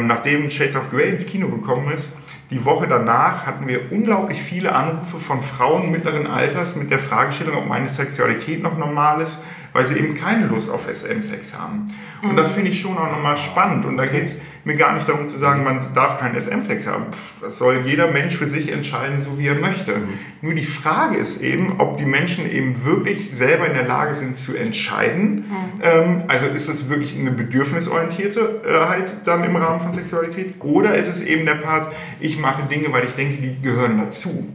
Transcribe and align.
ähm, 0.00 0.06
nachdem 0.06 0.50
Shades 0.50 0.76
of 0.76 0.90
Grey 0.90 1.10
ins 1.10 1.26
Kino 1.26 1.48
gekommen 1.48 1.92
ist, 1.92 2.14
die 2.50 2.64
Woche 2.64 2.88
danach 2.88 3.44
hatten 3.44 3.68
wir 3.68 3.92
unglaublich 3.92 4.42
viele 4.42 4.74
Anrufe 4.74 5.20
von 5.20 5.42
Frauen 5.42 5.90
mittleren 5.90 6.26
Alters 6.26 6.76
mit 6.76 6.90
der 6.90 6.98
Fragestellung, 6.98 7.56
ob 7.56 7.66
meine 7.66 7.90
Sexualität 7.90 8.62
noch 8.62 8.78
normal 8.78 9.20
ist, 9.20 9.40
weil 9.74 9.86
sie 9.86 9.98
eben 9.98 10.14
keine 10.14 10.46
Lust 10.46 10.70
auf 10.70 10.88
SM-Sex 10.90 11.58
haben. 11.58 11.88
Und 12.22 12.36
das 12.36 12.52
finde 12.52 12.70
ich 12.70 12.80
schon 12.80 12.96
auch 12.96 13.10
nochmal 13.10 13.36
spannend. 13.36 13.84
Und 13.84 13.98
da 13.98 14.06
geht 14.06 14.24
es 14.24 14.36
mir 14.64 14.76
gar 14.76 14.94
nicht 14.94 15.08
darum 15.08 15.28
zu 15.28 15.38
sagen, 15.38 15.64
man 15.64 15.80
darf 15.94 16.18
keinen 16.20 16.40
SM-Sex 16.40 16.86
haben. 16.86 17.06
Das 17.40 17.58
soll 17.58 17.82
jeder 17.84 18.10
Mensch 18.10 18.36
für 18.36 18.46
sich 18.46 18.70
entscheiden, 18.70 19.20
so 19.22 19.38
wie 19.38 19.46
er 19.46 19.54
möchte. 19.54 19.96
Mhm. 19.96 20.08
Nur 20.40 20.54
die 20.54 20.64
Frage 20.64 21.16
ist 21.16 21.42
eben, 21.42 21.80
ob 21.80 21.96
die 21.96 22.04
Menschen 22.04 22.50
eben 22.50 22.84
wirklich 22.84 23.30
selber 23.34 23.66
in 23.66 23.74
der 23.74 23.86
Lage 23.86 24.14
sind 24.14 24.38
zu 24.38 24.56
entscheiden. 24.56 25.46
Mhm. 25.48 25.82
Ähm, 25.82 26.22
also 26.28 26.46
ist 26.46 26.68
es 26.68 26.88
wirklich 26.88 27.16
eine 27.18 27.30
Bedürfnisorientiertheit 27.30 29.26
dann 29.26 29.44
im 29.44 29.56
Rahmen 29.56 29.80
von 29.80 29.92
Sexualität? 29.92 30.54
Oder 30.60 30.94
ist 30.94 31.08
es 31.08 31.22
eben 31.22 31.46
der 31.46 31.56
Part, 31.56 31.94
ich 32.20 32.38
mache 32.38 32.62
Dinge, 32.68 32.92
weil 32.92 33.04
ich 33.04 33.14
denke, 33.14 33.40
die 33.40 33.60
gehören 33.60 33.98
dazu? 33.98 34.54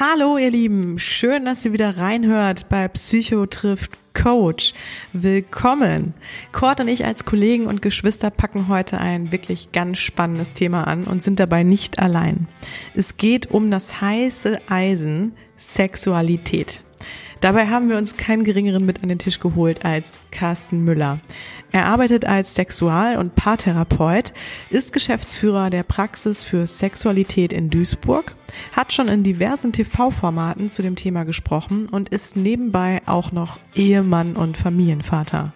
Hallo 0.00 0.36
ihr 0.36 0.50
Lieben, 0.50 0.98
schön, 0.98 1.44
dass 1.44 1.64
ihr 1.64 1.72
wieder 1.72 1.96
reinhört 1.96 2.68
bei 2.68 2.88
Psycho 2.88 3.46
trifft 3.46 4.01
Coach. 4.14 4.74
Willkommen. 5.12 6.14
Kurt 6.52 6.80
und 6.80 6.88
ich 6.88 7.04
als 7.04 7.24
Kollegen 7.24 7.66
und 7.66 7.82
Geschwister 7.82 8.30
packen 8.30 8.68
heute 8.68 8.98
ein 8.98 9.32
wirklich 9.32 9.72
ganz 9.72 9.98
spannendes 9.98 10.52
Thema 10.52 10.86
an 10.86 11.04
und 11.04 11.22
sind 11.22 11.40
dabei 11.40 11.62
nicht 11.62 11.98
allein. 11.98 12.48
Es 12.94 13.16
geht 13.16 13.50
um 13.50 13.70
das 13.70 14.00
heiße 14.00 14.60
Eisen 14.68 15.34
Sexualität. 15.56 16.80
Dabei 17.42 17.66
haben 17.66 17.88
wir 17.88 17.98
uns 17.98 18.16
keinen 18.16 18.44
geringeren 18.44 18.86
mit 18.86 19.02
an 19.02 19.08
den 19.08 19.18
Tisch 19.18 19.40
geholt 19.40 19.84
als 19.84 20.20
Carsten 20.30 20.84
Müller. 20.84 21.18
Er 21.72 21.86
arbeitet 21.86 22.24
als 22.24 22.54
Sexual- 22.54 23.18
und 23.18 23.34
Paartherapeut, 23.34 24.32
ist 24.70 24.92
Geschäftsführer 24.92 25.68
der 25.68 25.82
Praxis 25.82 26.44
für 26.44 26.68
Sexualität 26.68 27.52
in 27.52 27.68
Duisburg, 27.68 28.36
hat 28.70 28.92
schon 28.92 29.08
in 29.08 29.24
diversen 29.24 29.72
TV-Formaten 29.72 30.70
zu 30.70 30.82
dem 30.82 30.94
Thema 30.94 31.24
gesprochen 31.24 31.88
und 31.88 32.10
ist 32.10 32.36
nebenbei 32.36 33.02
auch 33.06 33.32
noch 33.32 33.58
Ehemann 33.74 34.36
und 34.36 34.56
Familienvater. 34.56 35.52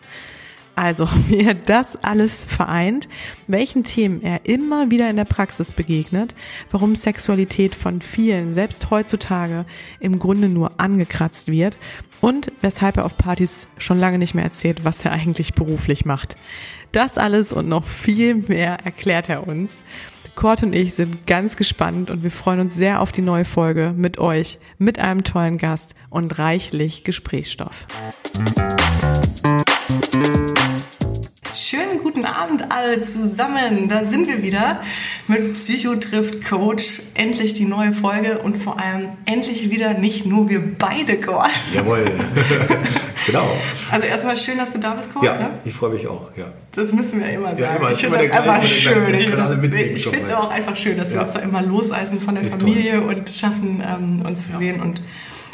Also, 0.76 1.08
wie 1.28 1.40
er 1.40 1.54
das 1.54 1.96
alles 2.04 2.44
vereint, 2.44 3.08
welchen 3.48 3.82
Themen 3.82 4.22
er 4.22 4.44
immer 4.44 4.90
wieder 4.90 5.10
in 5.10 5.16
der 5.16 5.24
Praxis 5.24 5.72
begegnet, 5.72 6.34
warum 6.70 6.94
Sexualität 6.94 7.74
von 7.74 8.00
vielen, 8.00 8.52
selbst 8.52 8.90
heutzutage, 8.90 9.64
im 9.98 10.18
Grunde 10.18 10.48
nur 10.48 10.78
angekratzt 10.78 11.50
wird 11.50 11.78
und 12.20 12.52
weshalb 12.60 12.98
er 12.98 13.06
auf 13.06 13.16
Partys 13.16 13.68
schon 13.78 13.98
lange 13.98 14.18
nicht 14.18 14.34
mehr 14.34 14.44
erzählt, 14.44 14.84
was 14.84 15.04
er 15.04 15.12
eigentlich 15.12 15.54
beruflich 15.54 16.04
macht. 16.04 16.36
Das 16.92 17.18
alles 17.18 17.52
und 17.52 17.68
noch 17.68 17.84
viel 17.84 18.34
mehr 18.34 18.78
erklärt 18.84 19.28
er 19.28 19.48
uns. 19.48 19.82
Kurt 20.34 20.62
und 20.62 20.74
ich 20.74 20.92
sind 20.92 21.26
ganz 21.26 21.56
gespannt 21.56 22.10
und 22.10 22.22
wir 22.22 22.30
freuen 22.30 22.60
uns 22.60 22.74
sehr 22.74 23.00
auf 23.00 23.10
die 23.10 23.22
neue 23.22 23.46
Folge 23.46 23.94
mit 23.96 24.18
euch, 24.18 24.58
mit 24.76 24.98
einem 24.98 25.24
tollen 25.24 25.56
Gast 25.56 25.94
und 26.10 26.38
reichlich 26.38 27.04
Gesprächsstoff. 27.04 27.86
Schönen 31.56 32.02
guten 32.02 32.26
Abend 32.26 32.70
alle 32.70 33.00
zusammen. 33.00 33.88
Da 33.88 34.04
sind 34.04 34.28
wir 34.28 34.42
wieder 34.42 34.82
mit 35.26 35.54
Psycho 35.54 35.94
trifft 35.96 36.44
Coach. 36.44 37.00
Endlich 37.14 37.54
die 37.54 37.64
neue 37.64 37.94
Folge 37.94 38.40
und 38.40 38.58
vor 38.58 38.78
allem 38.78 39.08
endlich 39.24 39.70
wieder 39.70 39.94
nicht 39.94 40.26
nur 40.26 40.50
wir 40.50 40.60
beide, 40.76 41.16
Gott. 41.16 41.48
Jawohl. 41.74 42.04
genau. 43.26 43.48
Also 43.90 44.04
erstmal 44.06 44.36
schön, 44.36 44.58
dass 44.58 44.74
du 44.74 44.80
da 44.80 44.92
bist, 44.92 45.14
Gott. 45.14 45.22
Ja, 45.22 45.38
ne? 45.38 45.50
ich 45.64 45.72
freue 45.72 45.94
mich 45.94 46.06
auch. 46.06 46.30
Ja. 46.36 46.44
Das 46.72 46.92
müssen 46.92 47.20
wir 47.20 47.30
immer 47.30 47.50
sagen. 47.50 47.62
Ja, 47.62 47.76
immer. 47.76 47.90
Ich 47.90 47.98
finde 48.00 48.18
das 48.18 48.30
einfach 48.30 48.62
schön. 48.62 49.14
Ich 49.14 50.04
finde 50.04 50.26
es 50.26 50.32
auch 50.34 50.50
einfach 50.50 50.76
schön, 50.76 50.98
dass 50.98 51.14
wir 51.14 51.22
uns 51.22 51.32
da 51.32 51.38
immer 51.38 51.62
loseisen 51.62 52.20
von 52.20 52.34
der 52.34 52.44
Familie 52.44 53.00
und 53.00 53.30
schaffen, 53.30 53.82
ähm, 53.82 54.26
uns 54.26 54.52
zu 54.52 54.58
sehen 54.58 54.82
und 54.82 55.00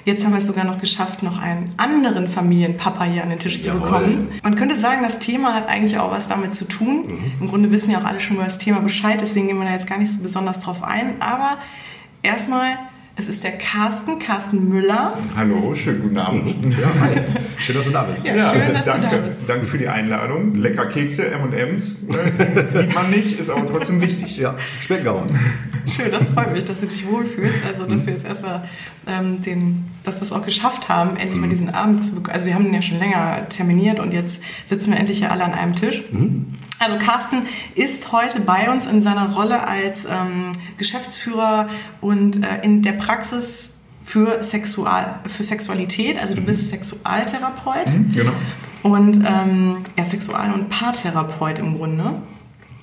Jetzt 0.05 0.25
haben 0.25 0.33
wir 0.33 0.39
es 0.39 0.47
sogar 0.47 0.65
noch 0.65 0.81
geschafft, 0.81 1.23
noch 1.23 1.41
einen 1.41 1.73
anderen 1.77 2.27
Familienpapa 2.27 3.05
hier 3.05 3.23
an 3.23 3.31
den 3.31 3.39
Tisch 3.39 3.61
Jawohl. 3.61 3.81
zu 3.81 3.85
bekommen. 3.85 4.29
Man 4.43 4.57
könnte 4.57 4.77
sagen, 4.77 5.03
das 5.03 5.21
Thema 5.21 5.55
hat 5.55 5.69
eigentlich 5.69 5.99
auch 5.99 6.11
was 6.11 6.27
damit 6.27 6.55
zu 6.55 6.67
tun. 6.67 7.07
Mhm. 7.07 7.33
Im 7.41 7.49
Grunde 7.49 7.71
wissen 7.71 7.91
ja 7.91 8.01
auch 8.01 8.05
alle 8.05 8.19
schon 8.19 8.37
über 8.37 8.45
das 8.45 8.59
Thema 8.59 8.81
Bescheid, 8.81 9.21
deswegen 9.21 9.47
gehen 9.47 9.59
wir 9.59 9.65
da 9.65 9.73
jetzt 9.73 9.87
gar 9.87 9.99
nicht 9.99 10.11
so 10.11 10.23
besonders 10.23 10.59
drauf 10.59 10.83
ein. 10.83 11.21
Aber 11.21 11.59
erstmal 12.23 12.79
es 13.17 13.29
ist 13.29 13.45
der 13.45 13.53
Carsten, 13.53 14.19
Carsten 14.19 14.69
Müller. 14.69 15.17
Hallo, 15.37 15.75
schönen 15.75 16.01
guten 16.01 16.19
Abend. 16.19 16.49
Ja, 16.49 16.89
hi. 17.01 17.21
Schön, 17.59 17.77
dass 17.77 17.85
du 17.85 17.91
da 17.91 18.05
bist. 18.05 18.25
Ja, 18.25 18.35
ja 18.35 18.51
schön, 18.51 18.73
dass 18.73 18.87
danke. 18.87 19.07
du 19.09 19.17
da 19.17 19.23
bist. 19.23 19.39
Danke 19.47 19.67
für 19.67 19.79
die 19.79 19.89
Einladung. 19.89 20.55
Lecker 20.55 20.87
Kekse, 20.87 21.27
M&M's. 21.31 21.99
Sieht 22.67 22.95
man 22.95 23.11
nicht, 23.11 23.39
ist 23.39 23.51
aber 23.51 23.67
trotzdem 23.67 24.01
wichtig. 24.01 24.39
Ja, 24.39 24.57
schmecken 24.81 25.09
auch. 25.09 25.25
Schön, 25.87 26.11
das 26.11 26.31
freut 26.31 26.53
mich, 26.53 26.65
dass 26.65 26.81
du 26.81 26.87
dich 26.87 27.07
wohlfühlst. 27.07 27.67
Also, 27.67 27.87
dass 27.87 28.07
wir 28.07 28.15
jetzt 28.15 28.25
erstmal 28.25 28.65
ähm, 29.07 29.43
den, 29.43 29.85
dass 30.05 30.21
wir 30.21 30.23
es 30.23 30.33
auch 30.33 30.45
geschafft 30.45 30.89
haben, 30.89 31.17
endlich 31.17 31.39
mal 31.39 31.47
mhm. 31.47 31.51
diesen 31.51 31.71
Abend 31.71 32.03
zu 32.03 32.15
bekommen. 32.15 32.33
Also, 32.33 32.47
wir 32.47 32.55
haben 32.55 32.65
den 32.65 32.75
ja 32.75 32.83
schon 32.83 32.99
länger 32.99 33.47
terminiert 33.51 34.01
und 34.01 34.13
jetzt 34.13 34.43
sitzen 34.65 34.93
wir 34.93 34.99
endlich 34.99 35.19
hier 35.19 35.31
alle 35.31 35.45
an 35.45 35.53
einem 35.53 35.75
Tisch. 35.75 36.05
Mhm. 36.11 36.55
Also 36.83 36.97
Carsten 36.99 37.47
ist 37.77 38.11
heute 38.11 38.41
bei 38.41 38.69
uns 38.71 38.87
in 38.87 39.03
seiner 39.03 39.33
Rolle 39.35 39.67
als 39.69 40.05
ähm, 40.05 40.51
Geschäftsführer 40.79 41.69
und 42.01 42.45
äh, 42.45 42.61
in 42.63 42.83
der 42.83 42.93
Praxis 42.93 43.75
für, 44.05 44.43
Sexual, 44.43 45.21
für 45.29 45.45
Sexualität. 45.45 46.21
Also 46.21 46.35
du 46.35 46.41
mhm. 46.41 46.47
bist 46.47 46.71
Sexualtherapeut. 46.71 47.89
Mhm, 47.89 48.13
genau. 48.13 48.33
Und 48.83 49.23
ähm, 49.25 49.77
ja, 49.97 50.05
Sexual- 50.05 50.53
und 50.53 50.71
Paartherapeut 50.71 51.61
im 51.61 51.79
Grunde. 51.79 52.15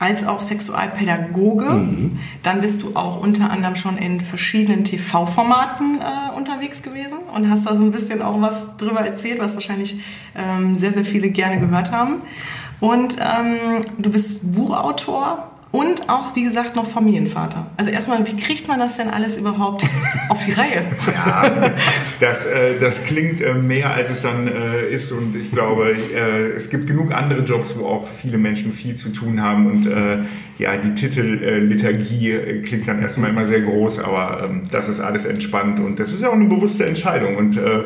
Als 0.02 0.26
auch 0.26 0.40
Sexualpädagoge. 0.40 1.66
Mhm. 1.66 2.20
Dann 2.42 2.62
bist 2.62 2.84
du 2.84 2.96
auch 2.96 3.22
unter 3.22 3.52
anderem 3.52 3.76
schon 3.76 3.98
in 3.98 4.22
verschiedenen 4.22 4.86
TV-Formaten 4.86 6.00
äh, 6.00 6.38
unterwegs 6.38 6.84
gewesen 6.84 7.18
und 7.36 7.50
hast 7.50 7.66
da 7.66 7.76
so 7.76 7.84
ein 7.84 7.92
bisschen 7.92 8.22
auch 8.22 8.40
was 8.40 8.78
drüber 8.78 9.02
erzählt, 9.02 9.40
was 9.40 9.56
wahrscheinlich 9.56 10.00
ähm, 10.38 10.74
sehr, 10.74 10.94
sehr 10.94 11.04
viele 11.04 11.32
gerne 11.32 11.60
gehört 11.60 11.92
haben. 11.92 12.22
Und 12.80 13.18
ähm, 13.20 13.82
du 13.98 14.10
bist 14.10 14.54
Buchautor 14.54 15.52
und 15.72 16.10
auch, 16.10 16.36
wie 16.36 16.44
gesagt, 16.44 16.76
noch 16.76 16.88
Familienvater. 16.88 17.70
Also 17.78 17.92
erstmal, 17.92 18.26
wie 18.26 18.36
kriegt 18.36 18.68
man 18.68 18.80
das 18.80 18.98
denn 18.98 19.08
alles 19.08 19.38
überhaupt 19.38 19.86
auf 20.30 20.44
die 20.44 20.52
Reihe? 20.52 20.84
Ja, 21.14 21.44
das, 22.20 22.46
äh, 22.48 22.80
das 22.80 23.04
klingt 23.04 23.40
äh, 23.40 23.54
mehr, 23.54 23.94
als 23.94 24.10
es 24.10 24.24
dann 24.24 24.48
äh, 24.48 24.90
ist. 24.90 25.12
Und 25.12 25.36
ich 25.36 25.52
glaube, 25.52 25.92
äh, 25.92 26.48
es 26.56 26.72
gibt 26.72 26.88
genug 26.88 27.14
andere 27.14 27.44
Jobs, 27.44 27.78
wo 27.78 27.86
auch 27.86 28.08
viele 28.08 28.40
Menschen 28.40 28.74
viel 28.74 28.96
zu 28.96 29.10
tun 29.10 29.44
haben. 29.44 29.68
Und 29.68 29.86
äh, 29.86 30.24
ja, 30.58 30.76
die 30.76 30.96
Titelliturgie 30.96 32.32
äh, 32.32 32.62
klingt 32.64 32.88
dann 32.88 33.00
erstmal 33.00 33.30
immer 33.30 33.46
sehr 33.46 33.62
groß, 33.62 34.00
aber 34.00 34.46
ähm, 34.46 34.64
das 34.72 34.90
ist 34.90 35.00
alles 35.00 35.26
entspannt. 35.26 35.80
Und 35.80 36.00
das 36.00 36.12
ist 36.12 36.24
ja 36.24 36.30
auch 36.30 36.34
eine 36.34 36.46
bewusste 36.46 36.88
Entscheidung. 36.88 37.36
Und 37.38 37.58
äh, 37.58 37.84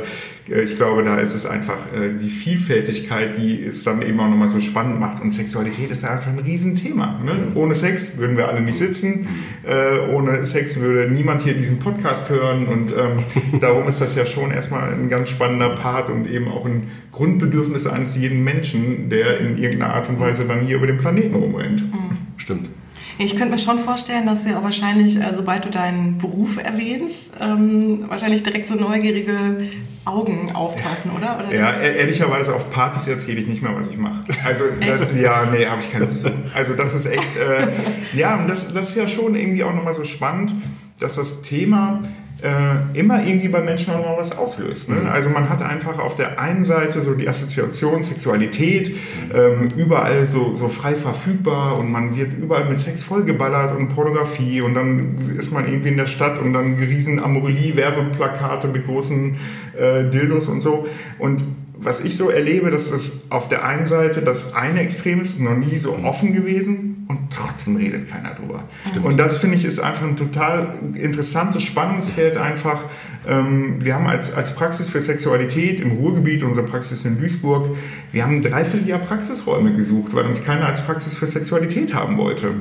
ich 0.48 0.76
glaube, 0.76 1.04
da 1.04 1.18
ist 1.18 1.34
es 1.34 1.46
einfach 1.46 1.78
äh, 1.94 2.09
die 2.22 2.30
Vielfältigkeit, 2.30 3.38
die 3.38 3.64
es 3.64 3.84
dann 3.84 4.02
eben 4.02 4.20
auch 4.20 4.30
nochmal 4.30 4.50
so 4.50 4.59
spannend 4.59 5.00
macht. 5.00 5.22
Und 5.22 5.31
Sexualität 5.31 5.90
ist 5.90 6.04
ja 6.04 6.09
einfach 6.09 6.31
ein 6.31 6.40
Riesenthema. 6.40 7.20
Ne? 7.24 7.54
Ohne 7.56 7.76
Sex 7.76 8.18
würden 8.18 8.36
wir 8.36 8.50
alle 8.50 8.59
nicht 8.59 8.78
sitzen. 8.78 9.28
Äh, 9.64 10.12
ohne 10.12 10.44
Sex 10.44 10.80
würde 10.80 11.09
niemand 11.09 11.42
hier 11.42 11.53
diesen 11.53 11.80
Podcast 11.80 12.30
hören. 12.30 12.68
Und 12.68 12.92
ähm, 12.92 13.24
darum 13.62 13.88
ist 13.88 14.02
das 14.02 14.16
ja 14.16 14.26
schon 14.26 14.52
erstmal 14.52 14.94
ein 14.94 15.08
ganz 15.08 15.30
spannender 15.30 15.70
Part 15.70 16.09
und 16.09 16.30
eben 16.30 16.50
auch 16.50 16.66
ein 16.66 16.90
Grundbedürfnis 17.12 17.88
eines 17.88 18.18
jeden 18.18 18.44
Menschen, 18.44 19.09
der 19.09 19.40
in 19.40 19.58
irgendeiner 19.58 19.94
Art 19.94 20.09
und 20.09 20.20
Weise 20.20 20.46
dann 20.46 20.59
hier 20.62 20.76
über 20.76 20.88
den 20.88 20.98
Planeten 20.98 21.36
rumrennt. 21.36 21.84
Mhm. 21.84 22.09
Stimmt. 22.36 22.70
Ich 23.18 23.35
könnte 23.35 23.51
mir 23.51 23.59
schon 23.59 23.79
vorstellen, 23.79 24.25
dass 24.25 24.46
wir 24.46 24.57
auch 24.57 24.63
wahrscheinlich, 24.63 25.18
äh, 25.18 25.34
sobald 25.34 25.66
du 25.66 25.69
deinen 25.69 26.18
Beruf 26.18 26.57
erwähnst, 26.57 27.31
ähm, 27.40 28.06
wahrscheinlich 28.07 28.44
direkt 28.44 28.68
so 28.68 28.75
neugierige 28.75 29.68
Augen 30.06 30.51
auftauchen, 30.53 31.12
oder? 31.16 31.40
oder? 31.40 31.53
Ja, 31.53 31.73
e-, 31.73 31.97
ehrlicherweise 31.97 32.53
auf 32.53 32.69
Partys 32.69 33.07
erzähle 33.07 33.40
ich 33.40 33.47
nicht 33.47 33.62
mehr, 33.62 33.75
was 33.75 33.88
ich 33.88 33.97
mache. 33.97 34.22
Also 34.44 34.66
das, 34.85 35.11
ja, 35.16 35.46
nee, 35.52 35.66
habe 35.66 35.82
ich 35.82 35.91
keine 35.91 36.05
Lust 36.05 36.29
Also 36.53 36.73
das 36.73 36.93
ist 36.93 37.05
echt, 37.05 37.38
äh, 37.38 37.67
ja, 38.14 38.35
und 38.38 38.47
das, 38.47 38.73
das 38.73 38.90
ist 38.90 38.96
ja 38.96 39.08
schon 39.08 39.35
irgendwie 39.35 39.64
auch 39.64 39.73
nochmal 39.73 39.93
so 39.93 40.03
spannend, 40.03 40.53
dass 40.99 41.16
das 41.16 41.41
Thema 41.41 41.99
äh, 42.43 42.99
immer 42.99 43.25
irgendwie 43.25 43.47
bei 43.47 43.61
Menschen 43.61 43.93
auch 43.93 44.05
noch 44.05 44.17
was 44.17 44.37
auslöst. 44.37 44.90
Ne? 44.90 44.95
Mhm. 44.95 45.07
Also 45.07 45.29
man 45.29 45.49
hat 45.49 45.61
einfach 45.61 45.97
auf 45.99 46.16
der 46.16 46.40
einen 46.40 46.66
Seite 46.66 47.01
so 47.01 47.13
die 47.13 47.28
Assoziation 47.28 48.03
Sexualität, 48.03 48.95
ähm, 49.34 49.69
überall 49.78 50.28
so, 50.28 50.55
so 50.55 50.67
frei 50.67 50.93
verfügbar 50.95 51.78
und 51.78 51.90
man 51.90 52.17
wird 52.17 52.34
überall 52.34 52.66
mit 52.66 52.81
Sex 52.81 53.01
vollgeballert 53.01 53.78
und 53.78 53.87
Pornografie 53.90 54.61
und 54.61 54.73
dann 54.73 55.35
ist 55.40 55.53
man 55.53 55.67
irgendwie 55.67 55.90
in 55.90 55.97
der 55.97 56.07
Stadt 56.07 56.40
und 56.41 56.53
dann 56.53 56.75
riesen 56.75 57.23
Amorelie-Werbeplakate 57.23 58.67
mit 58.67 58.85
großen 58.85 59.37
äh, 59.78 60.09
Dildos 60.09 60.49
und 60.49 60.61
so. 60.61 60.85
Und 61.19 61.43
was 61.78 62.01
ich 62.01 62.17
so 62.17 62.29
erlebe, 62.29 62.72
dass 62.72 62.91
es 62.91 63.22
auf 63.29 63.47
der 63.47 63.66
einen 63.66 63.87
Seite 63.87 64.22
das 64.22 64.53
eine 64.53 64.81
Extrem 64.81 65.22
ist, 65.22 65.40
noch 65.40 65.55
nie 65.55 65.78
so 65.78 65.97
offen 66.03 66.34
gewesen 66.34 66.92
und 67.08 67.20
trotzdem 67.29 67.76
redet 67.76 68.09
keiner 68.09 68.34
drüber. 68.34 68.64
Stimmt. 68.90 69.05
Und 69.05 69.17
das 69.17 69.38
finde 69.38 69.58
ich 69.58 69.66
ist 69.66 69.79
einfach 69.79 70.03
ein 70.03 70.16
total 70.16 70.76
interessantes 70.96 71.64
Spannungsfeld 71.64 72.38
einfach, 72.38 72.84
Ähm, 73.26 73.78
wir 73.79 73.96
haben 73.96 74.05
als, 74.05 74.34
als 74.34 74.53
Praxis 74.53 74.90
für 74.90 75.00
Sexualität 75.00 75.79
im 75.79 75.91
Ruhrgebiet, 75.91 76.44
unsere 76.44 76.67
Praxis 76.67 77.05
in 77.05 77.17
Duisburg, 77.17 77.70
wir 78.11 78.23
haben 78.23 78.35
ein 78.35 78.41
Dreivierteljahr 78.41 79.00
Praxisräume 79.00 79.73
gesucht, 79.73 80.14
weil 80.14 80.26
uns 80.26 80.44
keiner 80.44 80.67
als 80.67 80.82
Praxis 80.82 81.17
für 81.17 81.28
Sexualität 81.28 81.94
haben 81.94 82.17
wollte. 82.17 82.53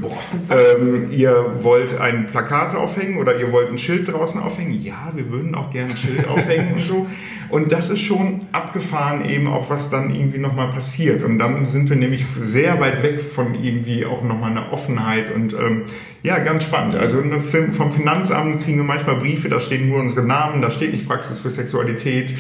Ähm, 0.51 1.11
ihr 1.11 1.65
wollt 1.65 2.01
ein 2.01 2.27
Plakat 2.27 2.75
aufhängen 2.75 3.19
oder 3.19 3.39
ihr 3.41 3.51
wollt 3.51 3.71
ein 3.71 3.79
Schild 3.79 4.13
draußen 4.13 4.41
aufhängen? 4.41 4.81
Ja, 4.81 5.13
wir 5.15 5.31
würden 5.31 5.55
auch 5.55 5.71
gerne 5.71 5.91
ein 5.91 5.97
Schild 5.97 6.29
aufhängen 6.29 6.75
und 6.75 6.83
so. 6.83 7.07
Und 7.53 7.71
das 7.71 7.91
ist 7.91 8.01
schon 8.01 8.47
abgefahren 8.53 9.29
eben 9.29 9.47
auch, 9.47 9.69
was 9.69 9.91
dann 9.91 10.15
irgendwie 10.15 10.39
nochmal 10.39 10.69
passiert. 10.71 11.23
Und 11.23 11.39
dann 11.39 11.67
sind 11.67 11.91
wir 11.91 11.97
nämlich 11.97 12.25
sehr 12.41 12.81
weit 12.81 13.03
weg 13.03 13.21
von 13.21 13.55
irgendwie 13.55 14.07
auch 14.07 14.23
nochmal 14.23 14.53
einer 14.53 14.73
Offenheit 14.73 15.31
und 15.35 15.53
ähm, 15.53 15.83
ja, 16.23 16.39
ganz 16.39 16.65
spannend. 16.65 16.95
Also 16.95 17.21
vom 17.73 17.93
Finanzamt 17.93 18.63
kriegen 18.63 18.79
wir 18.79 18.85
manchmal 18.85 19.17
Briefe, 19.17 19.51
da 19.51 19.61
stehen 19.61 19.89
nur 19.89 19.99
unsere 19.99 20.25
Namen, 20.25 20.63
da 20.63 20.71
steht 20.71 20.93
nicht 20.93 21.07
Praxis 21.07 21.41
für 21.41 21.51
Sexualität. 21.51 22.35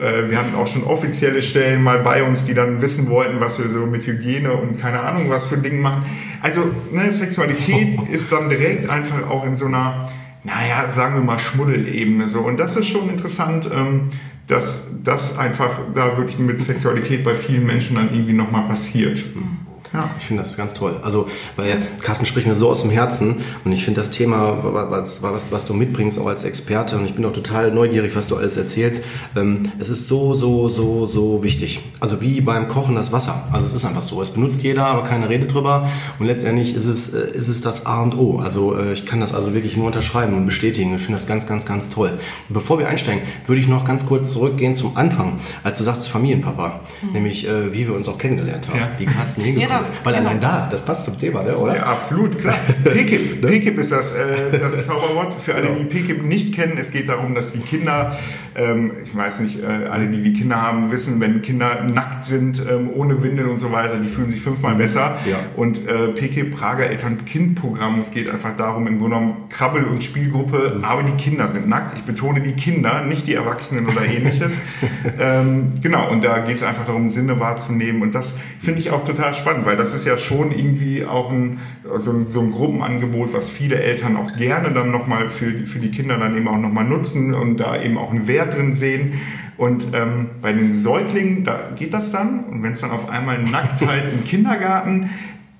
Äh, 0.00 0.30
wir 0.30 0.38
hatten 0.38 0.56
auch 0.56 0.66
schon 0.66 0.82
offizielle 0.82 1.44
Stellen 1.44 1.82
mal 1.82 1.98
bei 1.98 2.24
uns, 2.24 2.44
die 2.44 2.54
dann 2.54 2.82
wissen 2.82 3.08
wollten, 3.08 3.38
was 3.38 3.60
wir 3.60 3.68
so 3.68 3.86
mit 3.86 4.04
Hygiene 4.04 4.52
und 4.52 4.80
keine 4.80 5.00
Ahnung 5.00 5.30
was 5.30 5.46
für 5.46 5.58
Dinge 5.58 5.80
machen. 5.80 6.02
Also 6.42 6.62
ne, 6.90 7.12
Sexualität 7.12 7.96
ist 8.10 8.32
dann 8.32 8.48
direkt 8.48 8.88
einfach 8.88 9.28
auch 9.30 9.46
in 9.46 9.54
so 9.54 9.66
einer, 9.66 10.08
naja, 10.42 10.90
sagen 10.90 11.14
wir 11.14 11.22
mal 11.22 11.38
Schmuddelebene 11.38 12.28
so. 12.28 12.40
Und 12.40 12.58
das 12.58 12.74
ist 12.76 12.88
schon 12.88 13.10
interessant, 13.10 13.70
ähm, 13.72 14.08
dass 14.46 14.82
das 15.02 15.38
einfach 15.38 15.80
da 15.94 16.16
wirklich 16.16 16.38
mit 16.38 16.60
Sexualität 16.60 17.24
bei 17.24 17.34
vielen 17.34 17.66
Menschen 17.66 17.96
dann 17.96 18.12
irgendwie 18.12 18.32
nochmal 18.32 18.68
passiert. 18.68 19.22
Mhm. 19.34 19.65
Ja. 19.92 20.10
Ich 20.18 20.26
finde 20.26 20.42
das 20.42 20.56
ganz 20.56 20.74
toll. 20.74 20.98
Also, 21.02 21.28
weil 21.56 21.82
Carsten 22.02 22.26
spricht 22.26 22.46
mir 22.46 22.54
so 22.54 22.70
aus 22.70 22.82
dem 22.82 22.90
Herzen 22.90 23.36
und 23.64 23.72
ich 23.72 23.84
finde 23.84 24.00
das 24.00 24.10
Thema, 24.10 24.58
was, 24.62 25.22
was, 25.22 25.52
was 25.52 25.64
du 25.64 25.74
mitbringst, 25.74 26.18
auch 26.18 26.26
als 26.26 26.44
Experte, 26.44 26.96
und 26.96 27.06
ich 27.06 27.14
bin 27.14 27.24
auch 27.24 27.32
total 27.32 27.72
neugierig, 27.72 28.16
was 28.16 28.26
du 28.26 28.36
alles 28.36 28.56
erzählst. 28.56 29.04
Ähm, 29.36 29.70
es 29.78 29.88
ist 29.88 30.08
so, 30.08 30.34
so, 30.34 30.68
so, 30.68 31.06
so 31.06 31.42
wichtig. 31.42 31.80
Also 32.00 32.20
wie 32.20 32.40
beim 32.40 32.68
Kochen 32.68 32.94
das 32.94 33.12
Wasser. 33.12 33.48
Also 33.52 33.66
es 33.66 33.74
ist 33.74 33.84
einfach 33.84 34.02
so. 34.02 34.20
Es 34.22 34.30
benutzt 34.30 34.62
jeder, 34.62 34.86
aber 34.86 35.04
keiner 35.04 35.28
redet 35.28 35.52
drüber. 35.52 35.88
Und 36.18 36.26
letztendlich 36.26 36.74
ist 36.74 36.86
es, 36.86 37.14
äh, 37.14 37.36
ist 37.36 37.48
es 37.48 37.60
das 37.60 37.86
A 37.86 38.02
und 38.02 38.16
O. 38.16 38.38
Also 38.38 38.76
äh, 38.76 38.92
ich 38.92 39.06
kann 39.06 39.20
das 39.20 39.34
also 39.34 39.54
wirklich 39.54 39.76
nur 39.76 39.86
unterschreiben 39.86 40.34
und 40.34 40.46
bestätigen. 40.46 40.94
Ich 40.94 41.02
finde 41.02 41.14
das 41.14 41.26
ganz, 41.26 41.46
ganz, 41.46 41.66
ganz 41.66 41.90
toll. 41.90 42.18
Bevor 42.48 42.78
wir 42.78 42.88
einsteigen, 42.88 43.22
würde 43.46 43.60
ich 43.60 43.68
noch 43.68 43.84
ganz 43.84 44.06
kurz 44.06 44.32
zurückgehen 44.32 44.74
zum 44.74 44.96
Anfang, 44.96 45.38
als 45.62 45.78
du 45.78 45.84
sagst 45.84 46.08
Familienpapa. 46.08 46.80
Mhm. 47.02 47.12
Nämlich, 47.12 47.46
äh, 47.48 47.72
wie 47.72 47.86
wir 47.86 47.94
uns 47.94 48.08
auch 48.08 48.18
kennengelernt 48.18 48.68
haben. 48.68 48.78
Ja. 48.78 48.90
Wie 48.98 49.06
Carsten 49.06 49.40
hingekommen 49.42 49.75
ist. 49.82 49.92
Weil 50.04 50.14
genau. 50.14 50.28
allein 50.28 50.40
da, 50.40 50.68
das 50.70 50.84
passt 50.84 51.04
zum 51.04 51.18
Thema, 51.18 51.42
ne? 51.42 51.56
oder? 51.56 51.76
Ja, 51.76 51.82
absolut, 51.84 52.38
klar. 52.38 52.54
PKIP, 52.84 53.42
PKIP 53.42 53.78
ist 53.78 53.92
das, 53.92 54.12
äh, 54.12 54.58
das 54.58 54.86
Zauberwort 54.86 55.34
für 55.40 55.54
alle, 55.54 55.68
genau. 55.68 55.78
die 55.78 55.84
PKIP 55.84 56.22
nicht 56.22 56.54
kennen. 56.54 56.76
Es 56.78 56.90
geht 56.90 57.08
darum, 57.08 57.34
dass 57.34 57.52
die 57.52 57.60
Kinder, 57.60 58.16
ähm, 58.54 58.92
ich 59.02 59.16
weiß 59.16 59.40
nicht, 59.40 59.62
äh, 59.62 59.88
alle, 59.90 60.06
die 60.08 60.22
die 60.22 60.32
Kinder 60.32 60.60
haben, 60.60 60.90
wissen, 60.90 61.20
wenn 61.20 61.42
Kinder 61.42 61.82
nackt 61.84 62.24
sind, 62.24 62.62
ähm, 62.68 62.90
ohne 62.94 63.22
Windel 63.22 63.48
und 63.48 63.58
so 63.58 63.72
weiter, 63.72 63.96
die 63.96 64.08
fühlen 64.08 64.30
sich 64.30 64.40
fünfmal 64.40 64.74
besser. 64.76 65.18
Ja. 65.28 65.36
Und 65.56 65.86
äh, 65.86 66.08
PKIP, 66.08 66.56
Prager 66.56 66.86
Eltern-Kind-Programm, 66.86 68.00
es 68.00 68.10
geht 68.10 68.30
einfach 68.30 68.56
darum, 68.56 68.86
im 68.86 68.98
Grunde 68.98 69.16
genommen 69.16 69.36
Krabbel- 69.48 69.84
und 69.84 70.02
Spielgruppe, 70.02 70.74
mhm. 70.76 70.84
aber 70.84 71.02
die 71.02 71.12
Kinder 71.12 71.48
sind 71.48 71.68
nackt. 71.68 71.96
Ich 71.96 72.04
betone 72.04 72.40
die 72.40 72.52
Kinder, 72.52 73.02
nicht 73.02 73.26
die 73.26 73.34
Erwachsenen 73.34 73.86
oder 73.86 74.04
ähnliches. 74.04 74.56
ähm, 75.20 75.68
genau, 75.82 76.10
und 76.10 76.24
da 76.24 76.38
geht 76.40 76.56
es 76.56 76.62
einfach 76.62 76.86
darum, 76.86 77.10
Sinne 77.10 77.40
wahrzunehmen. 77.40 78.02
Und 78.02 78.14
das 78.14 78.34
finde 78.60 78.80
ich 78.80 78.90
auch 78.90 79.04
total 79.04 79.34
spannend, 79.34 79.65
weil 79.66 79.76
das 79.76 79.94
ist 79.94 80.06
ja 80.06 80.16
schon 80.16 80.52
irgendwie 80.52 81.04
auch 81.04 81.30
ein, 81.30 81.58
so, 81.96 82.12
ein, 82.12 82.26
so 82.26 82.40
ein 82.40 82.50
Gruppenangebot, 82.50 83.32
was 83.34 83.50
viele 83.50 83.80
Eltern 83.80 84.16
auch 84.16 84.32
gerne 84.36 84.70
dann 84.70 84.90
nochmal 84.90 85.28
für, 85.28 85.52
für 85.66 85.78
die 85.78 85.90
Kinder 85.90 86.16
dann 86.16 86.36
eben 86.36 86.48
auch 86.48 86.58
nochmal 86.58 86.84
nutzen 86.84 87.34
und 87.34 87.58
da 87.58 87.80
eben 87.80 87.98
auch 87.98 88.10
einen 88.10 88.26
Wert 88.28 88.54
drin 88.54 88.72
sehen. 88.72 89.14
Und 89.58 89.88
ähm, 89.94 90.30
bei 90.42 90.52
den 90.52 90.74
Säuglingen, 90.74 91.44
da 91.44 91.70
geht 91.76 91.92
das 91.94 92.10
dann. 92.10 92.44
Und 92.44 92.62
wenn 92.62 92.72
es 92.72 92.80
dann 92.80 92.90
auf 92.90 93.08
einmal 93.08 93.42
Nacktheit 93.42 94.12
im 94.12 94.24
Kindergarten, 94.24 95.10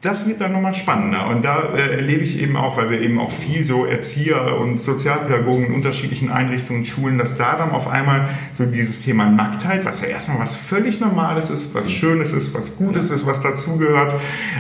das 0.06 0.26
wird 0.26 0.41
dann 0.41 0.53
nochmal 0.53 0.75
spannender. 0.75 1.29
Und 1.29 1.44
da 1.44 1.70
äh, 1.75 1.97
erlebe 1.97 2.23
ich 2.23 2.41
eben 2.41 2.56
auch, 2.56 2.76
weil 2.76 2.91
wir 2.91 3.00
eben 3.00 3.19
auch 3.19 3.32
viel 3.32 3.64
so 3.64 3.85
Erzieher 3.85 4.58
und 4.61 4.81
Sozialpädagogen 4.81 5.67
in 5.67 5.75
unterschiedlichen 5.75 6.31
Einrichtungen 6.31 6.85
schulen, 6.85 7.19
dass 7.19 7.37
da 7.37 7.56
dann 7.56 7.70
auf 7.70 7.88
einmal 7.88 8.29
so 8.53 8.67
dieses 8.67 9.03
Thema 9.03 9.26
Nacktheit, 9.26 9.85
was 9.85 10.00
ja 10.03 10.06
erstmal 10.06 10.38
was 10.38 10.55
völlig 10.55 11.00
Normales 11.00 11.50
ist, 11.50 11.75
was 11.75 11.91
Schönes 11.91 12.32
ist, 12.32 12.55
was 12.55 12.76
Gutes 12.76 13.11
ist, 13.11 13.26
was 13.26 13.41
dazugehört, 13.41 14.14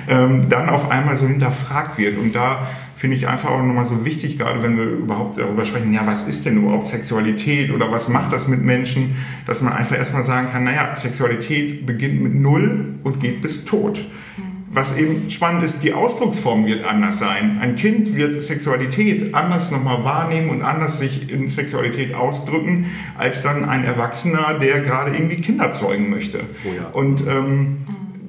ähm, 0.08 0.48
dann 0.48 0.68
auf 0.68 0.90
einmal 0.90 1.16
so 1.16 1.28
hinterfragt 1.28 1.96
wird. 1.96 2.18
Und 2.18 2.34
da 2.34 2.66
finde 2.96 3.16
ich 3.16 3.28
einfach 3.28 3.50
auch 3.50 3.62
nochmal 3.62 3.86
so 3.86 4.04
wichtig, 4.04 4.38
gerade 4.38 4.64
wenn 4.64 4.76
wir 4.76 4.84
überhaupt 4.84 5.38
darüber 5.38 5.64
sprechen, 5.64 5.92
ja, 5.92 6.06
was 6.06 6.26
ist 6.26 6.44
denn 6.44 6.56
überhaupt 6.56 6.88
Sexualität 6.88 7.70
oder 7.70 7.92
was 7.92 8.08
macht 8.08 8.32
das 8.32 8.48
mit 8.48 8.62
Menschen, 8.62 9.16
dass 9.46 9.60
man 9.60 9.74
einfach 9.74 9.96
erstmal 9.96 10.24
sagen 10.24 10.48
kann, 10.50 10.64
naja, 10.64 10.92
Sexualität 10.94 11.86
beginnt 11.86 12.20
mit 12.20 12.34
Null 12.34 12.94
und 13.04 13.20
geht 13.20 13.42
bis 13.42 13.64
Tod 13.64 14.02
was 14.76 14.96
eben 14.96 15.30
spannend 15.30 15.64
ist, 15.64 15.82
die 15.82 15.94
Ausdrucksform 15.94 16.66
wird 16.66 16.84
anders 16.84 17.18
sein. 17.18 17.58
Ein 17.60 17.76
Kind 17.76 18.14
wird 18.14 18.42
Sexualität 18.42 19.34
anders 19.34 19.70
nochmal 19.70 20.04
wahrnehmen 20.04 20.50
und 20.50 20.62
anders 20.62 20.98
sich 20.98 21.32
in 21.32 21.48
Sexualität 21.48 22.14
ausdrücken, 22.14 22.86
als 23.16 23.42
dann 23.42 23.64
ein 23.64 23.84
Erwachsener, 23.84 24.58
der 24.60 24.80
gerade 24.80 25.12
irgendwie 25.12 25.40
Kinder 25.40 25.72
zeugen 25.72 26.10
möchte. 26.10 26.40
Oh 26.64 26.68
ja. 26.76 26.88
Und 26.90 27.26
ähm, 27.26 27.78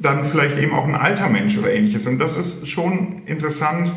dann 0.01 0.23
vielleicht 0.23 0.57
eben 0.57 0.73
auch 0.73 0.87
ein 0.87 0.95
alter 0.95 1.27
Mensch 1.27 1.57
oder 1.57 1.73
ähnliches. 1.73 2.07
Und 2.07 2.17
das 2.19 2.37
ist 2.37 2.69
schon 2.69 3.21
interessant, 3.25 3.91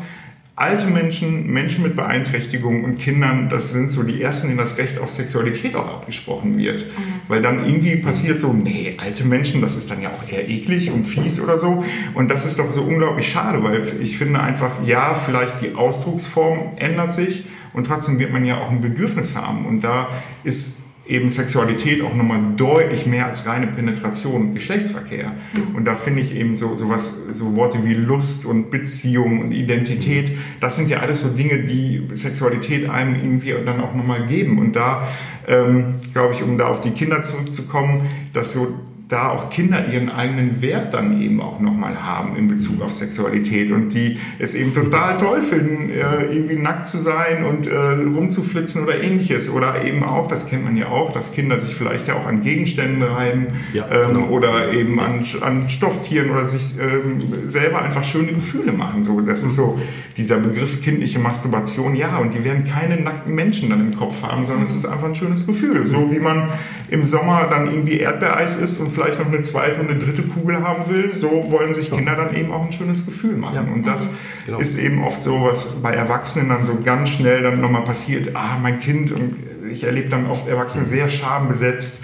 alte 0.55 0.85
Menschen, 0.87 1.47
Menschen 1.47 1.83
mit 1.83 1.95
Beeinträchtigungen 1.95 2.83
und 2.83 2.97
Kindern, 2.97 3.49
das 3.49 3.71
sind 3.71 3.91
so 3.91 4.03
die 4.03 4.21
ersten, 4.21 4.47
denen 4.47 4.59
das 4.59 4.77
Recht 4.77 4.99
auf 4.99 5.11
Sexualität 5.11 5.75
auch 5.75 5.87
abgesprochen 5.87 6.57
wird. 6.57 6.81
Mhm. 6.81 7.21
Weil 7.27 7.41
dann 7.41 7.65
irgendwie 7.65 7.95
passiert 7.95 8.39
so, 8.39 8.53
nee, 8.53 8.95
alte 8.97 9.23
Menschen, 9.23 9.61
das 9.61 9.75
ist 9.75 9.89
dann 9.89 10.01
ja 10.01 10.09
auch 10.09 10.29
eher 10.31 10.47
eklig 10.47 10.91
und 10.91 11.05
fies 11.05 11.39
oder 11.39 11.57
so. 11.57 11.83
Und 12.13 12.29
das 12.29 12.45
ist 12.45 12.59
doch 12.59 12.71
so 12.73 12.83
unglaublich 12.83 13.31
schade, 13.31 13.63
weil 13.63 13.81
ich 14.01 14.17
finde 14.17 14.41
einfach, 14.41 14.71
ja, 14.85 15.15
vielleicht 15.25 15.61
die 15.61 15.75
Ausdrucksform 15.75 16.73
ändert 16.77 17.13
sich 17.13 17.45
und 17.73 17.87
trotzdem 17.87 18.19
wird 18.19 18.31
man 18.31 18.45
ja 18.45 18.57
auch 18.57 18.69
ein 18.69 18.81
Bedürfnis 18.81 19.35
haben. 19.35 19.65
Und 19.65 19.81
da 19.81 20.09
ist 20.43 20.80
eben 21.11 21.29
Sexualität 21.29 22.01
auch 22.03 22.15
nochmal 22.15 22.39
deutlich 22.55 23.05
mehr 23.05 23.27
als 23.27 23.45
reine 23.45 23.67
Penetration 23.67 24.47
und 24.47 24.55
Geschlechtsverkehr. 24.55 25.33
Mhm. 25.53 25.75
Und 25.75 25.85
da 25.85 25.95
finde 25.95 26.21
ich 26.21 26.35
eben 26.35 26.55
so, 26.55 26.75
so 26.75 26.89
was, 26.89 27.13
so 27.31 27.55
Worte 27.55 27.83
wie 27.83 27.93
Lust 27.93 28.45
und 28.45 28.71
Beziehung 28.71 29.41
und 29.41 29.51
Identität, 29.51 30.31
das 30.59 30.77
sind 30.77 30.89
ja 30.89 30.99
alles 30.99 31.21
so 31.21 31.29
Dinge, 31.29 31.63
die 31.63 32.07
Sexualität 32.13 32.89
einem 32.89 33.15
irgendwie 33.15 33.53
dann 33.65 33.81
auch 33.81 33.93
nochmal 33.93 34.25
geben. 34.25 34.57
Und 34.57 34.75
da, 34.75 35.07
ähm, 35.47 35.95
glaube 36.13 36.33
ich, 36.33 36.43
um 36.43 36.57
da 36.57 36.67
auf 36.67 36.81
die 36.81 36.91
Kinder 36.91 37.21
zurückzukommen, 37.21 38.07
dass 38.33 38.53
so 38.53 38.79
da 39.11 39.29
auch 39.29 39.49
Kinder 39.49 39.87
ihren 39.91 40.09
eigenen 40.09 40.61
Wert 40.61 40.93
dann 40.93 41.21
eben 41.21 41.41
auch 41.41 41.59
nochmal 41.59 42.01
haben 42.01 42.37
in 42.37 42.47
Bezug 42.47 42.81
auf 42.81 42.93
Sexualität 42.93 43.69
und 43.69 43.93
die 43.93 44.19
es 44.39 44.55
eben 44.55 44.73
total 44.73 45.17
toll 45.17 45.41
finden, 45.41 45.89
äh, 45.89 46.33
irgendwie 46.33 46.55
nackt 46.55 46.87
zu 46.87 46.97
sein 46.97 47.43
und 47.43 47.67
äh, 47.67 47.75
rumzuflitzen 47.75 48.83
oder 48.83 49.01
ähnliches. 49.01 49.49
Oder 49.49 49.83
eben 49.83 50.03
auch, 50.03 50.29
das 50.29 50.47
kennt 50.47 50.63
man 50.63 50.77
ja 50.77 50.87
auch, 50.87 51.11
dass 51.11 51.33
Kinder 51.33 51.59
sich 51.59 51.75
vielleicht 51.75 52.07
ja 52.07 52.15
auch 52.15 52.25
an 52.25 52.41
Gegenständen 52.41 53.03
reiben 53.03 53.47
ja, 53.73 53.85
ähm, 53.91 54.13
genau. 54.13 54.27
oder 54.29 54.71
eben 54.71 54.97
an, 55.01 55.25
an 55.41 55.69
Stofftieren 55.69 56.29
oder 56.29 56.47
sich 56.47 56.79
ähm, 56.79 57.21
selber 57.47 57.81
einfach 57.81 58.05
schöne 58.05 58.31
Gefühle 58.31 58.71
machen. 58.71 59.03
So, 59.03 59.19
das 59.19 59.43
ist 59.43 59.55
so 59.55 59.77
dieser 60.15 60.37
Begriff 60.37 60.81
kindliche 60.81 61.19
Masturbation, 61.19 61.95
ja, 61.95 62.17
und 62.17 62.33
die 62.33 62.45
werden 62.45 62.63
keine 62.63 62.95
nackten 62.95 63.35
Menschen 63.35 63.69
dann 63.69 63.81
im 63.81 63.97
Kopf 63.97 64.23
haben, 64.23 64.45
sondern 64.45 64.67
es 64.67 64.75
ist 64.75 64.85
einfach 64.85 65.07
ein 65.07 65.15
schönes 65.15 65.45
Gefühl. 65.45 65.85
So 65.85 66.11
wie 66.11 66.19
man 66.19 66.49
im 66.89 67.05
Sommer 67.05 67.47
dann 67.49 67.67
irgendwie 67.67 67.99
Erdbeereis 67.99 68.55
isst 68.55 68.79
und 68.79 68.91
vielleicht 68.91 69.00
noch 69.19 69.27
eine 69.27 69.43
zweite 69.43 69.79
und 69.79 69.89
eine 69.89 69.99
dritte 69.99 70.23
Kugel 70.23 70.63
haben 70.63 70.91
will, 70.91 71.13
so 71.13 71.51
wollen 71.51 71.73
sich 71.73 71.91
Kinder 71.91 72.15
dann 72.15 72.35
eben 72.35 72.51
auch 72.51 72.65
ein 72.65 72.71
schönes 72.71 73.05
Gefühl 73.05 73.35
machen. 73.35 73.55
Ja. 73.55 73.73
Und 73.73 73.85
das 73.85 74.09
genau. 74.45 74.59
ist 74.59 74.77
eben 74.77 75.03
oft 75.03 75.21
so, 75.21 75.41
was 75.41 75.81
bei 75.81 75.93
Erwachsenen 75.93 76.49
dann 76.49 76.63
so 76.63 76.77
ganz 76.83 77.09
schnell 77.09 77.43
dann 77.43 77.61
nochmal 77.61 77.83
passiert. 77.83 78.35
Ah, 78.35 78.57
mein 78.61 78.79
Kind, 78.79 79.11
und 79.11 79.35
ich 79.69 79.83
erlebe 79.83 80.09
dann 80.09 80.25
oft 80.27 80.47
Erwachsene 80.47 80.85
sehr 80.85 81.09
schambesetzt 81.09 81.95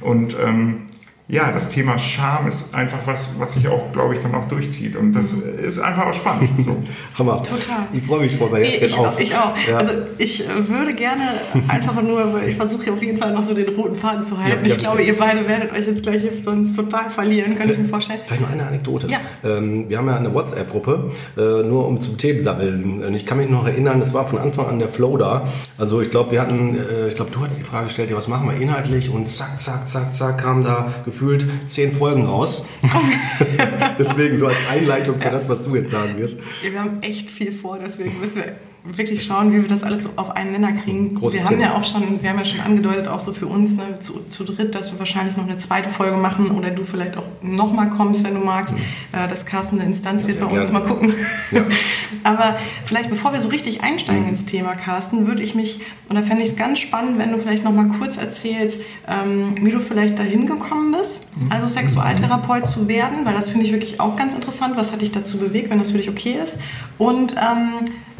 und 0.00 0.36
ähm, 0.44 0.85
ja, 1.28 1.50
das 1.50 1.70
Thema 1.70 1.98
Scham 1.98 2.46
ist 2.46 2.72
einfach 2.72 3.00
was, 3.04 3.30
was 3.38 3.54
sich 3.54 3.66
auch, 3.66 3.90
glaube 3.92 4.14
ich, 4.14 4.20
dann 4.20 4.32
auch 4.32 4.46
durchzieht. 4.46 4.94
Und 4.94 5.12
das 5.12 5.32
ist 5.32 5.80
einfach 5.80 6.06
auch 6.06 6.14
spannend. 6.14 6.50
So. 6.64 6.76
Hammer. 7.18 7.42
Total. 7.42 7.88
Ich 7.92 8.04
freue 8.04 8.20
mich 8.20 8.36
voll 8.36 8.48
bei 8.48 8.62
jetzt 8.62 8.80
ich, 8.80 8.96
auf. 8.96 9.18
Ich 9.18 9.34
auch. 9.34 9.52
Ja. 9.68 9.78
Also 9.78 9.92
ich 10.18 10.48
äh, 10.48 10.68
würde 10.68 10.94
gerne 10.94 11.24
einfach 11.66 12.00
nur, 12.00 12.32
weil 12.32 12.48
ich 12.48 12.54
versuche 12.54 12.92
auf 12.92 13.02
jeden 13.02 13.18
Fall 13.18 13.32
noch 13.32 13.42
so 13.42 13.54
den 13.54 13.74
roten 13.74 13.96
Faden 13.96 14.22
zu 14.22 14.38
halten. 14.38 14.64
Ja, 14.64 14.68
ja, 14.68 14.74
ich 14.74 14.78
glaube, 14.78 15.02
ihr 15.02 15.18
beide 15.18 15.48
werdet 15.48 15.72
euch 15.72 15.86
jetzt 15.88 16.04
gleich 16.04 16.22
sonst 16.44 16.76
total 16.76 17.10
verlieren, 17.10 17.56
könnte 17.56 17.72
ich 17.72 17.78
mir 17.80 17.88
vorstellen. 17.88 18.20
Vielleicht 18.24 18.42
noch 18.42 18.50
eine 18.50 18.64
Anekdote. 18.64 19.08
Ja. 19.08 19.18
Ähm, 19.42 19.88
wir 19.88 19.98
haben 19.98 20.06
ja 20.06 20.16
eine 20.16 20.32
WhatsApp-Gruppe, 20.32 21.10
äh, 21.36 21.40
nur 21.66 21.88
um 21.88 22.00
zum 22.00 22.18
Themen 22.18 22.40
sammeln. 22.40 23.14
Ich 23.16 23.26
kann 23.26 23.38
mich 23.38 23.48
noch 23.48 23.66
erinnern, 23.66 24.00
es 24.00 24.14
war 24.14 24.28
von 24.28 24.38
Anfang 24.38 24.66
an 24.68 24.78
der 24.78 24.88
Flow 24.88 25.16
da. 25.16 25.48
Also 25.76 26.00
ich 26.00 26.10
glaube, 26.10 26.30
wir 26.30 26.40
hatten, 26.40 26.76
äh, 26.76 27.08
ich 27.08 27.16
glaube, 27.16 27.32
du 27.32 27.40
hattest 27.40 27.58
die 27.58 27.64
Frage 27.64 27.86
gestellt, 27.86 28.10
ja, 28.10 28.16
was 28.16 28.28
machen 28.28 28.48
wir 28.48 28.56
inhaltlich? 28.60 29.10
Und 29.10 29.28
zack, 29.28 29.60
zack, 29.60 29.88
zack, 29.88 30.14
zack, 30.14 30.38
kam 30.38 30.62
da 30.62 30.92
gefühlt 31.16 31.46
zehn 31.66 31.92
Folgen 31.92 32.24
raus. 32.24 32.66
deswegen 33.98 34.36
so 34.36 34.48
als 34.48 34.58
Einleitung 34.70 35.18
für 35.18 35.30
das, 35.30 35.48
was 35.48 35.62
du 35.62 35.74
jetzt 35.74 35.90
sagen 35.90 36.18
wirst. 36.18 36.38
Wir 36.62 36.78
haben 36.78 37.00
echt 37.00 37.30
viel 37.30 37.52
vor, 37.52 37.78
deswegen 37.82 38.20
müssen 38.20 38.42
wir 38.42 38.54
wirklich 38.94 39.24
schauen, 39.24 39.52
wie 39.52 39.62
wir 39.62 39.68
das 39.68 39.82
alles 39.82 40.04
so 40.04 40.10
auf 40.16 40.30
einen 40.30 40.52
Nenner 40.52 40.72
kriegen. 40.72 41.14
Großes 41.14 41.40
wir 41.40 41.46
haben 41.46 41.56
Thema. 41.56 41.62
ja 41.70 41.74
auch 41.74 41.84
schon, 41.84 42.22
wir 42.22 42.30
haben 42.30 42.38
ja 42.38 42.44
schon 42.44 42.60
angedeutet, 42.60 43.08
auch 43.08 43.20
so 43.20 43.32
für 43.32 43.46
uns 43.46 43.76
ne, 43.76 43.98
zu, 43.98 44.20
zu 44.28 44.44
dritt, 44.44 44.74
dass 44.74 44.92
wir 44.92 44.98
wahrscheinlich 44.98 45.36
noch 45.36 45.44
eine 45.44 45.56
zweite 45.56 45.90
Folge 45.90 46.16
machen 46.16 46.50
oder 46.50 46.70
du 46.70 46.82
vielleicht 46.82 47.16
auch 47.16 47.26
nochmal 47.42 47.90
kommst, 47.90 48.24
wenn 48.24 48.34
du 48.34 48.40
magst. 48.40 48.74
Äh, 49.12 49.28
dass 49.28 49.46
Carsten 49.46 49.80
eine 49.80 49.88
Instanz 49.88 50.26
wird 50.26 50.40
bei 50.40 50.46
uns 50.46 50.70
gerne. 50.70 50.84
mal 50.84 50.86
gucken. 50.86 51.14
Aber 52.24 52.56
vielleicht 52.84 53.10
bevor 53.10 53.32
wir 53.32 53.40
so 53.40 53.48
richtig 53.48 53.82
einsteigen 53.82 54.28
ins 54.28 54.44
Thema, 54.46 54.74
Carsten, 54.74 55.26
würde 55.26 55.42
ich 55.42 55.54
mich, 55.54 55.80
oder 56.10 56.22
fände 56.22 56.42
ich 56.42 56.50
es 56.50 56.56
ganz 56.56 56.78
spannend, 56.78 57.18
wenn 57.18 57.32
du 57.32 57.38
vielleicht 57.38 57.64
nochmal 57.64 57.88
kurz 57.88 58.16
erzählst, 58.16 58.80
ähm, 59.08 59.54
wie 59.60 59.70
du 59.70 59.80
vielleicht 59.80 60.18
dahin 60.18 60.46
gekommen 60.46 60.92
bist, 60.92 61.26
also 61.50 61.66
Sexualtherapeut 61.66 62.66
zu 62.66 62.88
werden, 62.88 63.24
weil 63.24 63.34
das 63.34 63.48
finde 63.48 63.66
ich 63.66 63.72
wirklich 63.72 64.00
auch 64.00 64.16
ganz 64.16 64.34
interessant. 64.34 64.76
Was 64.76 64.92
hat 64.92 65.02
dich 65.02 65.12
dazu 65.12 65.38
bewegt, 65.38 65.70
wenn 65.70 65.78
das 65.78 65.90
für 65.90 65.98
dich 65.98 66.08
okay 66.08 66.36
ist? 66.42 66.58
Und 66.98 67.34
ähm, 67.36 67.74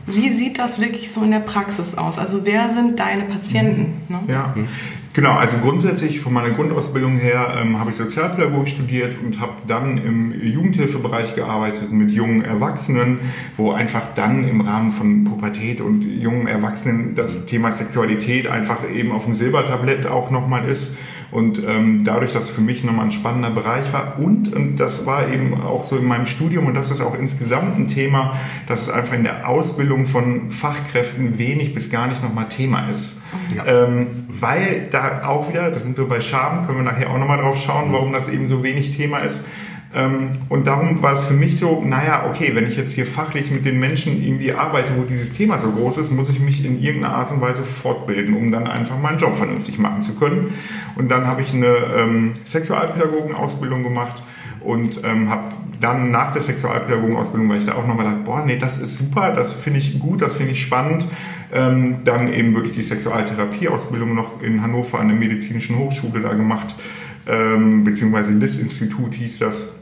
wie 0.07 0.33
sieht 0.33 0.59
das 0.59 0.81
wirklich 0.81 1.11
so 1.11 1.23
in 1.23 1.33
der 1.33 1.41
Praxis 1.41 1.97
aus? 1.97 2.19
Also 2.19 2.45
wer 2.45 2.69
sind 2.69 2.99
deine 3.01 3.25
Patienten? 3.25 4.01
Ne? 4.09 4.21
Ja, 4.29 4.55
genau. 5.13 5.33
Also 5.33 5.57
grundsätzlich 5.59 6.21
von 6.21 6.33
meiner 6.33 6.51
Grundausbildung 6.51 7.17
her 7.17 7.57
ähm, 7.61 7.81
habe 7.81 7.91
ich 7.91 7.97
Sozialpädagogik 7.97 8.69
studiert 8.69 9.17
und 9.21 9.41
habe 9.41 9.53
dann 9.67 9.99
im 9.99 10.33
Jugendhilfebereich 10.41 11.35
gearbeitet 11.35 11.91
mit 11.91 12.13
jungen 12.13 12.45
Erwachsenen, 12.45 13.19
wo 13.57 13.73
einfach 13.73 14.15
dann 14.15 14.49
im 14.49 14.61
Rahmen 14.61 14.93
von 14.93 15.25
Pubertät 15.25 15.81
und 15.81 16.03
jungen 16.03 16.47
Erwachsenen 16.47 17.17
das 17.17 17.45
Thema 17.47 17.73
Sexualität 17.73 18.47
einfach 18.47 18.89
eben 18.89 19.11
auf 19.11 19.25
dem 19.25 19.35
Silbertablett 19.35 20.07
auch 20.07 20.31
nochmal 20.31 20.65
ist. 20.67 20.97
Und 21.31 21.63
ähm, 21.67 22.05
dadurch, 22.05 22.33
dass 22.33 22.45
es 22.45 22.51
für 22.51 22.61
mich 22.61 22.85
nochmal 22.85 23.07
ein 23.07 23.13
spannender 23.13 23.51
Bereich 23.51 23.93
war 23.93 24.19
und, 24.19 24.55
und 24.55 24.77
das 24.77 25.07
war 25.07 25.29
eben 25.29 25.61
auch 25.61 25.85
so 25.85 25.97
in 25.97 26.05
meinem 26.05 26.27
Studium 26.27 26.67
und 26.67 26.75
das 26.75 26.91
ist 26.91 27.01
auch 27.01 27.19
insgesamt 27.19 27.77
ein 27.79 27.89
Thema, 27.89 28.37
dass 28.69 28.83
es 28.83 28.89
einfach 28.89 29.15
in 29.15 29.25
der 29.25 29.49
Ausbildung 29.49 30.07
von 30.07 30.51
Fachkräften 30.51 31.39
wenig 31.39 31.75
bis 31.75 31.91
gar 31.91 32.07
nicht 32.07 32.23
nochmal 32.23 32.49
Thema 32.49 32.89
ist. 32.89 33.21
Ähm, 33.67 34.07
weil 34.29 34.89
da 34.91 35.27
auch 35.27 35.49
wieder, 35.49 35.71
da 35.71 35.79
sind 35.79 35.99
wir 35.99 36.07
bei 36.07 36.21
Scham, 36.21 36.67
können 36.67 36.79
wir 36.79 36.85
nachher 36.85 37.11
auch 37.11 37.19
nochmal 37.19 37.39
drauf 37.39 37.59
schauen, 37.59 37.93
warum 37.93 38.13
das 38.13 38.29
eben 38.29 38.47
so 38.47 38.63
wenig 38.63 38.97
Thema 38.97 39.19
ist. 39.19 39.45
Ähm, 39.97 40.29
und 40.51 40.67
darum 40.67 41.03
war 41.03 41.15
es 41.15 41.25
für 41.25 41.33
mich 41.33 41.59
so, 41.59 41.83
naja, 41.83 42.27
okay, 42.29 42.51
wenn 42.55 42.67
ich 42.67 42.77
jetzt 42.77 42.93
hier 42.93 43.07
fachlich 43.07 43.51
mit 43.51 43.65
den 43.65 43.81
Menschen 43.81 44.23
irgendwie 44.23 44.53
arbeite, 44.53 44.91
wo 44.95 45.03
dieses 45.03 45.33
Thema 45.33 45.59
so 45.59 45.71
groß 45.71 45.97
ist, 45.97 46.13
muss 46.13 46.29
ich 46.29 46.39
mich 46.39 46.65
in 46.67 46.83
irgendeiner 46.83 47.15
Art 47.15 47.33
und 47.33 47.41
Weise 47.41 47.63
fortbilden, 47.63 48.37
um 48.37 48.53
dann 48.53 48.67
einfach 48.67 48.99
meinen 48.99 49.17
Job 49.17 49.35
vernünftig 49.37 49.79
machen 49.79 50.03
zu 50.03 50.15
können. 50.15 50.53
Und 50.97 51.11
dann 51.11 51.27
habe 51.27 51.41
ich 51.41 51.55
eine 51.55 51.75
ähm, 51.97 52.33
Sexualpädagogenausbildung 52.45 53.83
gemacht 53.83 54.23
und 54.61 55.01
ähm, 55.03 55.31
habe 55.31 55.45
dann 55.81 56.11
nach 56.11 56.31
der 56.33 56.43
Sexualpädagogenausbildung, 56.43 57.49
weil 57.49 57.59
ich 57.59 57.67
da 57.67 57.75
auch 57.75 57.87
nochmal 57.87 58.05
dachte, 58.05 58.21
boah, 58.25 58.45
nee, 58.45 58.59
das 58.59 58.77
ist 58.77 58.99
super, 58.99 59.31
das 59.31 59.55
finde 59.55 59.81
ich 59.81 59.99
gut, 59.99 60.21
das 60.21 60.35
finde 60.35 60.53
ich 60.53 60.63
spannend, 60.63 61.07
ähm, 61.55 61.99
dann 62.05 62.33
eben 62.33 62.55
wirklich 62.55 62.73
die 62.73 62.83
Sexualtherapieausbildung 62.83 64.15
noch 64.15 64.43
in 64.43 64.63
Hannover 64.63 65.01
an 65.01 65.09
der 65.09 65.17
Medizinischen 65.17 65.79
Hochschule 65.79 66.21
da 66.21 66.35
gemacht, 66.35 66.75
ähm, 67.27 67.85
beziehungsweise 67.85 68.33
LIS-Institut 68.33 69.15
hieß 69.15 69.39
das. 69.41 69.75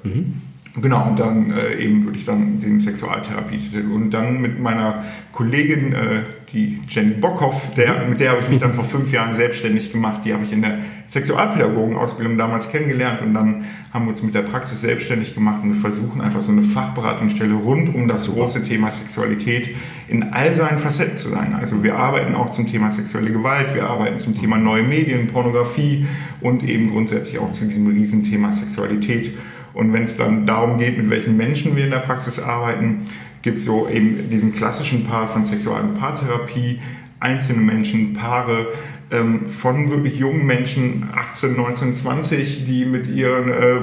Genau, 0.81 1.09
und 1.09 1.21
dann 1.21 1.53
äh, 1.53 1.77
eben 1.77 2.05
würde 2.05 2.19
ich 2.19 2.25
dann 2.25 2.59
den 2.61 2.81
Sexualtherapietitel. 2.81 3.91
Und 3.91 4.11
dann 4.11 4.41
mit 4.41 4.59
meiner 4.59 5.05
Kollegin, 5.33 5.93
äh, 5.93 6.23
die 6.55 6.81
Jenny 6.89 7.15
Bockhoff, 7.15 7.75
der, 7.75 8.07
mit 8.09 8.21
der 8.21 8.31
habe 8.31 8.41
ich 8.43 8.49
mich 8.49 8.61
dann 8.61 8.75
vor 8.75 8.85
fünf 8.85 9.13
Jahren 9.13 9.35
selbstständig 9.35 9.91
gemacht. 9.91 10.21
Die 10.25 10.33
habe 10.33 10.45
ich 10.45 10.53
in 10.53 10.63
der 10.63 10.79
Sexualpädagogenausbildung 11.09 12.39
damals 12.39 12.71
kennengelernt 12.71 13.21
und 13.23 13.35
dann 13.35 13.65
haben 13.93 14.07
wir 14.07 14.13
uns 14.13 14.23
mit 14.23 14.35
der 14.35 14.43
Praxis 14.43 14.81
selbstständig 14.81 15.35
gemacht 15.35 15.63
und 15.63 15.75
wir 15.75 15.81
versuchen 15.81 16.21
einfach 16.21 16.43
so 16.43 16.53
eine 16.53 16.63
Fachberatungsstelle 16.63 17.55
rund 17.55 17.95
um 17.95 18.09
das 18.09 18.33
große 18.33 18.63
Thema 18.63 18.91
Sexualität 18.91 19.75
in 20.09 20.33
all 20.33 20.55
seinen 20.55 20.79
Facetten 20.79 21.17
zu 21.17 21.29
sein. 21.29 21.55
Also 21.55 21.83
wir 21.83 21.97
arbeiten 21.97 22.35
auch 22.35 22.51
zum 22.53 22.67
Thema 22.67 22.91
sexuelle 22.91 23.33
Gewalt, 23.33 23.75
wir 23.75 23.91
arbeiten 23.91 24.19
zum 24.19 24.39
Thema 24.39 24.57
neue 24.57 24.85
Medien, 24.85 25.27
Pornografie 25.27 26.07
und 26.41 26.63
eben 26.63 26.91
grundsätzlich 26.91 27.39
auch 27.41 27.51
zu 27.51 27.67
diesem 27.67 27.87
Riesenthema 27.89 28.53
Sexualität. 28.53 29.35
Und 29.75 29.93
wenn 29.93 30.05
es 30.05 30.17
dann 30.17 30.47
darum 30.47 30.79
geht, 30.79 30.97
mit 30.97 31.11
welchen 31.11 31.37
Menschen 31.37 31.77
wir 31.77 31.85
in 31.85 31.91
der 31.91 31.99
Praxis 31.99 32.39
arbeiten, 32.39 33.05
gibt 33.45 33.59
es 33.59 33.67
so 33.67 33.89
eben 33.89 34.31
diesen 34.31 34.57
klassischen 34.57 35.05
Part 35.05 35.33
von 35.33 35.45
Sexual- 35.45 35.83
und 35.83 35.95
Paartherapie, 35.95 36.81
einzelne 37.21 37.61
Menschen, 37.61 38.15
Paare, 38.15 38.67
ähm, 39.11 39.51
von 39.51 39.91
wirklich 39.91 40.19
jungen 40.19 40.47
Menschen, 40.47 41.11
18, 41.15 41.55
19, 41.55 41.95
20, 41.95 42.65
die 42.65 42.87
mit 42.87 43.07
ihren 43.07 43.51
äh, 43.51 43.75
äh, 43.77 43.83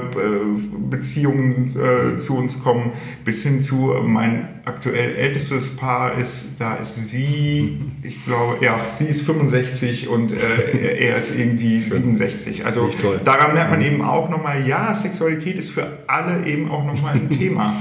Beziehungen 0.90 1.76
äh, 1.76 2.16
zu 2.16 2.36
uns 2.36 2.62
kommen, 2.62 2.92
bis 3.24 3.44
hin 3.44 3.60
zu 3.60 3.92
äh, 3.92 4.02
mein 4.02 4.48
aktuell 4.64 5.14
ältestes 5.14 5.76
Paar 5.76 6.18
ist, 6.18 6.54
da 6.58 6.74
ist 6.74 7.08
sie, 7.08 7.80
ich 8.02 8.24
glaube, 8.24 8.64
ja, 8.64 8.76
sie 8.90 9.06
ist 9.06 9.22
65 9.22 10.08
und 10.08 10.32
äh, 10.32 10.98
er 10.98 11.18
ist 11.18 11.38
irgendwie 11.38 11.80
67. 11.82 12.66
Also 12.66 12.90
daran 13.24 13.54
merkt 13.54 13.70
man 13.70 13.80
eben 13.80 14.02
auch 14.02 14.28
nochmal, 14.28 14.66
ja, 14.66 14.94
Sexualität 14.96 15.56
ist 15.56 15.70
für 15.70 15.98
alle 16.08 16.44
eben 16.46 16.68
auch 16.68 16.84
nochmal 16.84 17.14
ein 17.14 17.30
Thema. 17.38 17.76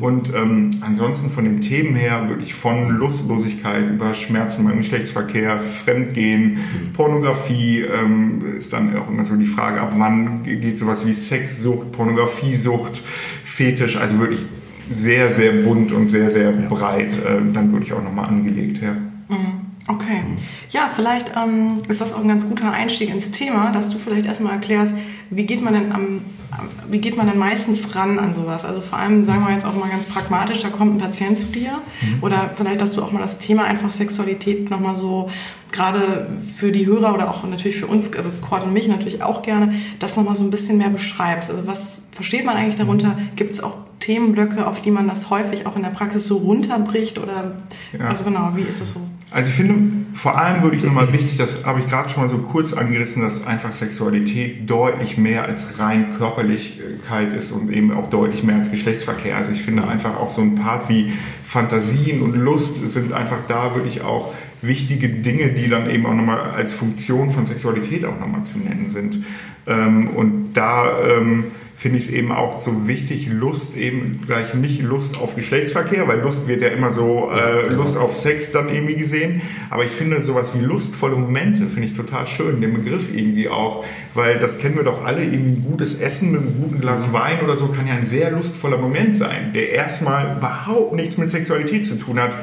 Und 0.00 0.32
ähm, 0.34 0.70
ansonsten 0.80 1.30
von 1.30 1.44
den 1.44 1.60
Themen 1.60 1.94
her 1.94 2.28
wirklich 2.28 2.54
von 2.54 2.90
Lustlosigkeit 2.90 3.88
über 3.88 4.14
Schmerzen 4.14 4.64
beim 4.66 4.78
Geschlechtsverkehr, 4.78 5.58
Fremdgehen, 5.58 6.58
Pornografie, 6.92 7.80
ähm, 7.82 8.42
ist 8.56 8.72
dann 8.72 8.96
auch 8.96 9.08
immer 9.08 9.24
so 9.24 9.36
die 9.36 9.46
Frage, 9.46 9.80
ab 9.80 9.92
wann 9.96 10.42
geht 10.42 10.76
sowas 10.76 11.06
wie 11.06 11.12
Sexsucht, 11.12 11.92
Pornografiesucht, 11.92 13.02
Fetisch, 13.44 13.96
also 13.96 14.18
wirklich 14.18 14.44
sehr, 14.88 15.30
sehr 15.30 15.52
bunt 15.52 15.92
und 15.92 16.08
sehr, 16.08 16.30
sehr 16.30 16.52
breit, 16.52 17.14
äh, 17.14 17.52
dann 17.52 17.72
wirklich 17.72 17.92
auch 17.92 18.02
nochmal 18.02 18.26
angelegt, 18.26 18.80
ja. 18.82 18.96
Okay. 19.88 20.22
Ja, 20.70 20.90
vielleicht 20.94 21.32
ähm, 21.36 21.78
ist 21.88 22.00
das 22.00 22.12
auch 22.12 22.20
ein 22.20 22.28
ganz 22.28 22.48
guter 22.48 22.72
Einstieg 22.72 23.10
ins 23.10 23.30
Thema, 23.30 23.70
dass 23.70 23.88
du 23.90 23.98
vielleicht 23.98 24.26
erstmal 24.26 24.52
erklärst, 24.54 24.96
wie 25.30 25.44
geht 25.44 25.62
man 25.62 25.74
denn 25.74 25.92
am, 25.92 26.20
wie 26.88 26.98
geht 26.98 27.16
man 27.16 27.28
denn 27.28 27.38
meistens 27.38 27.94
ran 27.94 28.18
an 28.18 28.32
sowas? 28.32 28.64
Also 28.64 28.80
vor 28.80 28.98
allem, 28.98 29.24
sagen 29.24 29.44
wir 29.46 29.52
jetzt 29.52 29.64
auch 29.64 29.74
mal 29.74 29.88
ganz 29.88 30.06
pragmatisch, 30.06 30.60
da 30.60 30.70
kommt 30.70 30.96
ein 30.96 30.98
Patient 30.98 31.38
zu 31.38 31.46
dir 31.46 31.78
oder 32.20 32.50
vielleicht, 32.54 32.80
dass 32.80 32.94
du 32.94 33.02
auch 33.02 33.12
mal 33.12 33.22
das 33.22 33.38
Thema 33.38 33.64
einfach 33.64 33.90
Sexualität 33.90 34.70
nochmal 34.70 34.94
so, 34.94 35.28
gerade 35.70 36.28
für 36.56 36.72
die 36.72 36.86
Hörer 36.86 37.14
oder 37.14 37.30
auch 37.30 37.46
natürlich 37.46 37.76
für 37.76 37.86
uns, 37.86 38.12
also 38.16 38.30
Cord 38.40 38.64
und 38.64 38.72
mich 38.72 38.88
natürlich 38.88 39.22
auch 39.22 39.42
gerne, 39.42 39.74
das 39.98 40.16
nochmal 40.16 40.34
so 40.34 40.44
ein 40.44 40.50
bisschen 40.50 40.78
mehr 40.78 40.88
beschreibst. 40.90 41.50
Also 41.50 41.66
was 41.66 42.02
versteht 42.12 42.44
man 42.44 42.56
eigentlich 42.56 42.76
darunter? 42.76 43.18
Gibt 43.36 43.52
es 43.52 43.62
auch 43.62 43.76
Themenblöcke, 44.00 44.66
auf 44.66 44.80
die 44.80 44.90
man 44.90 45.08
das 45.08 45.30
häufig 45.30 45.66
auch 45.66 45.76
in 45.76 45.82
der 45.82 45.90
Praxis 45.90 46.26
so 46.26 46.38
runterbricht 46.38 47.18
oder, 47.18 47.56
Ja. 47.92 48.06
also 48.06 48.24
genau, 48.24 48.52
wie 48.54 48.62
ist 48.62 48.80
es 48.80 48.92
so? 48.92 49.00
Also 49.32 49.50
ich 49.50 49.56
finde, 49.56 50.06
vor 50.14 50.38
allem 50.38 50.62
würde 50.62 50.76
ich 50.76 50.84
nochmal 50.84 51.12
wichtig, 51.12 51.36
das 51.36 51.64
habe 51.64 51.80
ich 51.80 51.86
gerade 51.86 52.08
schon 52.08 52.22
mal 52.22 52.28
so 52.28 52.38
kurz 52.38 52.72
angerissen, 52.72 53.22
dass 53.22 53.44
einfach 53.44 53.72
Sexualität 53.72 54.70
deutlich 54.70 55.18
mehr 55.18 55.44
als 55.44 55.80
rein 55.80 56.10
Körperlichkeit 56.16 57.32
ist 57.32 57.50
und 57.50 57.72
eben 57.72 57.92
auch 57.92 58.08
deutlich 58.08 58.44
mehr 58.44 58.56
als 58.56 58.70
Geschlechtsverkehr. 58.70 59.36
Also 59.36 59.50
ich 59.50 59.62
finde 59.62 59.88
einfach 59.88 60.16
auch 60.16 60.30
so 60.30 60.42
ein 60.42 60.54
Part 60.54 60.88
wie 60.88 61.12
Fantasien 61.44 62.22
und 62.22 62.36
Lust 62.36 62.92
sind 62.92 63.12
einfach 63.12 63.38
da 63.48 63.74
wirklich 63.74 64.02
auch 64.02 64.32
wichtige 64.62 65.08
Dinge, 65.08 65.48
die 65.48 65.68
dann 65.68 65.90
eben 65.90 66.06
auch 66.06 66.14
nochmal 66.14 66.52
als 66.54 66.72
Funktion 66.72 67.32
von 67.32 67.46
Sexualität 67.46 68.04
auch 68.04 68.18
nochmal 68.18 68.44
zu 68.44 68.58
nennen 68.58 68.88
sind. 68.88 69.24
Ähm, 69.66 70.08
und 70.08 70.52
da 70.54 70.86
ähm, 71.04 71.44
finde 71.78 71.98
ich 71.98 72.04
es 72.04 72.10
eben 72.10 72.32
auch 72.32 72.58
so 72.58 72.88
wichtig, 72.88 73.28
Lust 73.28 73.76
eben 73.76 74.22
gleich 74.26 74.54
nicht 74.54 74.80
Lust 74.80 75.18
auf 75.18 75.36
Geschlechtsverkehr, 75.36 76.08
weil 76.08 76.20
Lust 76.20 76.48
wird 76.48 76.62
ja 76.62 76.68
immer 76.68 76.90
so 76.90 77.30
äh, 77.30 77.68
Lust 77.68 77.98
auf 77.98 78.16
Sex 78.16 78.50
dann 78.50 78.70
irgendwie 78.70 78.96
gesehen. 78.96 79.42
Aber 79.68 79.84
ich 79.84 79.90
finde 79.90 80.22
sowas 80.22 80.52
wie 80.54 80.64
lustvolle 80.64 81.16
Momente 81.16 81.66
finde 81.66 81.88
ich 81.88 81.94
total 81.94 82.26
schön, 82.28 82.62
den 82.62 82.72
Begriff 82.72 83.14
irgendwie 83.14 83.50
auch, 83.50 83.84
weil 84.14 84.38
das 84.38 84.58
kennen 84.58 84.76
wir 84.76 84.84
doch 84.84 85.04
alle, 85.04 85.22
irgendwie 85.22 85.50
ein 85.50 85.64
gutes 85.64 86.00
Essen 86.00 86.32
mit 86.32 86.40
einem 86.40 86.62
guten 86.62 86.80
Glas 86.80 87.12
Wein 87.12 87.40
oder 87.44 87.58
so 87.58 87.66
kann 87.66 87.86
ja 87.86 87.94
ein 87.94 88.04
sehr 88.04 88.30
lustvoller 88.30 88.78
Moment 88.78 89.14
sein, 89.14 89.52
der 89.52 89.72
erstmal 89.72 90.38
überhaupt 90.38 90.94
nichts 90.94 91.18
mit 91.18 91.28
Sexualität 91.28 91.84
zu 91.86 91.96
tun 91.96 92.18
hat 92.18 92.36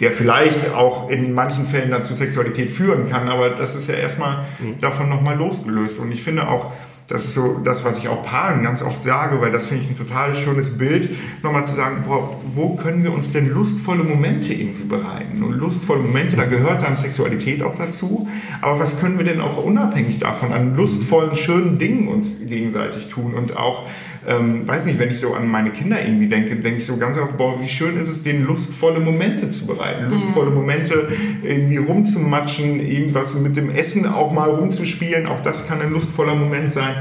der 0.00 0.12
vielleicht 0.12 0.74
auch 0.74 1.08
in 1.08 1.32
manchen 1.32 1.64
Fällen 1.64 1.90
dann 1.90 2.02
zu 2.02 2.12
Sexualität 2.12 2.68
führen 2.68 3.08
kann, 3.08 3.28
aber 3.28 3.48
das 3.48 3.74
ist 3.74 3.88
ja 3.88 3.94
erstmal 3.94 4.44
davon 4.78 5.08
nochmal 5.08 5.38
losgelöst. 5.38 5.98
Und 6.00 6.12
ich 6.12 6.22
finde 6.22 6.48
auch, 6.48 6.72
das 7.08 7.24
ist 7.24 7.34
so 7.34 7.60
das, 7.62 7.84
was 7.84 7.98
ich 7.98 8.08
auch 8.08 8.22
Paaren 8.22 8.62
ganz 8.62 8.82
oft 8.82 9.02
sage, 9.02 9.40
weil 9.40 9.52
das 9.52 9.68
finde 9.68 9.84
ich 9.84 9.90
ein 9.90 9.96
total 9.96 10.34
schönes 10.34 10.76
Bild, 10.76 11.08
nochmal 11.42 11.64
zu 11.64 11.74
sagen, 11.74 12.04
boah, 12.06 12.40
wo 12.46 12.74
können 12.74 13.04
wir 13.04 13.12
uns 13.12 13.30
denn 13.30 13.48
lustvolle 13.48 14.02
Momente 14.02 14.52
irgendwie 14.52 14.84
bereiten? 14.84 15.42
Und 15.42 15.52
lustvolle 15.52 16.02
Momente, 16.02 16.36
da 16.36 16.46
gehört 16.46 16.82
dann 16.82 16.96
Sexualität 16.96 17.62
auch 17.62 17.76
dazu, 17.76 18.28
aber 18.60 18.80
was 18.80 18.98
können 18.98 19.18
wir 19.18 19.24
denn 19.24 19.40
auch 19.40 19.62
unabhängig 19.62 20.18
davon 20.18 20.52
an 20.52 20.74
lustvollen, 20.74 21.36
schönen 21.36 21.78
Dingen 21.78 22.08
uns 22.08 22.40
gegenseitig 22.44 23.08
tun 23.08 23.34
und 23.34 23.56
auch 23.56 23.84
ähm, 24.26 24.66
weiß 24.66 24.86
nicht, 24.86 24.98
wenn 24.98 25.10
ich 25.10 25.20
so 25.20 25.34
an 25.34 25.46
meine 25.48 25.70
Kinder 25.70 26.04
irgendwie 26.04 26.28
denke, 26.28 26.56
denke 26.56 26.78
ich 26.78 26.86
so 26.86 26.96
ganz 26.96 27.18
oft, 27.18 27.36
boah, 27.36 27.60
wie 27.60 27.68
schön 27.68 27.96
ist 27.96 28.08
es, 28.08 28.22
denen 28.22 28.44
lustvolle 28.44 29.00
Momente 29.00 29.50
zu 29.50 29.66
bereiten. 29.66 30.10
Lustvolle 30.10 30.50
Momente 30.50 31.08
irgendwie 31.42 31.76
rumzumatschen, 31.76 32.80
irgendwas 32.80 33.34
mit 33.34 33.56
dem 33.56 33.70
Essen 33.70 34.06
auch 34.06 34.32
mal 34.32 34.50
rumzuspielen, 34.50 35.26
auch 35.26 35.40
das 35.40 35.66
kann 35.68 35.80
ein 35.80 35.92
lustvoller 35.92 36.34
Moment 36.34 36.72
sein. 36.72 36.94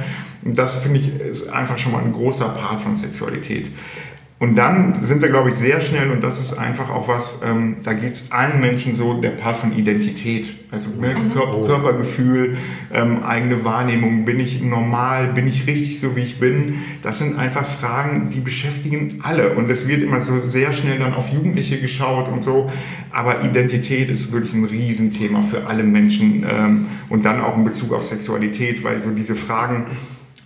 Und 0.43 0.57
das 0.57 0.77
finde 0.77 0.99
ich 0.99 1.19
ist 1.19 1.49
einfach 1.49 1.77
schon 1.77 1.91
mal 1.91 2.03
ein 2.03 2.11
großer 2.11 2.49
Part 2.49 2.81
von 2.81 2.95
Sexualität. 2.95 3.71
Und 4.45 4.55
dann 4.59 5.01
sind 5.01 5.23
wir, 5.23 5.29
glaube 5.29 5.49
ich, 5.49 5.55
sehr 5.55 5.81
schnell, 5.81 6.11
und 6.11 6.23
das 6.23 6.39
ist 6.39 6.55
einfach 6.55 6.91
auch 6.91 7.07
was, 7.07 7.39
ähm, 7.43 7.77
da 7.83 7.93
geht 7.93 8.13
es 8.13 8.31
allen 8.31 8.59
Menschen 8.59 8.95
so, 8.95 9.19
der 9.19 9.31
Part 9.31 9.55
von 9.55 9.75
Identität. 9.75 10.53
Also 10.69 10.89
ne, 10.89 11.15
Mhm. 11.15 11.33
Kör 11.33 11.55
Oh. 11.55 11.65
Körpergefühl, 11.65 12.55
ähm, 12.93 13.23
eigene 13.23 13.65
Wahrnehmung, 13.65 14.23
bin 14.23 14.39
ich 14.39 14.61
normal, 14.61 15.29
bin 15.33 15.47
ich 15.47 15.65
richtig 15.65 15.99
so, 15.99 16.15
wie 16.15 16.21
ich 16.21 16.39
bin? 16.39 16.75
Das 17.01 17.17
sind 17.17 17.39
einfach 17.39 17.65
Fragen, 17.65 18.29
die 18.29 18.39
beschäftigen 18.39 19.19
alle. 19.23 19.55
Und 19.55 19.67
es 19.71 19.87
wird 19.87 20.03
immer 20.03 20.21
so 20.21 20.39
sehr 20.39 20.73
schnell 20.73 20.99
dann 20.99 21.15
auf 21.15 21.29
Jugendliche 21.29 21.81
geschaut 21.81 22.27
und 22.31 22.43
so. 22.43 22.69
Aber 23.11 23.43
Identität 23.45 24.11
ist 24.11 24.31
wirklich 24.31 24.53
ein 24.53 24.65
Riesenthema 24.65 25.41
für 25.41 25.65
alle 25.65 25.81
Menschen. 25.81 26.45
Ähm, 26.47 26.85
und 27.09 27.25
dann 27.25 27.41
auch 27.41 27.57
in 27.57 27.63
Bezug 27.63 27.93
auf 27.93 28.05
Sexualität, 28.05 28.83
weil 28.83 29.01
so 29.01 29.09
diese 29.09 29.33
Fragen, 29.33 29.87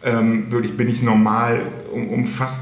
ähm, 0.06 0.50
wirklich, 0.52 0.78
bin 0.78 0.88
ich 0.88 1.04
normal, 1.04 1.60
um, 1.94 2.08
umfasst 2.08 2.62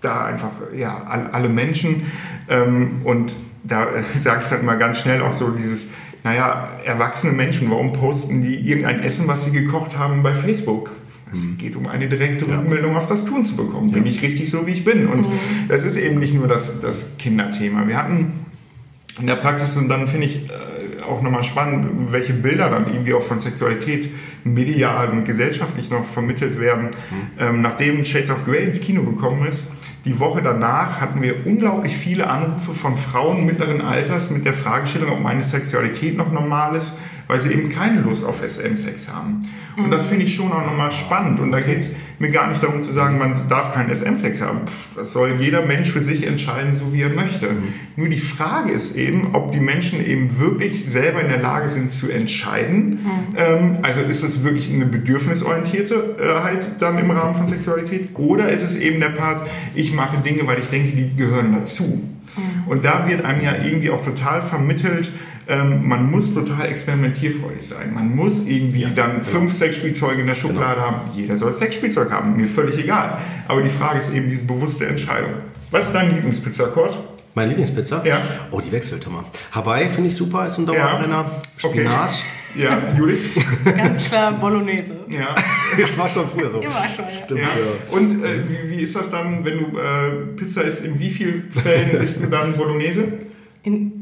da 0.00 0.24
einfach 0.26 0.50
ja, 0.76 1.04
all, 1.08 1.28
alle 1.32 1.48
Menschen. 1.48 2.04
Ähm, 2.48 3.02
und 3.04 3.34
da 3.64 3.86
sage 4.18 4.42
ich 4.42 4.48
dann 4.48 4.60
immer 4.60 4.76
ganz 4.76 5.00
schnell 5.00 5.22
auch 5.22 5.34
so 5.34 5.50
dieses, 5.50 5.88
naja, 6.24 6.68
erwachsene 6.84 7.32
Menschen, 7.32 7.70
warum 7.70 7.92
posten 7.92 8.42
die 8.42 8.56
irgendein 8.56 9.02
Essen, 9.02 9.28
was 9.28 9.44
sie 9.44 9.52
gekocht 9.52 9.96
haben 9.98 10.22
bei 10.22 10.34
Facebook? 10.34 10.90
Es 11.32 11.46
geht 11.58 11.76
um 11.76 11.86
eine 11.86 12.08
direkte 12.08 12.48
Rückmeldung 12.48 12.96
auf 12.96 13.06
das 13.06 13.24
Tun 13.26 13.44
zu 13.44 13.56
bekommen. 13.56 13.92
Bin 13.92 14.06
ich 14.06 14.22
richtig 14.22 14.50
so, 14.50 14.66
wie 14.66 14.72
ich 14.72 14.84
bin? 14.84 15.06
Und 15.08 15.26
das 15.68 15.84
ist 15.84 15.96
eben 15.96 16.18
nicht 16.18 16.32
nur 16.32 16.48
das, 16.48 16.80
das 16.80 17.18
Kinderthema. 17.18 17.86
Wir 17.86 17.98
hatten 17.98 18.32
in 19.20 19.26
der 19.26 19.36
Praxis 19.36 19.76
und 19.76 19.88
dann 19.88 20.08
finde 20.08 20.26
ich 20.26 20.48
äh, 20.48 21.02
auch 21.06 21.22
nochmal 21.22 21.44
spannend, 21.44 22.12
welche 22.12 22.32
Bilder 22.32 22.70
dann 22.70 22.86
irgendwie 22.86 23.14
auch 23.14 23.22
von 23.22 23.40
Sexualität 23.40 24.10
medial 24.44 25.10
und 25.10 25.24
gesellschaftlich 25.24 25.90
noch 25.90 26.06
vermittelt 26.06 26.58
werden. 26.58 26.90
Ähm, 27.38 27.60
nachdem 27.60 28.04
Shades 28.04 28.30
of 28.30 28.44
Grey 28.44 28.64
ins 28.64 28.80
Kino 28.80 29.02
gekommen 29.02 29.46
ist, 29.46 29.68
die 30.08 30.18
Woche 30.18 30.40
danach 30.40 31.02
hatten 31.02 31.20
wir 31.20 31.46
unglaublich 31.46 31.94
viele 31.94 32.30
Anrufe 32.30 32.72
von 32.72 32.96
Frauen 32.96 33.44
mittleren 33.44 33.82
Alters 33.82 34.30
mit 34.30 34.46
der 34.46 34.54
Fragestellung, 34.54 35.12
ob 35.12 35.20
meine 35.20 35.44
Sexualität 35.44 36.16
noch 36.16 36.32
normal 36.32 36.74
ist, 36.76 36.94
weil 37.28 37.40
sie 37.40 37.52
eben 37.52 37.68
keine 37.68 38.00
Lust 38.00 38.24
auf 38.24 38.42
SM-Sex 38.46 39.08
haben. 39.12 39.42
Und 39.76 39.90
das 39.90 40.06
finde 40.06 40.24
ich 40.24 40.34
schon 40.34 40.50
auch 40.50 40.64
nochmal 40.64 40.90
spannend. 40.90 41.38
Und 41.38 41.52
da 41.52 41.60
geht 41.60 41.78
es 41.78 41.90
mir 42.18 42.30
gar 42.30 42.48
nicht 42.48 42.62
darum 42.62 42.82
zu 42.82 42.92
sagen, 42.92 43.18
man 43.18 43.34
darf 43.48 43.74
keinen 43.74 43.94
SM-Sex 43.94 44.40
haben. 44.40 44.60
Das 44.96 45.12
soll 45.12 45.36
jeder 45.38 45.64
Mensch 45.64 45.90
für 45.90 46.00
sich 46.00 46.26
entscheiden, 46.26 46.74
so 46.74 46.92
wie 46.92 47.02
er 47.02 47.10
möchte. 47.10 47.48
Nur 47.94 48.08
die 48.08 48.18
Frage 48.18 48.72
ist 48.72 48.96
eben, 48.96 49.34
ob 49.34 49.52
die 49.52 49.60
Menschen 49.60 50.04
eben 50.04 50.40
wirklich 50.40 50.86
selber 50.90 51.20
in 51.20 51.28
der 51.28 51.40
Lage 51.40 51.68
sind 51.68 51.92
zu 51.92 52.10
entscheiden. 52.10 53.00
Ähm, 53.36 53.78
also 53.82 54.00
ist 54.00 54.24
es 54.24 54.42
wirklich 54.42 54.72
eine 54.72 54.86
Bedürfnisorientiertheit 54.86 56.80
dann 56.80 56.98
im 56.98 57.10
Rahmen 57.10 57.36
von 57.36 57.46
Sexualität? 57.46 58.18
Oder 58.18 58.48
ist 58.48 58.64
es 58.64 58.74
eben 58.74 58.98
der 58.98 59.10
Part, 59.10 59.48
ich 59.74 59.92
mache 59.92 60.16
Dinge, 60.18 60.46
weil 60.46 60.58
ich 60.58 60.68
denke, 60.68 60.96
die 60.96 61.14
gehören 61.14 61.54
dazu? 61.54 62.02
Und 62.66 62.84
da 62.84 63.08
wird 63.08 63.24
einem 63.24 63.42
ja 63.42 63.54
irgendwie 63.64 63.90
auch 63.90 64.02
total 64.02 64.42
vermittelt, 64.42 65.10
ähm, 65.48 65.88
man 65.88 66.10
muss 66.10 66.34
total 66.34 66.66
experimentierfreudig 66.66 67.66
sein. 67.66 67.94
Man 67.94 68.14
muss 68.14 68.46
irgendwie 68.46 68.86
dann 68.94 69.24
fünf 69.24 69.54
Sexspielzeuge 69.54 70.20
in 70.20 70.26
der 70.26 70.34
Schublade 70.34 70.80
haben. 70.80 70.96
Jeder 71.14 71.38
soll 71.38 71.54
Sexspielzeug 71.54 72.10
haben, 72.10 72.36
mir 72.36 72.46
völlig 72.46 72.78
egal. 72.78 73.18
Aber 73.48 73.62
die 73.62 73.70
Frage 73.70 73.98
ist 73.98 74.12
eben 74.12 74.28
diese 74.28 74.44
bewusste 74.44 74.86
Entscheidung. 74.86 75.30
Was 75.70 75.86
ist 75.86 75.94
dein 75.94 76.14
Lieblingspizza, 76.14 76.66
Kurt? 76.66 76.98
Meine 77.34 77.48
Lieblingspizza? 77.50 78.02
Ja. 78.04 78.20
Oh, 78.50 78.60
die 78.60 78.70
wechselt 78.72 79.06
immer. 79.06 79.24
Hawaii 79.52 79.88
finde 79.88 80.10
ich 80.10 80.16
super, 80.16 80.46
ist 80.46 80.58
ein 80.58 80.66
Dauerbrenner. 80.66 81.30
Okay. 81.62 81.80
Spinat. 81.80 82.22
Ja, 82.54 82.82
Judith? 82.98 83.20
Ganz 83.64 84.08
klar 84.08 84.32
Bolognese. 84.32 84.96
Ja. 85.08 85.34
Das 85.78 85.96
war 85.98 86.08
schon 86.08 86.26
früher 86.26 86.48
so. 86.48 86.60
Immer 86.60 86.72
schon, 86.72 87.04
ja. 87.04 87.24
Stimmt, 87.24 87.40
ja. 87.40 87.46
ja. 87.46 87.96
Und 87.96 88.24
äh, 88.24 88.38
wie, 88.48 88.70
wie 88.70 88.82
ist 88.82 88.96
das 88.96 89.10
dann, 89.10 89.44
wenn 89.44 89.58
du 89.58 89.78
äh, 89.78 90.34
Pizza 90.34 90.62
isst, 90.62 90.82
in 90.82 90.98
wie 90.98 91.10
vielen 91.10 91.52
Fällen 91.52 91.90
isst 91.90 92.22
du 92.22 92.26
dann 92.26 92.56
Bolognese? 92.56 93.04
In, 93.62 93.97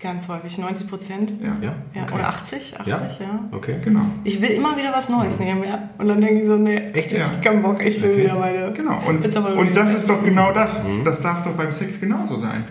ganz 0.00 0.28
häufig, 0.28 0.56
90 0.56 0.88
Prozent. 0.88 1.32
Ja. 1.42 1.56
Ja? 1.60 1.76
Ja, 1.94 2.02
Okay. 2.02 2.14
Oder 2.14 2.28
80, 2.28 2.80
80, 2.80 3.20
ja. 3.20 3.48
Okay. 3.52 3.76
Genau. 3.84 4.00
Ich 4.24 4.40
will 4.40 4.50
immer 4.50 4.76
wieder 4.76 4.92
was 4.92 5.08
Neues 5.10 5.38
nehmen, 5.38 5.62
ja. 5.62 5.90
Und 5.98 6.08
dann 6.08 6.20
denke 6.20 6.40
ich 6.40 6.46
so, 6.46 6.56
nee, 6.56 6.78
Echt 6.94 7.12
ich 7.12 7.22
hab 7.22 7.42
keinen 7.42 7.62
Bock, 7.62 7.84
ich 7.84 8.00
will 8.02 8.10
Okay. 8.10 8.24
wieder 8.24 8.38
meine 8.38 8.72
Genau, 8.72 9.02
und, 9.06 9.24
und 9.34 9.76
das 9.76 9.94
ist 9.94 10.08
doch 10.08 10.22
genau 10.22 10.52
das. 10.52 10.82
Mhm. 10.82 11.04
Das 11.04 11.20
darf 11.20 11.44
doch 11.44 11.52
beim 11.52 11.72
Sex 11.72 12.00
genauso 12.00 12.38
sein. 12.38 12.64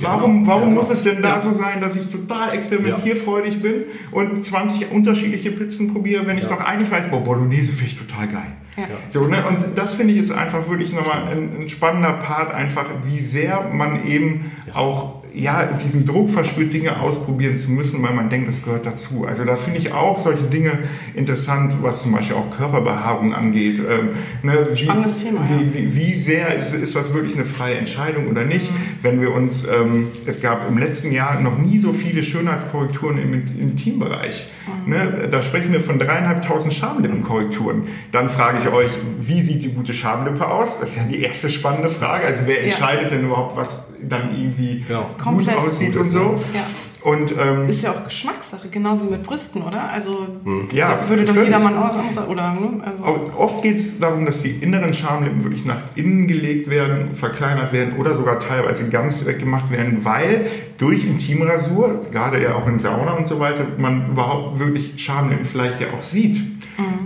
Warum, 0.00 0.46
warum 0.46 0.74
muss 0.74 0.90
es 0.90 1.02
denn 1.02 1.22
da 1.22 1.40
so 1.40 1.50
sein, 1.50 1.80
dass 1.80 1.96
ich 1.96 2.08
total 2.08 2.52
experimentierfreudig 2.52 3.62
bin 3.62 3.84
und 4.12 4.44
20 4.44 4.90
unterschiedliche 4.90 5.50
Pizzen 5.52 5.92
probiere, 5.92 6.26
wenn 6.26 6.38
ich 6.38 6.46
doch 6.46 6.60
eigentlich 6.60 6.90
weiß, 6.90 7.08
boah, 7.10 7.22
Bolognese 7.22 7.72
finde 7.72 7.92
ich 7.92 7.98
total 7.98 8.28
geil. 8.28 8.52
Ja. 8.76 8.86
So, 9.08 9.26
ne? 9.26 9.46
Und 9.46 9.78
das 9.78 9.94
finde 9.94 10.12
ich 10.14 10.20
ist 10.20 10.32
einfach 10.32 10.68
wirklich 10.68 10.92
nochmal 10.92 11.28
ein, 11.30 11.62
ein 11.62 11.68
spannender 11.68 12.14
Part, 12.14 12.52
einfach 12.52 12.86
wie 13.04 13.20
sehr 13.20 13.68
man 13.72 14.04
eben 14.06 14.50
auch 14.74 15.23
ja, 15.34 15.64
diesen 15.64 16.06
Druck 16.06 16.30
verspürt, 16.30 16.72
Dinge 16.72 17.00
ausprobieren 17.00 17.58
zu 17.58 17.72
müssen, 17.72 18.02
weil 18.02 18.14
man 18.14 18.30
denkt, 18.30 18.48
das 18.48 18.62
gehört 18.62 18.86
dazu. 18.86 19.24
Also 19.26 19.44
da 19.44 19.56
finde 19.56 19.80
ich 19.80 19.92
auch 19.92 20.18
solche 20.18 20.44
Dinge 20.44 20.70
interessant, 21.14 21.74
was 21.82 22.02
zum 22.02 22.12
Beispiel 22.12 22.36
auch 22.36 22.50
Körperbehaarung 22.56 23.34
angeht. 23.34 23.78
Ähm, 23.80 24.10
ne? 24.42 24.66
wie, 24.72 24.84
Spannendes 24.84 25.22
Thema, 25.24 25.40
wie, 25.48 25.74
wie, 25.74 25.96
wie 25.96 26.14
sehr 26.14 26.54
ist, 26.54 26.72
ist 26.74 26.94
das 26.94 27.12
wirklich 27.12 27.34
eine 27.34 27.44
freie 27.44 27.74
Entscheidung 27.74 28.28
oder 28.28 28.44
nicht? 28.44 28.70
Wenn 29.02 29.20
wir 29.20 29.32
uns, 29.34 29.64
ähm, 29.64 30.06
es 30.26 30.40
gab 30.40 30.68
im 30.68 30.78
letzten 30.78 31.10
Jahr 31.10 31.40
noch 31.40 31.58
nie 31.58 31.78
so 31.78 31.92
viele 31.92 32.22
Schönheitskorrekturen 32.22 33.18
im 33.18 33.34
Intimbereich. 33.60 34.46
Ne? 34.86 35.28
Da 35.30 35.42
sprechen 35.42 35.72
wir 35.72 35.80
von 35.80 35.98
dreieinhalbtausend 35.98 36.72
Schamlippenkorrekturen. 36.74 37.84
Dann 38.12 38.28
frage 38.28 38.58
ich 38.62 38.70
euch, 38.72 38.90
wie 39.18 39.40
sieht 39.40 39.62
die 39.62 39.72
gute 39.72 39.92
Schamlippe 39.92 40.46
aus? 40.46 40.78
Das 40.80 40.90
ist 40.90 40.96
ja 40.96 41.02
die 41.04 41.22
erste 41.22 41.50
spannende 41.50 41.88
Frage. 41.90 42.24
Also 42.26 42.42
wer 42.46 42.58
Ja. 42.58 42.64
entscheidet 42.64 43.10
denn 43.10 43.24
überhaupt, 43.24 43.56
was 43.56 43.82
dann 44.06 44.30
irgendwie 44.38 44.84
Genau. 44.86 45.06
Gut 45.24 45.36
Komplett 45.36 45.56
aussieht 45.58 45.88
gut 45.88 45.96
und 45.96 46.06
ist, 46.06 46.12
so? 46.12 46.34
Ja. 46.54 46.66
Und 47.04 47.34
ähm, 47.38 47.68
Ist 47.68 47.82
ja 47.82 47.90
auch 47.90 48.02
Geschmackssache, 48.02 48.68
genauso 48.70 49.08
wie 49.08 49.12
mit 49.12 49.24
Brüsten, 49.24 49.62
oder? 49.62 49.90
Also 49.90 50.26
Ja, 50.72 50.96
da 50.96 51.10
würde 51.10 51.26
doch 51.26 51.36
jedermann 51.36 51.76
aus, 51.76 51.96
oder? 52.26 52.52
Ne? 52.52 52.82
Also, 52.82 53.04
Oft 53.36 53.62
geht 53.62 53.76
es 53.76 53.98
darum, 54.00 54.24
dass 54.24 54.42
die 54.42 54.52
inneren 54.52 54.94
Schamlippen 54.94 55.44
wirklich 55.44 55.66
nach 55.66 55.82
innen 55.96 56.26
gelegt 56.26 56.70
werden, 56.70 57.14
verkleinert 57.14 57.74
werden 57.74 57.96
oder 57.98 58.16
sogar 58.16 58.38
teilweise 58.38 58.88
ganz 58.88 59.26
weggemacht 59.26 59.70
werden, 59.70 59.98
weil 60.06 60.46
durch 60.78 61.04
Intimrasur, 61.04 62.00
gerade 62.10 62.42
ja 62.42 62.54
auch 62.54 62.66
in 62.66 62.78
Sauna 62.78 63.12
und 63.12 63.28
so 63.28 63.38
weiter, 63.38 63.66
man 63.76 64.12
überhaupt 64.12 64.58
wirklich 64.58 64.94
Schamlippen 64.96 65.44
vielleicht 65.44 65.80
ja 65.80 65.88
auch 65.94 66.02
sieht. 66.02 66.40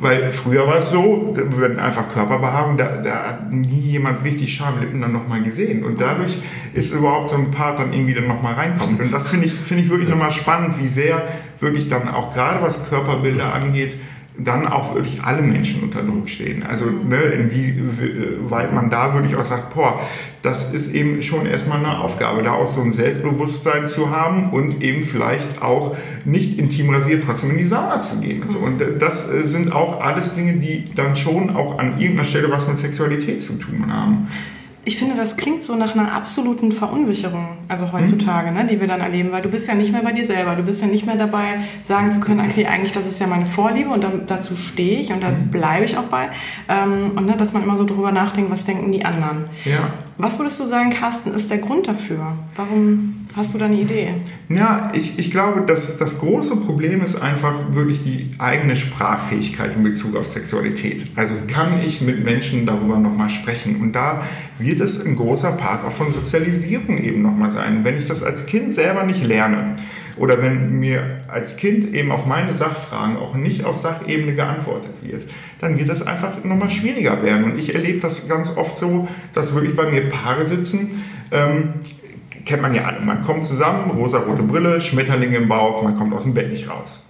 Weil 0.00 0.30
früher 0.30 0.66
war 0.66 0.78
es 0.78 0.90
so, 0.90 1.34
da 1.36 1.60
werden 1.60 1.78
einfach 1.78 2.08
Körperbehaarung, 2.08 2.76
da, 2.76 2.96
da 2.98 3.28
hat 3.28 3.52
nie 3.52 3.66
jemand 3.66 4.24
richtig 4.24 4.54
Schamlippen 4.54 5.00
dann 5.00 5.12
nochmal 5.12 5.42
gesehen. 5.42 5.84
Und 5.84 6.00
dadurch 6.00 6.38
ist 6.72 6.94
überhaupt 6.94 7.30
so 7.30 7.36
ein 7.36 7.50
Part 7.50 7.78
dann 7.78 7.92
irgendwie 7.92 8.14
dann 8.14 8.28
nochmal 8.28 8.54
reinkommt. 8.54 9.00
Und 9.00 9.12
das 9.12 9.28
finde 9.28 9.46
ich, 9.46 9.52
finde 9.52 9.84
ich 9.84 9.87
wirklich 9.90 10.08
nochmal 10.08 10.32
spannend, 10.32 10.78
wie 10.78 10.88
sehr 10.88 11.22
wirklich 11.60 11.88
dann 11.88 12.08
auch 12.08 12.34
gerade 12.34 12.62
was 12.62 12.88
Körperbilder 12.88 13.52
angeht, 13.54 13.94
dann 14.38 14.68
auch 14.68 14.94
wirklich 14.94 15.24
alle 15.24 15.42
Menschen 15.42 15.82
unter 15.82 16.02
Druck 16.02 16.30
stehen. 16.30 16.62
Also 16.62 16.84
ne, 16.86 17.16
inwieweit 17.16 18.72
man 18.72 18.88
da 18.88 19.12
wirklich 19.14 19.34
auch 19.36 19.44
sagt, 19.44 19.74
boah, 19.74 20.00
das 20.42 20.72
ist 20.72 20.94
eben 20.94 21.22
schon 21.22 21.44
erstmal 21.44 21.78
eine 21.78 21.98
Aufgabe, 21.98 22.44
da 22.44 22.52
auch 22.52 22.68
so 22.68 22.80
ein 22.80 22.92
Selbstbewusstsein 22.92 23.88
zu 23.88 24.10
haben 24.10 24.50
und 24.50 24.82
eben 24.82 25.02
vielleicht 25.02 25.60
auch 25.60 25.96
nicht 26.24 26.58
intim 26.58 26.90
rasiert 26.90 27.24
trotzdem 27.26 27.50
in 27.50 27.58
die 27.58 27.64
Sauna 27.64 28.00
zu 28.00 28.20
gehen. 28.20 28.42
Und, 28.42 28.52
so. 28.52 28.58
und 28.60 28.80
äh, 28.80 28.96
das 28.96 29.28
äh, 29.28 29.44
sind 29.44 29.72
auch 29.72 30.00
alles 30.00 30.34
Dinge, 30.34 30.54
die 30.54 30.84
dann 30.94 31.16
schon 31.16 31.56
auch 31.56 31.78
an 31.80 31.98
irgendeiner 31.98 32.24
Stelle 32.24 32.50
was 32.50 32.68
mit 32.68 32.78
Sexualität 32.78 33.42
zu 33.42 33.54
tun 33.54 33.92
haben. 33.92 34.28
Ich 34.84 34.96
finde, 34.96 35.16
das 35.16 35.36
klingt 35.36 35.64
so 35.64 35.74
nach 35.74 35.94
einer 35.94 36.12
absoluten 36.12 36.72
Verunsicherung, 36.72 37.58
also 37.68 37.92
heutzutage, 37.92 38.50
ne, 38.52 38.64
die 38.64 38.80
wir 38.80 38.86
dann 38.86 39.00
erleben, 39.00 39.32
weil 39.32 39.42
du 39.42 39.48
bist 39.48 39.68
ja 39.68 39.74
nicht 39.74 39.92
mehr 39.92 40.02
bei 40.02 40.12
dir 40.12 40.24
selber, 40.24 40.54
du 40.54 40.62
bist 40.62 40.80
ja 40.80 40.86
nicht 40.86 41.04
mehr 41.04 41.16
dabei, 41.16 41.60
sagen 41.82 42.10
zu 42.10 42.20
können, 42.20 42.40
okay, 42.40 42.66
eigentlich 42.66 42.92
das 42.92 43.06
ist 43.06 43.20
ja 43.20 43.26
meine 43.26 43.46
Vorliebe 43.46 43.90
und 43.90 44.02
dann, 44.02 44.26
dazu 44.26 44.56
stehe 44.56 45.00
ich 45.00 45.12
und 45.12 45.22
da 45.22 45.30
bleibe 45.50 45.84
ich 45.84 45.98
auch 45.98 46.04
bei. 46.04 46.30
Ähm, 46.68 47.12
und 47.16 47.26
ne, 47.26 47.36
dass 47.36 47.52
man 47.52 47.62
immer 47.62 47.76
so 47.76 47.84
drüber 47.84 48.12
nachdenkt, 48.12 48.50
was 48.50 48.64
denken 48.64 48.90
die 48.90 49.04
anderen. 49.04 49.44
Ja. 49.64 49.90
Was 50.20 50.36
würdest 50.40 50.58
du 50.58 50.64
sagen, 50.64 50.90
Carsten, 50.90 51.30
ist 51.30 51.48
der 51.48 51.58
Grund 51.58 51.86
dafür? 51.86 52.36
Warum 52.56 53.26
hast 53.36 53.54
du 53.54 53.58
da 53.58 53.66
eine 53.66 53.76
Idee? 53.80 54.08
Ja, 54.48 54.90
ich, 54.92 55.16
ich 55.16 55.30
glaube, 55.30 55.60
dass 55.60 55.96
das 55.96 56.18
große 56.18 56.56
Problem 56.56 57.04
ist 57.04 57.22
einfach 57.22 57.54
wirklich 57.70 58.02
die 58.02 58.30
eigene 58.38 58.76
Sprachfähigkeit 58.76 59.76
in 59.76 59.84
Bezug 59.84 60.16
auf 60.16 60.26
Sexualität. 60.26 61.06
Also 61.14 61.34
kann 61.46 61.80
ich 61.80 62.00
mit 62.00 62.24
Menschen 62.24 62.66
darüber 62.66 62.98
nochmal 62.98 63.30
sprechen? 63.30 63.80
Und 63.80 63.92
da 63.92 64.24
wird 64.58 64.80
es 64.80 65.00
ein 65.00 65.14
großer 65.14 65.52
Part 65.52 65.84
auch 65.84 65.92
von 65.92 66.10
Sozialisierung 66.10 66.98
eben 66.98 67.22
nochmal 67.22 67.52
sein. 67.52 67.84
Wenn 67.84 67.96
ich 67.96 68.06
das 68.06 68.24
als 68.24 68.46
Kind 68.46 68.72
selber 68.74 69.04
nicht 69.04 69.22
lerne 69.22 69.76
oder 70.18 70.42
wenn 70.42 70.78
mir 70.78 71.20
als 71.28 71.56
Kind 71.56 71.94
eben 71.94 72.10
auf 72.10 72.26
meine 72.26 72.52
Sachfragen 72.52 73.16
auch 73.16 73.34
nicht 73.34 73.64
auf 73.64 73.76
Sachebene 73.76 74.34
geantwortet 74.34 74.92
wird, 75.02 75.24
dann 75.60 75.78
wird 75.78 75.88
das 75.88 76.06
einfach 76.06 76.44
nochmal 76.44 76.70
schwieriger 76.70 77.22
werden. 77.22 77.44
Und 77.44 77.58
ich 77.58 77.74
erlebe 77.74 78.00
das 78.00 78.28
ganz 78.28 78.56
oft 78.56 78.76
so, 78.76 79.08
dass 79.34 79.54
wirklich 79.54 79.76
bei 79.76 79.90
mir 79.90 80.08
Paare 80.08 80.46
sitzen, 80.46 81.04
ähm, 81.30 81.74
kennt 82.44 82.62
man 82.62 82.74
ja 82.74 82.84
alle. 82.84 83.00
Man 83.00 83.22
kommt 83.22 83.44
zusammen, 83.44 83.90
rosa-rote 83.90 84.42
Brille, 84.42 84.80
Schmetterlinge 84.80 85.36
im 85.36 85.48
Bauch, 85.48 85.82
man 85.82 85.96
kommt 85.96 86.14
aus 86.14 86.22
dem 86.22 86.34
Bett 86.34 86.50
nicht 86.50 86.68
raus. 86.68 87.04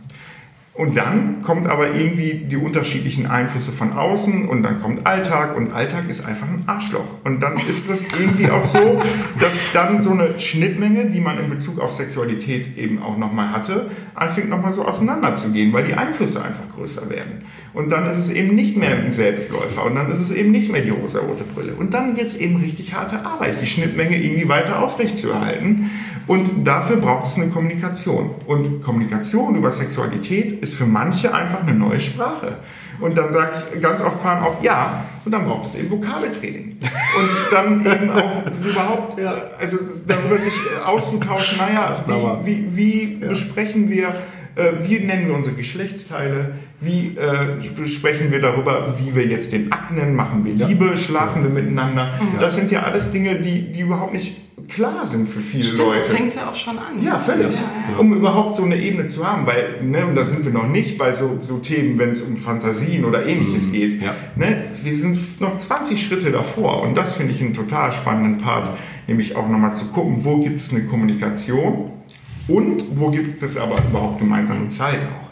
Und 0.79 0.97
dann 0.97 1.43
kommt 1.43 1.67
aber 1.67 1.93
irgendwie 1.93 2.35
die 2.35 2.57
unterschiedlichen 2.57 3.27
Einflüsse 3.27 3.73
von 3.73 3.95
außen 3.95 4.49
und 4.49 4.63
dann 4.63 4.81
kommt 4.81 5.05
Alltag 5.09 5.57
und 5.57 5.73
Alltag 5.73 6.09
ist 6.09 6.25
einfach 6.25 6.47
ein 6.47 6.63
Arschloch. 6.69 7.17
Und 7.25 7.43
dann 7.43 7.59
ist 7.69 7.91
es 7.91 8.07
irgendwie 8.17 8.49
auch 8.49 8.65
so, 8.65 9.03
dass 9.41 9.51
dann 9.73 10.01
so 10.01 10.13
eine 10.13 10.39
Schnittmenge, 10.39 11.07
die 11.07 11.19
man 11.21 11.37
in 11.41 11.51
Bezug 11.51 11.81
auf 11.81 11.91
Sexualität 11.91 12.79
eben 12.79 13.03
auch 13.03 13.19
nochmal 13.19 13.51
hatte, 13.51 13.91
anfängt 14.15 14.51
nochmal 14.51 14.73
so 14.73 14.85
auseinanderzugehen, 14.85 15.73
weil 15.73 15.83
die 15.83 15.95
Einflüsse 15.95 16.45
einfach 16.45 16.69
größer 16.73 17.11
werden. 17.11 17.43
Und 17.75 17.91
dann 17.91 18.07
ist 18.07 18.19
es 18.19 18.31
eben 18.31 18.55
nicht 18.55 18.77
mehr 18.77 18.97
ein 18.99 19.11
Selbstläufer 19.11 19.85
und 19.85 19.97
dann 19.97 20.09
ist 20.09 20.21
es 20.21 20.31
eben 20.31 20.53
nicht 20.53 20.71
mehr 20.71 20.83
die 20.83 20.91
rosa-rote 20.91 21.43
Brille. 21.43 21.73
Und 21.73 21.93
dann 21.93 22.17
wird 22.17 22.29
es 22.29 22.37
eben 22.37 22.55
richtig 22.55 22.95
harte 22.95 23.27
Arbeit, 23.27 23.61
die 23.61 23.67
Schnittmenge 23.67 24.17
irgendwie 24.17 24.49
weiter 24.49 24.81
aufrechtzuerhalten. 24.81 25.91
Und 26.29 26.67
dafür 26.67 26.99
braucht 26.99 27.27
es 27.27 27.37
eine 27.37 27.49
Kommunikation. 27.49 28.31
Und 28.47 28.83
Kommunikation 28.83 29.57
über 29.57 29.73
Sexualität 29.73 30.61
ist 30.61 30.68
für 30.75 30.87
manche 30.87 31.35
einfach 31.35 31.63
eine 31.63 31.75
neue 31.75 32.01
Sprache. 32.01 32.57
Und 33.01 33.17
dann 33.17 33.33
sage 33.33 33.53
ich 33.75 33.81
ganz 33.81 34.01
oft 34.01 34.23
Paaren 34.23 34.43
auch 34.43 34.63
ja, 34.63 35.05
und 35.25 35.33
dann 35.33 35.45
braucht 35.45 35.67
es 35.69 35.77
eben 35.77 35.91
Vokabeltraining. 35.91 36.71
Und 36.71 37.31
dann 37.53 37.81
eben 37.87 38.11
auch 38.11 38.43
überhaupt, 38.65 39.17
also 39.61 39.79
darüber 40.07 40.39
sich 40.39 40.53
auszutauschen, 40.85 41.59
naja, 41.59 41.97
wie, 42.43 42.75
wie, 42.75 42.77
wie 42.77 43.21
ja. 43.21 43.29
besprechen 43.29 43.89
wir, 43.89 44.09
äh, 44.57 44.73
wie 44.83 44.99
nennen 44.99 45.29
wir 45.29 45.35
unsere 45.35 45.55
Geschlechtsteile, 45.55 46.55
wie 46.81 47.17
äh, 47.17 47.87
sprechen 47.87 48.33
wir 48.33 48.41
darüber, 48.41 48.95
wie 48.99 49.15
wir 49.15 49.27
jetzt 49.27 49.53
den 49.53 49.71
Akt 49.71 49.93
nennen, 49.93 50.17
machen 50.17 50.45
wir 50.45 50.55
Liebe, 50.67 50.97
schlafen 50.97 51.45
wir 51.45 51.51
miteinander. 51.51 52.15
Das 52.41 52.57
sind 52.57 52.71
ja 52.71 52.83
alles 52.83 53.13
Dinge, 53.13 53.37
die, 53.37 53.71
die 53.73 53.81
überhaupt 53.81 54.13
nicht 54.13 54.48
klar 54.69 55.07
sind 55.07 55.29
für 55.29 55.41
viele 55.41 55.63
Stimmt, 55.65 55.81
Leute. 55.81 55.99
da 56.01 56.15
fängt 56.17 56.29
es 56.29 56.37
ja 56.37 56.51
auch 56.51 56.55
schon 56.55 56.79
an. 56.79 57.03
Ja, 57.03 57.19
völlig. 57.19 57.55
Ja, 57.55 57.63
ja. 57.93 57.99
Um 57.99 58.13
überhaupt 58.15 58.57
so 58.57 58.63
eine 58.63 58.77
Ebene 58.77 59.09
zu 59.09 59.27
haben, 59.27 59.47
weil, 59.47 59.83
ne, 59.83 60.07
und 60.07 60.15
da 60.15 60.25
sind 60.25 60.45
wir 60.45 60.53
noch 60.53 60.69
nicht 60.69 60.99
bei 60.99 61.13
so, 61.13 61.39
so 61.41 61.59
Themen, 61.59 61.99
wenn 61.99 62.11
es 62.11 62.23
um 62.23 62.37
Fantasien 62.37 63.05
oder 63.05 63.27
ähnliches 63.27 63.69
mhm. 63.69 63.73
geht. 63.73 64.03
Ja. 64.03 64.15
Ne, 64.37 64.65
wir 64.83 64.97
sind 64.97 65.41
noch 65.41 65.59
20 65.59 66.03
Schritte 66.03 66.31
davor 66.31 66.83
und 66.83 66.97
das 66.97 67.15
finde 67.15 67.35
ich 67.35 67.41
einen 67.41 67.55
total 67.55 67.93
spannenden 67.93 68.39
Part, 68.39 68.77
nämlich 69.07 69.37
auch 69.37 69.49
nochmal 69.49 69.75
zu 69.75 69.87
gucken, 69.87 70.25
wo 70.25 70.39
gibt 70.39 70.61
es 70.61 70.71
eine 70.71 70.85
Kommunikation 70.85 71.91
und 72.49 72.85
wo 72.95 73.11
gibt 73.11 73.43
es 73.43 73.57
aber 73.57 73.77
überhaupt 73.89 74.19
gemeinsame 74.19 74.69
Zeit 74.69 75.01
auch. 75.03 75.28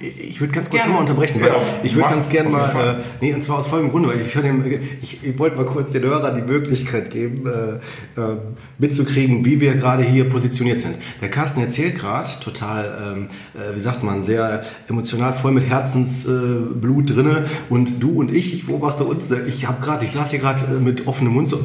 Ich 0.00 0.40
würde 0.40 0.52
ganz 0.52 0.70
kurz 0.70 0.82
gerne. 0.82 0.94
mal 0.94 1.00
unterbrechen. 1.00 1.40
Weil 1.40 1.48
ja, 1.48 1.56
ich 1.82 1.94
würde 1.94 2.08
ganz 2.08 2.28
gerne 2.28 2.48
mal, 2.48 2.70
äh, 2.70 3.02
nee, 3.20 3.34
und 3.34 3.42
zwar 3.42 3.58
aus 3.58 3.66
folgendem 3.66 3.92
Grunde, 3.92 4.08
weil 4.08 4.20
ich, 4.20 4.32
dem, 4.32 4.64
ich, 5.02 5.24
ich 5.24 5.38
wollte 5.38 5.56
mal 5.56 5.66
kurz 5.66 5.92
den 5.92 6.02
Hörern 6.02 6.36
die 6.36 6.42
Möglichkeit 6.42 7.10
geben, 7.10 7.46
äh, 7.46 8.20
äh, 8.20 8.36
mitzukriegen, 8.78 9.44
wie 9.44 9.60
wir 9.60 9.74
gerade 9.74 10.02
hier 10.02 10.28
positioniert 10.28 10.80
sind. 10.80 10.96
Der 11.20 11.30
Carsten 11.30 11.60
erzählt 11.60 11.96
gerade 11.96 12.28
total, 12.40 13.16
ähm, 13.16 13.28
äh, 13.54 13.76
wie 13.76 13.80
sagt 13.80 14.02
man, 14.02 14.24
sehr 14.24 14.62
emotional, 14.88 15.32
voll 15.32 15.52
mit 15.52 15.68
Herzensblut 15.68 17.10
drinne 17.10 17.46
und 17.68 18.02
du 18.02 18.20
und 18.20 18.32
ich, 18.32 18.54
ich 18.54 18.66
beobachte 18.66 19.04
uns, 19.04 19.30
äh, 19.30 19.42
ich 19.46 19.66
habe 19.66 19.80
gerade, 19.82 20.04
ich 20.04 20.12
saß 20.12 20.30
hier 20.30 20.38
gerade 20.38 20.64
äh, 20.64 20.80
mit 20.80 21.06
offenem 21.06 21.32
Mund 21.32 21.48
so, 21.48 21.60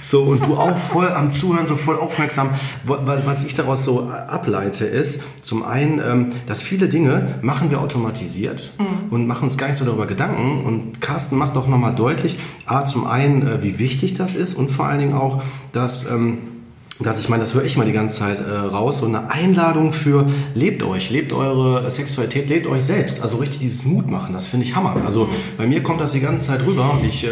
so 0.00 0.22
und 0.22 0.46
du 0.46 0.56
auch 0.56 0.78
voll 0.78 1.08
am 1.08 1.30
Zuhören, 1.30 1.66
so 1.66 1.76
voll 1.76 1.96
aufmerksam. 1.96 2.50
Was 2.84 3.44
ich 3.44 3.54
daraus 3.54 3.84
so 3.84 4.04
ableite 4.08 4.84
ist, 4.84 5.20
zum 5.42 5.64
einen, 5.64 6.00
ähm, 6.00 6.28
dass 6.46 6.62
viele 6.62 6.88
Dinge 6.88 7.17
machen 7.42 7.70
wir 7.70 7.80
automatisiert 7.80 8.72
mhm. 8.78 9.12
und 9.12 9.26
machen 9.26 9.44
uns 9.44 9.58
gar 9.58 9.68
nicht 9.68 9.76
so 9.76 9.84
darüber 9.84 10.06
Gedanken. 10.06 10.64
Und 10.64 11.00
Carsten 11.00 11.36
macht 11.36 11.56
doch 11.56 11.68
nochmal 11.68 11.94
deutlich, 11.94 12.38
A, 12.66 12.84
zum 12.86 13.06
einen, 13.06 13.46
äh, 13.46 13.62
wie 13.62 13.78
wichtig 13.78 14.14
das 14.14 14.34
ist 14.34 14.54
und 14.54 14.70
vor 14.70 14.86
allen 14.86 15.00
Dingen 15.00 15.14
auch, 15.14 15.42
dass... 15.72 16.10
Ähm, 16.10 16.38
dass 17.00 17.20
ich 17.20 17.28
meine, 17.28 17.42
das 17.42 17.54
höre 17.54 17.64
ich 17.64 17.76
mal 17.76 17.86
die 17.86 17.92
ganze 17.92 18.18
Zeit 18.18 18.40
äh, 18.40 18.50
raus, 18.50 18.98
so 18.98 19.06
eine 19.06 19.30
Einladung 19.30 19.92
für 19.92 20.26
lebt 20.54 20.82
euch, 20.82 21.10
lebt 21.10 21.32
eure 21.32 21.90
Sexualität, 21.90 22.48
lebt 22.48 22.66
euch 22.66 22.82
selbst. 22.82 23.22
Also 23.22 23.36
richtig 23.36 23.60
dieses 23.60 23.84
Mut 23.84 24.10
machen, 24.10 24.32
das 24.32 24.48
finde 24.48 24.66
ich 24.66 24.74
Hammer. 24.74 24.96
Also 25.06 25.28
bei 25.56 25.66
mir 25.66 25.82
kommt 25.82 26.00
das 26.00 26.12
die 26.12 26.20
ganze 26.20 26.46
Zeit 26.46 26.66
rüber 26.66 26.94
und 26.94 27.04
ich 27.04 27.24
äh, 27.24 27.30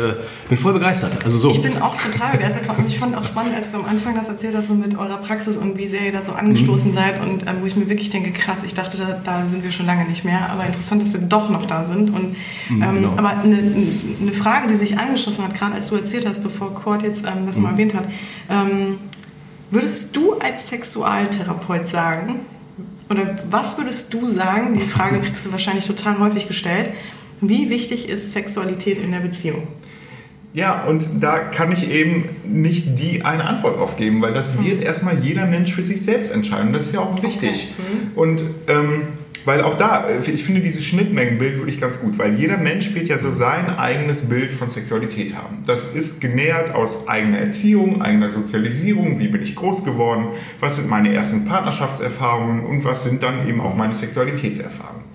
bin 0.48 0.56
voll 0.56 0.72
begeistert. 0.72 1.24
Also 1.24 1.38
so. 1.38 1.50
Ich 1.50 1.62
bin 1.62 1.82
auch 1.82 1.96
total 1.96 2.32
begeistert 2.32 2.62
und 2.78 2.86
ich 2.86 2.98
fand 2.98 3.16
auch 3.16 3.24
spannend, 3.24 3.54
als 3.56 3.72
du 3.72 3.78
am 3.78 3.86
Anfang 3.86 4.14
das 4.14 4.28
erzählt 4.28 4.54
hast, 4.56 4.68
so 4.68 4.74
mit 4.74 4.96
eurer 4.96 5.18
Praxis 5.18 5.56
und 5.56 5.76
wie 5.76 5.88
sehr 5.88 6.06
ihr 6.06 6.12
da 6.12 6.24
so 6.24 6.32
angestoßen 6.32 6.92
mhm. 6.92 6.94
seid 6.94 7.20
und 7.22 7.42
äh, 7.42 7.60
wo 7.60 7.66
ich 7.66 7.74
mir 7.74 7.88
wirklich 7.88 8.10
denke, 8.10 8.30
krass, 8.30 8.62
ich 8.62 8.74
dachte, 8.74 8.98
da, 8.98 9.20
da, 9.24 9.44
sind 9.44 9.64
wir 9.64 9.72
schon 9.72 9.86
lange 9.86 10.04
nicht 10.04 10.24
mehr, 10.24 10.50
aber 10.50 10.64
interessant, 10.64 11.02
dass 11.02 11.12
wir 11.12 11.20
doch 11.20 11.50
noch 11.50 11.66
da 11.66 11.84
sind. 11.84 12.10
Und, 12.10 12.36
mhm, 12.68 12.82
ähm, 12.82 12.94
genau. 12.94 13.12
Aber 13.16 13.30
eine, 13.30 13.58
eine 13.58 14.32
Frage, 14.32 14.68
die 14.68 14.74
sich 14.74 14.98
angeschlossen 14.98 15.44
hat, 15.44 15.54
gerade 15.54 15.74
als 15.74 15.88
du 15.88 15.96
erzählt 15.96 16.26
hast, 16.26 16.42
bevor 16.42 16.72
Kurt 16.72 17.02
jetzt 17.02 17.24
ähm, 17.24 17.46
das 17.46 17.56
mal 17.56 17.72
mhm. 17.72 17.74
erwähnt 17.74 17.94
hat, 17.94 18.04
ähm, 18.48 18.98
Würdest 19.70 20.16
du 20.16 20.34
als 20.34 20.68
Sexualtherapeut 20.68 21.88
sagen, 21.88 22.40
oder 23.10 23.36
was 23.50 23.78
würdest 23.78 24.12
du 24.14 24.26
sagen, 24.26 24.74
die 24.74 24.80
Frage 24.80 25.20
kriegst 25.20 25.46
du 25.46 25.52
wahrscheinlich 25.52 25.86
total 25.86 26.18
häufig 26.18 26.48
gestellt, 26.48 26.90
wie 27.40 27.70
wichtig 27.70 28.08
ist 28.08 28.32
Sexualität 28.32 28.98
in 28.98 29.12
der 29.12 29.20
Beziehung? 29.20 29.68
Ja, 30.56 30.84
und 30.84 31.06
da 31.20 31.38
kann 31.38 31.70
ich 31.70 31.90
eben 31.90 32.30
nicht 32.44 32.98
die 32.98 33.22
eine 33.26 33.44
Antwort 33.44 33.76
drauf 33.76 33.96
geben, 33.98 34.22
weil 34.22 34.32
das 34.32 34.58
wird 34.64 34.78
mhm. 34.78 34.86
erstmal 34.86 35.18
jeder 35.18 35.44
Mensch 35.44 35.74
für 35.74 35.84
sich 35.84 36.02
selbst 36.02 36.32
entscheiden. 36.32 36.72
Das 36.72 36.86
ist 36.86 36.94
ja 36.94 37.00
auch 37.00 37.22
wichtig. 37.22 37.74
Okay. 37.78 37.92
Mhm. 37.92 38.18
Und 38.18 38.42
ähm, 38.68 39.02
weil 39.46 39.62
auch 39.62 39.78
da, 39.78 40.06
äh, 40.08 40.30
ich 40.30 40.44
finde 40.44 40.60
dieses 40.60 40.84
Schnittmengenbild 40.84 41.56
wirklich 41.56 41.80
ganz 41.80 42.00
gut, 42.00 42.18
weil 42.18 42.34
jeder 42.34 42.58
Mensch 42.58 42.94
wird 42.94 43.08
ja 43.08 43.18
so 43.18 43.32
sein 43.32 43.70
eigenes 43.78 44.22
Bild 44.22 44.52
von 44.52 44.68
Sexualität 44.68 45.34
haben. 45.34 45.58
Das 45.66 45.94
ist 45.94 46.20
genährt 46.20 46.74
aus 46.74 47.08
eigener 47.08 47.38
Erziehung, 47.38 48.02
eigener 48.02 48.30
Sozialisierung, 48.30 49.18
wie 49.18 49.28
bin 49.28 49.40
ich 49.42 49.54
groß 49.54 49.84
geworden, 49.84 50.26
was 50.60 50.76
sind 50.76 50.90
meine 50.90 51.14
ersten 51.14 51.46
Partnerschaftserfahrungen 51.46 52.66
und 52.66 52.84
was 52.84 53.04
sind 53.04 53.22
dann 53.22 53.48
eben 53.48 53.60
auch 53.60 53.74
meine 53.74 53.94
Sexualitätserfahrungen. 53.94 55.06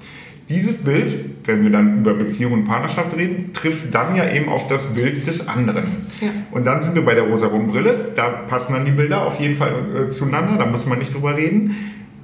Dieses 0.49 0.79
Bild, 0.79 1.13
wenn 1.45 1.63
wir 1.63 1.69
dann 1.69 1.99
über 1.99 2.13
Beziehung 2.13 2.53
und 2.53 2.63
Partnerschaft 2.65 3.15
reden, 3.15 3.51
trifft 3.53 3.93
dann 3.93 4.15
ja 4.15 4.29
eben 4.29 4.49
auf 4.49 4.67
das 4.67 4.87
Bild 4.87 5.25
des 5.25 5.47
anderen. 5.47 5.83
Ja. 6.19 6.29
Und 6.51 6.65
dann 6.65 6.81
sind 6.81 6.95
wir 6.95 7.05
bei 7.05 7.15
der 7.15 7.23
rosa-roten 7.23 7.67
Brille, 7.67 8.11
da 8.15 8.27
passen 8.27 8.73
dann 8.73 8.85
die 8.85 8.91
Bilder 8.91 9.25
auf 9.25 9.39
jeden 9.39 9.55
Fall 9.55 9.73
äh, 9.95 10.09
zueinander, 10.09 10.57
da 10.57 10.65
muss 10.65 10.85
man 10.85 10.99
nicht 10.99 11.13
drüber 11.13 11.37
reden. 11.37 11.75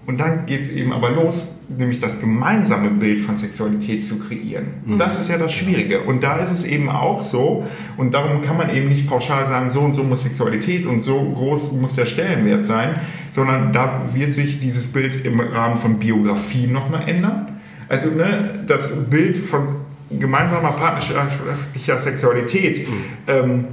Und 0.07 0.21
dann 0.21 0.45
geht 0.45 0.61
es 0.61 0.71
eben 0.71 0.93
aber 0.93 1.09
los, 1.09 1.49
nämlich 1.67 1.99
das 1.99 2.21
gemeinsame 2.21 2.89
Bild 2.91 3.19
von 3.19 3.37
Sexualität 3.37 4.05
zu 4.05 4.19
kreieren. 4.19 4.67
Mhm. 4.85 4.97
Das 4.97 5.19
ist 5.19 5.29
ja 5.29 5.37
das 5.37 5.51
Schwierige. 5.53 5.99
Und 5.99 6.23
da 6.23 6.37
ist 6.37 6.49
es 6.49 6.63
eben 6.63 6.87
auch 6.87 7.21
so, 7.21 7.67
und 7.97 8.13
darum 8.13 8.39
kann 8.39 8.55
man 8.55 8.73
eben 8.73 8.87
nicht 8.87 9.05
pauschal 9.05 9.45
sagen, 9.49 9.69
so 9.69 9.81
und 9.81 9.93
so 9.93 10.05
muss 10.05 10.23
Sexualität 10.23 10.85
und 10.85 11.03
so 11.03 11.19
groß 11.19 11.73
muss 11.73 11.95
der 11.95 12.05
Stellenwert 12.05 12.63
sein, 12.63 13.01
sondern 13.31 13.73
da 13.73 14.03
wird 14.13 14.33
sich 14.33 14.59
dieses 14.59 14.87
Bild 14.87 15.25
im 15.25 15.41
Rahmen 15.41 15.77
von 15.77 15.99
Biografie 15.99 16.67
nochmal 16.67 17.09
ändern. 17.09 17.59
Also 17.89 18.09
ne, 18.09 18.63
das 18.65 19.09
Bild 19.09 19.35
von 19.35 19.67
gemeinsamer 20.09 20.71
partnerschaftlicher 20.71 21.99
Sexualität. 21.99 22.87
Mhm. 22.87 22.93
Ähm, 23.27 23.65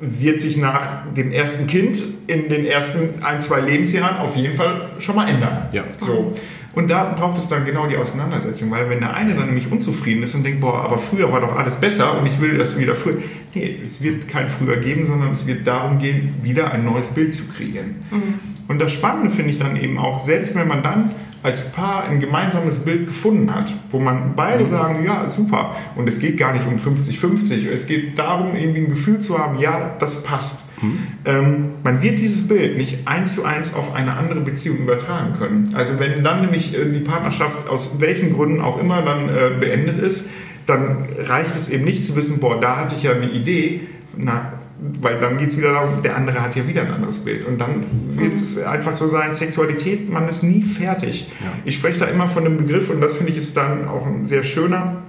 wird 0.00 0.40
sich 0.40 0.56
nach 0.56 1.12
dem 1.14 1.30
ersten 1.30 1.66
Kind 1.66 2.02
in 2.26 2.48
den 2.48 2.64
ersten 2.64 3.22
ein, 3.22 3.40
zwei 3.40 3.60
Lebensjahren 3.60 4.16
auf 4.18 4.34
jeden 4.36 4.56
Fall 4.56 4.90
schon 4.98 5.16
mal 5.16 5.28
ändern. 5.28 5.68
Ja. 5.72 5.84
So. 6.00 6.32
Und 6.74 6.88
da 6.90 7.12
braucht 7.16 7.36
es 7.36 7.48
dann 7.48 7.64
genau 7.64 7.86
die 7.86 7.96
Auseinandersetzung, 7.96 8.70
weil 8.70 8.88
wenn 8.88 9.00
der 9.00 9.14
eine 9.14 9.34
dann 9.34 9.46
nämlich 9.46 9.70
unzufrieden 9.70 10.22
ist 10.22 10.34
und 10.36 10.44
denkt, 10.44 10.60
boah, 10.60 10.84
aber 10.84 10.98
früher 10.98 11.30
war 11.32 11.40
doch 11.40 11.56
alles 11.56 11.76
besser 11.76 12.16
und 12.18 12.26
ich 12.26 12.40
will 12.40 12.58
das 12.58 12.78
wieder 12.78 12.94
früher. 12.94 13.16
Nee, 13.54 13.80
es 13.84 14.02
wird 14.02 14.28
kein 14.28 14.48
früher 14.48 14.76
geben, 14.76 15.06
sondern 15.06 15.32
es 15.32 15.46
wird 15.46 15.66
darum 15.66 15.98
gehen, 15.98 16.34
wieder 16.42 16.72
ein 16.72 16.84
neues 16.84 17.08
Bild 17.08 17.34
zu 17.34 17.42
kreieren. 17.44 17.96
Mhm. 18.10 18.34
Und 18.68 18.80
das 18.80 18.92
Spannende 18.92 19.30
finde 19.30 19.50
ich 19.50 19.58
dann 19.58 19.76
eben 19.76 19.98
auch, 19.98 20.20
selbst 20.20 20.54
wenn 20.54 20.68
man 20.68 20.82
dann 20.82 21.10
als 21.42 21.72
Paar 21.72 22.04
ein 22.04 22.20
gemeinsames 22.20 22.80
Bild 22.80 23.06
gefunden 23.06 23.54
hat, 23.54 23.72
wo 23.90 23.98
man 23.98 24.34
beide 24.36 24.64
mhm. 24.64 24.70
sagen, 24.70 25.04
ja, 25.04 25.28
super. 25.28 25.74
Und 25.96 26.08
es 26.08 26.18
geht 26.18 26.36
gar 26.36 26.52
nicht 26.52 26.64
um 26.66 26.76
50-50. 26.76 27.68
Es 27.70 27.86
geht 27.86 28.18
darum, 28.18 28.54
irgendwie 28.56 28.80
ein 28.80 28.90
Gefühl 28.90 29.18
zu 29.18 29.38
haben, 29.38 29.58
ja, 29.58 29.96
das 29.98 30.22
passt. 30.22 30.60
Mhm. 30.82 30.98
Ähm, 31.24 31.64
man 31.82 32.02
wird 32.02 32.18
dieses 32.18 32.46
Bild 32.46 32.76
nicht 32.76 33.06
eins 33.06 33.34
zu 33.34 33.44
eins 33.44 33.74
auf 33.74 33.94
eine 33.94 34.14
andere 34.14 34.40
Beziehung 34.40 34.78
übertragen 34.78 35.34
können. 35.38 35.70
Also 35.74 35.98
wenn 35.98 36.22
dann 36.22 36.42
nämlich 36.42 36.76
äh, 36.76 36.90
die 36.90 37.00
Partnerschaft 37.00 37.68
aus 37.68 38.00
welchen 38.00 38.32
Gründen 38.32 38.60
auch 38.60 38.78
immer 38.78 39.02
dann 39.02 39.28
äh, 39.28 39.58
beendet 39.58 39.98
ist, 39.98 40.26
dann 40.66 41.04
reicht 41.18 41.56
es 41.56 41.68
eben 41.68 41.84
nicht 41.84 42.04
zu 42.04 42.16
wissen, 42.16 42.38
boah, 42.38 42.60
da 42.60 42.76
hatte 42.76 42.94
ich 42.96 43.02
ja 43.02 43.12
eine 43.12 43.30
Idee. 43.30 43.80
Na, 44.16 44.52
weil 45.00 45.20
dann 45.20 45.36
geht 45.36 45.48
es 45.48 45.58
wieder 45.58 45.72
darum, 45.72 46.02
der 46.02 46.16
andere 46.16 46.40
hat 46.40 46.56
ja 46.56 46.66
wieder 46.66 46.82
ein 46.82 46.90
anderes 46.90 47.18
Bild. 47.18 47.44
Und 47.44 47.60
dann 47.60 47.84
wird 48.10 48.34
es 48.34 48.58
einfach 48.58 48.94
so 48.94 49.08
sein, 49.08 49.34
Sexualität, 49.34 50.08
man 50.08 50.28
ist 50.28 50.42
nie 50.42 50.62
fertig. 50.62 51.28
Ja. 51.40 51.52
Ich 51.64 51.74
spreche 51.74 52.00
da 52.00 52.06
immer 52.06 52.28
von 52.28 52.46
einem 52.46 52.56
Begriff 52.56 52.90
und 52.90 53.00
das 53.00 53.16
finde 53.16 53.32
ich 53.32 53.38
ist 53.38 53.56
dann 53.56 53.86
auch 53.86 54.06
ein 54.06 54.24
sehr 54.24 54.42
schöner, 54.42 55.02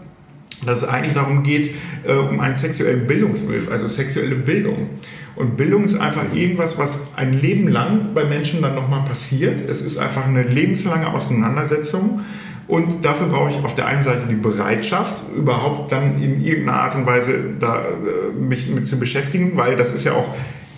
dass 0.65 0.83
es 0.83 0.87
eigentlich 0.87 1.13
darum 1.13 1.43
geht, 1.43 1.75
äh, 2.03 2.13
um 2.13 2.39
einen 2.39 2.55
sexuellen 2.55 3.07
Bildungsbegriff, 3.07 3.71
also 3.71 3.87
sexuelle 3.87 4.35
Bildung. 4.35 4.89
Und 5.35 5.55
Bildung 5.55 5.85
ist 5.85 5.99
einfach 5.99 6.25
irgendwas, 6.33 6.77
was 6.77 6.99
ein 7.15 7.33
Leben 7.33 7.67
lang 7.69 8.13
bei 8.13 8.25
Menschen 8.25 8.61
dann 8.61 8.75
nochmal 8.75 9.05
passiert. 9.05 9.61
Es 9.69 9.81
ist 9.81 9.97
einfach 9.97 10.25
eine 10.25 10.43
lebenslange 10.43 11.07
Auseinandersetzung 11.07 12.21
und 12.67 13.03
dafür 13.03 13.27
brauche 13.27 13.51
ich 13.51 13.63
auf 13.63 13.75
der 13.75 13.87
einen 13.87 14.03
Seite 14.03 14.27
die 14.29 14.35
Bereitschaft, 14.35 15.13
überhaupt 15.35 15.91
dann 15.91 16.21
in 16.21 16.43
irgendeiner 16.43 16.81
Art 16.81 16.95
und 16.95 17.05
Weise 17.05 17.53
da, 17.59 17.81
äh, 17.81 18.33
mich 18.39 18.69
mit 18.69 18.87
zu 18.87 18.97
beschäftigen, 18.97 19.57
weil 19.57 19.75
das 19.75 19.93
ist 19.93 20.05
ja 20.05 20.13
auch 20.13 20.27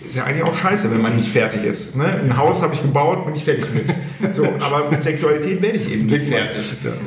ist 0.06 0.16
ja 0.16 0.24
eigentlich 0.24 0.44
auch 0.44 0.54
scheiße, 0.54 0.90
wenn 0.90 1.00
man 1.00 1.16
nicht 1.16 1.28
fertig 1.28 1.64
ist. 1.64 1.96
Ne? 1.96 2.04
Ein 2.04 2.36
Haus 2.36 2.62
habe 2.62 2.74
ich 2.74 2.82
gebaut, 2.82 3.24
bin 3.24 3.34
ich 3.34 3.44
fertig 3.44 3.66
mit. 3.74 4.34
So, 4.34 4.44
aber 4.44 4.90
mit 4.90 5.02
Sexualität 5.02 5.60
werde 5.60 5.78
ich 5.78 5.90
eben 5.90 6.06
nicht 6.06 6.28
fertig. 6.28 6.62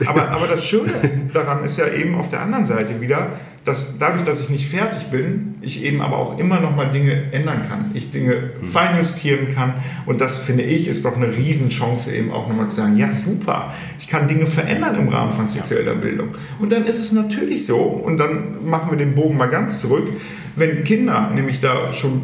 Aber, 0.06 0.30
aber 0.30 0.48
das 0.48 0.66
Schöne 0.66 0.92
daran 1.34 1.64
ist 1.64 1.78
ja 1.78 1.88
eben 1.88 2.16
auf 2.16 2.30
der 2.30 2.42
anderen 2.42 2.66
Seite 2.66 3.00
wieder, 3.00 3.32
dass 3.68 3.98
dadurch, 4.00 4.24
dass 4.24 4.40
ich 4.40 4.50
nicht 4.50 4.70
fertig 4.70 5.08
bin, 5.12 5.56
ich 5.60 5.84
eben 5.84 6.02
aber 6.02 6.18
auch 6.18 6.40
immer 6.40 6.62
noch 6.62 6.74
mal 6.74 6.86
Dinge 6.86 7.34
ändern 7.34 7.64
kann. 7.68 7.92
Ich 7.94 8.12
Dinge 8.12 8.52
mhm. 8.62 8.68
feinjustieren 8.68 9.54
kann. 9.54 9.74
Und 10.06 10.22
das 10.22 10.40
finde 10.40 10.64
ich 10.64 10.88
ist 10.88 11.04
doch 11.04 11.18
eine 11.18 11.36
Riesenchance 11.36 12.16
eben 12.16 12.32
auch 12.32 12.48
nochmal 12.48 12.70
zu 12.70 12.78
sagen, 12.78 12.96
ja 12.96 13.12
super, 13.12 13.74
ich 14.00 14.08
kann 14.08 14.30
Dinge 14.30 14.48
verändern 14.48 14.96
im 14.96 15.10
Rahmen 15.10 15.34
von 15.34 15.50
sexueller 15.50 15.96
Bildung. 15.96 16.30
Und 16.60 16.72
dann 16.72 16.86
ist 16.86 16.98
es 16.98 17.12
natürlich 17.12 17.66
so, 17.66 17.78
und 17.78 18.18
dann 18.18 18.66
machen 18.66 18.90
wir 18.90 18.98
den 18.98 19.16
Bogen 19.16 19.36
mal 19.36 19.48
ganz 19.48 19.82
zurück, 19.82 20.08
wenn 20.58 20.84
Kinder 20.84 21.32
nämlich 21.34 21.62
da 21.62 21.94
schon 21.94 22.22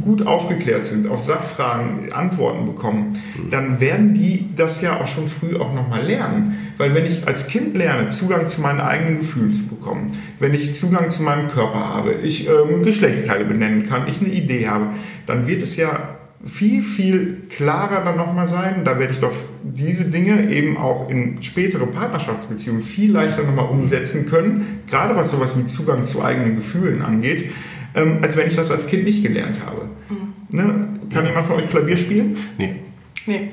gut 0.00 0.26
aufgeklärt 0.26 0.84
sind, 0.84 1.08
auf 1.08 1.22
Sachfragen 1.22 2.12
Antworten 2.12 2.66
bekommen, 2.66 3.20
dann 3.50 3.80
werden 3.80 4.14
die 4.14 4.48
das 4.56 4.82
ja 4.82 5.00
auch 5.00 5.06
schon 5.06 5.28
früh 5.28 5.56
auch 5.56 5.72
nochmal 5.72 6.02
lernen. 6.02 6.56
Weil 6.76 6.94
wenn 6.94 7.06
ich 7.06 7.26
als 7.26 7.46
Kind 7.46 7.76
lerne, 7.76 8.08
Zugang 8.08 8.48
zu 8.48 8.60
meinen 8.60 8.80
eigenen 8.80 9.18
Gefühlen 9.18 9.52
zu 9.52 9.66
bekommen, 9.68 10.12
wenn 10.40 10.54
ich 10.54 10.74
Zugang 10.74 11.10
zu 11.10 11.22
meinem 11.22 11.48
Körper 11.48 11.94
habe, 11.94 12.14
ich 12.22 12.48
ähm, 12.48 12.82
Geschlechtsteile 12.82 13.44
benennen 13.44 13.88
kann, 13.88 14.08
ich 14.08 14.20
eine 14.20 14.30
Idee 14.30 14.68
habe, 14.68 14.86
dann 15.26 15.46
wird 15.46 15.62
es 15.62 15.76
ja 15.76 16.18
viel, 16.44 16.82
viel 16.82 17.42
klarer 17.48 18.04
dann 18.04 18.16
nochmal 18.16 18.48
sein. 18.48 18.82
Da 18.84 18.98
werde 18.98 19.12
ich 19.12 19.20
doch 19.20 19.32
diese 19.62 20.04
Dinge 20.04 20.50
eben 20.50 20.76
auch 20.76 21.08
in 21.08 21.42
spätere 21.42 21.86
Partnerschaftsbeziehungen 21.86 22.82
viel 22.82 23.12
leichter 23.12 23.44
nochmal 23.44 23.68
umsetzen 23.68 24.26
können, 24.26 24.80
gerade 24.88 25.14
was 25.14 25.30
sowas 25.30 25.56
wie 25.56 25.64
Zugang 25.66 26.04
zu 26.04 26.22
eigenen 26.22 26.56
Gefühlen 26.56 27.02
angeht, 27.02 27.52
ähm, 27.94 28.18
als 28.22 28.36
wenn 28.36 28.48
ich 28.48 28.56
das 28.56 28.70
als 28.70 28.86
Kind 28.86 29.04
nicht 29.04 29.22
gelernt 29.22 29.58
habe. 29.64 29.88
Mhm. 30.08 30.56
Ne? 30.56 30.88
Kann 31.12 31.26
jemand 31.26 31.46
von 31.46 31.56
euch 31.56 31.70
Klavier 31.70 31.96
spielen? 31.96 32.36
Nee. 32.58 32.76
Nee. 33.26 33.50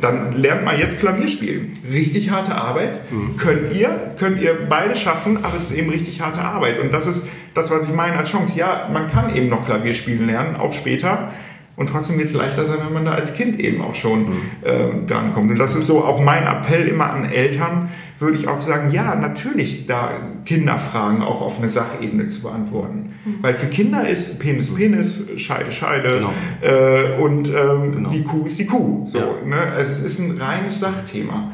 Dann 0.00 0.32
lernt 0.32 0.64
mal 0.64 0.78
jetzt 0.78 1.00
Klavier 1.00 1.26
spielen. 1.26 1.72
Richtig 1.90 2.30
harte 2.30 2.54
Arbeit. 2.54 3.00
Mhm. 3.10 3.36
Könnt 3.36 3.72
ihr, 3.72 4.14
könnt 4.16 4.40
ihr 4.40 4.56
beide 4.68 4.96
schaffen, 4.96 5.38
aber 5.44 5.56
es 5.56 5.70
ist 5.70 5.76
eben 5.76 5.90
richtig 5.90 6.20
harte 6.20 6.40
Arbeit. 6.40 6.78
Und 6.78 6.92
das 6.92 7.06
ist 7.06 7.26
das, 7.54 7.70
was 7.70 7.88
ich 7.88 7.94
meine 7.94 8.16
als 8.16 8.30
Chance. 8.30 8.56
Ja, 8.56 8.88
man 8.92 9.10
kann 9.10 9.34
eben 9.34 9.48
noch 9.48 9.66
Klavier 9.66 9.94
spielen 9.94 10.26
lernen, 10.26 10.54
auch 10.56 10.72
später. 10.72 11.32
Und 11.74 11.88
trotzdem 11.88 12.18
wird 12.18 12.28
es 12.28 12.34
leichter 12.34 12.66
sein, 12.66 12.78
wenn 12.84 12.92
man 12.92 13.04
da 13.06 13.12
als 13.12 13.34
Kind 13.34 13.58
eben 13.58 13.80
auch 13.80 13.94
schon 13.94 14.26
mhm. 14.26 14.42
äh, 14.62 15.06
drankommt. 15.06 15.50
Und 15.50 15.58
das 15.58 15.74
ist 15.74 15.86
so 15.86 16.04
auch 16.04 16.20
mein 16.20 16.44
Appell 16.44 16.86
immer 16.86 17.10
an 17.10 17.24
Eltern, 17.24 17.88
würde 18.18 18.38
ich 18.38 18.46
auch 18.46 18.58
sagen, 18.58 18.90
ja, 18.90 19.14
natürlich 19.14 19.86
da 19.86 20.12
Kinderfragen 20.44 21.22
auch 21.22 21.40
auf 21.40 21.58
eine 21.58 21.70
Sachebene 21.70 22.28
zu 22.28 22.42
beantworten. 22.42 23.14
Mhm. 23.24 23.34
Weil 23.40 23.54
für 23.54 23.66
Kinder 23.66 24.08
ist 24.08 24.38
Penis 24.38 24.72
Penis, 24.74 25.24
Scheide 25.36 25.72
Scheide 25.72 26.20
genau. 26.20 26.32
äh, 26.60 27.20
und 27.20 27.48
ähm, 27.48 27.92
genau. 27.92 28.10
die 28.10 28.22
Kuh 28.22 28.44
ist 28.44 28.58
die 28.58 28.66
Kuh. 28.66 29.06
So, 29.06 29.18
ja. 29.18 29.24
ne? 29.44 29.56
also 29.56 29.90
es 29.90 30.02
ist 30.02 30.18
ein 30.18 30.38
reines 30.38 30.78
Sachthema. 30.78 31.52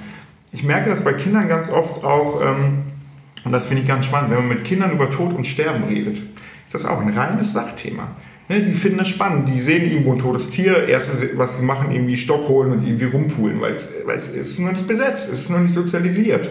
Ich 0.52 0.64
merke 0.64 0.90
das 0.90 1.04
bei 1.04 1.12
Kindern 1.12 1.48
ganz 1.48 1.70
oft 1.70 2.04
auch, 2.04 2.42
ähm, 2.42 2.78
und 3.44 3.52
das 3.52 3.66
finde 3.66 3.82
ich 3.82 3.88
ganz 3.88 4.06
spannend, 4.06 4.30
wenn 4.30 4.38
man 4.38 4.48
mit 4.48 4.64
Kindern 4.64 4.92
über 4.92 5.10
Tod 5.10 5.34
und 5.34 5.46
Sterben 5.46 5.84
redet, 5.84 6.16
ist 6.16 6.74
das 6.74 6.84
auch 6.84 7.00
ein 7.00 7.08
reines 7.08 7.52
Sachthema. 7.52 8.08
Ne, 8.48 8.62
die 8.62 8.72
finden 8.72 8.98
das 8.98 9.08
spannend. 9.08 9.48
Die 9.48 9.60
sehen 9.60 9.90
irgendwo 9.90 10.12
ein 10.12 10.18
totes 10.18 10.50
Tier. 10.50 10.88
Erste, 10.88 11.36
was 11.36 11.58
sie 11.58 11.64
machen, 11.64 11.92
irgendwie 11.92 12.16
Stock 12.16 12.48
holen 12.48 12.72
und 12.72 12.86
irgendwie 12.86 13.04
rumpulen, 13.04 13.60
weil 13.60 13.74
es 13.74 14.28
ist 14.28 14.58
noch 14.58 14.72
nicht 14.72 14.86
besetzt, 14.86 15.30
es 15.30 15.40
ist 15.40 15.50
noch 15.50 15.60
nicht 15.60 15.74
sozialisiert. 15.74 16.48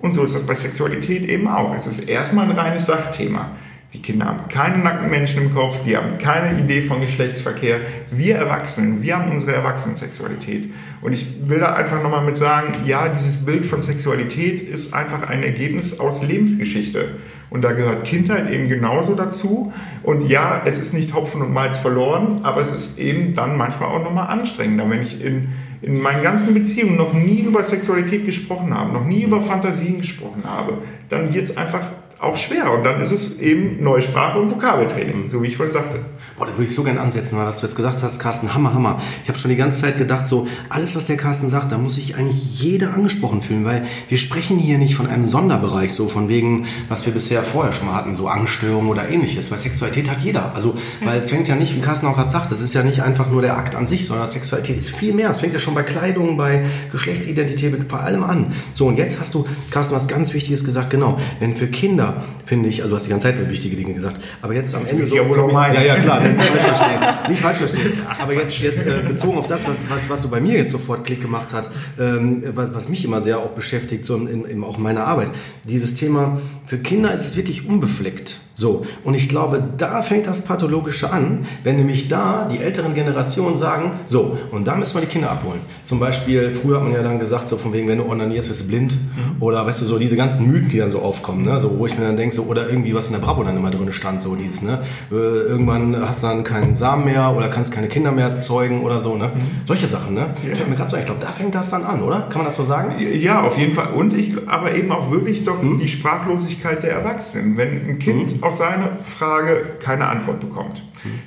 Und 0.00 0.14
so 0.14 0.22
ist 0.22 0.34
das 0.34 0.42
bei 0.42 0.54
Sexualität 0.54 1.26
eben 1.26 1.48
auch. 1.48 1.74
Es 1.74 1.86
ist 1.86 2.08
erstmal 2.08 2.44
ein 2.44 2.56
reines 2.56 2.86
Sachthema. 2.86 3.52
Die 3.94 4.02
Kinder 4.02 4.26
haben 4.26 4.48
keine 4.48 4.78
nackten 4.78 5.08
Menschen 5.08 5.40
im 5.40 5.54
Kopf, 5.54 5.84
die 5.84 5.96
haben 5.96 6.18
keine 6.18 6.58
Idee 6.58 6.82
von 6.82 7.00
Geschlechtsverkehr. 7.00 7.78
Wir 8.10 8.34
Erwachsenen, 8.34 9.02
wir 9.02 9.16
haben 9.16 9.30
unsere 9.30 9.52
Erwachsenensexualität. 9.52 10.68
Und 11.00 11.12
ich 11.12 11.48
will 11.48 11.60
da 11.60 11.74
einfach 11.74 12.02
nochmal 12.02 12.24
mit 12.24 12.36
sagen, 12.36 12.74
ja, 12.86 13.08
dieses 13.08 13.44
Bild 13.44 13.64
von 13.64 13.82
Sexualität 13.82 14.60
ist 14.60 14.92
einfach 14.92 15.28
ein 15.28 15.44
Ergebnis 15.44 16.00
aus 16.00 16.24
Lebensgeschichte. 16.24 17.16
Und 17.50 17.62
da 17.62 17.70
gehört 17.70 18.04
Kindheit 18.04 18.50
eben 18.50 18.68
genauso 18.68 19.14
dazu. 19.14 19.72
Und 20.02 20.28
ja, 20.28 20.62
es 20.64 20.80
ist 20.80 20.92
nicht 20.92 21.14
Hopfen 21.14 21.40
und 21.40 21.52
Malz 21.52 21.78
verloren, 21.78 22.40
aber 22.42 22.62
es 22.62 22.72
ist 22.72 22.98
eben 22.98 23.34
dann 23.34 23.56
manchmal 23.56 23.90
auch 23.90 24.02
nochmal 24.02 24.26
anstrengender, 24.26 24.90
wenn 24.90 25.02
ich 25.02 25.22
in, 25.22 25.50
in 25.82 26.00
meinen 26.00 26.24
ganzen 26.24 26.52
Beziehungen 26.52 26.96
noch 26.96 27.12
nie 27.12 27.42
über 27.42 27.62
Sexualität 27.62 28.26
gesprochen 28.26 28.74
habe, 28.74 28.92
noch 28.92 29.04
nie 29.04 29.22
über 29.22 29.40
Fantasien 29.40 30.00
gesprochen 30.00 30.42
habe, 30.44 30.78
dann 31.10 31.32
wird 31.32 31.44
es 31.44 31.56
einfach 31.56 31.82
auch 32.24 32.36
schwer. 32.36 32.72
Und 32.72 32.84
dann 32.84 33.00
ist 33.00 33.12
es 33.12 33.38
eben 33.38 33.82
Neusprache 33.82 34.38
und 34.38 34.50
Vokabeltraining, 34.50 35.28
so 35.28 35.42
wie 35.42 35.48
ich 35.48 35.56
vorhin 35.56 35.74
sagte. 35.74 36.00
Boah, 36.36 36.46
da 36.46 36.52
würde 36.52 36.64
ich 36.64 36.74
so 36.74 36.82
gerne 36.82 37.00
ansetzen, 37.00 37.38
was 37.38 37.60
du 37.60 37.66
jetzt 37.66 37.76
gesagt 37.76 38.02
hast, 38.02 38.18
Carsten, 38.18 38.54
Hammer, 38.54 38.74
Hammer. 38.74 39.00
Ich 39.22 39.28
habe 39.28 39.38
schon 39.38 39.50
die 39.50 39.56
ganze 39.56 39.80
Zeit 39.80 39.98
gedacht, 39.98 40.26
so 40.26 40.48
alles, 40.68 40.96
was 40.96 41.06
der 41.06 41.16
Carsten 41.16 41.48
sagt, 41.48 41.70
da 41.70 41.78
muss 41.78 41.94
sich 41.94 42.16
eigentlich 42.16 42.60
jeder 42.60 42.94
angesprochen 42.94 43.40
fühlen, 43.40 43.64
weil 43.64 43.86
wir 44.08 44.18
sprechen 44.18 44.58
hier 44.58 44.78
nicht 44.78 44.96
von 44.96 45.06
einem 45.06 45.26
Sonderbereich, 45.26 45.92
so 45.92 46.08
von 46.08 46.28
wegen, 46.28 46.66
was 46.88 47.06
wir 47.06 47.12
bisher 47.12 47.44
vorher 47.44 47.72
schon 47.72 47.86
mal 47.86 47.94
hatten, 47.94 48.16
so 48.16 48.26
Angststörungen 48.26 48.90
oder 48.90 49.08
ähnliches, 49.08 49.50
weil 49.50 49.58
Sexualität 49.58 50.10
hat 50.10 50.22
jeder. 50.22 50.54
Also, 50.54 50.74
weil 51.04 51.18
es 51.18 51.30
fängt 51.30 51.46
ja 51.46 51.54
nicht, 51.54 51.76
wie 51.76 51.80
Carsten 51.80 52.06
auch 52.06 52.16
gerade 52.16 52.30
sagt, 52.30 52.50
es 52.50 52.60
ist 52.60 52.74
ja 52.74 52.82
nicht 52.82 53.02
einfach 53.02 53.30
nur 53.30 53.42
der 53.42 53.56
Akt 53.56 53.76
an 53.76 53.86
sich, 53.86 54.06
sondern 54.06 54.26
Sexualität 54.26 54.76
ist 54.76 54.90
viel 54.90 55.14
mehr. 55.14 55.30
Es 55.30 55.40
fängt 55.40 55.52
ja 55.52 55.60
schon 55.60 55.74
bei 55.74 55.82
Kleidung, 55.82 56.36
bei 56.36 56.64
Geschlechtsidentität, 56.90 57.74
vor 57.88 58.00
allem 58.00 58.24
an. 58.24 58.52
So, 58.74 58.88
und 58.88 58.96
jetzt 58.96 59.20
hast 59.20 59.34
du, 59.34 59.46
Carsten, 59.70 59.94
was 59.94 60.08
ganz 60.08 60.34
Wichtiges 60.34 60.64
gesagt, 60.64 60.90
genau, 60.90 61.16
wenn 61.38 61.54
für 61.54 61.68
Kinder, 61.68 62.13
finde 62.46 62.68
ich, 62.68 62.80
also 62.82 62.90
du 62.90 62.96
hast 62.96 63.06
die 63.06 63.10
ganze 63.10 63.28
Zeit 63.28 63.50
wichtige 63.50 63.76
Dinge 63.76 63.94
gesagt, 63.94 64.16
aber 64.42 64.54
jetzt 64.54 64.74
am 64.74 64.80
das 64.80 64.90
Ende 64.90 65.06
so, 65.06 65.16
ja 65.16 65.28
wohl 65.28 65.38
auch 65.40 65.52
ja, 65.52 65.82
ja, 65.82 65.96
klar, 65.96 66.20
nicht 66.20 66.36
falsch 66.36 66.62
verstehen. 66.64 67.00
Nicht 67.28 67.40
falsch 67.40 67.58
verstehen. 67.58 67.92
Aber 68.20 68.32
jetzt, 68.34 68.58
jetzt 68.60 68.86
äh, 68.86 69.02
bezogen 69.06 69.38
auf 69.38 69.46
das, 69.46 69.66
was, 69.66 69.76
was, 69.88 70.08
was 70.08 70.22
so 70.22 70.28
bei 70.28 70.40
mir 70.40 70.54
jetzt 70.54 70.72
sofort 70.72 71.04
Klick 71.04 71.20
gemacht 71.22 71.52
hat, 71.52 71.70
ähm, 71.98 72.42
was, 72.54 72.74
was 72.74 72.88
mich 72.88 73.04
immer 73.04 73.22
sehr 73.22 73.38
auch 73.38 73.50
beschäftigt, 73.50 74.04
so 74.04 74.16
in, 74.16 74.44
in, 74.44 74.64
auch 74.64 74.76
in 74.76 74.82
meiner 74.82 75.06
Arbeit. 75.06 75.30
Dieses 75.68 75.94
Thema, 75.94 76.40
für 76.66 76.78
Kinder 76.78 77.12
ist 77.12 77.24
es 77.24 77.36
wirklich 77.36 77.66
unbefleckt. 77.66 78.40
So, 78.54 78.86
und 79.02 79.14
ich 79.14 79.28
glaube, 79.28 79.62
da 79.76 80.00
fängt 80.00 80.28
das 80.28 80.42
Pathologische 80.42 81.12
an, 81.12 81.44
wenn 81.64 81.76
nämlich 81.76 82.08
da 82.08 82.48
die 82.50 82.58
älteren 82.58 82.94
Generationen 82.94 83.56
sagen, 83.56 83.92
so, 84.06 84.38
und 84.52 84.66
da 84.68 84.76
müssen 84.76 84.94
wir 84.94 85.00
die 85.00 85.08
Kinder 85.08 85.32
abholen. 85.32 85.58
Zum 85.82 85.98
Beispiel, 85.98 86.54
früher 86.54 86.76
hat 86.76 86.84
man 86.84 86.92
ja 86.92 87.02
dann 87.02 87.18
gesagt, 87.18 87.48
so 87.48 87.56
von 87.56 87.72
wegen, 87.72 87.88
wenn 87.88 87.98
du 87.98 88.04
onanierst, 88.04 88.48
wirst 88.48 88.62
du 88.62 88.68
blind. 88.68 88.92
Mhm. 88.92 89.42
Oder 89.42 89.66
weißt 89.66 89.80
du, 89.80 89.86
so 89.86 89.98
diese 89.98 90.14
ganzen 90.14 90.46
Mythen, 90.46 90.68
die 90.68 90.78
dann 90.78 90.90
so 90.90 91.00
aufkommen, 91.00 91.42
ne? 91.42 91.58
so, 91.58 91.78
wo 91.78 91.86
ich 91.86 91.98
mir 91.98 92.04
dann 92.04 92.16
denke, 92.16 92.32
so, 92.32 92.44
oder 92.44 92.68
irgendwie 92.68 92.94
was 92.94 93.08
in 93.08 93.14
der 93.14 93.20
Bravo 93.20 93.42
dann 93.42 93.56
immer 93.56 93.72
drin 93.72 93.92
stand, 93.92 94.20
so 94.20 94.36
dieses, 94.36 94.62
ne? 94.62 94.82
Äh, 95.10 95.14
irgendwann 95.14 95.96
hast 96.00 96.22
du 96.22 96.28
dann 96.28 96.44
keinen 96.44 96.76
Samen 96.76 97.06
mehr 97.06 97.34
oder 97.36 97.48
kannst 97.48 97.72
keine 97.72 97.88
Kinder 97.88 98.12
mehr 98.12 98.36
zeugen 98.36 98.84
oder 98.84 99.00
so, 99.00 99.16
ne? 99.16 99.32
Mhm. 99.34 99.40
Solche 99.64 99.88
Sachen, 99.88 100.14
ne? 100.14 100.32
Ja. 100.48 100.54
Fällt 100.54 100.70
mir 100.70 100.76
gerade 100.76 100.90
so, 100.90 100.96
ich 100.96 101.06
glaube, 101.06 101.20
da 101.20 101.32
fängt 101.32 101.56
das 101.56 101.70
dann 101.70 101.82
an, 101.82 102.02
oder? 102.02 102.20
Kann 102.20 102.38
man 102.38 102.44
das 102.44 102.56
so 102.56 102.64
sagen? 102.64 102.94
Ja, 103.14 103.42
auf 103.42 103.58
jeden 103.58 103.74
Fall. 103.74 103.88
Und 103.88 104.14
ich, 104.14 104.34
aber 104.46 104.74
eben 104.76 104.92
auch 104.92 105.10
wirklich 105.10 105.44
doch 105.44 105.60
mhm. 105.60 105.78
die 105.78 105.88
Sprachlosigkeit 105.88 106.84
der 106.84 106.92
Erwachsenen. 106.92 107.56
Wenn 107.56 107.88
ein 107.88 107.98
Kind 107.98 108.40
mhm 108.40 108.43
auf 108.44 108.54
seine 108.54 108.90
Frage 109.04 109.76
keine 109.80 110.06
Antwort 110.06 110.40
bekommt, 110.40 110.82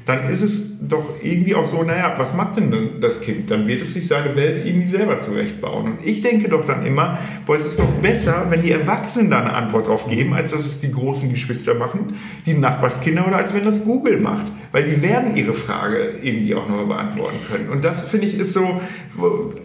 dann 0.05 0.29
ist 0.29 0.41
es 0.41 0.61
doch 0.81 1.05
irgendwie 1.21 1.53
auch 1.53 1.65
so, 1.65 1.83
naja, 1.83 2.15
was 2.17 2.33
macht 2.33 2.57
denn 2.57 2.99
das 2.99 3.21
Kind? 3.21 3.51
Dann 3.51 3.67
wird 3.67 3.81
es 3.81 3.93
sich 3.93 4.07
seine 4.07 4.35
Welt 4.35 4.65
irgendwie 4.65 4.87
selber 4.87 5.19
zurechtbauen. 5.19 5.85
Und 5.85 6.05
ich 6.05 6.21
denke 6.21 6.49
doch 6.49 6.65
dann 6.65 6.85
immer, 6.85 7.19
boah, 7.45 7.55
es 7.55 7.65
ist 7.65 7.79
doch 7.79 7.89
besser, 8.01 8.47
wenn 8.49 8.63
die 8.63 8.71
Erwachsenen 8.71 9.29
da 9.29 9.41
eine 9.41 9.53
Antwort 9.53 9.87
drauf 9.87 10.07
geben, 10.07 10.33
als 10.33 10.51
dass 10.51 10.65
es 10.65 10.79
die 10.79 10.91
großen 10.91 11.29
Geschwister 11.31 11.75
machen, 11.75 12.15
die 12.45 12.53
Nachbarskinder 12.53 13.27
oder 13.27 13.37
als 13.37 13.53
wenn 13.53 13.65
das 13.65 13.85
Google 13.85 14.19
macht. 14.19 14.47
Weil 14.71 14.85
die 14.85 15.01
werden 15.01 15.35
ihre 15.35 15.53
Frage 15.53 16.15
irgendwie 16.21 16.55
auch 16.55 16.67
nochmal 16.67 16.87
beantworten 16.87 17.37
können. 17.49 17.69
Und 17.69 17.85
das 17.85 18.05
finde 18.05 18.27
ich 18.27 18.37
ist 18.37 18.53
so, 18.53 18.81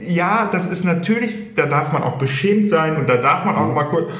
ja, 0.06 0.48
das 0.52 0.66
ist 0.66 0.84
natürlich, 0.84 1.54
da 1.54 1.66
darf 1.66 1.92
man 1.92 2.02
auch 2.02 2.18
beschämt 2.18 2.68
sein 2.68 2.96
und 2.96 3.08
da 3.08 3.16
darf 3.16 3.44
man 3.44 3.56
auch 3.56 3.66
nochmal 3.66 3.88
kurz 3.88 4.10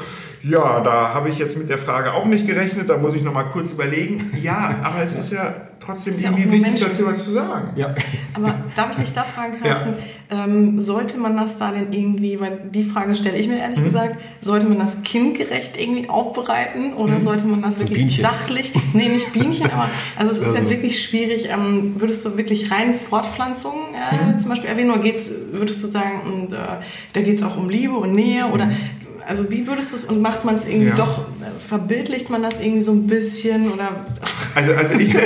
ja, 0.43 0.81
da 0.81 1.13
habe 1.13 1.29
ich 1.29 1.37
jetzt 1.37 1.57
mit 1.57 1.69
der 1.69 1.77
Frage 1.77 2.13
auch 2.13 2.25
nicht 2.25 2.45
gerechnet, 2.45 2.89
da 2.89 2.97
muss 2.97 3.15
ich 3.15 3.23
noch 3.23 3.33
mal 3.33 3.45
kurz 3.45 3.71
überlegen. 3.71 4.29
Ja, 4.41 4.75
aber 4.83 5.01
es 5.01 5.15
ist 5.15 5.31
ja 5.31 5.55
trotzdem 5.79 6.13
ist 6.13 6.23
irgendwie 6.23 6.43
ja 6.43 6.51
wichtig, 6.51 6.81
dazu 6.81 7.05
was 7.05 7.23
zu 7.23 7.31
sagen. 7.31 7.69
Ja. 7.75 7.93
Aber 8.33 8.55
darf 8.75 8.91
ich 8.91 8.97
dich 8.97 9.13
da 9.13 9.23
fragen, 9.23 9.59
Carsten, 9.61 9.93
ja. 10.29 10.43
ähm, 10.43 10.79
sollte 10.81 11.17
man 11.17 11.37
das 11.37 11.57
da 11.57 11.71
denn 11.71 11.91
irgendwie, 11.91 12.39
weil 12.39 12.59
die 12.73 12.83
Frage 12.83 13.15
stelle 13.15 13.37
ich 13.37 13.47
mir 13.47 13.57
ehrlich 13.57 13.79
mhm. 13.79 13.85
gesagt, 13.85 14.17
sollte 14.41 14.67
man 14.67 14.79
das 14.79 15.01
kindgerecht 15.03 15.79
irgendwie 15.79 16.09
aufbereiten 16.09 16.93
oder 16.93 17.15
mhm. 17.15 17.21
sollte 17.21 17.45
man 17.45 17.61
das 17.61 17.79
wirklich 17.79 17.99
Bienchen. 17.99 18.23
sachlich, 18.23 18.73
nee, 18.93 19.09
nicht 19.09 19.31
Bienchen, 19.31 19.69
aber 19.71 19.89
also 20.17 20.31
es 20.31 20.39
ist 20.39 20.47
also. 20.47 20.57
ja 20.59 20.69
wirklich 20.69 21.01
schwierig, 21.01 21.49
ähm, 21.49 21.95
würdest 21.97 22.25
du 22.25 22.37
wirklich 22.37 22.71
rein 22.71 22.93
Fortpflanzung 22.93 23.75
äh, 23.93 24.25
mhm. 24.25 24.37
zum 24.39 24.49
Beispiel 24.49 24.69
erwähnen 24.69 24.91
oder 24.91 25.01
geht's, 25.01 25.31
würdest 25.51 25.83
du 25.83 25.87
sagen, 25.87 26.21
und, 26.25 26.53
äh, 26.53 26.57
da 27.13 27.21
geht 27.21 27.37
es 27.37 27.43
auch 27.43 27.57
um 27.57 27.69
Liebe 27.69 27.93
und 27.93 28.13
Nähe 28.13 28.47
oder 28.47 28.65
mhm 28.65 28.75
also 29.27 29.49
wie 29.49 29.67
würdest 29.67 29.91
du 29.91 29.95
es 29.95 30.05
und 30.05 30.21
macht 30.21 30.45
man 30.45 30.55
es 30.55 30.67
irgendwie 30.67 30.89
ja. 30.89 30.95
doch, 30.95 31.25
verbildlicht 31.65 32.29
man 32.29 32.43
das 32.43 32.59
irgendwie 32.59 32.81
so 32.81 32.91
ein 32.91 33.07
bisschen 33.07 33.71
oder? 33.71 34.05
Also, 34.55 34.73
also 34.73 34.95
ich, 34.95 35.13
ja, 35.13 35.19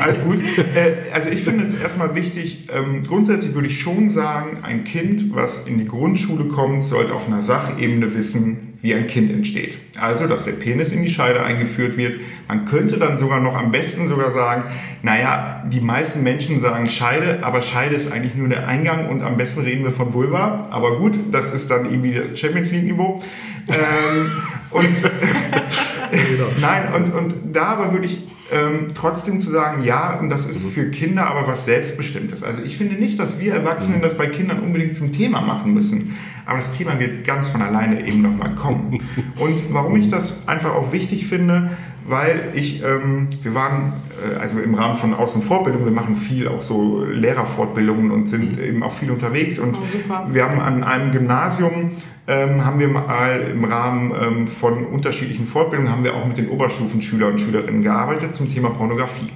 alles 0.00 0.22
gut. 0.22 0.40
Äh, 0.74 1.12
also 1.12 1.28
ich 1.30 1.42
finde 1.42 1.66
es 1.66 1.74
erstmal 1.74 2.14
wichtig, 2.14 2.68
ähm, 2.72 3.02
grundsätzlich 3.02 3.54
würde 3.54 3.68
ich 3.68 3.80
schon 3.80 4.10
sagen, 4.10 4.58
ein 4.62 4.84
Kind, 4.84 5.34
was 5.34 5.66
in 5.66 5.78
die 5.78 5.86
Grundschule 5.86 6.44
kommt, 6.44 6.84
sollte 6.84 7.14
auf 7.14 7.26
einer 7.26 7.40
Sachebene 7.40 8.14
wissen, 8.14 8.67
wie 8.80 8.94
ein 8.94 9.08
Kind 9.08 9.30
entsteht. 9.30 9.78
Also, 10.00 10.28
dass 10.28 10.44
der 10.44 10.52
Penis 10.52 10.92
in 10.92 11.02
die 11.02 11.10
Scheide 11.10 11.42
eingeführt 11.42 11.96
wird. 11.96 12.20
Man 12.46 12.64
könnte 12.64 12.96
dann 12.98 13.16
sogar 13.16 13.40
noch 13.40 13.56
am 13.56 13.72
besten 13.72 14.06
sogar 14.06 14.30
sagen, 14.30 14.64
naja, 15.02 15.64
die 15.70 15.80
meisten 15.80 16.22
Menschen 16.22 16.60
sagen 16.60 16.88
Scheide, 16.88 17.40
aber 17.42 17.62
Scheide 17.62 17.96
ist 17.96 18.10
eigentlich 18.12 18.36
nur 18.36 18.48
der 18.48 18.68
Eingang 18.68 19.08
und 19.08 19.22
am 19.22 19.36
besten 19.36 19.62
reden 19.62 19.84
wir 19.84 19.92
von 19.92 20.14
Vulva. 20.14 20.68
Aber 20.70 20.98
gut, 20.98 21.18
das 21.32 21.52
ist 21.52 21.70
dann 21.70 21.90
irgendwie 21.90 22.14
das 22.14 22.38
Champions 22.38 22.70
League 22.70 22.84
Niveau. 22.84 23.22
Ähm, 23.68 24.32
und 24.70 26.60
nein, 26.60 26.92
und, 26.94 27.14
und 27.14 27.34
da 27.52 27.66
aber 27.66 27.92
würde 27.92 28.06
ich 28.06 28.26
ähm, 28.50 28.88
trotzdem 28.94 29.40
zu 29.40 29.50
sagen, 29.50 29.84
ja, 29.84 30.14
und 30.18 30.30
das 30.30 30.46
ist 30.46 30.64
für 30.64 30.90
Kinder 30.90 31.26
aber 31.26 31.46
was 31.46 31.64
Selbstbestimmtes. 31.66 32.42
Also 32.42 32.62
ich 32.62 32.76
finde 32.76 32.94
nicht, 32.94 33.18
dass 33.18 33.38
wir 33.38 33.52
Erwachsenen 33.52 34.00
das 34.00 34.16
bei 34.16 34.26
Kindern 34.26 34.60
unbedingt 34.60 34.96
zum 34.96 35.12
Thema 35.12 35.40
machen 35.40 35.74
müssen. 35.74 36.16
Aber 36.46 36.58
das 36.58 36.72
Thema 36.72 36.98
wird 36.98 37.24
ganz 37.24 37.48
von 37.48 37.60
alleine 37.60 38.06
eben 38.06 38.22
nochmal 38.22 38.54
kommen. 38.54 39.02
Und 39.38 39.74
warum 39.74 39.96
ich 39.96 40.08
das 40.08 40.48
einfach 40.48 40.74
auch 40.74 40.92
wichtig 40.92 41.26
finde, 41.26 41.70
weil 42.08 42.52
ich, 42.54 42.82
ähm, 42.82 43.28
wir 43.42 43.54
waren 43.54 43.92
äh, 44.34 44.38
also 44.38 44.58
im 44.58 44.74
Rahmen 44.74 44.96
von 44.96 45.14
Außenfortbildung, 45.14 45.84
wir 45.84 45.92
machen 45.92 46.16
viel 46.16 46.48
auch 46.48 46.62
so 46.62 47.04
Lehrerfortbildungen 47.04 48.10
und 48.10 48.28
sind 48.28 48.56
mhm. 48.56 48.64
eben 48.64 48.82
auch 48.82 48.92
viel 48.92 49.10
unterwegs. 49.10 49.58
Und 49.58 49.76
oh, 49.76 50.32
wir 50.32 50.44
haben 50.44 50.60
an 50.60 50.84
einem 50.84 51.12
Gymnasium 51.12 51.90
ähm, 52.26 52.64
haben 52.64 52.78
wir 52.78 52.88
mal 52.88 53.40
im 53.52 53.64
Rahmen 53.64 54.12
ähm, 54.20 54.48
von 54.48 54.84
unterschiedlichen 54.84 55.46
Fortbildungen 55.46 55.90
haben 55.90 56.04
wir 56.04 56.14
auch 56.14 56.26
mit 56.26 56.36
den 56.36 56.50
Oberstufenschülern 56.50 57.32
und 57.32 57.40
Schülerinnen 57.40 57.82
gearbeitet 57.82 58.34
zum 58.34 58.52
Thema 58.52 58.68
Pornografie. 58.70 59.30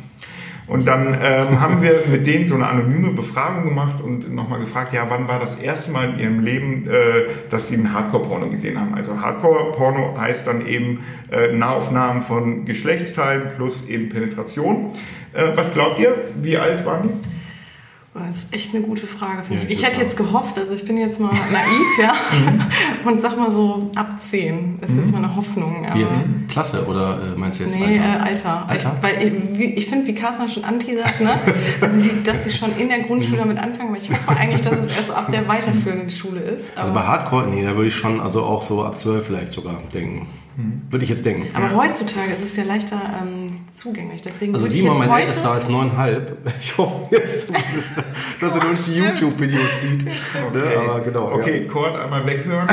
Und 0.69 0.87
dann 0.87 1.17
ähm, 1.21 1.61
haben 1.61 1.83
wir 1.83 2.05
mit 2.11 2.27
denen 2.27 2.47
so 2.47 2.55
eine 2.55 2.69
anonyme 2.69 3.11
Befragung 3.11 3.65
gemacht 3.65 4.01
und 4.01 4.33
nochmal 4.33 4.61
gefragt, 4.61 4.95
ja, 4.95 5.07
wann 5.09 5.27
war 5.27 5.41
das 5.41 5.57
erste 5.57 5.91
Mal 5.91 6.11
in 6.11 6.19
ihrem 6.21 6.41
Leben, 6.41 6.89
äh, 6.89 7.27
dass 7.51 7.69
sie 7.69 7.77
ein 7.77 7.93
Hardcore-Porno 7.93 8.49
gesehen 8.49 8.81
haben? 8.81 8.95
Also 8.95 9.21
Hardcore-Porno 9.21 10.17
heißt 10.19 10.47
dann 10.47 10.65
eben 10.67 11.01
äh, 11.33 11.53
Nahaufnahmen 11.53 12.23
von 12.23 12.65
Geschlechtsteilen 12.65 13.49
plus 13.57 13.89
eben 13.89 14.09
Penetration. 14.09 14.91
Äh, 15.33 15.49
was 15.57 15.73
glaubt 15.73 15.99
ihr? 15.99 16.15
Wie 16.41 16.57
alt 16.57 16.87
waren 16.87 17.09
die? 17.09 17.42
Das 18.15 18.45
ist 18.45 18.53
echt 18.55 18.75
eine 18.75 18.85
gute 18.85 19.07
Frage. 19.07 19.43
Ja, 19.49 19.57
ich, 19.57 19.71
ich 19.71 19.87
hätte 19.87 20.03
jetzt 20.03 20.19
gehofft, 20.19 20.59
also 20.59 20.75
ich 20.75 20.85
bin 20.85 20.99
jetzt 20.99 21.19
mal 21.19 21.33
naiv, 21.53 21.99
ja, 21.99 22.13
mhm. 22.13 23.09
und 23.09 23.19
sag 23.19 23.39
mal 23.39 23.51
so 23.51 23.91
ab 23.95 24.21
10 24.21 24.81
ist 24.83 24.95
jetzt 24.95 25.07
mhm. 25.07 25.13
meine 25.13 25.35
Hoffnung. 25.35 25.87
Wie 25.95 26.01
jetzt? 26.01 26.25
Klasse 26.49 26.87
oder 26.87 27.33
äh, 27.35 27.39
meinst 27.39 27.59
du 27.59 27.65
jetzt 27.65 27.77
nee, 27.77 27.99
Alter? 27.99 28.03
Äh, 28.03 28.29
Alter. 28.29 28.69
Alter? 28.69 28.97
Ich, 28.99 29.03
weil 29.03 29.55
ich, 29.59 29.79
ich 29.79 29.87
finde, 29.87 30.07
wie 30.07 30.15
Carsten 30.15 30.47
schon 30.47 30.65
anteasert, 30.65 31.23
ne? 31.23 31.39
also 31.81 32.03
die, 32.03 32.23
dass 32.23 32.45
sie 32.45 32.51
schon 32.51 32.77
in 32.77 32.91
der 32.91 33.01
Grundschule 33.01 33.39
damit 33.39 33.59
anfangen, 33.59 33.89
aber 33.89 33.99
ich 33.99 34.11
hoffe 34.11 34.29
eigentlich, 34.37 34.61
dass 34.61 34.75
es 34.75 34.95
erst 34.95 35.11
ab 35.11 35.33
der 35.33 35.49
weiterführenden 35.49 36.11
Schule 36.11 36.41
ist. 36.41 36.77
also 36.77 36.93
bei 36.93 37.01
Hardcore, 37.01 37.49
nee, 37.49 37.65
da 37.65 37.75
würde 37.75 37.89
ich 37.89 37.95
schon, 37.95 38.21
also 38.21 38.43
auch 38.43 38.63
so 38.63 38.85
ab 38.85 38.99
12 38.99 39.25
vielleicht 39.25 39.53
sogar 39.53 39.81
denken. 39.95 40.27
Mhm. 40.57 40.83
Würde 40.91 41.05
ich 41.05 41.11
jetzt 41.11 41.25
denken. 41.25 41.49
Aber 41.55 41.75
heutzutage 41.75 42.33
ist 42.33 42.43
es 42.43 42.57
ja 42.57 42.65
leichter 42.65 43.01
ähm, 43.21 43.51
zugänglich. 43.73 44.23
Deswegen 44.23 44.55
also 44.55 44.67
Simon, 44.67 44.99
mein 44.99 45.21
ältester 45.21 45.57
ist 45.57 45.71
neuneinhalb. 45.71 46.37
Ich 46.61 46.77
hoffe 46.79 47.15
jetzt, 47.15 47.49
dass 48.41 48.55
er 48.55 48.69
uns 48.69 48.85
die 48.87 48.97
YouTube-Videos 48.97 49.81
sieht. 49.81 50.05
Ne? 50.33 50.49
Okay, 50.49 50.59
ne? 50.59 50.91
Aber 50.91 51.01
genau, 51.01 51.33
okay 51.33 51.63
ja. 51.63 51.73
Kord 51.73 51.97
einmal 51.97 52.27
weghören. 52.27 52.69